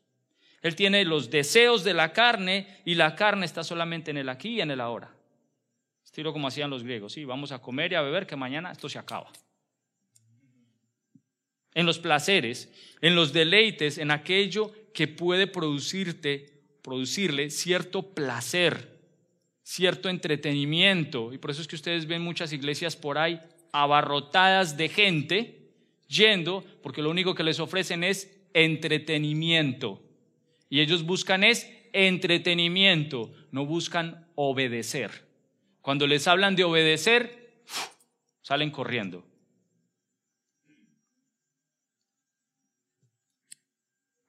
Él 0.61 0.75
tiene 0.75 1.03
los 1.05 1.29
deseos 1.29 1.83
de 1.83 1.93
la 1.93 2.13
carne 2.13 2.81
y 2.85 2.95
la 2.95 3.15
carne 3.15 3.45
está 3.45 3.63
solamente 3.63 4.11
en 4.11 4.17
el 4.17 4.29
aquí 4.29 4.55
y 4.55 4.61
en 4.61 4.71
el 4.71 4.81
ahora. 4.81 5.18
Estilo 6.09 6.33
como 6.33 6.47
hacían 6.47 6.71
los 6.71 6.83
griegos, 6.83 7.13
sí, 7.13 7.23
vamos 7.23 7.51
a 7.51 7.59
comer 7.59 7.91
y 7.91 7.95
a 7.95 8.01
beber 8.01 8.25
que 8.25 8.35
mañana 8.35 8.71
esto 8.71 8.89
se 8.89 8.97
acaba. 8.97 9.31
En 11.75 11.85
los 11.85 11.99
placeres, 11.99 12.73
en 12.99 13.13
los 13.13 13.31
deleites, 13.31 13.99
en 13.99 14.09
aquello 14.09 14.73
que 14.91 15.07
puede 15.07 15.45
producirte, 15.45 16.63
producirle 16.81 17.51
cierto 17.51 18.01
placer, 18.01 18.99
cierto 19.61 20.09
entretenimiento. 20.09 21.31
Y 21.31 21.37
por 21.37 21.51
eso 21.51 21.61
es 21.61 21.67
que 21.67 21.75
ustedes 21.75 22.07
ven 22.07 22.23
muchas 22.23 22.51
iglesias 22.53 22.95
por 22.95 23.19
ahí 23.19 23.39
abarrotadas 23.71 24.77
de 24.77 24.89
gente 24.89 25.69
yendo, 26.07 26.65
porque 26.81 27.03
lo 27.03 27.11
único 27.11 27.35
que 27.35 27.43
les 27.43 27.59
ofrecen 27.59 28.03
es 28.03 28.35
entretenimiento. 28.55 30.01
Y 30.71 30.79
ellos 30.79 31.03
buscan 31.03 31.43
es 31.43 31.71
entretenimiento, 31.93 33.31
no 33.51 33.67
buscan 33.67 34.27
obedecer. 34.33 35.28
Cuando 35.81 36.07
les 36.07 36.27
hablan 36.27 36.55
de 36.55 36.63
obedecer, 36.63 37.63
salen 38.41 38.71
corriendo. 38.71 39.25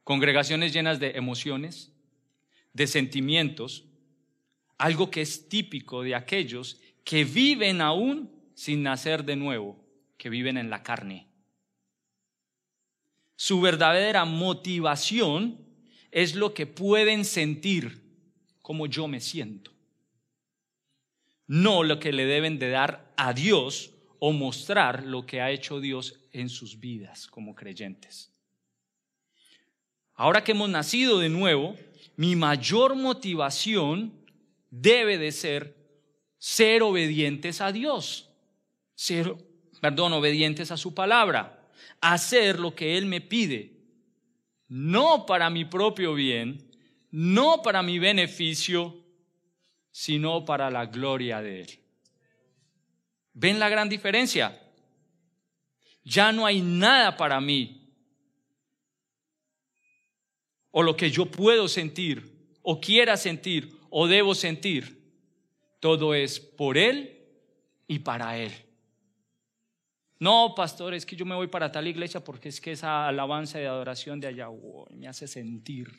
Congregaciones 0.04 0.72
llenas 0.72 0.98
de 0.98 1.10
emociones, 1.10 1.92
de 2.72 2.86
sentimientos, 2.86 3.84
algo 4.78 5.10
que 5.10 5.20
es 5.20 5.48
típico 5.48 6.02
de 6.02 6.14
aquellos 6.14 6.80
que 7.04 7.24
viven 7.24 7.80
aún 7.80 8.30
sin 8.54 8.82
nacer 8.82 9.24
de 9.24 9.36
nuevo, 9.36 9.84
que 10.16 10.30
viven 10.30 10.56
en 10.56 10.70
la 10.70 10.82
carne. 10.82 11.28
Su 13.36 13.60
verdadera 13.60 14.24
motivación 14.24 15.66
es 16.10 16.34
lo 16.34 16.54
que 16.54 16.66
pueden 16.66 17.24
sentir 17.24 18.02
como 18.60 18.86
yo 18.86 19.08
me 19.08 19.20
siento. 19.20 19.72
No 21.50 21.82
lo 21.82 21.98
que 21.98 22.12
le 22.12 22.26
deben 22.26 22.60
de 22.60 22.70
dar 22.70 23.12
a 23.16 23.32
Dios 23.32 23.90
o 24.20 24.30
mostrar 24.30 25.04
lo 25.04 25.26
que 25.26 25.40
ha 25.40 25.50
hecho 25.50 25.80
Dios 25.80 26.20
en 26.30 26.48
sus 26.48 26.78
vidas 26.78 27.26
como 27.26 27.56
creyentes. 27.56 28.32
Ahora 30.14 30.44
que 30.44 30.52
hemos 30.52 30.70
nacido 30.70 31.18
de 31.18 31.28
nuevo, 31.28 31.74
mi 32.14 32.36
mayor 32.36 32.94
motivación 32.94 34.12
debe 34.70 35.18
de 35.18 35.32
ser 35.32 35.80
ser 36.38 36.84
obedientes 36.84 37.60
a 37.60 37.72
Dios, 37.72 38.30
ser, 38.94 39.34
perdón, 39.80 40.12
obedientes 40.12 40.70
a 40.70 40.76
su 40.76 40.94
palabra, 40.94 41.68
hacer 42.00 42.60
lo 42.60 42.76
que 42.76 42.96
Él 42.96 43.06
me 43.06 43.20
pide, 43.20 43.72
no 44.68 45.26
para 45.26 45.50
mi 45.50 45.64
propio 45.64 46.14
bien, 46.14 46.70
no 47.10 47.60
para 47.62 47.82
mi 47.82 47.98
beneficio, 47.98 49.04
sino 49.90 50.44
para 50.44 50.70
la 50.70 50.86
gloria 50.86 51.40
de 51.40 51.62
Él. 51.62 51.78
¿Ven 53.32 53.58
la 53.58 53.68
gran 53.68 53.88
diferencia? 53.88 54.60
Ya 56.02 56.32
no 56.32 56.46
hay 56.46 56.60
nada 56.60 57.16
para 57.16 57.40
mí, 57.40 57.80
o 60.70 60.82
lo 60.82 60.96
que 60.96 61.10
yo 61.10 61.26
puedo 61.26 61.68
sentir, 61.68 62.56
o 62.62 62.80
quiera 62.80 63.16
sentir, 63.16 63.76
o 63.90 64.06
debo 64.06 64.34
sentir. 64.34 65.00
Todo 65.80 66.14
es 66.14 66.38
por 66.38 66.76
Él 66.76 67.18
y 67.86 68.00
para 68.00 68.36
Él. 68.38 68.52
No, 70.18 70.54
pastor, 70.54 70.92
es 70.92 71.06
que 71.06 71.16
yo 71.16 71.24
me 71.24 71.34
voy 71.34 71.46
para 71.46 71.72
tal 71.72 71.88
iglesia 71.88 72.22
porque 72.22 72.50
es 72.50 72.60
que 72.60 72.72
esa 72.72 73.08
alabanza 73.08 73.58
de 73.58 73.66
adoración 73.66 74.20
de 74.20 74.26
allá 74.26 74.48
me 74.90 75.08
hace 75.08 75.26
sentir. 75.26 75.90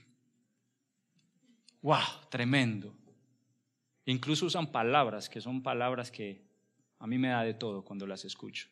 ¡Wow! 1.81 2.29
Tremendo. 2.29 2.95
Incluso 4.05 4.45
usan 4.45 4.71
palabras 4.71 5.29
que 5.29 5.41
son 5.41 5.61
palabras 5.61 6.11
que 6.11 6.41
a 6.99 7.07
mí 7.07 7.17
me 7.17 7.29
da 7.29 7.43
de 7.43 7.53
todo 7.53 7.83
cuando 7.83 8.05
las 8.07 8.25
escucho. 8.25 8.67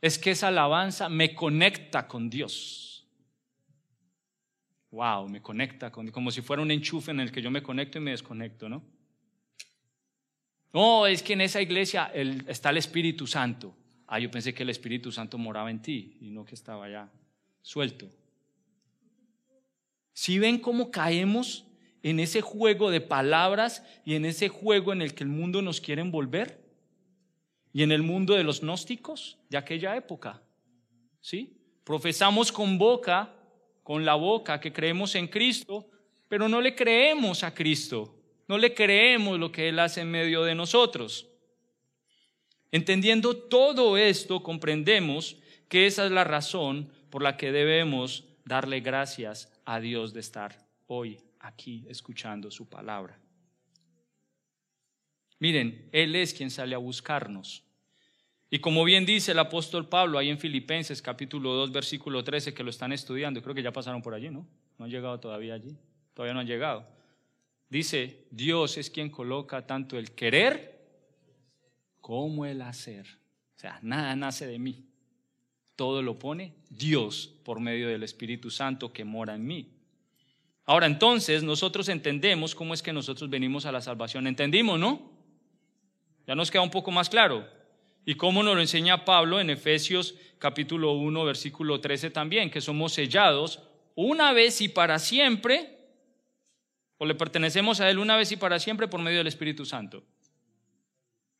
Es 0.00 0.18
que 0.18 0.30
esa 0.30 0.48
alabanza 0.48 1.08
me 1.08 1.34
conecta 1.34 2.06
con 2.06 2.28
Dios. 2.28 3.06
Wow, 4.90 5.28
me 5.28 5.42
conecta 5.42 5.90
con 5.90 6.10
como 6.10 6.30
si 6.30 6.42
fuera 6.42 6.62
un 6.62 6.70
enchufe 6.70 7.10
en 7.10 7.20
el 7.20 7.32
que 7.32 7.42
yo 7.42 7.50
me 7.50 7.62
conecto 7.62 7.98
y 7.98 8.00
me 8.00 8.12
desconecto, 8.12 8.68
¿no? 8.68 8.82
No, 10.72 11.06
es 11.06 11.22
que 11.22 11.32
en 11.32 11.40
esa 11.40 11.60
iglesia 11.60 12.12
está 12.14 12.70
el 12.70 12.76
Espíritu 12.76 13.26
Santo. 13.26 13.74
Ah, 14.06 14.18
yo 14.18 14.30
pensé 14.30 14.54
que 14.54 14.62
el 14.62 14.70
Espíritu 14.70 15.10
Santo 15.10 15.38
moraba 15.38 15.70
en 15.70 15.82
ti 15.82 16.16
y 16.20 16.30
no 16.30 16.44
que 16.44 16.54
estaba 16.54 16.88
ya 16.88 17.10
suelto. 17.62 18.08
Si 20.12 20.38
ven 20.38 20.58
cómo 20.58 20.90
caemos 20.90 21.65
en 22.06 22.20
ese 22.20 22.40
juego 22.40 22.92
de 22.92 23.00
palabras 23.00 23.82
y 24.04 24.14
en 24.14 24.26
ese 24.26 24.48
juego 24.48 24.92
en 24.92 25.02
el 25.02 25.12
que 25.12 25.24
el 25.24 25.28
mundo 25.28 25.60
nos 25.60 25.80
quiere 25.80 26.02
envolver? 26.02 26.64
Y 27.72 27.82
en 27.82 27.90
el 27.90 28.04
mundo 28.04 28.34
de 28.34 28.44
los 28.44 28.60
gnósticos 28.60 29.38
de 29.48 29.58
aquella 29.58 29.96
época. 29.96 30.40
¿Sí? 31.20 31.56
Profesamos 31.82 32.52
con 32.52 32.78
boca, 32.78 33.34
con 33.82 34.04
la 34.04 34.14
boca, 34.14 34.60
que 34.60 34.72
creemos 34.72 35.16
en 35.16 35.26
Cristo, 35.26 35.90
pero 36.28 36.48
no 36.48 36.60
le 36.60 36.76
creemos 36.76 37.42
a 37.42 37.52
Cristo. 37.52 38.14
No 38.46 38.56
le 38.56 38.72
creemos 38.72 39.40
lo 39.40 39.50
que 39.50 39.68
Él 39.68 39.80
hace 39.80 40.02
en 40.02 40.12
medio 40.12 40.44
de 40.44 40.54
nosotros. 40.54 41.26
Entendiendo 42.70 43.36
todo 43.36 43.96
esto, 43.96 44.44
comprendemos 44.44 45.38
que 45.68 45.88
esa 45.88 46.06
es 46.06 46.12
la 46.12 46.22
razón 46.22 46.92
por 47.10 47.24
la 47.24 47.36
que 47.36 47.50
debemos 47.50 48.28
darle 48.44 48.78
gracias 48.78 49.52
a 49.64 49.80
Dios 49.80 50.14
de 50.14 50.20
estar 50.20 50.56
hoy 50.86 51.18
aquí 51.46 51.84
escuchando 51.88 52.50
su 52.50 52.68
palabra. 52.68 53.18
Miren, 55.38 55.88
Él 55.92 56.16
es 56.16 56.32
quien 56.32 56.50
sale 56.50 56.74
a 56.74 56.78
buscarnos. 56.78 57.62
Y 58.48 58.60
como 58.60 58.84
bien 58.84 59.04
dice 59.04 59.32
el 59.32 59.38
apóstol 59.38 59.88
Pablo 59.88 60.18
ahí 60.18 60.30
en 60.30 60.38
Filipenses 60.38 61.02
capítulo 61.02 61.52
2 61.54 61.72
versículo 61.72 62.22
13 62.22 62.54
que 62.54 62.62
lo 62.62 62.70
están 62.70 62.92
estudiando, 62.92 63.42
creo 63.42 63.54
que 63.54 63.62
ya 63.62 63.72
pasaron 63.72 64.02
por 64.02 64.14
allí, 64.14 64.30
¿no? 64.30 64.46
No 64.78 64.84
han 64.84 64.90
llegado 64.90 65.18
todavía 65.18 65.54
allí, 65.54 65.76
todavía 66.14 66.34
no 66.34 66.40
han 66.40 66.46
llegado. 66.46 66.86
Dice, 67.68 68.26
Dios 68.30 68.78
es 68.78 68.88
quien 68.90 69.10
coloca 69.10 69.66
tanto 69.66 69.98
el 69.98 70.12
querer 70.12 70.76
como 72.00 72.46
el 72.46 72.62
hacer. 72.62 73.06
O 73.56 73.58
sea, 73.58 73.80
nada 73.82 74.14
nace 74.14 74.46
de 74.46 74.58
mí. 74.58 74.84
Todo 75.74 76.02
lo 76.02 76.18
pone 76.18 76.54
Dios 76.70 77.34
por 77.44 77.58
medio 77.58 77.88
del 77.88 78.04
Espíritu 78.04 78.50
Santo 78.50 78.92
que 78.92 79.04
mora 79.04 79.34
en 79.34 79.46
mí. 79.46 79.75
Ahora 80.66 80.86
entonces 80.86 81.44
nosotros 81.44 81.88
entendemos 81.88 82.54
cómo 82.54 82.74
es 82.74 82.82
que 82.82 82.92
nosotros 82.92 83.30
venimos 83.30 83.66
a 83.66 83.72
la 83.72 83.80
salvación. 83.80 84.26
¿Entendimos, 84.26 84.78
no? 84.78 85.12
Ya 86.26 86.34
nos 86.34 86.50
queda 86.50 86.62
un 86.62 86.70
poco 86.70 86.90
más 86.90 87.08
claro. 87.08 87.48
Y 88.04 88.16
cómo 88.16 88.42
nos 88.42 88.56
lo 88.56 88.60
enseña 88.60 89.04
Pablo 89.04 89.40
en 89.40 89.50
Efesios 89.50 90.14
capítulo 90.38 90.92
1, 90.92 91.24
versículo 91.24 91.80
13 91.80 92.10
también, 92.10 92.50
que 92.50 92.60
somos 92.60 92.92
sellados 92.92 93.62
una 93.94 94.32
vez 94.32 94.60
y 94.60 94.68
para 94.68 94.98
siempre, 94.98 95.78
o 96.98 97.06
le 97.06 97.14
pertenecemos 97.14 97.80
a 97.80 97.88
Él 97.88 97.98
una 97.98 98.16
vez 98.16 98.32
y 98.32 98.36
para 98.36 98.58
siempre 98.58 98.88
por 98.88 99.00
medio 99.00 99.18
del 99.18 99.26
Espíritu 99.26 99.64
Santo. 99.64 100.04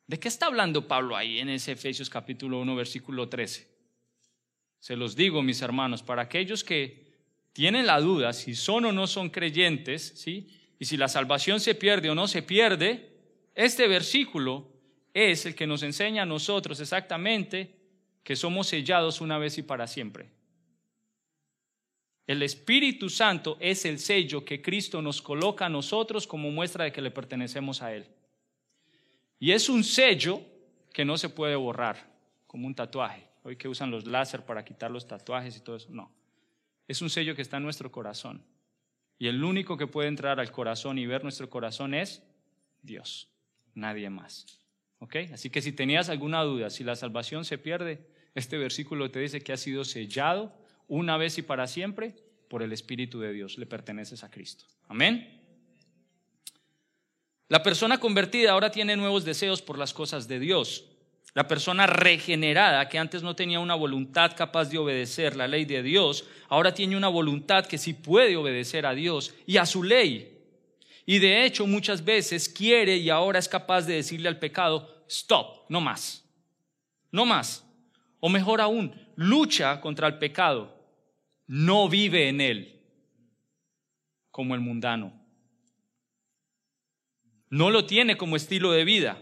¿De 0.07 0.19
qué 0.19 0.29
está 0.29 0.45
hablando 0.45 0.87
Pablo 0.87 1.17
ahí 1.17 1.39
en 1.39 1.49
ese 1.49 1.73
Efesios 1.73 2.09
capítulo 2.09 2.59
1, 2.61 2.75
versículo 2.75 3.27
13? 3.27 3.67
Se 4.79 4.95
los 4.95 5.15
digo, 5.15 5.43
mis 5.43 5.61
hermanos, 5.61 6.01
para 6.01 6.21
aquellos 6.23 6.63
que 6.63 7.06
tienen 7.57 7.87
la 7.87 7.99
duda 7.99 8.33
si 8.33 8.53
son 8.53 8.85
o 8.85 8.91
no 8.91 9.07
son 9.07 9.31
creyentes, 9.31 10.13
¿sí? 10.15 10.47
Y 10.77 10.85
si 10.85 10.95
la 10.95 11.07
salvación 11.07 11.59
se 11.59 11.73
pierde 11.73 12.07
o 12.07 12.13
no 12.13 12.27
se 12.27 12.43
pierde, 12.43 13.17
este 13.55 13.87
versículo 13.87 14.67
es 15.11 15.43
el 15.47 15.55
que 15.55 15.65
nos 15.65 15.81
enseña 15.81 16.21
a 16.21 16.27
nosotros 16.27 16.79
exactamente 16.79 17.75
que 18.21 18.35
somos 18.35 18.67
sellados 18.67 19.21
una 19.21 19.39
vez 19.39 19.57
y 19.57 19.63
para 19.63 19.87
siempre. 19.87 20.29
El 22.27 22.43
Espíritu 22.43 23.09
Santo 23.09 23.57
es 23.59 23.85
el 23.85 23.97
sello 23.97 24.45
que 24.45 24.61
Cristo 24.61 25.01
nos 25.01 25.19
coloca 25.19 25.65
a 25.65 25.69
nosotros 25.69 26.27
como 26.27 26.51
muestra 26.51 26.83
de 26.83 26.91
que 26.91 27.01
le 27.01 27.09
pertenecemos 27.09 27.81
a 27.81 27.91
Él. 27.91 28.05
Y 29.39 29.49
es 29.49 29.67
un 29.67 29.83
sello 29.83 30.41
que 30.93 31.05
no 31.05 31.17
se 31.17 31.29
puede 31.29 31.55
borrar, 31.55 32.07
como 32.45 32.67
un 32.67 32.75
tatuaje. 32.75 33.27
Hoy 33.41 33.55
que 33.55 33.67
usan 33.67 33.89
los 33.89 34.05
láser 34.05 34.45
para 34.45 34.63
quitar 34.63 34.91
los 34.91 35.07
tatuajes 35.07 35.57
y 35.57 35.61
todo 35.61 35.77
eso. 35.77 35.87
No. 35.89 36.11
Es 36.87 37.01
un 37.01 37.09
sello 37.09 37.35
que 37.35 37.41
está 37.41 37.57
en 37.57 37.63
nuestro 37.63 37.91
corazón. 37.91 38.43
Y 39.19 39.27
el 39.27 39.43
único 39.43 39.77
que 39.77 39.87
puede 39.87 40.07
entrar 40.07 40.39
al 40.39 40.51
corazón 40.51 40.97
y 40.97 41.05
ver 41.05 41.23
nuestro 41.23 41.49
corazón 41.49 41.93
es 41.93 42.23
Dios, 42.81 43.29
nadie 43.73 44.09
más. 44.09 44.45
¿Ok? 44.99 45.15
Así 45.33 45.49
que 45.49 45.61
si 45.61 45.71
tenías 45.71 46.09
alguna 46.09 46.43
duda, 46.43 46.69
si 46.69 46.83
la 46.83 46.95
salvación 46.95 47.45
se 47.45 47.57
pierde, 47.57 48.07
este 48.35 48.57
versículo 48.57 49.11
te 49.11 49.19
dice 49.19 49.41
que 49.41 49.53
ha 49.53 49.57
sido 49.57 49.83
sellado 49.83 50.53
una 50.87 51.17
vez 51.17 51.37
y 51.37 51.41
para 51.41 51.67
siempre 51.67 52.15
por 52.47 52.63
el 52.63 52.71
Espíritu 52.71 53.19
de 53.19 53.33
Dios. 53.33 53.57
Le 53.57 53.65
perteneces 53.65 54.23
a 54.23 54.31
Cristo. 54.31 54.65
Amén. 54.87 55.41
La 57.49 57.63
persona 57.63 57.99
convertida 57.99 58.51
ahora 58.51 58.71
tiene 58.71 58.95
nuevos 58.95 59.25
deseos 59.25 59.61
por 59.61 59.77
las 59.77 59.93
cosas 59.93 60.27
de 60.27 60.39
Dios. 60.39 60.85
La 61.33 61.47
persona 61.47 61.85
regenerada, 61.85 62.89
que 62.89 62.97
antes 62.97 63.21
no 63.21 63.35
tenía 63.35 63.59
una 63.59 63.75
voluntad 63.75 64.35
capaz 64.35 64.65
de 64.65 64.77
obedecer 64.77 65.35
la 65.35 65.47
ley 65.47 65.65
de 65.65 65.83
Dios, 65.83 66.27
ahora 66.49 66.73
tiene 66.73 66.97
una 66.97 67.09
voluntad 67.09 67.65
que 67.65 67.77
sí 67.77 67.93
puede 67.93 68.35
obedecer 68.35 68.85
a 68.85 68.93
Dios 68.93 69.35
y 69.45 69.57
a 69.57 69.65
su 69.65 69.83
ley. 69.83 70.37
Y 71.05 71.19
de 71.19 71.45
hecho 71.45 71.67
muchas 71.67 72.03
veces 72.03 72.49
quiere 72.49 72.97
y 72.97 73.09
ahora 73.09 73.39
es 73.39 73.47
capaz 73.47 73.83
de 73.83 73.95
decirle 73.95 74.27
al 74.27 74.39
pecado, 74.39 75.05
stop, 75.07 75.69
no 75.69 75.79
más, 75.79 76.25
no 77.11 77.25
más. 77.25 77.63
O 78.19 78.29
mejor 78.29 78.59
aún, 78.59 78.93
lucha 79.15 79.79
contra 79.79 80.07
el 80.07 80.17
pecado, 80.17 80.75
no 81.45 81.87
vive 81.87 82.27
en 82.29 82.41
él 82.41 82.81
como 84.31 84.53
el 84.55 84.61
mundano. 84.61 85.13
No 87.49 87.69
lo 87.71 87.85
tiene 87.85 88.17
como 88.17 88.35
estilo 88.35 88.71
de 88.71 88.83
vida. 88.83 89.21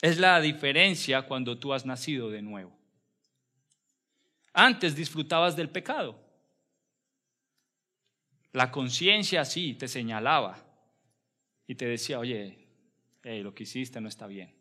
Es 0.00 0.18
la 0.18 0.40
diferencia 0.40 1.22
cuando 1.22 1.58
tú 1.58 1.72
has 1.72 1.84
nacido 1.84 2.30
de 2.30 2.42
nuevo. 2.42 2.72
Antes 4.52 4.94
disfrutabas 4.94 5.56
del 5.56 5.68
pecado. 5.68 6.18
La 8.52 8.70
conciencia 8.70 9.44
sí 9.44 9.74
te 9.74 9.88
señalaba 9.88 10.64
y 11.66 11.74
te 11.74 11.86
decía, 11.86 12.18
oye, 12.18 12.58
lo 13.22 13.54
que 13.54 13.64
hiciste 13.64 14.00
no 14.00 14.08
está 14.08 14.26
bien. 14.26 14.54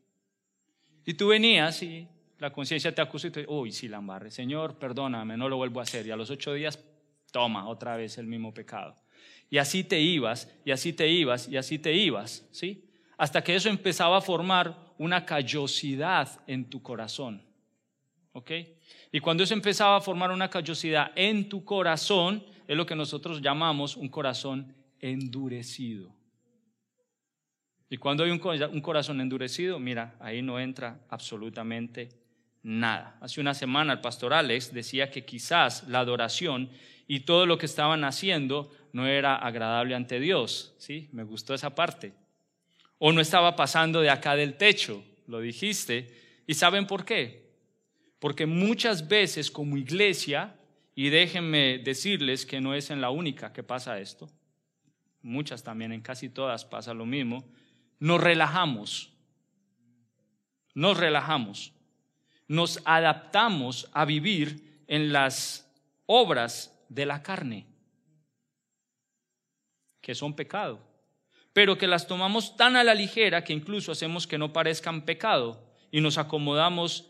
Y 1.06 1.14
tú 1.14 1.30
venías 1.30 1.82
y 1.84 2.08
la 2.40 2.52
conciencia 2.52 2.94
te 2.94 3.02
acusa 3.02 3.28
y 3.28 3.32
te 3.32 3.40
dice, 3.42 3.52
uy, 3.52 3.72
sí 3.72 3.88
la 3.88 4.02
Señor, 4.30 4.78
perdóname, 4.78 5.38
no 5.38 5.48
lo 5.48 5.58
vuelvo 5.58 5.80
a 5.80 5.84
hacer. 5.84 6.06
Y 6.06 6.12
a 6.12 6.18
los 6.18 6.30
ocho 6.30 6.54
días, 6.54 6.84
toma 7.32 7.68
otra 7.68 7.96
vez 7.96 8.18
el 8.18 8.28
mismo 8.28 8.54
pecado. 8.54 8.96
Y 9.50 9.58
así 9.58 9.84
te 9.84 10.00
ibas, 10.02 10.54
y 10.66 10.72
así 10.72 10.92
te 10.92 11.08
ibas, 11.08 11.48
y 11.48 11.56
así 11.56 11.80
te 11.80 11.94
ibas, 11.94 12.46
¿sí? 12.52 12.90
Hasta 13.18 13.44
que 13.44 13.56
eso 13.56 13.70
empezaba 13.70 14.18
a 14.18 14.22
formar 14.22 14.87
una 14.98 15.26
callosidad 15.26 16.42
en 16.48 16.70
tu 16.70 16.82
corazón. 16.82 17.42
¿Ok? 18.34 18.52
Y 19.12 19.20
cuando 19.20 19.44
eso 19.44 19.54
empezaba 19.54 19.98
a 19.98 20.02
formar 20.02 20.32
una 20.32 20.50
callosidad 20.50 21.12
en 21.16 21.50
tu 21.50 21.64
corazón, 21.64 22.44
es 22.68 22.78
lo 22.78 22.86
que 22.86 22.96
nosotros 22.96 23.42
llamamos 23.42 23.98
un 23.98 24.10
corazón 24.10 24.76
endurecido. 25.00 26.16
Y 27.90 27.98
cuando 27.98 28.24
hay 28.24 28.32
un 28.32 28.82
corazón 28.82 29.22
endurecido, 29.22 29.80
mira, 29.80 30.16
ahí 30.20 30.42
no 30.42 30.60
entra 30.60 31.00
absolutamente 31.10 32.10
nada. 32.62 33.18
Hace 33.22 33.40
una 33.40 33.54
semana 33.54 33.94
el 33.94 34.02
pastor 34.02 34.34
Alex 34.34 34.74
decía 34.74 35.10
que 35.10 35.24
quizás 35.24 35.88
la 35.88 36.00
adoración 36.00 36.70
y 37.08 37.22
todo 37.22 37.46
lo 37.46 37.58
que 37.58 37.66
estaban 37.66 38.04
haciendo 38.04 38.72
no 38.92 39.08
era 39.08 39.38
agradable 39.38 39.96
ante 39.96 40.20
Dios. 40.20 40.76
¿Sí? 40.78 41.08
Me 41.14 41.24
gustó 41.24 41.54
esa 41.54 41.74
parte 41.76 42.14
o 43.00 43.12
no 43.12 43.22
estaba 43.22 43.56
pasando 43.56 44.02
de 44.02 44.10
acá 44.10 44.36
del 44.36 44.56
techo, 44.56 45.04
lo 45.28 45.40
dijiste. 45.40 46.14
¿Y 46.48 46.54
saben 46.56 46.88
por 46.88 47.06
qué? 47.06 47.52
Porque 48.20 48.46
muchas 48.46 49.08
veces 49.08 49.52
como 49.52 49.78
iglesia, 49.78 50.56
y 50.96 51.10
déjenme 51.10 51.80
decirles 51.80 52.46
que 52.46 52.60
no 52.60 52.74
es 52.74 52.90
en 52.90 53.02
la 53.02 53.10
única 53.10 53.54
que 53.54 53.64
pasa 53.64 54.00
esto, 54.00 54.30
muchas 55.22 55.64
también, 55.64 55.92
en 55.92 56.02
casi 56.02 56.30
todas 56.30 56.66
pasa 56.66 56.94
lo 56.94 57.06
mismo, 57.06 57.46
nos 58.00 58.22
relajamos, 58.22 59.14
nos 60.74 60.98
relajamos, 60.98 61.74
nos 62.48 62.80
adaptamos 62.86 63.90
a 63.94 64.06
vivir 64.06 64.84
en 64.88 65.12
las 65.12 65.70
obras 66.06 66.74
de 66.90 67.06
la 67.06 67.22
carne, 67.22 67.68
que 70.02 70.16
son 70.16 70.36
pecado 70.36 70.87
pero 71.58 71.76
que 71.76 71.88
las 71.88 72.06
tomamos 72.06 72.56
tan 72.56 72.76
a 72.76 72.84
la 72.84 72.94
ligera 72.94 73.44
que 73.44 73.52
incluso 73.52 73.92
hacemos 73.92 74.28
que 74.28 74.38
no 74.38 74.54
parezcan 74.54 75.02
pecado 75.02 75.60
y 75.90 76.02
nos 76.02 76.20
acomodamos 76.20 77.10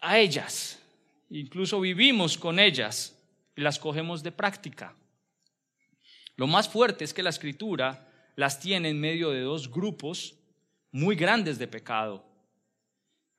a 0.00 0.18
ellas. 0.18 0.82
Incluso 1.30 1.78
vivimos 1.78 2.36
con 2.36 2.58
ellas 2.58 3.16
y 3.54 3.60
las 3.60 3.78
cogemos 3.78 4.24
de 4.24 4.32
práctica. 4.32 4.96
Lo 6.34 6.48
más 6.48 6.68
fuerte 6.68 7.04
es 7.04 7.14
que 7.14 7.22
la 7.22 7.30
escritura 7.30 8.08
las 8.34 8.58
tiene 8.58 8.88
en 8.88 8.98
medio 8.98 9.30
de 9.30 9.42
dos 9.42 9.70
grupos 9.70 10.34
muy 10.90 11.14
grandes 11.14 11.56
de 11.56 11.68
pecado. 11.68 12.24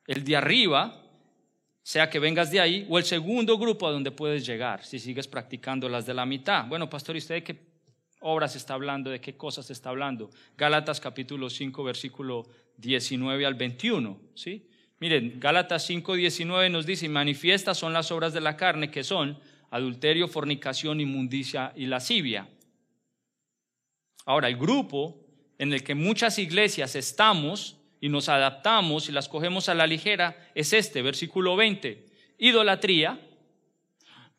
El 0.07 0.24
de 0.24 0.38
arriba, 0.38 1.03
sea 1.84 2.10
que 2.10 2.20
vengas 2.20 2.49
de 2.49 2.62
ahí, 2.62 2.88
o 2.89 2.97
el 2.97 3.03
segundo 3.03 3.57
grupo 3.57 3.89
a 3.89 3.91
donde 3.91 4.12
puedes 4.12 4.45
llegar 4.45 4.86
si 4.86 4.99
sigues 4.99 5.28
practicando 5.28 5.89
las 5.89 6.05
de 6.05 6.14
la 6.14 6.26
mitad. 6.26 6.66
Bueno, 6.66 6.89
pastor, 6.89 7.18
¿y 7.18 7.20
usted 7.20 7.43
qué 7.43 7.68
obras 8.20 8.55
está 8.55 8.74
hablando, 8.74 9.09
de 9.09 9.22
qué 9.22 9.36
cosas 9.36 9.70
está 9.70 9.89
hablando. 9.89 10.30
Gálatas 10.57 10.99
capítulo 10.99 11.49
5, 11.49 11.84
versículo 11.84 12.47
19 12.78 13.45
al 13.45 13.55
21, 13.55 14.20
¿sí? 14.36 14.67
Miren, 14.99 15.39
Gálatas 15.39 15.86
5, 15.86 16.15
19 16.15 16.70
nos 16.70 16.86
dice, 16.86 17.07
manifiestas 17.07 17.78
son 17.78 17.93
las 17.93 18.11
obras 18.11 18.34
de 18.34 18.41
la 18.41 18.57
carne 18.57 18.91
que 18.91 19.03
son 19.03 19.39
adulterio, 19.72 20.28
fornicación, 20.28 20.99
inmundicia 20.99 21.72
y 21.76 21.86
lascivia. 21.86 22.49
Ahora, 24.26 24.49
el 24.49 24.57
grupo 24.57 25.26
en 25.57 25.74
el 25.74 25.84
que 25.84 25.95
muchas 25.95 26.38
iglesias 26.38 26.95
estamos 26.95 27.78
y 28.01 28.09
nos 28.09 28.30
adaptamos 28.30 29.09
y 29.09 29.11
las 29.11 29.30
cogemos 29.30 29.70
a 29.70 29.76
la 29.76 29.88
ligera 29.88 30.51
es 30.55 30.74
este, 30.74 31.01
versículo 31.01 31.55
20. 31.55 32.05
Idolatría. 32.38 33.20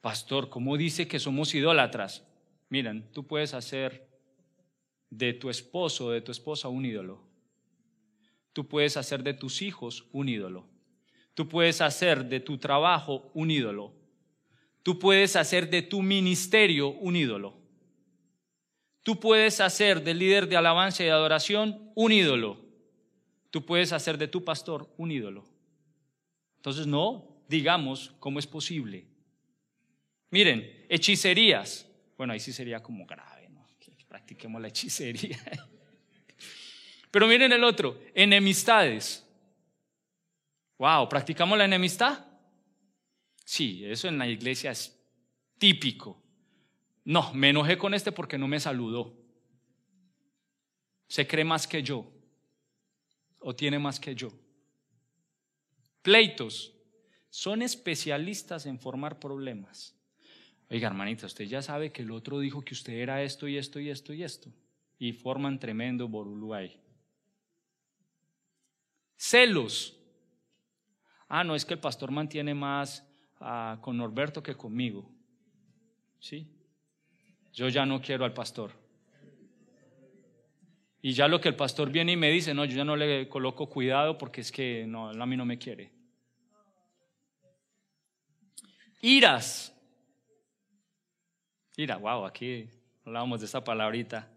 Pastor, 0.01 0.49
¿cómo 0.49 0.77
dice 0.77 1.09
que 1.09 1.19
somos 1.19 1.55
idólatras? 1.55 2.25
Miren, 2.71 3.11
tú 3.13 3.27
puedes 3.27 3.53
hacer 3.53 4.09
de 5.11 5.35
tu 5.35 5.51
esposo 5.51 6.07
o 6.07 6.11
de 6.11 6.23
tu 6.23 6.33
esposa 6.33 6.69
un 6.69 6.87
ídolo. 6.87 7.21
Tú 8.53 8.67
puedes 8.67 8.97
hacer 8.97 9.23
de 9.23 9.35
tus 9.35 9.61
hijos 9.61 10.07
un 10.13 10.29
ídolo. 10.29 10.67
Tú 11.35 11.49
puedes 11.49 11.81
hacer 11.81 12.25
de 12.27 12.41
tu 12.41 12.59
trabajo 12.59 13.31
un 13.35 13.51
ídolo. 13.51 13.93
Tú 14.83 14.99
puedes 14.99 15.37
hacer 15.37 15.69
de 15.69 15.83
tu 15.83 16.01
ministerio 16.01 16.89
un 16.89 17.17
ídolo. 17.17 17.59
Tú 19.03 19.19
puedes 19.19 19.61
hacer 19.61 20.05
del 20.05 20.19
líder 20.19 20.49
de 20.49 20.57
alabanza 20.57 21.03
y 21.03 21.07
de 21.07 21.13
adoración 21.13 21.91
un 21.95 22.13
ídolo. 22.13 22.59
Tú 23.51 23.67
puedes 23.67 23.93
hacer 23.93 24.17
de 24.17 24.29
tu 24.29 24.45
pastor 24.45 24.89
un 24.97 25.11
ídolo. 25.11 25.45
Entonces 26.57 26.87
no 26.87 27.43
digamos 27.49 28.13
cómo 28.21 28.39
es 28.39 28.47
posible. 28.47 29.09
Miren, 30.31 30.87
hechicerías. 30.89 31.90
Bueno, 32.21 32.35
ahí 32.35 32.41
sí 32.41 32.53
sería 32.53 32.83
como 32.83 33.07
grave, 33.07 33.49
¿no? 33.49 33.67
Que 33.79 33.97
practiquemos 34.07 34.61
la 34.61 34.69
hechicería. 34.69 35.39
Pero 37.11 37.27
miren 37.27 37.51
el 37.51 37.65
otro, 37.65 37.99
enemistades. 38.13 39.27
Wow, 40.77 41.09
¿practicamos 41.09 41.57
la 41.57 41.65
enemistad? 41.65 42.27
Sí, 43.43 43.87
eso 43.87 44.07
en 44.07 44.19
la 44.19 44.29
iglesia 44.29 44.71
es 44.71 45.03
típico. 45.57 46.23
No, 47.05 47.33
me 47.33 47.49
enojé 47.49 47.79
con 47.79 47.95
este 47.95 48.13
porque 48.13 48.37
no 48.37 48.47
me 48.47 48.61
saludó. 48.61 49.17
Se 51.09 51.27
cree 51.27 51.47
más 51.47 51.67
que 51.67 51.83
yo 51.83 52.13
o 53.39 53.57
tiene 53.57 53.79
más 53.79 53.99
que 53.99 54.15
yo. 54.15 54.31
Pleitos. 56.03 56.75
Son 57.31 57.63
especialistas 57.63 58.67
en 58.67 58.79
formar 58.79 59.19
problemas. 59.19 59.99
Oiga, 60.71 60.87
hermanita, 60.87 61.27
usted 61.27 61.47
ya 61.47 61.63
sabe 61.63 61.91
que 61.91 62.03
el 62.03 62.13
otro 62.13 62.39
dijo 62.39 62.63
que 62.63 62.75
usted 62.75 62.93
era 62.93 63.23
esto 63.25 63.49
y 63.49 63.57
esto 63.57 63.81
y 63.81 63.91
esto 63.91 64.15
y 64.15 64.23
esto. 64.23 64.53
Y 65.01 65.13
forman 65.13 65.59
tremendo 65.59 66.07
borulú 66.07 66.55
ahí. 66.55 66.81
Celos. 69.17 69.99
Ah, 71.29 71.43
no, 71.43 71.57
es 71.57 71.65
que 71.65 71.75
el 71.75 71.81
pastor 71.81 72.13
mantiene 72.13 72.55
más 72.55 73.05
ah, 73.41 73.79
con 73.81 73.97
Norberto 73.97 74.45
que 74.45 74.55
conmigo. 74.55 75.11
¿Sí? 76.21 76.49
Yo 77.53 77.69
ya 77.69 77.85
no 77.85 78.01
quiero 78.01 78.25
al 78.25 78.33
pastor. 78.33 78.71
Y 81.03 81.13
ya 81.15 81.27
lo 81.27 81.41
que 81.41 81.49
el 81.49 81.57
pastor 81.57 81.91
viene 81.91 82.13
y 82.13 82.17
me 82.17 82.31
dice, 82.31 82.55
no, 82.55 82.65
yo 82.65 82.77
ya 82.77 82.85
no 82.85 82.95
le 82.95 83.29
coloco 83.29 83.69
cuidado 83.69 84.19
porque 84.19 84.43
es 84.43 84.53
que 84.53 84.85
no, 84.87 85.11
a 85.11 85.27
mí 85.27 85.37
no 85.37 85.45
me 85.45 85.59
quiere. 85.59 85.93
Iras. 89.01 89.77
Mira, 91.81 91.97
wow, 91.97 92.27
aquí 92.27 92.69
hablábamos 93.07 93.41
de 93.41 93.47
esta 93.47 93.65
palabrita 93.65 94.29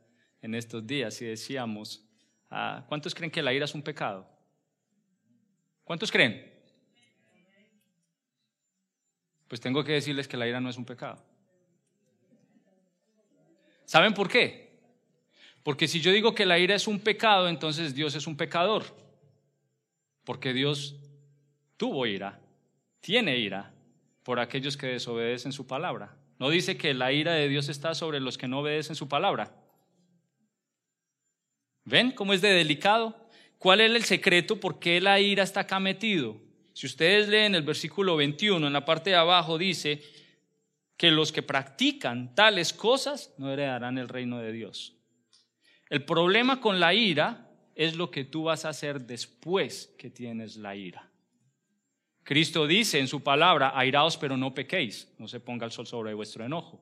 en 0.41 0.55
estos 0.55 0.87
días 0.87 1.21
y 1.21 1.25
decíamos, 1.25 2.01
ah, 2.49 2.85
¿cuántos 2.87 3.13
creen 3.13 3.29
que 3.29 3.43
la 3.43 3.51
ira 3.51 3.65
es 3.65 3.75
un 3.75 3.81
pecado? 3.81 4.25
¿Cuántos 5.83 6.09
creen? 6.09 6.49
Pues 9.49 9.59
tengo 9.59 9.83
que 9.83 9.91
decirles 9.91 10.25
que 10.25 10.37
la 10.37 10.47
ira 10.47 10.61
no 10.61 10.69
es 10.69 10.77
un 10.77 10.85
pecado. 10.85 11.21
¿Saben 13.83 14.13
por 14.13 14.29
qué? 14.29 14.79
Porque 15.63 15.89
si 15.89 15.99
yo 15.99 16.13
digo 16.13 16.33
que 16.33 16.45
la 16.45 16.57
ira 16.57 16.75
es 16.75 16.87
un 16.87 17.01
pecado, 17.01 17.49
entonces 17.49 17.93
Dios 17.93 18.15
es 18.15 18.25
un 18.25 18.37
pecador. 18.37 18.85
Porque 20.23 20.53
Dios 20.53 20.95
tuvo 21.75 22.05
ira, 22.05 22.39
tiene 23.01 23.35
ira 23.37 23.73
por 24.23 24.39
aquellos 24.39 24.77
que 24.77 24.87
desobedecen 24.87 25.51
su 25.51 25.67
palabra. 25.67 26.15
No 26.43 26.49
dice 26.49 26.75
que 26.75 26.93
la 26.93 27.13
ira 27.13 27.31
de 27.35 27.47
Dios 27.47 27.69
está 27.69 27.95
sobre 27.95 28.19
los 28.19 28.37
que 28.37 28.49
no 28.49 28.59
obedecen 28.59 28.97
su 28.97 29.07
palabra. 29.07 29.55
¿Ven 31.85 32.11
cómo 32.11 32.33
es 32.33 32.41
de 32.41 32.49
delicado? 32.49 33.15
¿Cuál 33.57 33.79
es 33.79 33.89
el 33.89 34.03
secreto? 34.03 34.59
¿Por 34.59 34.77
qué 34.77 34.99
la 34.99 35.21
ira 35.21 35.43
está 35.43 35.61
acá 35.61 35.79
metido? 35.79 36.35
Si 36.73 36.85
ustedes 36.85 37.29
leen 37.29 37.55
el 37.55 37.63
versículo 37.63 38.17
21, 38.17 38.67
en 38.67 38.73
la 38.73 38.83
parte 38.83 39.11
de 39.11 39.15
abajo 39.15 39.57
dice 39.57 40.03
que 40.97 41.11
los 41.11 41.31
que 41.31 41.43
practican 41.43 42.35
tales 42.35 42.73
cosas 42.73 43.33
no 43.37 43.49
heredarán 43.49 43.97
el 43.97 44.09
reino 44.09 44.39
de 44.39 44.51
Dios. 44.51 44.97
El 45.89 46.03
problema 46.03 46.59
con 46.59 46.81
la 46.81 46.93
ira 46.93 47.49
es 47.73 47.95
lo 47.95 48.11
que 48.11 48.25
tú 48.25 48.43
vas 48.43 48.65
a 48.65 48.69
hacer 48.69 48.99
después 48.99 49.95
que 49.97 50.09
tienes 50.09 50.57
la 50.57 50.75
ira. 50.75 51.09
Cristo 52.23 52.65
dice 52.65 52.99
en 52.99 53.07
su 53.07 53.21
palabra, 53.21 53.77
airaos 53.77 54.17
pero 54.17 54.37
no 54.37 54.53
pequéis, 54.53 55.09
no 55.17 55.27
se 55.27 55.39
ponga 55.39 55.65
el 55.65 55.71
sol 55.71 55.85
sobre 55.85 56.13
vuestro 56.13 56.45
enojo. 56.45 56.81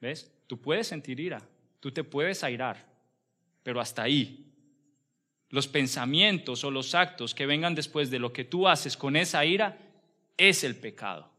¿Ves? 0.00 0.30
Tú 0.48 0.60
puedes 0.60 0.88
sentir 0.88 1.20
ira, 1.20 1.40
tú 1.78 1.92
te 1.92 2.02
puedes 2.02 2.42
airar, 2.42 2.84
pero 3.62 3.80
hasta 3.80 4.02
ahí. 4.02 4.48
Los 5.48 5.68
pensamientos 5.68 6.64
o 6.64 6.70
los 6.70 6.94
actos 6.94 7.34
que 7.34 7.46
vengan 7.46 7.74
después 7.74 8.10
de 8.10 8.18
lo 8.18 8.32
que 8.32 8.44
tú 8.44 8.66
haces 8.66 8.96
con 8.96 9.16
esa 9.16 9.44
ira 9.44 9.78
es 10.36 10.64
el 10.64 10.76
pecado. 10.76 11.30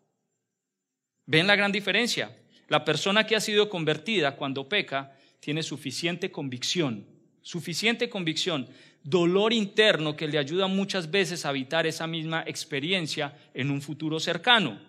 ¿Ven 1.25 1.47
la 1.47 1.55
gran 1.55 1.71
diferencia? 1.71 2.37
La 2.67 2.85
persona 2.85 3.25
que 3.25 3.35
ha 3.35 3.41
sido 3.41 3.69
convertida 3.69 4.35
cuando 4.35 4.69
peca 4.69 5.15
tiene 5.39 5.63
suficiente 5.63 6.31
convicción, 6.31 7.05
suficiente 7.41 8.09
convicción, 8.09 8.67
dolor 9.03 9.51
interno 9.53 10.15
que 10.15 10.27
le 10.27 10.37
ayuda 10.37 10.67
muchas 10.67 11.11
veces 11.11 11.45
a 11.45 11.49
evitar 11.49 11.85
esa 11.85 12.07
misma 12.07 12.43
experiencia 12.47 13.37
en 13.53 13.69
un 13.69 13.81
futuro 13.81 14.19
cercano. 14.19 14.79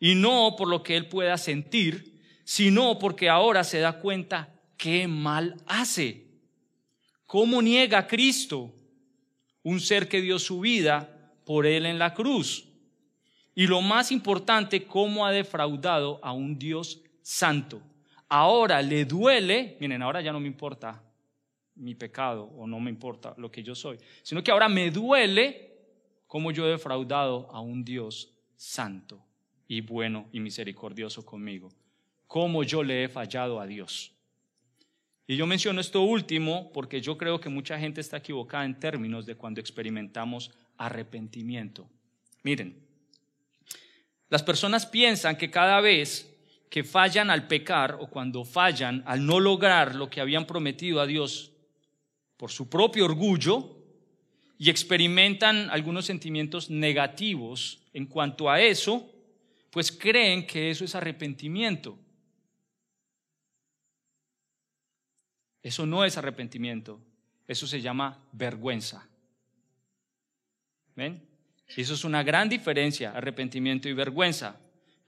Y 0.00 0.14
no 0.14 0.54
por 0.56 0.68
lo 0.68 0.82
que 0.82 0.96
él 0.96 1.06
pueda 1.06 1.36
sentir, 1.36 2.20
sino 2.44 2.98
porque 2.98 3.28
ahora 3.28 3.64
se 3.64 3.80
da 3.80 4.00
cuenta 4.00 4.48
qué 4.76 5.06
mal 5.06 5.56
hace. 5.66 6.26
¿Cómo 7.26 7.60
niega 7.60 7.98
a 7.98 8.06
Cristo? 8.06 8.72
Un 9.62 9.80
ser 9.80 10.08
que 10.08 10.22
dio 10.22 10.38
su 10.38 10.60
vida 10.60 11.34
por 11.44 11.66
él 11.66 11.84
en 11.84 11.98
la 11.98 12.14
cruz. 12.14 12.64
Y 13.54 13.66
lo 13.66 13.82
más 13.82 14.12
importante, 14.12 14.84
cómo 14.84 15.26
ha 15.26 15.32
defraudado 15.32 16.20
a 16.22 16.32
un 16.32 16.58
Dios 16.58 17.00
santo. 17.22 17.82
Ahora 18.28 18.80
le 18.82 19.04
duele, 19.04 19.76
miren, 19.80 20.00
ahora 20.00 20.20
ya 20.20 20.32
no 20.32 20.40
me 20.40 20.46
importa 20.46 21.02
mi 21.78 21.94
pecado 21.94 22.44
o 22.44 22.66
no 22.66 22.80
me 22.80 22.90
importa 22.90 23.34
lo 23.38 23.50
que 23.50 23.62
yo 23.62 23.74
soy, 23.74 23.98
sino 24.22 24.42
que 24.42 24.50
ahora 24.50 24.68
me 24.68 24.90
duele 24.90 25.72
cómo 26.26 26.50
yo 26.50 26.66
he 26.66 26.70
defraudado 26.70 27.48
a 27.50 27.60
un 27.60 27.84
Dios 27.84 28.32
santo 28.56 29.24
y 29.66 29.80
bueno 29.80 30.28
y 30.32 30.40
misericordioso 30.40 31.24
conmigo, 31.24 31.70
cómo 32.26 32.62
yo 32.62 32.82
le 32.82 33.04
he 33.04 33.08
fallado 33.08 33.60
a 33.60 33.66
Dios. 33.66 34.12
Y 35.26 35.36
yo 35.36 35.46
menciono 35.46 35.80
esto 35.80 36.02
último 36.02 36.72
porque 36.72 37.00
yo 37.00 37.18
creo 37.18 37.38
que 37.38 37.50
mucha 37.50 37.78
gente 37.78 38.00
está 38.00 38.16
equivocada 38.16 38.64
en 38.64 38.80
términos 38.80 39.26
de 39.26 39.34
cuando 39.34 39.60
experimentamos 39.60 40.50
arrepentimiento. 40.78 41.86
Miren, 42.42 42.82
las 44.30 44.42
personas 44.42 44.86
piensan 44.86 45.36
que 45.36 45.50
cada 45.50 45.80
vez 45.80 46.34
que 46.70 46.84
fallan 46.84 47.30
al 47.30 47.46
pecar 47.46 47.98
o 48.00 48.08
cuando 48.08 48.44
fallan 48.44 49.02
al 49.06 49.24
no 49.24 49.40
lograr 49.40 49.94
lo 49.94 50.10
que 50.10 50.20
habían 50.20 50.46
prometido 50.46 51.00
a 51.00 51.06
Dios 51.06 51.52
por 52.38 52.50
su 52.50 52.70
propio 52.70 53.04
orgullo 53.04 53.76
y 54.56 54.70
experimentan 54.70 55.68
algunos 55.70 56.06
sentimientos 56.06 56.70
negativos 56.70 57.80
en 57.92 58.06
cuanto 58.06 58.48
a 58.48 58.60
eso, 58.60 59.12
pues 59.70 59.92
creen 59.92 60.46
que 60.46 60.70
eso 60.70 60.84
es 60.84 60.94
arrepentimiento. 60.94 61.98
Eso 65.62 65.84
no 65.84 66.04
es 66.04 66.16
arrepentimiento, 66.16 67.00
eso 67.46 67.66
se 67.66 67.82
llama 67.82 68.24
vergüenza. 68.32 69.06
¿Ven? 70.96 71.22
Eso 71.76 71.94
es 71.94 72.04
una 72.04 72.22
gran 72.22 72.48
diferencia, 72.48 73.12
arrepentimiento 73.12 73.88
y 73.88 73.92
vergüenza. 73.92 74.58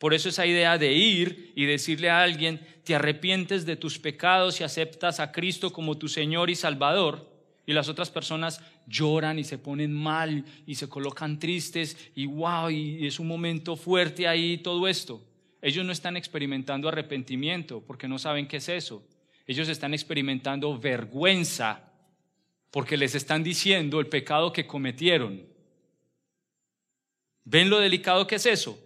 Por 0.01 0.15
eso 0.15 0.31
esa 0.31 0.47
idea 0.47 0.79
de 0.79 0.95
ir 0.95 1.53
y 1.55 1.67
decirle 1.67 2.09
a 2.09 2.23
alguien, 2.23 2.67
te 2.85 2.95
arrepientes 2.95 3.67
de 3.67 3.77
tus 3.77 3.99
pecados 3.99 4.59
y 4.59 4.65
aceptas 4.65 5.21
a 5.21 5.31
Cristo 5.31 5.75
como 5.75 5.99
tu 5.99 6.09
Señor 6.09 6.49
y 6.49 6.55
Salvador, 6.55 7.31
y 7.67 7.75
las 7.75 7.91
otras 7.91 8.09
personas 8.09 8.63
lloran 8.87 9.39
y 9.39 9.45
se 9.45 9.59
ponen 9.59 9.93
mal 9.93 10.47
y 10.67 10.77
se 10.77 10.89
colocan 10.89 11.39
tristes 11.39 11.99
y 12.15 12.25
wow, 12.25 12.71
y 12.71 13.07
es 13.07 13.21
un 13.21 13.29
momento 13.29 13.77
fuerte 13.77 14.27
ahí 14.27 14.57
todo 14.57 14.89
esto. 14.89 15.23
Ellos 15.61 15.85
no 15.85 15.93
están 15.93 16.17
experimentando 16.17 16.89
arrepentimiento 16.89 17.85
porque 17.87 18.09
no 18.09 18.19
saben 18.19 18.49
qué 18.49 18.57
es 18.57 18.71
eso. 18.71 19.07
Ellos 19.47 19.69
están 19.69 19.93
experimentando 19.93 20.79
vergüenza 20.79 21.93
porque 22.71 22.97
les 22.97 23.15
están 23.15 23.45
diciendo 23.45 24.01
el 24.01 24.07
pecado 24.07 24.51
que 24.51 24.67
cometieron. 24.67 25.43
¿Ven 27.45 27.69
lo 27.69 27.81
delicado 27.81 28.27
que 28.27 28.37
es 28.37 28.47
eso? 28.47 28.79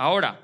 Ahora, 0.00 0.40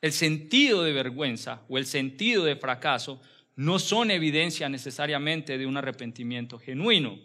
el 0.00 0.10
sentido 0.10 0.82
de 0.82 0.92
vergüenza 0.92 1.62
o 1.68 1.78
el 1.78 1.86
sentido 1.86 2.44
de 2.44 2.56
fracaso 2.56 3.22
no 3.54 3.78
son 3.78 4.10
evidencia 4.10 4.68
necesariamente 4.68 5.56
de 5.56 5.64
un 5.64 5.76
arrepentimiento 5.76 6.58
genuino. 6.58 7.20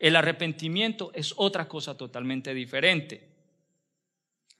El 0.00 0.16
arrepentimiento 0.16 1.12
es 1.14 1.32
otra 1.36 1.68
cosa 1.68 1.96
totalmente 1.96 2.52
diferente. 2.54 3.28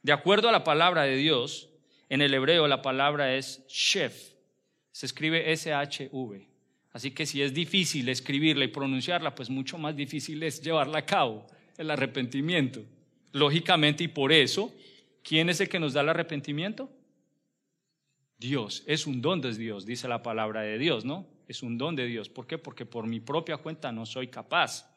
De 0.02 0.12
acuerdo 0.12 0.48
a 0.48 0.52
la 0.52 0.62
palabra 0.62 1.02
de 1.02 1.16
Dios, 1.16 1.68
en 2.08 2.22
el 2.22 2.32
hebreo 2.32 2.68
la 2.68 2.80
palabra 2.80 3.34
es 3.34 3.66
chef. 3.66 4.34
Se 4.92 5.06
escribe 5.06 5.50
S-H-V. 5.50 6.46
Así 6.92 7.10
que 7.10 7.26
si 7.26 7.42
es 7.42 7.52
difícil 7.52 8.08
escribirla 8.08 8.66
y 8.66 8.68
pronunciarla, 8.68 9.34
pues 9.34 9.50
mucho 9.50 9.78
más 9.78 9.96
difícil 9.96 10.44
es 10.44 10.62
llevarla 10.62 11.00
a 11.00 11.06
cabo, 11.06 11.44
el 11.76 11.90
arrepentimiento. 11.90 12.84
Lógicamente, 13.32 14.04
y 14.04 14.08
por 14.08 14.32
eso, 14.32 14.72
¿quién 15.24 15.48
es 15.48 15.60
el 15.60 15.68
que 15.68 15.80
nos 15.80 15.94
da 15.94 16.02
el 16.02 16.10
arrepentimiento? 16.10 16.88
Dios. 18.38 18.84
Es 18.86 19.06
un 19.06 19.20
don 19.20 19.40
de 19.40 19.52
Dios, 19.54 19.86
dice 19.86 20.06
la 20.06 20.22
palabra 20.22 20.60
de 20.60 20.78
Dios, 20.78 21.04
¿no? 21.04 21.26
Es 21.48 21.62
un 21.62 21.78
don 21.78 21.96
de 21.96 22.06
Dios. 22.06 22.28
¿Por 22.28 22.46
qué? 22.46 22.58
Porque 22.58 22.86
por 22.86 23.06
mi 23.06 23.18
propia 23.18 23.56
cuenta 23.56 23.90
no 23.90 24.06
soy 24.06 24.28
capaz. 24.28 24.88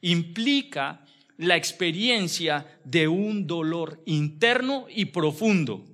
Implica 0.00 1.04
la 1.38 1.56
experiencia 1.56 2.80
de 2.84 3.08
un 3.08 3.46
dolor 3.46 4.02
interno 4.06 4.86
y 4.88 5.06
profundo. 5.06 5.84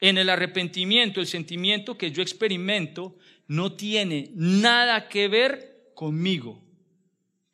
En 0.00 0.16
el 0.16 0.28
arrepentimiento, 0.30 1.20
el 1.20 1.26
sentimiento 1.26 1.98
que 1.98 2.12
yo 2.12 2.22
experimento 2.22 3.16
no 3.46 3.72
tiene 3.72 4.30
nada 4.34 5.08
que 5.08 5.28
ver 5.28 5.90
conmigo, 5.94 6.62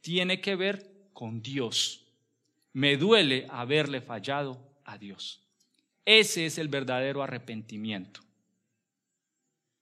tiene 0.01 0.41
que 0.41 0.55
ver 0.55 1.09
con 1.13 1.41
Dios. 1.41 2.04
Me 2.75 2.97
duele 2.97 3.47
haberle 3.51 4.01
fallado 4.01 4.61
a 4.85 4.99
Dios. 4.99 5.41
Ese 6.05 6.47
es 6.47 6.59
el 6.59 6.69
verdadero 6.69 7.23
arrepentimiento. 7.23 8.21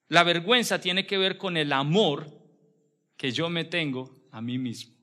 La 0.07 0.23
vergüenza 0.23 0.79
tiene 0.79 1.05
que 1.05 1.17
ver 1.17 1.37
con 1.37 1.57
el 1.57 1.73
amor 1.73 2.27
que 3.17 3.31
yo 3.31 3.49
me 3.49 3.65
tengo 3.65 4.11
a 4.31 4.41
mí 4.41 4.57
mismo. 4.57 4.93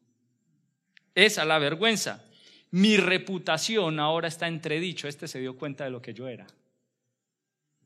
Esa 1.14 1.43
es 1.43 1.49
la 1.49 1.59
vergüenza. 1.59 2.24
Mi 2.70 2.97
reputación 2.97 3.99
ahora 3.99 4.28
está 4.28 4.47
entredicho. 4.47 5.09
Este 5.09 5.26
se 5.26 5.41
dio 5.41 5.57
cuenta 5.57 5.84
de 5.84 5.91
lo 5.91 6.01
que 6.01 6.14
yo 6.14 6.28
era. 6.28 6.47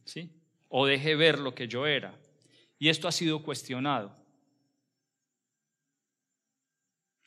¿Sí? 0.04 0.30
O 0.68 0.86
dejé 0.86 1.16
ver 1.16 1.38
lo 1.38 1.54
que 1.54 1.66
yo 1.66 1.86
era. 1.86 2.14
Y 2.78 2.90
esto 2.90 3.08
ha 3.08 3.12
sido 3.12 3.42
cuestionado. 3.42 4.14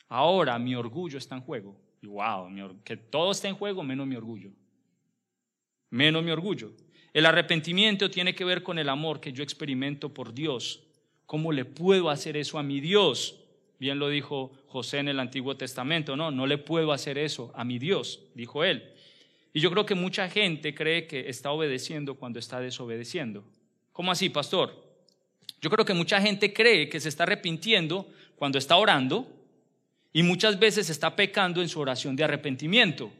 Ahora 0.08 0.58
mi 0.58 0.74
orgullo 0.76 1.18
está 1.18 1.34
en 1.34 1.40
juego. 1.42 1.87
Y 2.02 2.06
wow, 2.06 2.48
que 2.84 2.96
todo 2.96 3.32
está 3.32 3.48
en 3.48 3.54
juego 3.54 3.82
menos 3.82 4.06
mi 4.06 4.16
orgullo. 4.16 4.50
Menos 5.90 6.22
mi 6.22 6.30
orgullo. 6.30 6.72
El 7.12 7.26
arrepentimiento 7.26 8.10
tiene 8.10 8.34
que 8.34 8.44
ver 8.44 8.62
con 8.62 8.78
el 8.78 8.88
amor 8.88 9.20
que 9.20 9.32
yo 9.32 9.42
experimento 9.42 10.12
por 10.12 10.34
Dios. 10.34 10.82
¿Cómo 11.26 11.52
le 11.52 11.64
puedo 11.64 12.10
hacer 12.10 12.36
eso 12.36 12.58
a 12.58 12.62
mi 12.62 12.80
Dios? 12.80 13.40
Bien 13.78 13.98
lo 13.98 14.08
dijo 14.08 14.52
José 14.66 14.98
en 14.98 15.08
el 15.08 15.20
Antiguo 15.20 15.56
Testamento, 15.56 16.16
no, 16.16 16.30
no 16.30 16.46
le 16.46 16.58
puedo 16.58 16.92
hacer 16.92 17.16
eso 17.16 17.52
a 17.54 17.64
mi 17.64 17.78
Dios, 17.78 18.20
dijo 18.34 18.64
él. 18.64 18.92
Y 19.52 19.60
yo 19.60 19.70
creo 19.70 19.86
que 19.86 19.94
mucha 19.94 20.28
gente 20.28 20.74
cree 20.74 21.06
que 21.06 21.28
está 21.28 21.52
obedeciendo 21.52 22.16
cuando 22.16 22.38
está 22.38 22.60
desobedeciendo. 22.60 23.44
¿Cómo 23.92 24.12
así, 24.12 24.28
pastor? 24.28 24.84
Yo 25.60 25.70
creo 25.70 25.84
que 25.84 25.94
mucha 25.94 26.20
gente 26.20 26.52
cree 26.52 26.88
que 26.88 27.00
se 27.00 27.08
está 27.08 27.24
arrepintiendo 27.24 28.08
cuando 28.36 28.58
está 28.58 28.76
orando 28.76 29.26
y 30.12 30.22
muchas 30.22 30.58
veces 30.58 30.90
está 30.90 31.14
pecando 31.14 31.60
en 31.60 31.68
su 31.68 31.80
oración 31.80 32.16
de 32.16 32.24
arrepentimiento. 32.24 33.12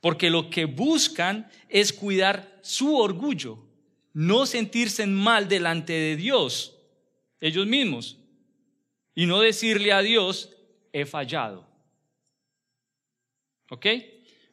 porque 0.00 0.28
lo 0.28 0.50
que 0.50 0.66
buscan 0.66 1.50
es 1.70 1.90
cuidar 1.90 2.58
su 2.60 2.94
orgullo, 2.94 3.58
no 4.12 4.44
sentirse 4.44 5.06
mal 5.06 5.48
delante 5.48 5.94
de 5.94 6.16
Dios, 6.16 6.76
ellos 7.40 7.66
mismos, 7.66 8.18
y 9.14 9.24
no 9.24 9.40
decirle 9.40 9.92
a 9.92 10.02
Dios, 10.02 10.54
he 10.92 11.06
fallado. 11.06 11.66
¿Ok? 13.70 13.86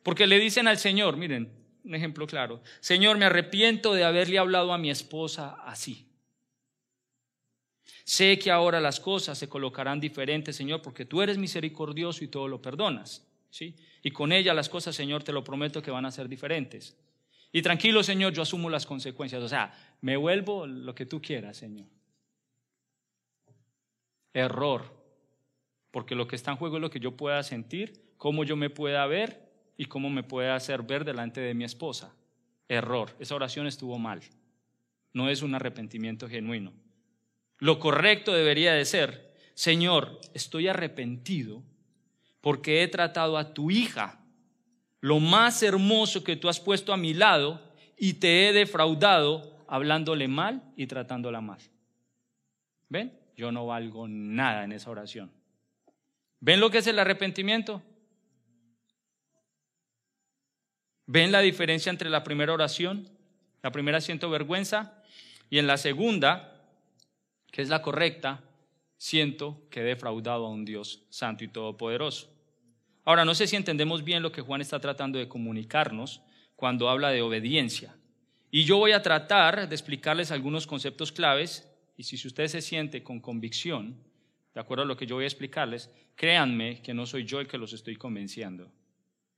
Porque 0.03 0.25
le 0.25 0.39
dicen 0.39 0.69
al 0.69 0.77
Señor, 0.77 1.17
miren, 1.17 1.51
un 1.83 1.95
ejemplo 1.95 2.27
claro, 2.27 2.61
Señor, 2.79 3.17
me 3.17 3.25
arrepiento 3.25 3.93
de 3.93 4.05
haberle 4.05 4.39
hablado 4.39 4.71
a 4.71 4.77
mi 4.77 4.89
esposa 4.89 5.57
así. 5.65 6.10
Sé 8.11 8.37
que 8.37 8.51
ahora 8.51 8.81
las 8.81 8.99
cosas 8.99 9.37
se 9.37 9.47
colocarán 9.47 10.01
diferentes, 10.01 10.57
Señor, 10.57 10.81
porque 10.81 11.05
tú 11.05 11.21
eres 11.21 11.37
misericordioso 11.37 12.25
y 12.25 12.27
todo 12.27 12.49
lo 12.49 12.61
perdonas. 12.61 13.25
¿sí? 13.49 13.73
Y 14.03 14.11
con 14.11 14.33
ella 14.33 14.53
las 14.53 14.67
cosas, 14.67 14.97
Señor, 14.97 15.23
te 15.23 15.31
lo 15.31 15.45
prometo 15.45 15.81
que 15.81 15.91
van 15.91 16.05
a 16.05 16.11
ser 16.11 16.27
diferentes. 16.27 16.97
Y 17.53 17.61
tranquilo, 17.61 18.03
Señor, 18.03 18.33
yo 18.33 18.41
asumo 18.41 18.69
las 18.69 18.85
consecuencias. 18.85 19.41
O 19.41 19.47
sea, 19.47 19.73
me 20.01 20.17
vuelvo 20.17 20.67
lo 20.67 20.93
que 20.93 21.05
tú 21.05 21.21
quieras, 21.21 21.55
Señor. 21.55 21.87
Error. 24.33 24.93
Porque 25.91 26.13
lo 26.13 26.27
que 26.27 26.35
está 26.35 26.51
en 26.51 26.57
juego 26.57 26.75
es 26.75 26.81
lo 26.81 26.89
que 26.89 26.99
yo 26.99 27.15
pueda 27.15 27.41
sentir, 27.43 27.93
cómo 28.17 28.43
yo 28.43 28.57
me 28.57 28.69
pueda 28.69 29.05
ver 29.05 29.53
y 29.77 29.85
cómo 29.85 30.09
me 30.09 30.23
pueda 30.23 30.55
hacer 30.55 30.83
ver 30.83 31.05
delante 31.05 31.39
de 31.39 31.53
mi 31.53 31.63
esposa. 31.63 32.13
Error. 32.67 33.15
Esa 33.19 33.35
oración 33.35 33.67
estuvo 33.67 33.97
mal. 33.97 34.19
No 35.13 35.29
es 35.29 35.43
un 35.43 35.55
arrepentimiento 35.55 36.27
genuino. 36.27 36.73
Lo 37.61 37.77
correcto 37.77 38.33
debería 38.33 38.73
de 38.73 38.85
ser, 38.85 39.35
Señor, 39.53 40.19
estoy 40.33 40.67
arrepentido 40.67 41.61
porque 42.41 42.81
he 42.81 42.87
tratado 42.87 43.37
a 43.37 43.53
tu 43.53 43.69
hija, 43.69 44.19
lo 44.99 45.19
más 45.19 45.61
hermoso 45.61 46.23
que 46.23 46.35
tú 46.35 46.49
has 46.49 46.59
puesto 46.59 46.91
a 46.91 46.97
mi 46.97 47.13
lado, 47.13 47.61
y 47.99 48.15
te 48.15 48.49
he 48.49 48.53
defraudado 48.53 49.63
hablándole 49.67 50.27
mal 50.27 50.63
y 50.75 50.87
tratándola 50.87 51.39
mal. 51.39 51.59
¿Ven? 52.89 53.15
Yo 53.37 53.51
no 53.51 53.67
valgo 53.67 54.07
nada 54.07 54.63
en 54.63 54.71
esa 54.71 54.89
oración. 54.89 55.31
¿Ven 56.39 56.59
lo 56.59 56.71
que 56.71 56.79
es 56.79 56.87
el 56.87 56.97
arrepentimiento? 56.97 57.83
¿Ven 61.05 61.31
la 61.31 61.41
diferencia 61.41 61.91
entre 61.91 62.09
la 62.09 62.23
primera 62.23 62.53
oración? 62.53 63.07
La 63.61 63.71
primera 63.71 64.01
siento 64.01 64.31
vergüenza 64.31 65.03
y 65.51 65.59
en 65.59 65.67
la 65.67 65.77
segunda 65.77 66.50
que 67.51 67.61
es 67.61 67.69
la 67.69 67.81
correcta, 67.81 68.41
siento 68.97 69.61
que 69.69 69.81
he 69.81 69.83
defraudado 69.83 70.45
a 70.45 70.49
un 70.49 70.65
Dios 70.65 71.05
santo 71.09 71.43
y 71.43 71.47
todopoderoso. 71.47 72.29
Ahora, 73.03 73.25
no 73.25 73.35
sé 73.35 73.47
si 73.47 73.55
entendemos 73.55 74.03
bien 74.03 74.23
lo 74.23 74.31
que 74.31 74.41
Juan 74.41 74.61
está 74.61 74.79
tratando 74.79 75.19
de 75.19 75.27
comunicarnos 75.27 76.21
cuando 76.55 76.89
habla 76.89 77.09
de 77.09 77.21
obediencia. 77.21 77.95
Y 78.51 78.63
yo 78.65 78.77
voy 78.77 78.91
a 78.91 79.01
tratar 79.01 79.67
de 79.67 79.75
explicarles 79.75 80.31
algunos 80.31 80.67
conceptos 80.67 81.11
claves 81.11 81.67
y 81.97 82.03
si 82.03 82.27
usted 82.27 82.47
se 82.47 82.61
siente 82.61 83.03
con 83.03 83.19
convicción, 83.19 83.97
de 84.53 84.59
acuerdo 84.59 84.83
a 84.83 84.87
lo 84.87 84.97
que 84.97 85.07
yo 85.07 85.15
voy 85.15 85.23
a 85.23 85.27
explicarles, 85.27 85.89
créanme 86.15 86.81
que 86.81 86.93
no 86.93 87.05
soy 87.05 87.25
yo 87.25 87.39
el 87.39 87.47
que 87.47 87.57
los 87.57 87.73
estoy 87.73 87.95
convenciendo, 87.95 88.71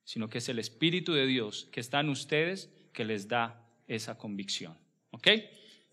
sino 0.03 0.29
que 0.29 0.39
es 0.39 0.49
el 0.49 0.59
Espíritu 0.59 1.13
de 1.13 1.25
Dios 1.25 1.69
que 1.71 1.79
está 1.79 1.99
en 1.99 2.09
ustedes 2.09 2.69
que 2.91 3.05
les 3.05 3.27
da 3.27 3.65
esa 3.87 4.17
convicción. 4.17 4.77
¿Ok? 5.11 5.27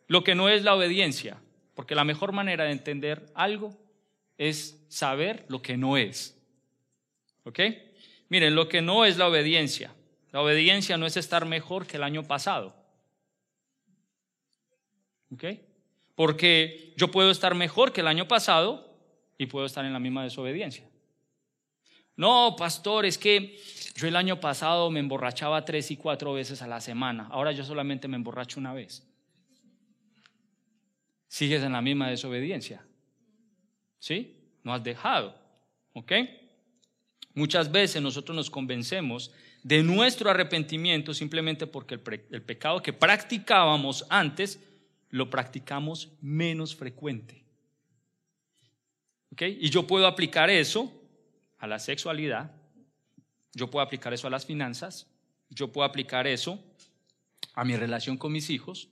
Lo 0.09 0.25
que 0.25 0.35
no 0.35 0.49
es 0.49 0.65
la 0.65 0.75
obediencia, 0.75 1.41
porque 1.81 1.95
la 1.95 2.05
mejor 2.05 2.33
manera 2.33 2.65
de 2.65 2.73
entender 2.73 3.33
algo 3.35 3.75
es 4.37 4.85
saber 4.91 5.47
lo 5.49 5.63
que 5.63 5.79
no 5.79 5.97
es. 5.97 6.39
¿Ok? 7.45 7.59
Miren, 8.29 8.55
lo 8.55 8.69
que 8.69 8.83
no 8.83 9.07
es 9.07 9.17
la 9.17 9.27
obediencia. 9.27 9.91
La 10.31 10.43
obediencia 10.43 10.99
no 10.99 11.07
es 11.07 11.17
estar 11.17 11.47
mejor 11.47 11.87
que 11.87 11.97
el 11.97 12.03
año 12.03 12.23
pasado. 12.23 12.77
¿Ok? 15.33 15.45
Porque 16.15 16.93
yo 16.99 17.11
puedo 17.11 17.31
estar 17.31 17.55
mejor 17.55 17.95
que 17.95 18.03
el 18.03 18.09
año 18.09 18.29
pasado 18.29 18.95
y 19.39 19.47
puedo 19.47 19.65
estar 19.65 19.87
en 19.87 19.95
la 19.95 20.01
misma 20.01 20.23
desobediencia. 20.23 20.87
No, 22.15 22.57
pastor, 22.59 23.07
es 23.07 23.17
que 23.17 23.59
yo 23.97 24.07
el 24.07 24.17
año 24.17 24.39
pasado 24.39 24.91
me 24.91 25.01
emborrachaba 25.01 25.65
tres 25.65 25.91
y 25.91 25.97
cuatro 25.97 26.35
veces 26.35 26.61
a 26.61 26.67
la 26.67 26.83
semana. 26.83 27.29
Ahora 27.31 27.53
yo 27.53 27.65
solamente 27.65 28.07
me 28.07 28.17
emborracho 28.17 28.61
una 28.61 28.75
vez 28.75 29.10
sigues 31.31 31.63
en 31.63 31.73
la 31.73 31.81
misma 31.81 32.11
desobediencia. 32.11 32.85
¿Sí? 34.01 34.37
No 34.65 34.75
has 34.75 34.83
dejado. 34.83 35.41
¿Ok? 35.93 36.13
Muchas 37.35 37.71
veces 37.71 38.03
nosotros 38.03 38.35
nos 38.35 38.51
convencemos 38.51 39.33
de 39.63 39.83
nuestro 39.83 40.29
arrepentimiento 40.29 41.15
simplemente 41.15 41.69
porque 41.69 41.95
el, 41.95 42.43
pecado 42.43 42.83
que 42.83 42.93
practicábamos 42.93 44.05
antes 44.11 44.59
lo 45.11 45.31
practicamos 45.31 46.11
menos 46.21 46.75
frecuente. 46.75 47.45
¿Ok? 49.33 49.43
Y 49.43 49.71
yo 49.71 49.87
puedo 49.87 50.09
aplicar 50.09 50.51
eso 50.51 50.93
a 51.59 51.69
la 51.69 51.79
sexualidad, 51.79 52.51
yo 53.55 53.71
puedo 53.71 53.85
aplicar 53.85 54.13
eso 54.13 54.27
a 54.27 54.31
las 54.31 54.47
finanzas, 54.47 55.07
yo 55.49 55.71
puedo 55.71 55.85
aplicar 55.87 56.27
eso 56.27 56.61
a 57.55 57.65
mi 57.65 57.77
relación 57.77 58.17
con 58.17 58.33
mis 58.33 58.51
hijos, 58.51 58.89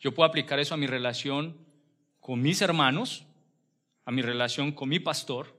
yo 0.00 0.14
puedo 0.14 0.26
aplicar 0.26 0.58
eso 0.58 0.72
a 0.72 0.78
mi 0.78 0.86
relación 0.86 1.71
con 2.22 2.40
mis 2.40 2.62
hermanos, 2.62 3.26
a 4.04 4.12
mi 4.12 4.22
relación 4.22 4.70
con 4.70 4.88
mi 4.88 5.00
pastor. 5.00 5.54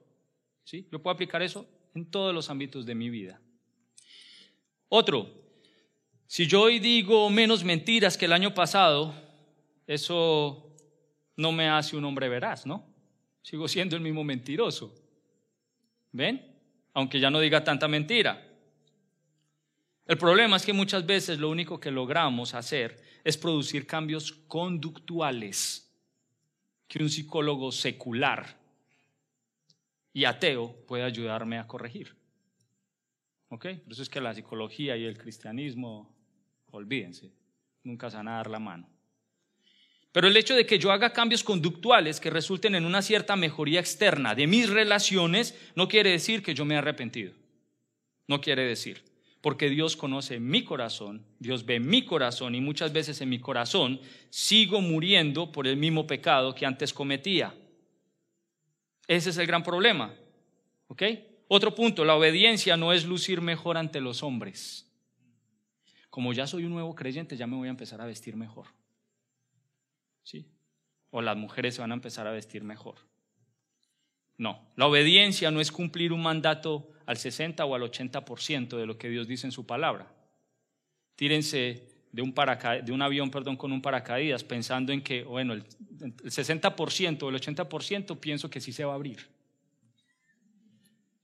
¿sí? 0.64 0.88
Yo 0.92 1.00
puedo 1.00 1.14
aplicar 1.14 1.44
eso 1.44 1.68
en 1.94 2.10
todos 2.10 2.34
los 2.34 2.50
ámbitos 2.50 2.86
de 2.86 2.96
mi 2.96 3.10
vida. 3.10 3.40
Otro, 4.88 5.30
si 6.26 6.48
yo 6.48 6.62
hoy 6.62 6.80
digo 6.80 7.30
menos 7.30 7.66
mentiras 7.66 8.18
que 8.18 8.26
el 8.26 8.34
año 8.34 8.54
pasado, 8.54 9.14
eso 9.86 10.74
no 11.36 11.52
me 11.52 11.68
hace 11.68 11.98
un 11.98 12.06
hombre 12.06 12.30
veraz, 12.30 12.66
¿no? 12.66 12.88
Sigo 13.42 13.68
siendo 13.68 13.98
el 13.98 14.02
mismo 14.02 14.24
mentiroso. 14.24 14.96
¿Ven? 16.14 16.50
Aunque 16.94 17.20
ya 17.20 17.30
no 17.30 17.42
diga 17.42 17.62
tanta 17.66 17.90
mentira. 17.90 18.42
El 20.06 20.18
problema 20.18 20.56
es 20.56 20.66
que 20.66 20.72
muchas 20.72 21.06
veces 21.06 21.40
lo 21.40 21.50
único 21.50 21.78
que 21.78 21.92
logramos 21.92 22.54
hacer 22.54 23.04
es 23.26 23.38
producir 23.38 23.86
cambios 23.86 24.32
conductuales 24.32 25.83
que 26.94 27.02
un 27.02 27.10
psicólogo 27.10 27.72
secular 27.72 28.56
y 30.14 30.26
ateo 30.26 30.76
puede 30.86 31.02
ayudarme 31.02 31.58
a 31.58 31.66
corregir. 31.66 32.16
¿Ok? 33.50 33.66
Por 33.84 33.94
eso 33.94 34.04
es 34.04 34.10
que 34.10 34.22
la 34.22 34.36
psicología 34.36 34.96
y 34.96 35.04
el 35.04 35.18
cristianismo, 35.18 36.16
olvídense, 36.70 37.32
nunca 37.84 38.12
se 38.12 38.18
van 38.18 38.28
a 38.28 38.36
dar 38.36 38.52
la 38.52 38.60
mano. 38.60 38.88
Pero 40.12 40.28
el 40.28 40.38
hecho 40.38 40.54
de 40.54 40.68
que 40.68 40.78
yo 40.78 40.92
haga 40.92 41.14
cambios 41.14 41.44
conductuales 41.44 42.20
que 42.20 42.30
resulten 42.30 42.76
en 42.76 42.86
una 42.86 43.02
cierta 43.02 43.36
mejoría 43.36 43.80
externa 43.80 44.36
de 44.36 44.46
mis 44.46 44.70
relaciones 44.70 45.60
no 45.74 45.88
quiere 45.88 46.12
decir 46.12 46.44
que 46.44 46.54
yo 46.54 46.64
me 46.64 46.76
he 46.76 46.78
arrepentido. 46.78 47.34
No 48.28 48.40
quiere 48.40 48.66
decir 48.66 49.04
porque 49.44 49.70
Dios 49.70 49.98
conoce 49.98 50.40
mi 50.40 50.64
corazón, 50.64 51.22
Dios 51.38 51.66
ve 51.66 51.82
mi 51.82 52.06
corazón 52.06 52.56
y 52.56 52.62
muchas 52.62 52.94
veces 52.94 53.20
en 53.20 53.28
mi 53.28 53.40
corazón 53.40 54.00
sigo 54.30 54.80
muriendo 54.80 55.52
por 55.52 55.68
el 55.68 55.76
mismo 55.76 56.08
pecado 56.08 56.56
que 56.56 56.66
antes 56.66 56.94
cometía. 56.94 57.54
Ese 59.06 59.32
es 59.32 59.38
el 59.38 59.46
gran 59.46 59.62
problema. 59.62 60.14
¿Ok? 60.88 61.04
Otro 61.50 61.76
punto, 61.76 62.06
la 62.06 62.16
obediencia 62.16 62.78
no 62.78 62.94
es 62.94 63.04
lucir 63.04 63.42
mejor 63.42 63.76
ante 63.76 64.00
los 64.00 64.24
hombres. 64.24 64.90
Como 66.10 66.32
ya 66.32 66.48
soy 66.48 66.64
un 66.64 66.72
nuevo 66.72 66.96
creyente, 66.96 67.36
ya 67.36 67.46
me 67.46 67.58
voy 67.58 67.68
a 67.68 67.72
empezar 67.72 68.00
a 68.00 68.06
vestir 68.06 68.38
mejor. 68.38 68.68
¿Sí? 70.24 70.48
O 71.10 71.22
las 71.22 71.36
mujeres 71.36 71.76
se 71.76 71.82
van 71.82 71.92
a 71.92 71.96
empezar 71.96 72.28
a 72.28 72.32
vestir 72.32 72.64
mejor. 72.64 72.96
No, 74.38 74.72
la 74.78 74.88
obediencia 74.88 75.52
no 75.52 75.60
es 75.60 75.70
cumplir 75.70 76.14
un 76.14 76.24
mandato 76.24 76.93
al 77.06 77.18
60 77.18 77.66
o 77.66 77.76
al 77.76 77.82
80% 77.84 78.78
de 78.78 78.86
lo 78.86 78.98
que 78.98 79.10
Dios 79.10 79.28
dice 79.28 79.48
en 79.48 79.52
su 79.52 79.66
palabra. 79.66 80.12
Tírense 81.16 81.88
de 82.12 82.22
un, 82.22 82.34
de 82.34 82.92
un 82.92 83.02
avión 83.02 83.30
perdón, 83.32 83.58
con 83.58 83.72
un 83.72 83.82
paracaídas 83.82 84.44
pensando 84.44 84.94
en 84.94 85.02
que, 85.02 85.24
bueno, 85.24 85.54
el, 85.54 85.64
el 86.02 86.16
60% 86.16 87.24
o 87.24 87.30
el 87.30 87.36
80% 87.36 88.20
pienso 88.20 88.50
que 88.50 88.62
sí 88.62 88.72
se 88.72 88.86
va 88.86 88.94
a 88.94 88.96
abrir. 88.96 89.28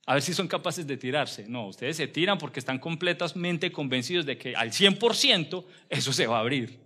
A 0.05 0.15
ver 0.15 0.23
si 0.23 0.33
son 0.33 0.47
capaces 0.47 0.87
de 0.87 0.97
tirarse. 0.97 1.47
No, 1.47 1.67
ustedes 1.67 1.97
se 1.97 2.07
tiran 2.07 2.39
porque 2.39 2.59
están 2.59 2.79
completamente 2.79 3.71
convencidos 3.71 4.25
de 4.25 4.37
que 4.37 4.55
al 4.55 4.71
100% 4.71 5.63
eso 5.87 6.11
se 6.11 6.25
va 6.25 6.37
a 6.37 6.41
abrir. 6.41 6.79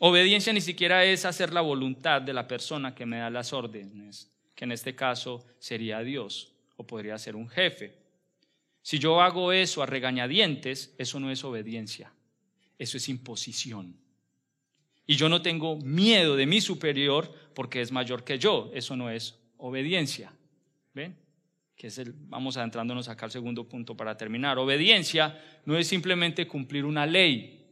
Obediencia 0.00 0.52
ni 0.52 0.60
siquiera 0.60 1.04
es 1.04 1.24
hacer 1.24 1.52
la 1.52 1.60
voluntad 1.60 2.20
de 2.22 2.32
la 2.32 2.48
persona 2.48 2.94
que 2.94 3.06
me 3.06 3.18
da 3.18 3.30
las 3.30 3.52
órdenes, 3.52 4.30
que 4.56 4.64
en 4.64 4.72
este 4.72 4.96
caso 4.96 5.44
sería 5.60 6.00
Dios 6.00 6.57
o 6.78 6.86
podría 6.86 7.18
ser 7.18 7.36
un 7.36 7.48
jefe. 7.48 7.94
Si 8.80 8.98
yo 8.98 9.20
hago 9.20 9.52
eso 9.52 9.82
a 9.82 9.86
regañadientes, 9.86 10.94
eso 10.96 11.20
no 11.20 11.30
es 11.30 11.44
obediencia, 11.44 12.10
eso 12.78 12.96
es 12.96 13.08
imposición. 13.10 13.94
Y 15.06 15.16
yo 15.16 15.28
no 15.28 15.42
tengo 15.42 15.76
miedo 15.76 16.36
de 16.36 16.46
mi 16.46 16.62
superior 16.62 17.30
porque 17.54 17.82
es 17.82 17.92
mayor 17.92 18.24
que 18.24 18.38
yo, 18.38 18.70
eso 18.72 18.96
no 18.96 19.10
es 19.10 19.38
obediencia. 19.58 20.32
¿Ven? 20.94 21.14
que 21.78 21.86
es 21.86 21.98
el, 21.98 22.12
vamos 22.12 22.56
adentrándonos 22.56 23.08
acá 23.08 23.26
al 23.26 23.30
segundo 23.30 23.68
punto 23.68 23.96
para 23.96 24.16
terminar. 24.16 24.58
Obediencia 24.58 25.40
no 25.64 25.78
es 25.78 25.86
simplemente 25.86 26.48
cumplir 26.48 26.84
una 26.84 27.06
ley, 27.06 27.64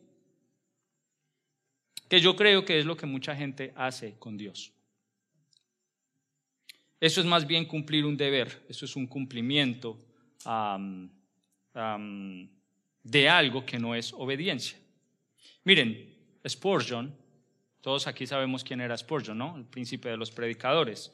que 2.09 2.21
yo 2.21 2.37
creo 2.37 2.65
que 2.65 2.79
es 2.79 2.87
lo 2.87 2.97
que 2.97 3.05
mucha 3.05 3.35
gente 3.35 3.73
hace 3.75 4.15
con 4.21 4.37
Dios. 4.37 4.73
Eso 6.99 7.21
es 7.21 7.27
más 7.27 7.47
bien 7.47 7.67
cumplir 7.67 8.05
un 8.05 8.17
deber, 8.17 8.65
eso 8.69 8.85
es 8.85 8.97
un 8.97 9.07
cumplimiento 9.07 9.99
de 13.03 13.29
algo 13.29 13.67
que 13.67 13.79
no 13.79 13.95
es 13.95 14.13
obediencia. 14.13 14.79
Miren, 15.65 16.15
Spurgeon, 16.49 17.15
todos 17.81 18.07
aquí 18.07 18.27
sabemos 18.27 18.65
quién 18.65 18.81
era 18.81 18.97
Spurgeon, 18.97 19.37
¿no? 19.39 19.57
El 19.57 19.65
príncipe 19.65 20.09
de 20.09 20.17
los 20.17 20.31
predicadores 20.31 21.13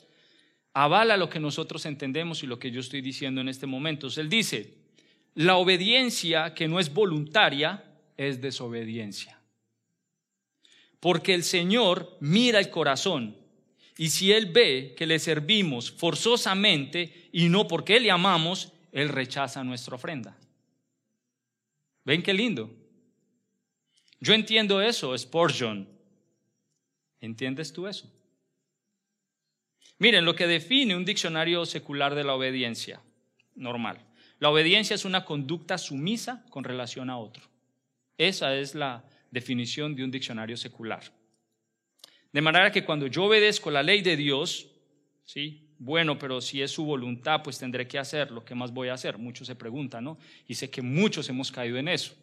avala 0.74 1.16
lo 1.16 1.28
que 1.28 1.40
nosotros 1.40 1.84
entendemos 1.86 2.42
y 2.42 2.46
lo 2.46 2.58
que 2.58 2.70
yo 2.70 2.80
estoy 2.80 3.00
diciendo 3.00 3.40
en 3.40 3.48
este 3.48 3.66
momento. 3.66 4.08
Él 4.16 4.28
dice, 4.28 4.74
la 5.34 5.56
obediencia 5.56 6.54
que 6.54 6.68
no 6.68 6.80
es 6.80 6.92
voluntaria 6.92 7.84
es 8.16 8.40
desobediencia. 8.40 9.38
Porque 11.00 11.34
el 11.34 11.42
Señor 11.42 12.16
mira 12.20 12.58
el 12.58 12.70
corazón 12.70 13.36
y 13.96 14.10
si 14.10 14.32
Él 14.32 14.46
ve 14.46 14.94
que 14.96 15.06
le 15.06 15.18
servimos 15.18 15.90
forzosamente 15.90 17.28
y 17.32 17.48
no 17.48 17.68
porque 17.68 18.00
le 18.00 18.10
amamos, 18.10 18.72
Él 18.92 19.08
rechaza 19.08 19.62
nuestra 19.62 19.96
ofrenda. 19.96 20.36
¿Ven 22.04 22.22
qué 22.22 22.32
lindo? 22.32 22.70
Yo 24.20 24.34
entiendo 24.34 24.80
eso, 24.80 25.16
Spurgeon. 25.16 25.88
¿Entiendes 27.20 27.72
tú 27.72 27.86
eso? 27.86 28.10
Miren 29.98 30.24
lo 30.24 30.34
que 30.34 30.46
define 30.46 30.96
un 30.96 31.04
diccionario 31.04 31.64
secular 31.64 32.14
de 32.14 32.24
la 32.24 32.34
obediencia 32.34 33.00
normal. 33.54 34.04
La 34.40 34.50
obediencia 34.50 34.94
es 34.94 35.04
una 35.04 35.24
conducta 35.24 35.78
sumisa 35.78 36.44
con 36.50 36.64
relación 36.64 37.10
a 37.10 37.18
otro. 37.18 37.44
Esa 38.18 38.56
es 38.56 38.74
la 38.74 39.04
definición 39.30 39.94
de 39.94 40.02
un 40.02 40.10
diccionario 40.10 40.56
secular. 40.56 41.04
De 42.32 42.40
manera 42.40 42.72
que 42.72 42.84
cuando 42.84 43.06
yo 43.06 43.24
obedezco 43.24 43.70
la 43.70 43.82
ley 43.82 44.02
de 44.02 44.16
Dios, 44.16 44.66
¿sí? 45.24 45.68
Bueno, 45.78 46.18
pero 46.18 46.40
si 46.40 46.62
es 46.62 46.70
su 46.70 46.84
voluntad, 46.84 47.42
pues 47.42 47.58
tendré 47.58 47.86
que 47.86 47.98
hacerlo. 47.98 48.44
¿Qué 48.44 48.54
más 48.54 48.72
voy 48.72 48.88
a 48.88 48.94
hacer? 48.94 49.18
Muchos 49.18 49.46
se 49.46 49.54
preguntan, 49.54 50.04
¿no? 50.04 50.18
Y 50.46 50.54
sé 50.54 50.70
que 50.70 50.80
muchos 50.80 51.28
hemos 51.28 51.50
caído 51.50 51.76
en 51.76 51.88
eso. 51.88 52.14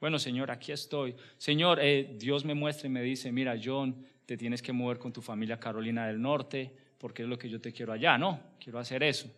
Bueno, 0.00 0.18
Señor, 0.18 0.50
aquí 0.50 0.72
estoy. 0.72 1.16
Señor, 1.36 1.78
eh, 1.82 2.14
Dios 2.18 2.44
me 2.44 2.54
muestra 2.54 2.86
y 2.86 2.90
me 2.90 3.02
dice, 3.02 3.32
mira, 3.32 3.58
John, 3.62 4.06
te 4.24 4.36
tienes 4.36 4.62
que 4.62 4.72
mover 4.72 4.98
con 4.98 5.12
tu 5.12 5.20
familia 5.20 5.58
Carolina 5.58 6.06
del 6.06 6.20
Norte 6.20 6.86
porque 6.98 7.22
es 7.22 7.28
lo 7.28 7.38
que 7.38 7.48
yo 7.48 7.60
te 7.60 7.72
quiero 7.72 7.92
allá, 7.92 8.18
no, 8.18 8.40
quiero 8.58 8.78
hacer 8.78 9.02
eso. 9.02 9.30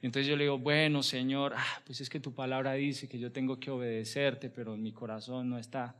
entonces 0.00 0.28
yo 0.28 0.36
le 0.36 0.44
digo, 0.44 0.58
bueno, 0.58 1.02
Señor, 1.02 1.54
ah, 1.56 1.82
pues 1.86 2.00
es 2.00 2.10
que 2.10 2.20
tu 2.20 2.34
palabra 2.34 2.74
dice 2.74 3.08
que 3.08 3.18
yo 3.18 3.32
tengo 3.32 3.58
que 3.58 3.70
obedecerte, 3.70 4.50
pero 4.50 4.76
mi 4.76 4.92
corazón 4.92 5.48
no 5.48 5.58
está. 5.58 5.96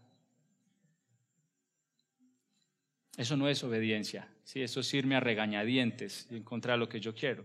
Eso 3.16 3.36
no 3.36 3.48
es 3.48 3.62
obediencia, 3.62 4.28
¿sí? 4.42 4.62
eso 4.62 4.80
es 4.80 4.92
irme 4.92 5.14
a 5.14 5.20
regañadientes 5.20 6.26
y 6.30 6.36
encontrar 6.36 6.78
lo 6.78 6.88
que 6.88 7.00
yo 7.00 7.14
quiero. 7.14 7.44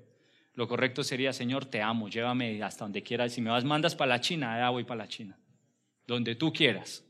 Lo 0.56 0.68
correcto 0.68 1.04
sería, 1.04 1.32
Señor, 1.32 1.66
te 1.66 1.82
amo, 1.82 2.10
llévame 2.10 2.62
hasta 2.64 2.86
donde 2.86 3.04
quieras. 3.04 3.34
Si 3.34 3.42
me 3.42 3.50
vas, 3.50 3.64
mandas 3.64 3.96
para 3.96 4.10
la 4.10 4.20
China, 4.20 4.56
allá 4.56 4.70
voy 4.72 4.84
para 4.84 5.04
la 5.04 5.08
China. 5.08 5.38
Donde 6.08 6.36
tú 6.36 6.52
quieras. 6.52 7.04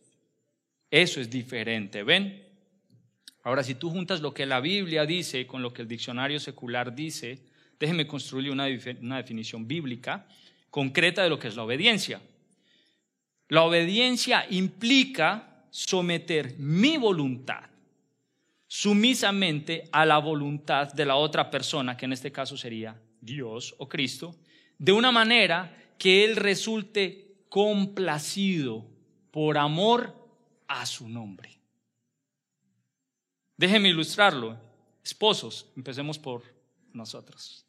Eso 0.91 1.21
es 1.21 1.29
diferente, 1.29 2.03
¿ven? 2.03 2.45
Ahora, 3.43 3.63
si 3.63 3.75
tú 3.75 3.89
juntas 3.89 4.21
lo 4.21 4.33
que 4.33 4.45
la 4.45 4.59
Biblia 4.59 5.05
dice 5.05 5.47
con 5.47 5.61
lo 5.61 5.73
que 5.73 5.81
el 5.81 5.87
diccionario 5.87 6.39
secular 6.39 6.93
dice, 6.93 7.39
déjeme 7.79 8.05
construir 8.05 8.51
una, 8.51 8.65
definición 8.65 9.67
bíblica 9.67 10.27
concreta 10.69 11.23
de 11.23 11.29
lo 11.29 11.39
que 11.39 11.47
es 11.47 11.55
la 11.55 11.63
obediencia. 11.63 12.21
La 13.47 13.63
obediencia 13.63 14.45
implica 14.49 15.65
someter 15.71 16.55
mi 16.59 16.97
voluntad 16.97 17.63
sumisamente 18.69 19.89
a 19.91 20.05
la 20.05 20.19
voluntad 20.19 20.93
de 20.93 21.03
la 21.03 21.15
otra 21.15 21.49
persona, 21.49 21.97
que 21.97 22.05
en 22.05 22.13
este 22.13 22.31
caso 22.31 22.55
sería 22.55 23.01
Dios 23.19 23.75
o 23.79 23.89
Cristo, 23.89 24.35
de 24.77 24.91
una 24.91 25.11
manera 25.11 25.75
que 25.97 26.23
Él 26.23 26.35
resulte 26.35 27.43
complacido 27.49 28.85
por 29.31 29.57
amor 29.57 30.15
a 30.67 30.85
su 30.85 31.09
nombre. 31.09 31.59
Déjeme 33.57 33.89
ilustrarlo. 33.89 34.57
Esposos, 35.03 35.71
empecemos 35.75 36.19
por 36.19 36.43
nosotros. 36.93 37.65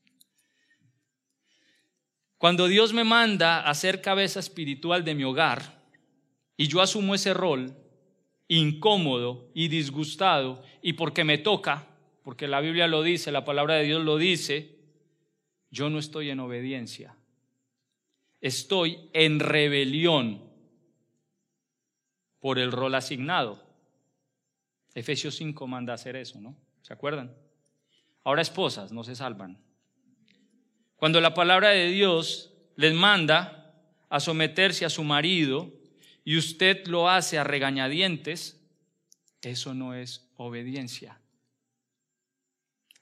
Cuando 2.36 2.68
Dios 2.68 2.92
me 2.92 3.04
manda 3.04 3.60
a 3.60 3.74
ser 3.74 4.02
cabeza 4.02 4.38
espiritual 4.38 5.02
de 5.02 5.14
mi 5.14 5.24
hogar 5.24 5.82
y 6.58 6.68
yo 6.68 6.82
asumo 6.82 7.14
ese 7.14 7.32
rol 7.32 7.74
incómodo 8.50 9.48
y 9.54 9.68
disgustado 9.68 10.62
y 10.82 10.94
porque 10.94 11.22
me 11.22 11.38
toca, 11.38 11.86
porque 12.24 12.48
la 12.48 12.60
Biblia 12.60 12.88
lo 12.88 13.02
dice, 13.02 13.30
la 13.30 13.44
palabra 13.44 13.76
de 13.76 13.84
Dios 13.84 14.04
lo 14.04 14.16
dice, 14.16 14.76
yo 15.70 15.88
no 15.88 16.00
estoy 16.00 16.30
en 16.30 16.40
obediencia. 16.40 17.14
Estoy 18.40 19.08
en 19.12 19.38
rebelión 19.38 20.42
por 22.40 22.58
el 22.58 22.72
rol 22.72 22.96
asignado. 22.96 23.62
Efesios 24.94 25.36
5 25.36 25.68
manda 25.68 25.94
hacer 25.94 26.16
eso, 26.16 26.40
¿no? 26.40 26.56
¿Se 26.82 26.92
acuerdan? 26.92 27.32
Ahora 28.24 28.42
esposas 28.42 28.90
no 28.90 29.04
se 29.04 29.14
salvan. 29.14 29.62
Cuando 30.96 31.20
la 31.20 31.34
palabra 31.34 31.68
de 31.68 31.86
Dios 31.86 32.52
les 32.74 32.94
manda 32.94 33.76
a 34.08 34.18
someterse 34.18 34.84
a 34.84 34.90
su 34.90 35.04
marido 35.04 35.79
y 36.24 36.36
usted 36.36 36.86
lo 36.86 37.08
hace 37.08 37.38
a 37.38 37.44
regañadientes, 37.44 38.60
eso 39.42 39.74
no 39.74 39.94
es 39.94 40.30
obediencia. 40.36 41.18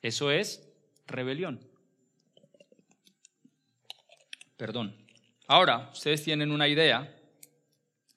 Eso 0.02 0.30
es 0.30 0.68
rebelión. 1.06 1.60
Perdón. 4.56 4.96
Ahora, 5.46 5.90
ustedes 5.92 6.22
tienen 6.22 6.50
una 6.52 6.68
idea 6.68 7.14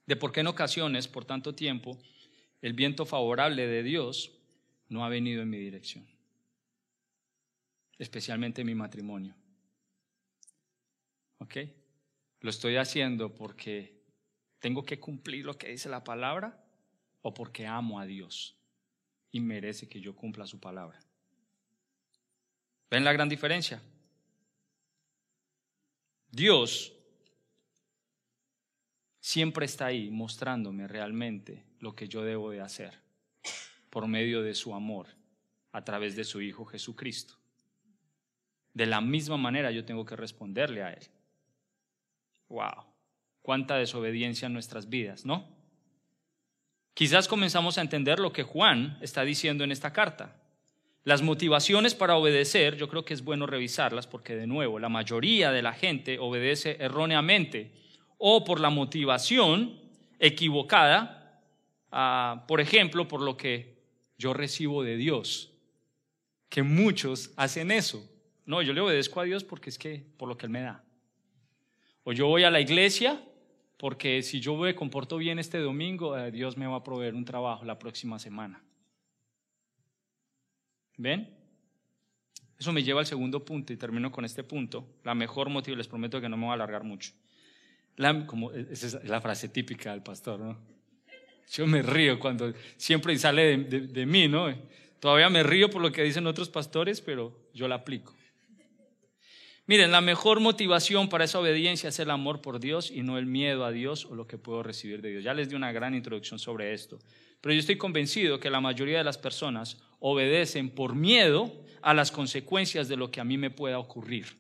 de 0.06 0.16
por 0.16 0.32
qué 0.32 0.42
en 0.42 0.48
ocasiones, 0.48 1.08
por 1.08 1.26
tanto 1.26 1.56
tiempo, 1.56 1.98
el 2.62 2.74
viento 2.74 3.06
favorable 3.06 3.68
de 3.68 3.84
Dios 3.84 4.32
no 4.90 5.06
ha 5.06 5.10
venido 5.10 5.42
en 5.42 5.50
mi 5.50 5.58
dirección, 5.58 6.06
especialmente 7.98 8.62
en 8.62 8.68
mi 8.68 8.76
matrimonio. 8.76 9.36
¿Ok? 11.38 11.58
¿Lo 12.42 12.50
estoy 12.50 12.76
haciendo 12.76 13.34
porque 13.34 14.01
tengo 14.62 14.86
que 14.86 15.00
cumplir 15.00 15.44
lo 15.44 15.58
que 15.58 15.70
dice 15.70 15.90
la 15.90 16.04
palabra 16.06 16.64
o 17.22 17.34
porque 17.34 17.68
amo 17.68 18.00
a 18.00 18.06
Dios 18.06 18.56
y 19.32 19.42
merece 19.42 19.90
que 19.90 20.00
yo 20.00 20.16
cumpla 20.16 20.46
su 20.46 20.60
palabra? 20.60 21.00
¿Ven 22.90 23.04
la 23.04 23.12
gran 23.12 23.28
diferencia? 23.28 23.82
Dios 26.30 26.94
siempre 29.20 29.66
está 29.66 29.88
ahí 29.88 30.12
mostrándome 30.12 30.88
realmente 30.88 31.66
lo 31.80 31.96
que 31.96 32.08
yo 32.08 32.24
debo 32.24 32.52
de 32.52 32.62
hacer 32.62 33.00
por 33.90 34.08
medio 34.08 34.44
de 34.44 34.54
su 34.54 34.74
amor 34.76 35.08
a 35.72 35.84
través 35.84 36.16
de 36.16 36.24
su 36.24 36.40
Hijo 36.40 36.66
Jesucristo. 36.66 37.36
De 38.74 38.86
la 38.86 39.02
misma 39.02 39.38
manera 39.38 39.72
yo 39.72 39.84
tengo 39.86 40.06
que 40.06 40.16
responderle 40.16 40.84
a 40.84 40.94
Él. 40.94 41.08
¡Wow! 42.48 42.91
Cuánta 43.42 43.76
desobediencia 43.76 44.46
en 44.46 44.54
nuestras 44.54 44.90
vidas, 44.90 45.26
¿no? 45.26 45.48
Quizás 46.94 47.28
comenzamos 47.28 47.78
a 47.78 47.82
entender 47.82 48.20
lo 48.20 48.34
que 48.34 48.44
Juan 48.44 48.98
está 49.02 49.24
diciendo 49.24 49.64
en 49.64 49.72
esta 49.72 49.94
carta. 49.94 50.36
Las 51.04 51.24
motivaciones 51.24 51.96
para 51.96 52.16
obedecer, 52.16 52.76
yo 52.76 52.88
creo 52.88 53.06
que 53.06 53.14
es 53.14 53.24
bueno 53.24 53.48
revisarlas 53.48 54.06
porque 54.06 54.36
de 54.36 54.46
nuevo, 54.46 54.78
la 54.78 54.90
mayoría 54.90 55.52
de 55.52 55.64
la 55.64 55.74
gente 55.74 56.20
obedece 56.20 56.78
erróneamente 56.80 57.72
o 58.18 58.44
por 58.44 58.60
la 58.60 58.70
motivación 58.70 59.80
equivocada, 60.20 61.42
ah, 61.92 62.46
por 62.48 62.62
ejemplo, 62.62 63.08
por 63.08 63.22
lo 63.22 63.36
que 63.36 63.82
yo 64.20 64.34
recibo 64.34 64.84
de 64.84 64.98
Dios, 64.98 65.52
que 66.50 66.62
muchos 66.62 67.32
hacen 67.36 67.72
eso. 67.72 68.08
No, 68.46 68.62
yo 68.62 68.74
le 68.74 68.82
obedezco 68.82 69.22
a 69.22 69.24
Dios 69.24 69.44
porque 69.44 69.72
es 69.72 69.80
que 69.80 70.04
por 70.18 70.30
lo 70.30 70.38
que 70.38 70.46
Él 70.46 70.52
me 70.52 70.62
da. 70.62 70.84
O 72.04 72.12
yo 72.12 72.28
voy 72.28 72.44
a 72.44 72.52
la 72.52 72.60
iglesia 72.60 73.20
porque 73.82 74.22
si 74.22 74.40
yo 74.40 74.56
me 74.56 74.76
comporto 74.76 75.18
bien 75.18 75.40
este 75.40 75.58
domingo, 75.58 76.16
eh, 76.16 76.30
Dios 76.30 76.56
me 76.56 76.68
va 76.68 76.76
a 76.76 76.84
proveer 76.84 77.16
un 77.16 77.26
trabajo 77.26 77.66
la 77.66 77.80
próxima 77.80 78.20
semana. 78.20 78.62
¿Ven? 80.98 81.28
Eso 82.60 82.72
me 82.72 82.84
lleva 82.84 83.00
al 83.00 83.08
segundo 83.08 83.44
punto 83.44 83.74
y 83.74 83.78
termino 83.78 84.12
con 84.12 84.24
este 84.24 84.44
punto. 84.44 84.86
La 85.04 85.16
mejor 85.16 85.50
motivo, 85.50 85.76
les 85.76 85.88
prometo 85.88 86.22
que 86.22 86.30
no 86.30 86.38
me 86.38 86.44
voy 86.44 86.52
a 86.52 86.54
alargar 86.54 86.84
mucho. 86.84 87.12
La, 87.96 88.28
como, 88.28 88.52
esa 88.52 88.86
es 89.00 89.04
la 89.04 89.20
frase 89.20 89.50
típica 89.50 89.90
del 89.90 90.04
pastor, 90.04 90.40
¿no? 90.40 90.60
Yo 91.52 91.66
me 91.66 91.82
río 91.82 92.20
cuando 92.20 92.54
siempre 92.78 93.18
sale 93.18 93.58
de, 93.58 94.06
mí, 94.06 94.28
¿no? 94.28 94.56
Todavía 95.00 95.32
me 95.32 95.42
río 95.42 95.72
por 95.72 95.82
lo 95.82 95.92
que 95.92 96.04
dicen 96.04 96.28
otros 96.28 96.50
pastores, 96.50 97.02
pero 97.02 97.36
yo 97.52 97.68
la 97.68 97.76
aplico. 97.76 98.14
Miren, 99.72 99.94
la 99.94 100.02
mejor 100.02 100.42
motivación 100.42 101.08
para 101.08 101.24
esa 101.24 101.40
obediencia 101.40 101.88
es 101.88 102.00
el 102.00 102.12
amor 102.12 102.42
por 102.42 102.60
Dios 102.60 102.92
y 102.92 103.04
no 103.04 103.18
el 103.18 103.26
miedo 103.26 103.64
a 103.64 103.72
Dios 103.72 104.04
o 104.04 104.16
lo 104.16 104.28
que 104.28 104.38
puedo 104.38 104.64
recibir 104.64 105.02
de 105.02 105.12
Dios. 105.12 105.24
Ya 105.24 105.34
les 105.34 105.48
di 105.48 105.56
una 105.56 105.72
gran 105.72 105.96
introducción 105.96 106.40
sobre 106.40 106.74
esto. 106.74 107.00
Pero 107.40 107.54
yo 107.54 107.62
estoy 107.62 107.78
convencido 107.78 108.38
que 108.38 108.50
la 108.50 108.60
mayoría 108.60 108.98
de 108.98 109.06
las 109.06 109.18
personas 109.18 109.78
obedecen 110.02 110.72
por 110.72 110.94
miedo 110.94 111.54
a 111.82 111.94
las 111.94 112.12
consecuencias 112.12 112.90
de 112.90 112.98
lo 112.98 113.12
que 113.12 113.22
a 113.22 113.24
mí 113.24 113.38
me 113.38 113.50
pueda 113.50 113.80
ocurrir. 113.80 114.36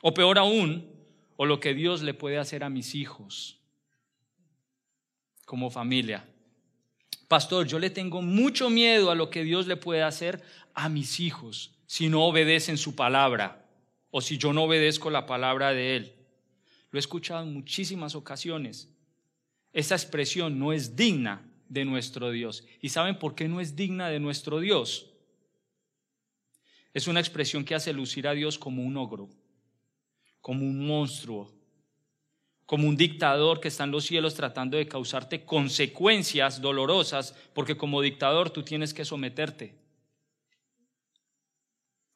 O 0.00 0.14
peor 0.14 0.38
aún, 0.38 0.90
o 1.36 1.44
lo 1.44 1.60
que 1.60 1.74
Dios 1.74 2.00
le 2.00 2.14
puede 2.14 2.38
hacer 2.38 2.64
a 2.64 2.70
mis 2.70 2.94
hijos 2.94 3.60
como 5.44 5.68
familia. 5.68 6.24
Pastor, 7.28 7.66
yo 7.66 7.78
le 7.78 7.90
tengo 7.90 8.22
mucho 8.22 8.70
miedo 8.70 9.10
a 9.10 9.14
lo 9.14 9.28
que 9.28 9.44
Dios 9.44 9.66
le 9.66 9.76
puede 9.76 10.02
hacer 10.02 10.42
a 10.72 10.88
mis 10.88 11.20
hijos 11.20 11.74
si 11.86 12.08
no 12.08 12.24
obedecen 12.24 12.78
su 12.78 12.96
palabra 12.96 13.64
o 14.16 14.22
si 14.22 14.38
yo 14.38 14.54
no 14.54 14.62
obedezco 14.62 15.10
la 15.10 15.26
palabra 15.26 15.74
de 15.74 15.94
Él. 15.94 16.14
Lo 16.90 16.98
he 16.98 17.00
escuchado 17.00 17.42
en 17.42 17.52
muchísimas 17.52 18.14
ocasiones. 18.14 18.88
Esa 19.74 19.94
expresión 19.94 20.58
no 20.58 20.72
es 20.72 20.96
digna 20.96 21.46
de 21.68 21.84
nuestro 21.84 22.30
Dios. 22.30 22.64
¿Y 22.80 22.88
saben 22.88 23.18
por 23.18 23.34
qué 23.34 23.46
no 23.46 23.60
es 23.60 23.76
digna 23.76 24.08
de 24.08 24.18
nuestro 24.18 24.58
Dios? 24.58 25.10
Es 26.94 27.08
una 27.08 27.20
expresión 27.20 27.62
que 27.62 27.74
hace 27.74 27.92
lucir 27.92 28.26
a 28.26 28.32
Dios 28.32 28.58
como 28.58 28.84
un 28.84 28.96
ogro, 28.96 29.28
como 30.40 30.64
un 30.64 30.86
monstruo, 30.86 31.52
como 32.64 32.88
un 32.88 32.96
dictador 32.96 33.60
que 33.60 33.68
está 33.68 33.84
en 33.84 33.90
los 33.90 34.06
cielos 34.06 34.34
tratando 34.34 34.78
de 34.78 34.88
causarte 34.88 35.44
consecuencias 35.44 36.62
dolorosas, 36.62 37.34
porque 37.52 37.76
como 37.76 38.00
dictador 38.00 38.48
tú 38.48 38.62
tienes 38.62 38.94
que 38.94 39.04
someterte. 39.04 39.74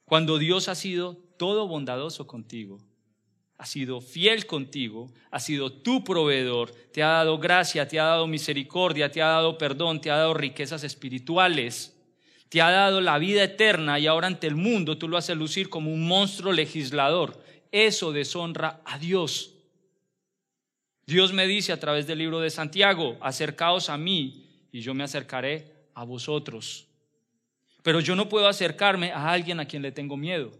Cuando 0.07 0.39
Dios 0.39 0.69
ha 0.69 0.75
sido 0.75 1.29
todo 1.41 1.67
bondadoso 1.67 2.27
contigo, 2.27 2.77
ha 3.57 3.65
sido 3.65 4.03
fiel 4.03 4.45
contigo, 4.45 5.11
ha 5.31 5.41
sido 5.41 5.73
tu 5.73 6.05
proveedor, 6.05 6.71
te 6.93 7.03
ha 7.03 7.09
dado 7.09 7.39
gracia, 7.39 7.89
te 7.89 7.99
ha 7.99 8.05
dado 8.05 8.27
misericordia, 8.27 9.11
te 9.11 9.23
ha 9.23 9.29
dado 9.29 9.57
perdón, 9.57 10.03
te 10.03 10.11
ha 10.11 10.17
dado 10.17 10.35
riquezas 10.35 10.85
espirituales, 10.85 11.99
te 12.51 12.61
ha 12.61 12.71
dado 12.71 13.01
la 13.01 13.17
vida 13.17 13.43
eterna 13.43 13.99
y 13.99 14.07
ahora 14.07 14.27
ante 14.27 14.49
el 14.49 14.55
mundo 14.55 14.99
tú 14.99 15.09
lo 15.09 15.17
haces 15.17 15.35
lucir 15.35 15.71
como 15.71 15.91
un 15.91 16.07
monstruo 16.07 16.53
legislador. 16.53 17.43
Eso 17.73 18.13
deshonra 18.13 18.83
a 18.85 18.99
Dios. 18.99 19.55
Dios 21.07 21.33
me 21.33 21.47
dice 21.47 21.73
a 21.73 21.81
través 21.81 22.07
del 22.07 22.19
libro 22.19 22.41
de 22.41 22.51
Santiago, 22.51 23.17
acercaos 23.23 23.89
a 23.89 23.97
mí 23.97 24.45
y 24.73 24.83
yo 24.83 24.93
me 24.93 25.05
acercaré 25.05 25.73
a 25.95 26.05
vosotros. 26.05 26.87
Pero 27.83 28.01
yo 28.01 28.15
no 28.15 28.29
puedo 28.29 28.47
acercarme 28.47 29.11
a 29.11 29.33
alguien 29.33 29.59
a 29.59 29.65
quien 29.65 29.81
le 29.81 29.91
tengo 29.91 30.19
miedo. 30.19 30.60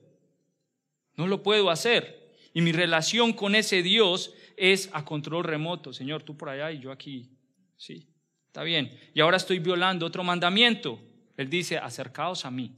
No 1.21 1.27
lo 1.27 1.43
puedo 1.43 1.69
hacer. 1.69 2.33
Y 2.55 2.63
mi 2.63 2.73
relación 2.73 3.35
con 3.35 3.55
ese 3.55 3.83
Dios 3.83 4.33
es 4.57 4.89
a 4.95 5.05
control 5.05 5.45
remoto. 5.45 5.93
Señor, 5.93 6.23
tú 6.23 6.35
por 6.35 6.49
allá 6.49 6.73
y 6.73 6.81
yo 6.81 6.93
aquí. 6.93 7.29
Sí, 7.77 8.09
está 8.47 8.63
bien. 8.63 8.99
Y 9.13 9.21
ahora 9.21 9.37
estoy 9.37 9.59
violando 9.59 10.07
otro 10.07 10.25
mandamiento. 10.25 10.99
Él 11.37 11.51
dice, 11.51 11.77
acercaos 11.77 12.47
a 12.47 12.51
mí. 12.51 12.75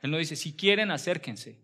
Él 0.00 0.10
no 0.10 0.18
dice, 0.18 0.34
si 0.34 0.56
quieren, 0.56 0.90
acérquense. 0.90 1.60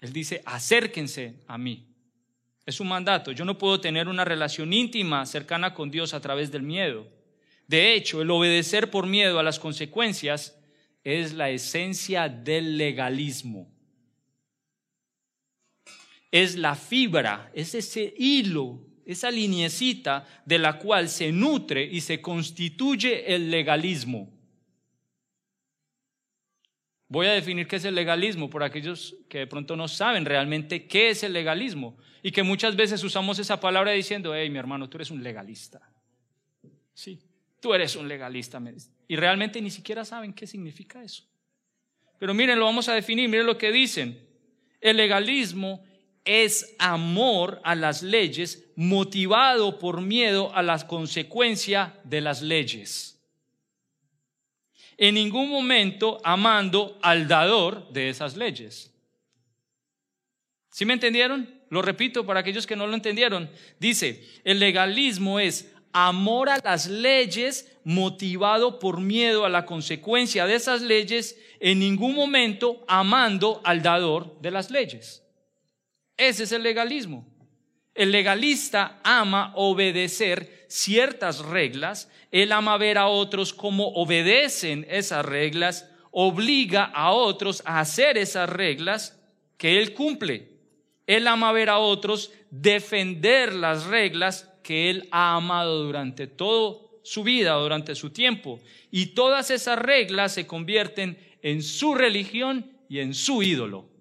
Él 0.00 0.12
dice, 0.12 0.42
acérquense 0.44 1.42
a 1.46 1.56
mí. 1.56 1.88
Es 2.66 2.78
un 2.78 2.88
mandato. 2.88 3.32
Yo 3.32 3.46
no 3.46 3.56
puedo 3.56 3.80
tener 3.80 4.08
una 4.08 4.26
relación 4.26 4.74
íntima, 4.74 5.24
cercana 5.24 5.72
con 5.72 5.90
Dios 5.90 6.12
a 6.12 6.20
través 6.20 6.52
del 6.52 6.64
miedo. 6.64 7.08
De 7.66 7.94
hecho, 7.94 8.20
el 8.20 8.30
obedecer 8.30 8.90
por 8.90 9.06
miedo 9.06 9.38
a 9.38 9.42
las 9.42 9.58
consecuencias 9.58 10.54
es 11.02 11.32
la 11.32 11.48
esencia 11.48 12.28
del 12.28 12.76
legalismo 12.76 13.74
es 16.30 16.56
la 16.56 16.74
fibra, 16.74 17.50
es 17.54 17.74
ese 17.74 18.14
hilo, 18.16 18.86
esa 19.04 19.30
liniecita 19.30 20.26
de 20.44 20.58
la 20.58 20.78
cual 20.78 21.08
se 21.08 21.32
nutre 21.32 21.84
y 21.84 22.00
se 22.00 22.20
constituye 22.20 23.34
el 23.34 23.50
legalismo. 23.50 24.32
Voy 27.08 27.28
a 27.28 27.32
definir 27.32 27.68
qué 27.68 27.76
es 27.76 27.84
el 27.84 27.94
legalismo 27.94 28.50
por 28.50 28.64
aquellos 28.64 29.16
que 29.28 29.38
de 29.38 29.46
pronto 29.46 29.76
no 29.76 29.86
saben 29.86 30.24
realmente 30.24 30.88
qué 30.88 31.10
es 31.10 31.22
el 31.22 31.32
legalismo 31.32 31.96
y 32.20 32.32
que 32.32 32.42
muchas 32.42 32.74
veces 32.74 33.04
usamos 33.04 33.38
esa 33.38 33.60
palabra 33.60 33.92
diciendo, 33.92 34.34
hey, 34.34 34.50
mi 34.50 34.58
hermano, 34.58 34.88
tú 34.88 34.96
eres 34.96 35.12
un 35.12 35.22
legalista. 35.22 35.80
Sí, 36.92 37.20
tú 37.60 37.72
eres 37.74 37.94
un 37.94 38.08
legalista. 38.08 38.60
Y 39.06 39.14
realmente 39.14 39.62
ni 39.62 39.70
siquiera 39.70 40.04
saben 40.04 40.32
qué 40.32 40.48
significa 40.48 41.04
eso. 41.04 41.24
Pero 42.18 42.34
miren, 42.34 42.58
lo 42.58 42.64
vamos 42.64 42.88
a 42.88 42.94
definir, 42.94 43.28
miren 43.28 43.46
lo 43.46 43.56
que 43.56 43.70
dicen. 43.70 44.26
El 44.80 44.96
legalismo 44.96 45.85
es 46.26 46.74
amor 46.78 47.60
a 47.64 47.74
las 47.74 48.02
leyes 48.02 48.64
motivado 48.76 49.78
por 49.78 50.02
miedo 50.02 50.54
a 50.54 50.62
las 50.62 50.84
consecuencias 50.84 51.92
de 52.04 52.20
las 52.20 52.42
leyes. 52.42 53.18
En 54.98 55.14
ningún 55.14 55.50
momento 55.50 56.20
amando 56.24 56.98
al 57.02 57.28
dador 57.28 57.90
de 57.92 58.10
esas 58.10 58.36
leyes. 58.36 58.92
¿Sí 60.70 60.84
me 60.84 60.94
entendieron? 60.94 61.56
Lo 61.70 61.80
repito 61.80 62.26
para 62.26 62.40
aquellos 62.40 62.66
que 62.66 62.76
no 62.76 62.86
lo 62.86 62.94
entendieron. 62.94 63.50
Dice, 63.78 64.22
el 64.44 64.58
legalismo 64.58 65.40
es 65.40 65.72
amor 65.92 66.50
a 66.50 66.58
las 66.58 66.88
leyes 66.88 67.72
motivado 67.84 68.78
por 68.78 69.00
miedo 69.00 69.44
a 69.44 69.48
la 69.48 69.64
consecuencia 69.64 70.46
de 70.46 70.56
esas 70.56 70.82
leyes, 70.82 71.38
en 71.60 71.78
ningún 71.78 72.14
momento 72.14 72.84
amando 72.88 73.60
al 73.64 73.82
dador 73.82 74.38
de 74.40 74.50
las 74.50 74.70
leyes. 74.70 75.25
Ese 76.16 76.44
es 76.44 76.52
el 76.52 76.62
legalismo. 76.62 77.26
El 77.94 78.12
legalista 78.12 79.00
ama 79.04 79.52
obedecer 79.54 80.66
ciertas 80.68 81.38
reglas, 81.40 82.10
él 82.30 82.52
ama 82.52 82.76
ver 82.76 82.98
a 82.98 83.06
otros 83.06 83.54
como 83.54 83.88
obedecen 83.94 84.86
esas 84.90 85.24
reglas, 85.24 85.90
obliga 86.10 86.84
a 86.84 87.12
otros 87.12 87.62
a 87.64 87.80
hacer 87.80 88.18
esas 88.18 88.50
reglas 88.50 89.18
que 89.56 89.78
él 89.78 89.94
cumple. 89.94 90.56
Él 91.06 91.26
ama 91.26 91.52
ver 91.52 91.70
a 91.70 91.78
otros 91.78 92.32
defender 92.50 93.54
las 93.54 93.84
reglas 93.84 94.50
que 94.62 94.90
él 94.90 95.08
ha 95.10 95.36
amado 95.36 95.84
durante 95.84 96.26
toda 96.26 96.80
su 97.02 97.22
vida, 97.22 97.54
durante 97.54 97.94
su 97.94 98.10
tiempo. 98.10 98.60
Y 98.90 99.14
todas 99.14 99.50
esas 99.50 99.78
reglas 99.78 100.34
se 100.34 100.46
convierten 100.46 101.16
en 101.40 101.62
su 101.62 101.94
religión 101.94 102.72
y 102.88 102.98
en 102.98 103.14
su 103.14 103.42
ídolo. 103.42 103.95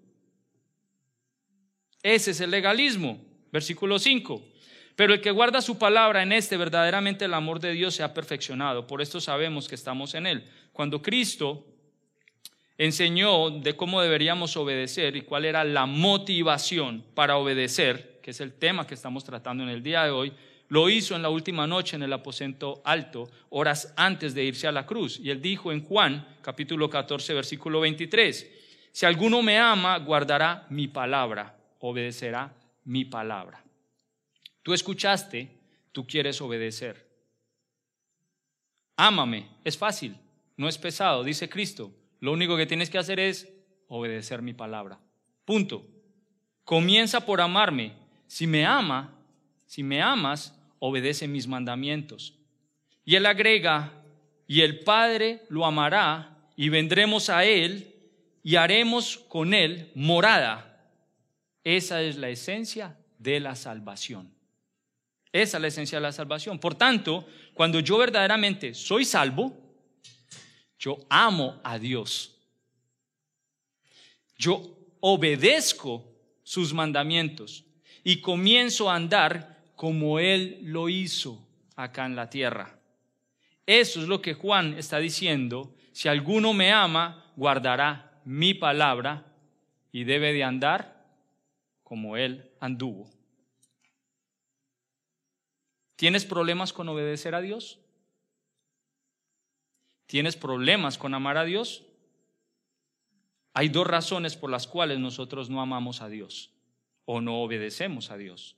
Ese 2.06 2.30
es 2.30 2.40
el 2.40 2.52
legalismo. 2.52 3.20
Versículo 3.52 3.98
5. 3.98 4.40
Pero 4.96 5.16
el 5.16 5.22
que 5.22 5.32
guarda 5.32 5.60
su 5.60 5.80
palabra 5.80 6.22
en 6.22 6.34
este, 6.34 6.56
verdaderamente 6.56 7.26
el 7.26 7.34
amor 7.34 7.60
de 7.60 7.72
Dios 7.72 7.96
se 7.96 8.04
ha 8.04 8.14
perfeccionado. 8.14 8.86
Por 8.86 9.02
esto 9.02 9.20
sabemos 9.20 9.68
que 9.68 9.74
estamos 9.74 10.14
en 10.14 10.28
él. 10.28 10.44
Cuando 10.72 11.02
Cristo 11.02 11.66
enseñó 12.78 13.50
de 13.50 13.76
cómo 13.76 14.04
deberíamos 14.04 14.56
obedecer 14.56 15.16
y 15.16 15.22
cuál 15.22 15.46
era 15.46 15.64
la 15.64 15.88
motivación 15.88 17.04
para 17.16 17.38
obedecer, 17.38 18.20
que 18.22 18.30
es 18.30 18.40
el 18.40 18.54
tema 18.54 18.86
que 18.86 18.94
estamos 18.94 19.24
tratando 19.24 19.64
en 19.64 19.70
el 19.70 19.82
día 19.82 20.04
de 20.04 20.12
hoy, 20.12 20.32
lo 20.68 20.92
hizo 20.92 21.16
en 21.16 21.24
la 21.24 21.30
última 21.30 21.66
noche 21.66 21.96
en 21.96 22.04
el 22.04 22.14
aposento 22.14 22.84
alto, 22.86 23.32
horas 23.50 23.96
antes 23.98 24.36
de 24.36 24.44
irse 24.44 24.68
a 24.68 24.72
la 24.72 24.86
cruz. 24.86 25.20
Y 25.20 25.32
él 25.32 25.42
dijo 25.42 25.72
en 25.72 25.84
Juan 25.84 26.28
capítulo 26.44 26.88
14, 26.88 27.34
versículo 27.34 27.80
23, 27.80 28.48
si 28.92 29.08
alguno 29.08 29.42
me 29.42 29.58
ama, 29.58 29.98
guardará 29.98 30.68
mi 30.70 30.88
palabra 30.88 31.55
obedecerá 31.90 32.54
mi 32.84 33.06
palabra. 33.06 33.64
Tú 34.64 34.74
escuchaste, 34.74 35.52
tú 35.92 36.08
quieres 36.08 36.42
obedecer. 36.42 37.06
Ámame, 38.98 39.48
es 39.64 39.78
fácil, 39.78 40.16
no 40.58 40.68
es 40.68 40.78
pesado, 40.78 41.24
dice 41.24 41.50
Cristo. 41.50 41.92
Lo 42.20 42.32
único 42.32 42.58
que 42.58 42.66
tienes 42.66 42.90
que 42.90 42.98
hacer 42.98 43.20
es 43.20 43.52
obedecer 43.88 44.42
mi 44.42 44.54
palabra. 44.54 45.00
Punto. 45.44 45.86
Comienza 46.64 47.26
por 47.26 47.42
amarme. 47.42 47.94
Si 48.26 48.48
me 48.48 48.66
ama, 48.66 49.14
si 49.68 49.84
me 49.84 50.02
amas, 50.02 50.60
obedece 50.80 51.28
mis 51.28 51.48
mandamientos. 51.48 52.34
Y 53.04 53.16
él 53.16 53.28
agrega, 53.28 53.94
y 54.48 54.62
el 54.62 54.80
Padre 54.80 55.44
lo 55.50 55.66
amará, 55.66 56.50
y 56.56 56.70
vendremos 56.70 57.30
a 57.30 57.46
él, 57.46 57.94
y 58.42 58.56
haremos 58.56 59.18
con 59.28 59.54
él 59.54 59.92
morada 59.94 60.75
esa 61.66 62.04
es 62.04 62.16
la 62.18 62.30
esencia 62.30 62.96
de 63.18 63.40
la 63.40 63.56
salvación. 63.56 64.32
Esa 65.32 65.58
es 65.58 65.62
la 65.62 65.68
esencia 65.68 65.98
de 65.98 66.04
la 66.04 66.12
salvación. 66.12 66.60
Por 66.60 66.76
tanto, 66.76 67.28
cuando 67.56 67.80
yo 67.80 67.98
verdaderamente 67.98 68.76
soy 68.76 69.04
salvo, 69.04 69.52
yo 70.78 71.00
amo 71.10 71.60
a 71.64 71.80
Dios. 71.80 72.38
Yo 74.38 74.78
obedezco 75.00 76.06
sus 76.44 76.72
mandamientos 76.72 77.66
y 78.04 78.22
comienzo 78.22 78.90
a 78.90 78.96
andar 78.96 79.64
como 79.76 80.20
Él 80.20 80.60
lo 80.62 80.88
hizo 80.88 81.46
acá 81.76 82.06
en 82.06 82.16
la 82.16 82.30
tierra. 82.30 82.80
Eso 83.66 84.02
es 84.02 84.08
lo 84.08 84.22
que 84.22 84.36
Juan 84.36 84.78
está 84.78 85.00
diciendo. 85.00 85.76
Si 85.92 86.08
alguno 86.08 86.54
me 86.54 86.72
ama, 86.72 87.34
guardará 87.36 88.22
mi 88.24 88.54
palabra 88.54 89.26
y 89.92 90.04
debe 90.04 90.32
de 90.32 90.44
andar 90.44 90.95
como 91.86 92.18
Él 92.18 92.52
anduvo. 92.60 93.10
¿Tienes 95.96 96.26
problemas 96.26 96.74
con 96.74 96.90
obedecer 96.90 97.36
a 97.36 97.42
Dios? 97.42 97.80
¿Tienes 100.08 100.36
problemas 100.36 100.98
con 100.98 101.14
amar 101.14 101.38
a 101.38 101.46
Dios? 101.46 101.86
Hay 103.54 103.70
dos 103.70 103.88
razones 103.88 104.36
por 104.36 104.50
las 104.50 104.68
cuales 104.68 105.00
nosotros 105.00 105.50
no 105.50 105.62
amamos 105.62 106.02
a 106.02 106.10
Dios 106.10 106.52
o 107.06 107.22
no 107.22 107.42
obedecemos 107.42 108.12
a 108.12 108.18
Dios. 108.18 108.58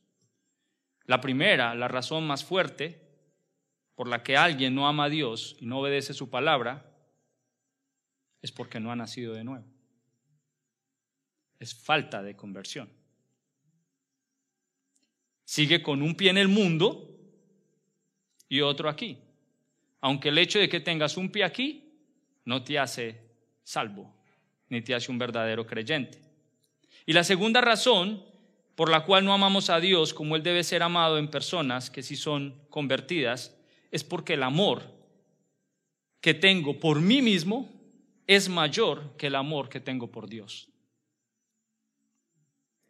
La 1.03 1.21
primera, 1.21 1.75
la 1.75 1.89
razón 1.89 2.25
más 2.25 2.43
fuerte 2.43 3.05
por 3.93 4.07
la 4.07 4.23
que 4.23 4.37
alguien 4.37 4.73
no 4.73 4.87
ama 4.87 5.05
a 5.05 5.09
Dios 5.09 5.57
y 5.59 5.65
no 5.65 5.79
obedece 5.79 6.13
su 6.13 6.29
palabra, 6.29 6.91
es 8.41 8.53
porque 8.53 8.79
no 8.79 8.91
ha 8.91 8.95
nacido 8.95 9.33
de 9.33 9.43
nuevo. 9.43 9.65
Es 11.59 11.75
falta 11.75 12.23
de 12.23 12.35
conversión. 12.35 12.96
Sigue 15.47 15.81
con 15.81 16.01
un 16.01 16.13
pie 16.13 16.29
en 16.29 16.37
el 16.37 16.49
mundo 16.49 17.09
y 18.49 18.59
otro 18.59 18.89
aquí. 18.89 19.17
Aunque 20.01 20.27
el 20.27 20.37
hecho 20.39 20.59
de 20.59 20.67
que 20.67 20.81
tengas 20.81 21.15
un 21.15 21.31
pie 21.31 21.45
aquí 21.45 21.85
no 22.43 22.65
te 22.65 22.77
hace 22.77 23.21
salvo, 23.63 24.13
ni 24.67 24.81
te 24.81 24.93
hace 24.93 25.09
un 25.09 25.17
verdadero 25.17 25.65
creyente. 25.65 26.19
Y 27.05 27.13
la 27.13 27.23
segunda 27.23 27.61
razón 27.61 28.21
por 28.75 28.89
la 28.89 29.05
cual 29.05 29.23
no 29.23 29.33
amamos 29.33 29.69
a 29.69 29.79
Dios 29.79 30.13
como 30.13 30.35
Él 30.35 30.43
debe 30.43 30.65
ser 30.65 30.83
amado 30.83 31.17
en 31.17 31.29
personas 31.29 31.89
que 31.89 32.03
sí 32.03 32.17
son 32.17 32.53
convertidas, 32.69 33.57
es 33.89 34.03
porque 34.03 34.33
el 34.33 34.43
amor 34.43 34.83
que 36.19 36.33
tengo 36.33 36.77
por 36.77 36.99
mí 36.99 37.21
mismo 37.21 37.71
es 38.27 38.49
mayor 38.49 39.15
que 39.15 39.27
el 39.27 39.35
amor 39.35 39.69
que 39.69 39.79
tengo 39.79 40.11
por 40.11 40.27
Dios. 40.27 40.67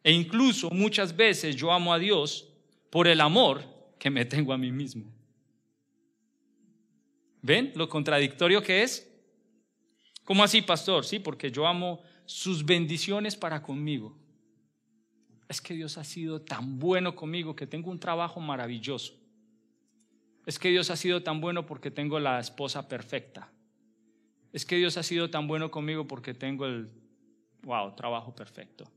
E 0.02 0.10
incluso 0.10 0.70
muchas 0.70 1.16
veces 1.16 1.54
yo 1.54 1.70
amo 1.70 1.92
a 1.92 2.00
Dios 2.00 2.47
por 2.90 3.08
el 3.08 3.20
amor 3.20 3.62
que 3.98 4.10
me 4.10 4.24
tengo 4.24 4.52
a 4.52 4.58
mí 4.58 4.72
mismo. 4.72 5.12
¿Ven 7.42 7.72
lo 7.74 7.88
contradictorio 7.88 8.62
que 8.62 8.82
es? 8.82 9.04
¿Cómo 10.24 10.42
así, 10.42 10.62
pastor? 10.62 11.04
Sí, 11.04 11.18
porque 11.18 11.50
yo 11.50 11.66
amo 11.66 12.02
sus 12.26 12.64
bendiciones 12.64 13.36
para 13.36 13.62
conmigo. 13.62 14.16
Es 15.48 15.60
que 15.60 15.74
Dios 15.74 15.96
ha 15.96 16.04
sido 16.04 16.42
tan 16.42 16.78
bueno 16.78 17.14
conmigo 17.14 17.56
que 17.56 17.66
tengo 17.66 17.90
un 17.90 17.98
trabajo 17.98 18.40
maravilloso. 18.40 19.14
Es 20.44 20.58
que 20.58 20.68
Dios 20.68 20.90
ha 20.90 20.96
sido 20.96 21.22
tan 21.22 21.40
bueno 21.40 21.64
porque 21.64 21.90
tengo 21.90 22.20
la 22.20 22.40
esposa 22.40 22.88
perfecta. 22.88 23.50
Es 24.52 24.66
que 24.66 24.76
Dios 24.76 24.96
ha 24.96 25.02
sido 25.02 25.30
tan 25.30 25.46
bueno 25.46 25.70
conmigo 25.70 26.06
porque 26.06 26.34
tengo 26.34 26.66
el, 26.66 26.90
wow, 27.62 27.94
trabajo 27.94 28.34
perfecto. 28.34 28.90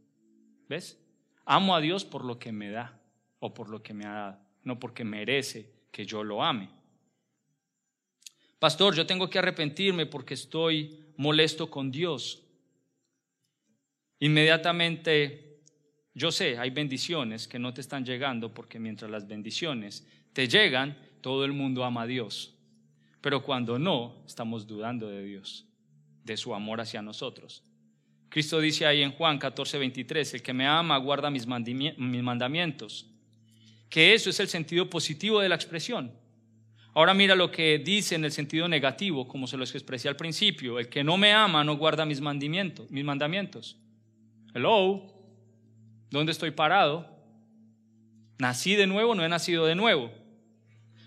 ¿Ves? 0.68 0.98
Amo 1.46 1.76
a 1.76 1.82
Dios 1.82 2.04
por 2.04 2.26
lo 2.26 2.40
que 2.40 2.52
me 2.52 2.70
da 2.70 3.01
o 3.42 3.54
por 3.54 3.70
lo 3.70 3.82
que 3.82 3.94
me 3.94 4.06
ha 4.06 4.14
dado, 4.14 4.40
no 4.64 4.80
porque 4.80 5.04
merece 5.04 5.70
que 5.92 6.06
yo 6.06 6.24
lo 6.24 6.44
ame. 6.44 6.70
Pastor, 8.60 8.96
yo 8.96 9.06
tengo 9.06 9.30
que 9.30 9.40
arrepentirme 9.40 10.06
porque 10.06 10.36
estoy 10.36 11.00
molesto 11.18 11.70
con 11.70 11.92
Dios. 11.92 12.44
Inmediatamente, 14.20 15.64
yo 16.14 16.32
sé, 16.32 16.60
hay 16.60 16.70
bendiciones 16.70 17.48
que 17.48 17.58
no 17.58 17.74
te 17.74 17.82
están 17.82 18.06
llegando 18.06 18.54
porque 18.54 18.80
mientras 18.80 19.10
las 19.10 19.28
bendiciones 19.28 20.08
te 20.34 20.48
llegan, 20.48 20.96
todo 21.22 21.44
el 21.44 21.54
mundo 21.54 21.84
ama 21.84 22.04
a 22.04 22.08
Dios. 22.08 22.56
Pero 23.20 23.42
cuando 23.42 23.80
no, 23.80 24.24
estamos 24.28 24.68
dudando 24.68 25.10
de 25.10 25.24
Dios, 25.24 25.66
de 26.24 26.38
su 26.38 26.54
amor 26.54 26.80
hacia 26.82 27.02
nosotros. 27.02 27.64
Cristo 28.30 28.60
dice 28.60 28.86
ahí 28.86 29.02
en 29.02 29.12
Juan 29.12 29.40
14, 29.40 29.80
23, 29.80 30.36
el 30.36 30.44
que 30.44 30.54
me 30.54 30.68
ama 30.68 30.98
guarda 30.98 31.32
mis 31.32 31.48
mandamientos. 31.48 33.11
Que 33.92 34.16
eso 34.16 34.32
es 34.32 34.40
el 34.40 34.48
sentido 34.48 34.90
positivo 34.90 35.42
de 35.42 35.50
la 35.50 35.56
expresión. 35.56 36.12
Ahora 36.94 37.14
mira 37.14 37.36
lo 37.36 37.52
que 37.52 37.78
dice 37.78 38.16
en 38.16 38.26
el 38.26 38.32
sentido 38.32 38.68
negativo, 38.68 39.28
como 39.28 39.48
se 39.48 39.58
los 39.58 39.76
expresé 39.76 40.10
al 40.10 40.16
principio. 40.16 40.80
El 40.80 40.90
que 40.90 41.04
no 41.04 41.18
me 41.18 41.34
ama 41.34 41.64
no 41.64 41.78
guarda 41.78 42.06
mis 42.06 42.22
mandamientos. 42.22 42.90
Mis 42.90 43.04
mandamientos. 43.04 43.78
Hello, 44.54 45.14
¿dónde 46.10 46.32
estoy 46.32 46.52
parado? 46.52 47.06
¿Nací 48.40 48.76
de 48.76 48.88
nuevo? 48.88 49.14
¿No 49.14 49.24
he 49.24 49.30
nacido 49.30 49.66
de 49.66 49.76
nuevo? 49.76 50.12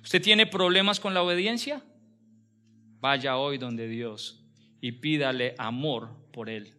¿Usted 0.03 0.23
tiene 0.23 0.47
problemas 0.47 1.01
con 1.01 1.15
la 1.15 1.23
obediencia? 1.23 1.83
Vaya 3.01 3.37
hoy 3.37 3.59
donde 3.59 3.89
Dios 3.89 4.45
y 4.81 4.93
pídale 4.93 5.55
amor 5.57 6.11
por 6.33 6.51
Él. 6.51 6.75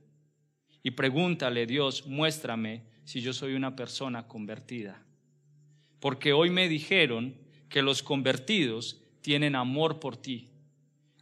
Y 0.83 0.91
pregúntale, 0.91 1.65
Dios, 1.65 2.05
muéstrame 2.05 2.83
si 3.03 3.21
yo 3.21 3.33
soy 3.33 3.55
una 3.55 3.75
persona 3.75 4.27
convertida. 4.27 5.04
Porque 5.99 6.33
hoy 6.33 6.49
me 6.49 6.69
dijeron 6.69 7.35
que 7.69 7.81
los 7.81 8.03
convertidos 8.03 9.01
tienen 9.21 9.55
amor 9.55 9.99
por 9.99 10.17
ti. 10.17 10.49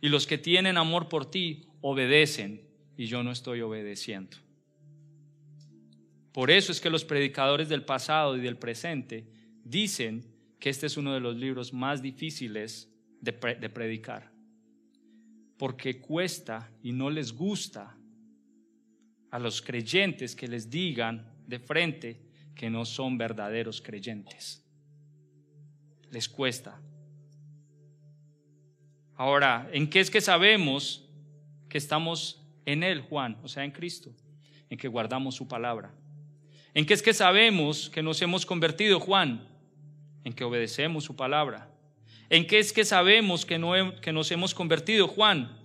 Y 0.02 0.10
los 0.10 0.28
que 0.28 0.38
tienen 0.38 0.78
amor 0.78 1.08
por 1.08 1.30
ti 1.30 1.68
obedecen 1.82 2.62
y 2.98 3.06
yo 3.06 3.24
no 3.24 3.32
estoy 3.32 3.62
obedeciendo. 3.62 4.38
Por 6.32 6.52
eso 6.52 6.72
es 6.72 6.82
que 6.82 6.90
los 6.90 7.06
predicadores 7.06 7.70
del 7.70 7.86
pasado 7.86 8.36
y 8.36 8.42
del 8.42 8.58
presente 8.58 9.28
dicen 9.64 10.26
que 10.60 10.70
este 10.70 10.88
es 10.88 10.98
uno 10.98 11.14
de 11.14 11.20
los 11.20 11.36
libros 11.36 11.74
más 11.74 12.02
difíciles 12.02 12.90
de, 13.22 13.32
predicar 13.34 14.34
porque 15.58 16.00
cuesta 16.00 16.70
y 16.82 16.92
no 16.92 17.10
les 17.10 17.32
gusta 17.32 17.96
a 19.32 19.40
los 19.40 19.62
creyentes 19.62 20.36
que 20.36 20.48
les 20.48 20.70
digan 20.70 21.32
de 21.48 21.60
frente 21.60 22.22
que 22.56 22.70
no 22.70 22.86
son 22.86 23.18
verdaderos 23.18 23.82
creyentes. 23.82 24.63
Les 26.14 26.30
cuesta. 26.30 26.80
Ahora, 29.16 29.68
¿en 29.74 29.90
qué 29.90 30.00
es 30.00 30.12
que 30.12 30.22
sabemos 30.22 31.10
que 31.70 31.80
estamos 31.80 32.40
en 32.68 32.84
Él, 32.84 33.02
Juan? 33.02 33.40
O 33.42 33.48
sea, 33.48 33.66
en 33.66 33.72
Cristo. 33.72 34.12
En 34.70 34.78
que 34.78 34.88
guardamos 34.88 35.34
su 35.34 35.48
palabra. 35.48 35.92
¿En 36.76 36.86
qué 36.86 36.94
es 36.94 37.02
que 37.02 37.16
sabemos 37.16 37.90
que 37.90 38.04
nos 38.04 38.22
hemos 38.22 38.46
convertido, 38.46 39.00
Juan? 39.00 39.48
En 40.24 40.34
que 40.34 40.44
obedecemos 40.44 41.04
su 41.04 41.16
palabra. 41.16 41.68
¿En 42.30 42.46
qué 42.46 42.60
es 42.60 42.74
que 42.74 42.86
sabemos 42.86 43.44
que, 43.44 43.58
no, 43.58 43.74
que 44.00 44.14
nos 44.14 44.30
hemos 44.32 44.54
convertido, 44.54 45.08
Juan? 45.08 45.58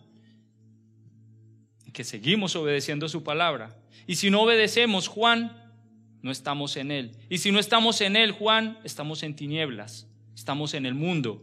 En 1.85 1.93
que 1.93 2.05
seguimos 2.05 2.57
obedeciendo 2.57 3.07
su 3.11 3.23
palabra. 3.23 3.77
Y 4.07 4.17
si 4.17 4.31
no 4.31 4.41
obedecemos, 4.45 5.09
Juan, 5.09 5.53
no 6.23 6.31
estamos 6.31 6.79
en 6.79 6.91
Él. 6.91 7.13
Y 7.29 7.37
si 7.37 7.53
no 7.53 7.59
estamos 7.59 8.01
en 8.01 8.17
Él, 8.17 8.33
Juan, 8.33 8.79
estamos 8.83 9.23
en 9.23 9.37
tinieblas, 9.37 10.08
estamos 10.39 10.73
en 10.75 10.87
el 10.87 10.95
mundo. 10.95 11.43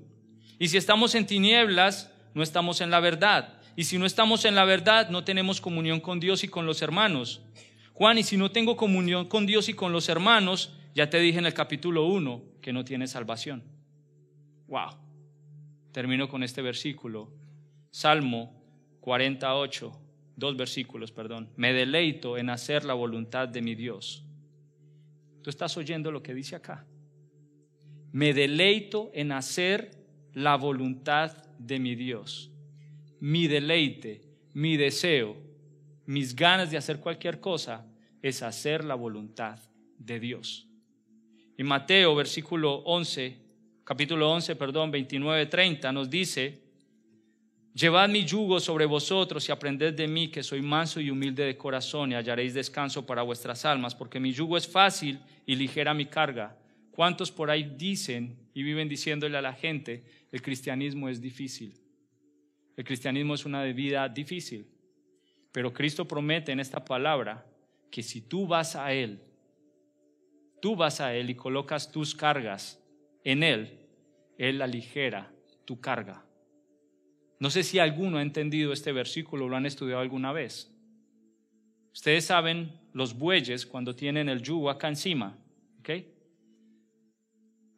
Y 0.58 0.70
si 0.70 0.78
estamos 0.78 1.16
en 1.16 1.26
tinieblas, 1.26 2.14
no 2.34 2.42
estamos 2.42 2.80
en 2.80 2.92
la 2.92 3.02
verdad. 3.02 3.60
Y 3.76 3.84
si 3.84 3.98
no 3.98 4.06
estamos 4.06 4.46
en 4.46 4.56
la 4.56 4.64
verdad, 4.64 5.10
no 5.10 5.26
tenemos 5.26 5.60
comunión 5.60 6.00
con 6.00 6.22
Dios 6.22 6.46
y 6.46 6.48
con 6.48 6.66
los 6.66 6.82
hermanos. 6.82 7.42
Juan, 7.94 8.18
y 8.18 8.24
si 8.24 8.38
no 8.38 8.52
tengo 8.52 8.78
comunión 8.78 9.28
con 9.28 9.46
Dios 9.46 9.68
y 9.68 9.74
con 9.74 9.92
los 9.92 10.08
hermanos, 10.08 10.74
ya 10.94 11.10
te 11.10 11.20
dije 11.20 11.40
en 11.40 11.46
el 11.46 11.54
capítulo 11.54 12.06
1 12.06 12.42
que 12.62 12.72
no 12.72 12.86
tiene 12.86 13.08
salvación. 13.08 13.64
Wow. 14.68 14.92
Termino 15.92 16.30
con 16.30 16.42
este 16.42 16.62
versículo. 16.62 17.34
Salmo 17.92 18.64
48, 19.02 19.92
dos 20.38 20.56
versículos, 20.56 21.12
perdón. 21.12 21.50
Me 21.58 21.74
deleito 21.74 22.38
en 22.38 22.50
hacer 22.50 22.86
la 22.86 22.94
voluntad 22.94 23.50
de 23.50 23.62
mi 23.62 23.76
Dios. 23.76 24.24
¿Tú 25.42 25.50
estás 25.50 25.76
oyendo 25.76 26.12
lo 26.12 26.24
que 26.24 26.34
dice 26.34 26.56
acá? 26.56 26.86
Me 28.16 28.34
deleito 28.34 29.12
en 29.14 29.34
hacer 29.34 29.92
la 30.34 30.56
voluntad 30.56 31.36
de 31.60 31.80
mi 31.80 31.96
Dios. 31.96 32.50
Mi 33.20 33.48
deleite, 33.48 34.22
mi 34.54 34.78
deseo, 34.78 35.36
mis 36.06 36.34
ganas 36.34 36.72
de 36.72 36.78
hacer 36.78 37.02
cualquier 37.02 37.42
cosa 37.42 37.86
es 38.22 38.42
hacer 38.42 38.86
la 38.86 38.96
voluntad 38.96 39.60
de 39.98 40.22
Dios. 40.22 40.66
Y 41.58 41.64
Mateo, 41.64 42.16
versículo 42.16 42.76
11, 42.86 43.38
capítulo 43.84 44.32
11, 44.32 44.56
perdón, 44.56 44.92
29, 44.92 45.48
30, 45.48 45.92
nos 45.92 46.10
dice, 46.10 46.62
Llevad 47.74 48.08
mi 48.08 48.24
yugo 48.24 48.62
sobre 48.62 48.86
vosotros 48.86 49.50
y 49.50 49.52
aprended 49.52 49.94
de 49.94 50.08
mí, 50.08 50.30
que 50.30 50.42
soy 50.42 50.62
manso 50.62 51.02
y 51.02 51.10
humilde 51.10 51.44
de 51.44 51.58
corazón, 51.58 52.14
y 52.14 52.16
hallaréis 52.16 52.54
descanso 52.54 53.06
para 53.06 53.24
vuestras 53.24 53.66
almas, 53.66 53.94
porque 53.94 54.22
mi 54.22 54.32
yugo 54.32 54.56
es 54.56 54.70
fácil 54.70 55.20
y 55.46 55.58
ligera 55.58 55.94
mi 55.94 56.06
carga. 56.06 56.56
¿Cuántos 56.96 57.30
por 57.30 57.50
ahí 57.50 57.76
dicen 57.78 58.38
y 58.54 58.64
viven 58.64 58.88
diciéndole 58.88 59.38
a 59.38 59.42
la 59.42 59.52
gente, 59.52 60.06
el 60.32 60.42
cristianismo 60.42 61.10
es 61.10 61.20
difícil? 61.20 61.74
El 62.78 62.86
cristianismo 62.86 63.34
es 63.36 63.44
una 63.44 63.64
vida 63.66 64.08
difícil. 64.08 64.66
Pero 65.52 65.74
Cristo 65.74 66.08
promete 66.08 66.54
en 66.54 66.62
esta 66.62 66.86
palabra 66.86 67.46
que 67.92 68.02
si 68.02 68.22
tú 68.22 68.48
vas 68.48 68.78
a 68.78 68.94
Él, 68.94 69.20
tú 70.62 70.78
vas 70.78 71.02
a 71.02 71.14
Él 71.14 71.30
y 71.30 71.36
colocas 71.36 71.92
tus 71.92 72.16
cargas 72.16 72.82
en 73.26 73.44
Él, 73.44 73.78
Él 74.38 74.62
aligera 74.62 75.34
tu 75.66 75.82
carga. 75.82 76.26
No 77.42 77.50
sé 77.50 77.64
si 77.64 77.78
alguno 77.78 78.20
ha 78.20 78.22
entendido 78.22 78.72
este 78.72 78.94
versículo 78.94 79.50
lo 79.50 79.58
han 79.58 79.66
estudiado 79.66 80.00
alguna 80.00 80.32
vez. 80.32 80.74
Ustedes 81.92 82.24
saben 82.24 82.80
los 82.94 83.18
bueyes 83.18 83.66
cuando 83.66 83.94
tienen 83.94 84.30
el 84.30 84.42
yugo 84.42 84.70
acá 84.70 84.88
encima, 84.88 85.38
¿ok? 85.80 86.15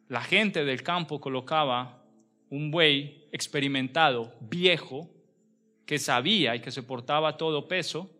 La 0.08 0.22
gente 0.22 0.64
del 0.64 0.82
campo 0.82 1.20
colocaba 1.20 2.02
un 2.48 2.70
buey 2.70 3.28
experimentado, 3.30 4.34
viejo, 4.40 5.10
que 5.84 5.98
sabía 5.98 6.56
y 6.56 6.60
que 6.60 6.70
se 6.70 6.82
portaba 6.82 7.36
todo 7.36 7.68
peso, 7.68 8.10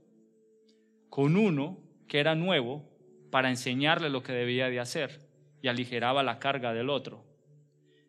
con 1.09 1.36
uno 1.36 1.78
que 2.06 2.19
era 2.19 2.35
nuevo 2.35 2.85
para 3.31 3.48
enseñarle 3.48 4.10
lo 4.10 4.23
que 4.23 4.32
debía 4.32 4.69
de 4.69 4.81
hacer 4.81 5.28
y 5.62 5.69
aligeraba 5.69 6.23
la 6.23 6.39
carga 6.39 6.74
del 6.74 6.90
otro. 6.90 7.24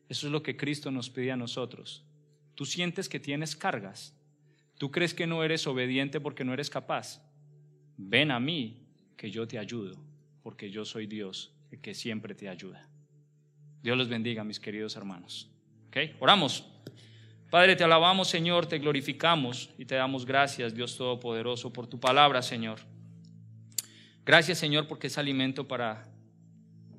Eso 0.10 0.28
es 0.28 0.34
lo 0.34 0.44
que 0.44 0.58
Cristo 0.58 0.92
nos 0.92 1.10
pide 1.10 1.32
a 1.32 1.38
nosotros. 1.38 2.06
Tú 2.56 2.66
sientes 2.66 3.08
que 3.08 3.20
tienes 3.20 3.56
cargas. 3.56 4.14
Tú 4.78 4.92
crees 4.92 5.14
que 5.14 5.28
no 5.28 5.44
eres 5.44 5.68
obediente 5.68 6.20
porque 6.20 6.44
no 6.44 6.54
eres 6.54 6.70
capaz. 6.70 7.22
Ven 7.96 8.32
a 8.32 8.40
mí 8.40 8.88
que 9.16 9.32
yo 9.32 9.48
te 9.48 9.60
ayudo, 9.60 9.98
porque 10.42 10.70
yo 10.70 10.84
soy 10.84 11.06
Dios 11.08 11.54
el 11.72 11.80
que 11.80 11.94
siempre 11.94 12.36
te 12.36 12.50
ayuda. 12.50 12.89
Dios 13.82 13.98
los 13.98 14.10
bendiga, 14.10 14.44
mis 14.44 14.60
queridos 14.60 14.96
hermanos. 14.96 15.50
¿Okay? 15.88 16.16
Oramos. 16.20 16.66
Padre, 17.50 17.76
te 17.76 17.84
alabamos, 17.84 18.28
Señor, 18.28 18.68
te 18.68 18.78
glorificamos 18.78 19.72
y 19.78 19.86
te 19.86 19.96
damos 19.96 20.26
gracias, 20.26 20.76
Dios 20.76 20.96
Todopoderoso, 20.96 21.74
por 21.74 21.88
tu 21.88 22.00
palabra, 22.00 22.44
Señor. 22.44 22.80
Gracias, 24.24 24.60
Señor, 24.60 24.88
porque 24.88 25.08
es 25.08 25.18
alimento 25.18 25.68
para 25.68 26.08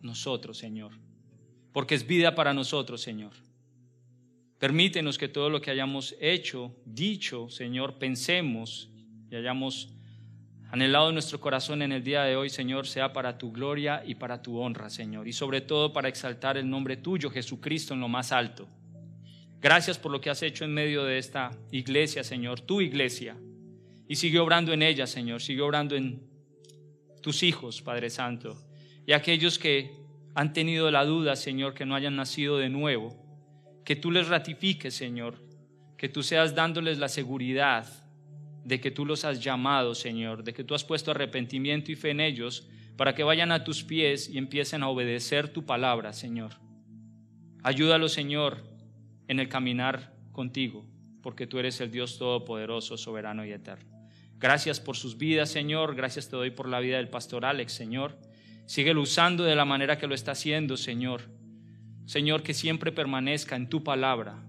nosotros, 0.02 0.59
Señor. 0.59 0.93
Porque 1.73 1.94
es 1.94 2.05
vida 2.05 2.35
para 2.35 2.52
nosotros, 2.52 3.01
Señor. 3.01 3.32
Permítenos 4.59 5.16
que 5.16 5.28
todo 5.28 5.48
lo 5.48 5.61
que 5.61 5.70
hayamos 5.70 6.16
hecho, 6.20 6.74
dicho, 6.85 7.48
Señor, 7.48 7.98
pensemos 7.98 8.90
y 9.31 9.36
hayamos 9.36 9.94
anhelado 10.70 11.09
en 11.09 11.14
nuestro 11.14 11.40
corazón 11.40 11.82
en 11.82 11.92
el 11.92 12.05
día 12.05 12.22
de 12.22 12.36
hoy, 12.36 12.48
Señor, 12.48 12.86
sea 12.86 13.12
para 13.12 13.38
tu 13.38 13.51
gloria 13.51 14.02
y 14.06 14.14
para 14.14 14.40
tu 14.40 14.59
honra, 14.59 14.88
Señor, 14.88 15.26
y 15.26 15.32
sobre 15.32 15.60
todo 15.60 15.92
para 15.92 16.09
exaltar 16.09 16.56
el 16.56 16.70
nombre 16.70 16.97
tuyo, 16.97 17.30
Jesucristo, 17.30 17.94
en 17.94 18.01
lo 18.01 18.09
más 18.09 18.30
alto. 18.30 18.68
Gracias 19.60 19.98
por 19.98 20.12
lo 20.12 20.20
que 20.20 20.30
has 20.30 20.42
hecho 20.42 20.64
en 20.64 20.72
medio 20.72 21.05
de 21.05 21.18
esta 21.18 21.51
iglesia, 21.72 22.22
Señor, 22.22 22.60
tu 22.60 22.80
iglesia. 22.80 23.36
Y 24.09 24.16
sigue 24.16 24.38
obrando 24.38 24.72
en 24.72 24.82
ella, 24.82 25.06
Señor, 25.06 25.42
sigue 25.42 25.60
obrando 25.60 25.97
en 25.97 26.22
tus 27.20 27.42
hijos, 27.42 27.82
Padre 27.82 28.09
Santo, 28.09 28.56
y 29.06 29.12
aquellos 29.12 29.59
que 29.59 29.92
han 30.34 30.52
tenido 30.52 30.90
la 30.90 31.05
duda, 31.05 31.34
Señor, 31.36 31.74
que 31.74 31.84
no 31.84 31.97
hayan 31.97 32.16
nacido 32.16 32.59
de 32.59 32.70
nuevo, 32.70 33.16
que 33.84 33.97
tú 33.97 34.10
les 34.10 34.28
ratifiques, 34.28 34.94
Señor, 34.94 35.36
que 35.98 36.09
tú 36.09 36.22
seas 36.22 36.55
dándoles 36.55 36.98
la 36.98 37.09
seguridad 37.09 37.86
de 38.64 38.80
que 38.80 38.90
tú 38.90 39.06
los 39.06 39.24
has 39.24 39.42
llamado, 39.42 39.94
Señor, 39.94 40.44
de 40.44 40.52
que 40.52 40.64
tú 40.64 40.74
has 40.74 40.84
puesto 40.84 41.10
arrepentimiento 41.10 41.90
y 41.90 41.96
fe 41.96 42.10
en 42.10 42.20
ellos 42.20 42.68
para 42.96 43.14
que 43.14 43.22
vayan 43.22 43.52
a 43.52 43.64
tus 43.64 43.82
pies 43.82 44.28
y 44.28 44.38
empiecen 44.38 44.82
a 44.82 44.88
obedecer 44.88 45.48
tu 45.48 45.64
palabra, 45.64 46.12
Señor. 46.12 46.52
Ayúdalos, 47.62 48.12
Señor, 48.12 48.64
en 49.28 49.40
el 49.40 49.48
caminar 49.48 50.14
contigo, 50.32 50.86
porque 51.22 51.46
tú 51.46 51.58
eres 51.58 51.80
el 51.80 51.90
Dios 51.90 52.18
todopoderoso, 52.18 52.96
soberano 52.96 53.44
y 53.44 53.52
eterno. 53.52 53.90
Gracias 54.38 54.80
por 54.80 54.96
sus 54.96 55.18
vidas, 55.18 55.50
Señor. 55.50 55.94
Gracias 55.94 56.28
te 56.28 56.36
doy 56.36 56.50
por 56.50 56.68
la 56.68 56.80
vida 56.80 56.96
del 56.96 57.08
pastor 57.08 57.44
Alex, 57.44 57.72
Señor. 57.72 58.18
Síguelo 58.66 59.02
usando 59.02 59.44
de 59.44 59.54
la 59.54 59.64
manera 59.66 59.98
que 59.98 60.06
lo 60.06 60.14
está 60.14 60.32
haciendo, 60.32 60.76
Señor. 60.76 61.22
Señor, 62.06 62.42
que 62.42 62.54
siempre 62.54 62.90
permanezca 62.90 63.54
en 63.56 63.68
tu 63.68 63.84
palabra, 63.84 64.42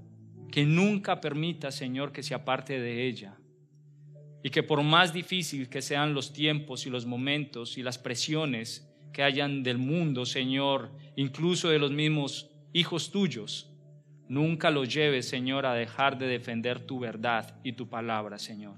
que 0.50 0.66
nunca 0.66 1.22
permita, 1.22 1.72
Señor, 1.72 2.12
que 2.12 2.24
se 2.24 2.34
aparte 2.34 2.80
de 2.80 3.06
ella. 3.06 3.38
Y 4.44 4.50
que 4.50 4.64
por 4.64 4.82
más 4.84 5.14
difícil 5.14 5.70
que 5.70 5.82
sean 5.82 6.14
los 6.14 6.34
tiempos 6.34 6.86
y 6.86 6.90
los 6.90 7.06
momentos 7.06 7.78
y 7.78 7.84
las 7.84 7.98
presiones 7.98 8.88
que 9.14 9.24
hayan 9.24 9.64
del 9.64 9.78
mundo, 9.78 10.26
Señor, 10.26 10.92
incluso 11.16 11.70
de 11.70 11.80
los 11.80 11.92
mismos 11.92 12.50
hijos 12.74 13.12
tuyos, 13.12 13.70
nunca 14.28 14.72
los 14.72 14.92
lleves, 14.94 15.28
Señor, 15.28 15.66
a 15.66 15.74
dejar 15.74 16.18
de 16.18 16.28
defender 16.28 16.80
tu 16.80 17.00
verdad 17.00 17.60
y 17.64 17.74
tu 17.74 17.90
palabra, 17.90 18.40
Señor. 18.40 18.76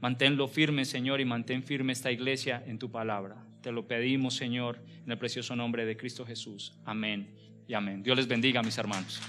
Manténlo 0.00 0.48
firme, 0.48 0.84
Señor, 0.84 1.20
y 1.20 1.24
mantén 1.24 1.62
firme 1.62 1.92
esta 1.92 2.10
iglesia 2.10 2.62
en 2.66 2.78
tu 2.78 2.90
palabra. 2.90 3.36
Te 3.60 3.70
lo 3.70 3.86
pedimos, 3.86 4.34
Señor, 4.34 4.80
en 5.04 5.12
el 5.12 5.18
precioso 5.18 5.54
nombre 5.54 5.84
de 5.84 5.96
Cristo 5.96 6.26
Jesús. 6.26 6.74
Amén 6.84 7.28
y 7.68 7.74
amén. 7.74 8.02
Dios 8.02 8.16
les 8.16 8.26
bendiga, 8.26 8.62
mis 8.62 8.76
hermanos. 8.78 9.20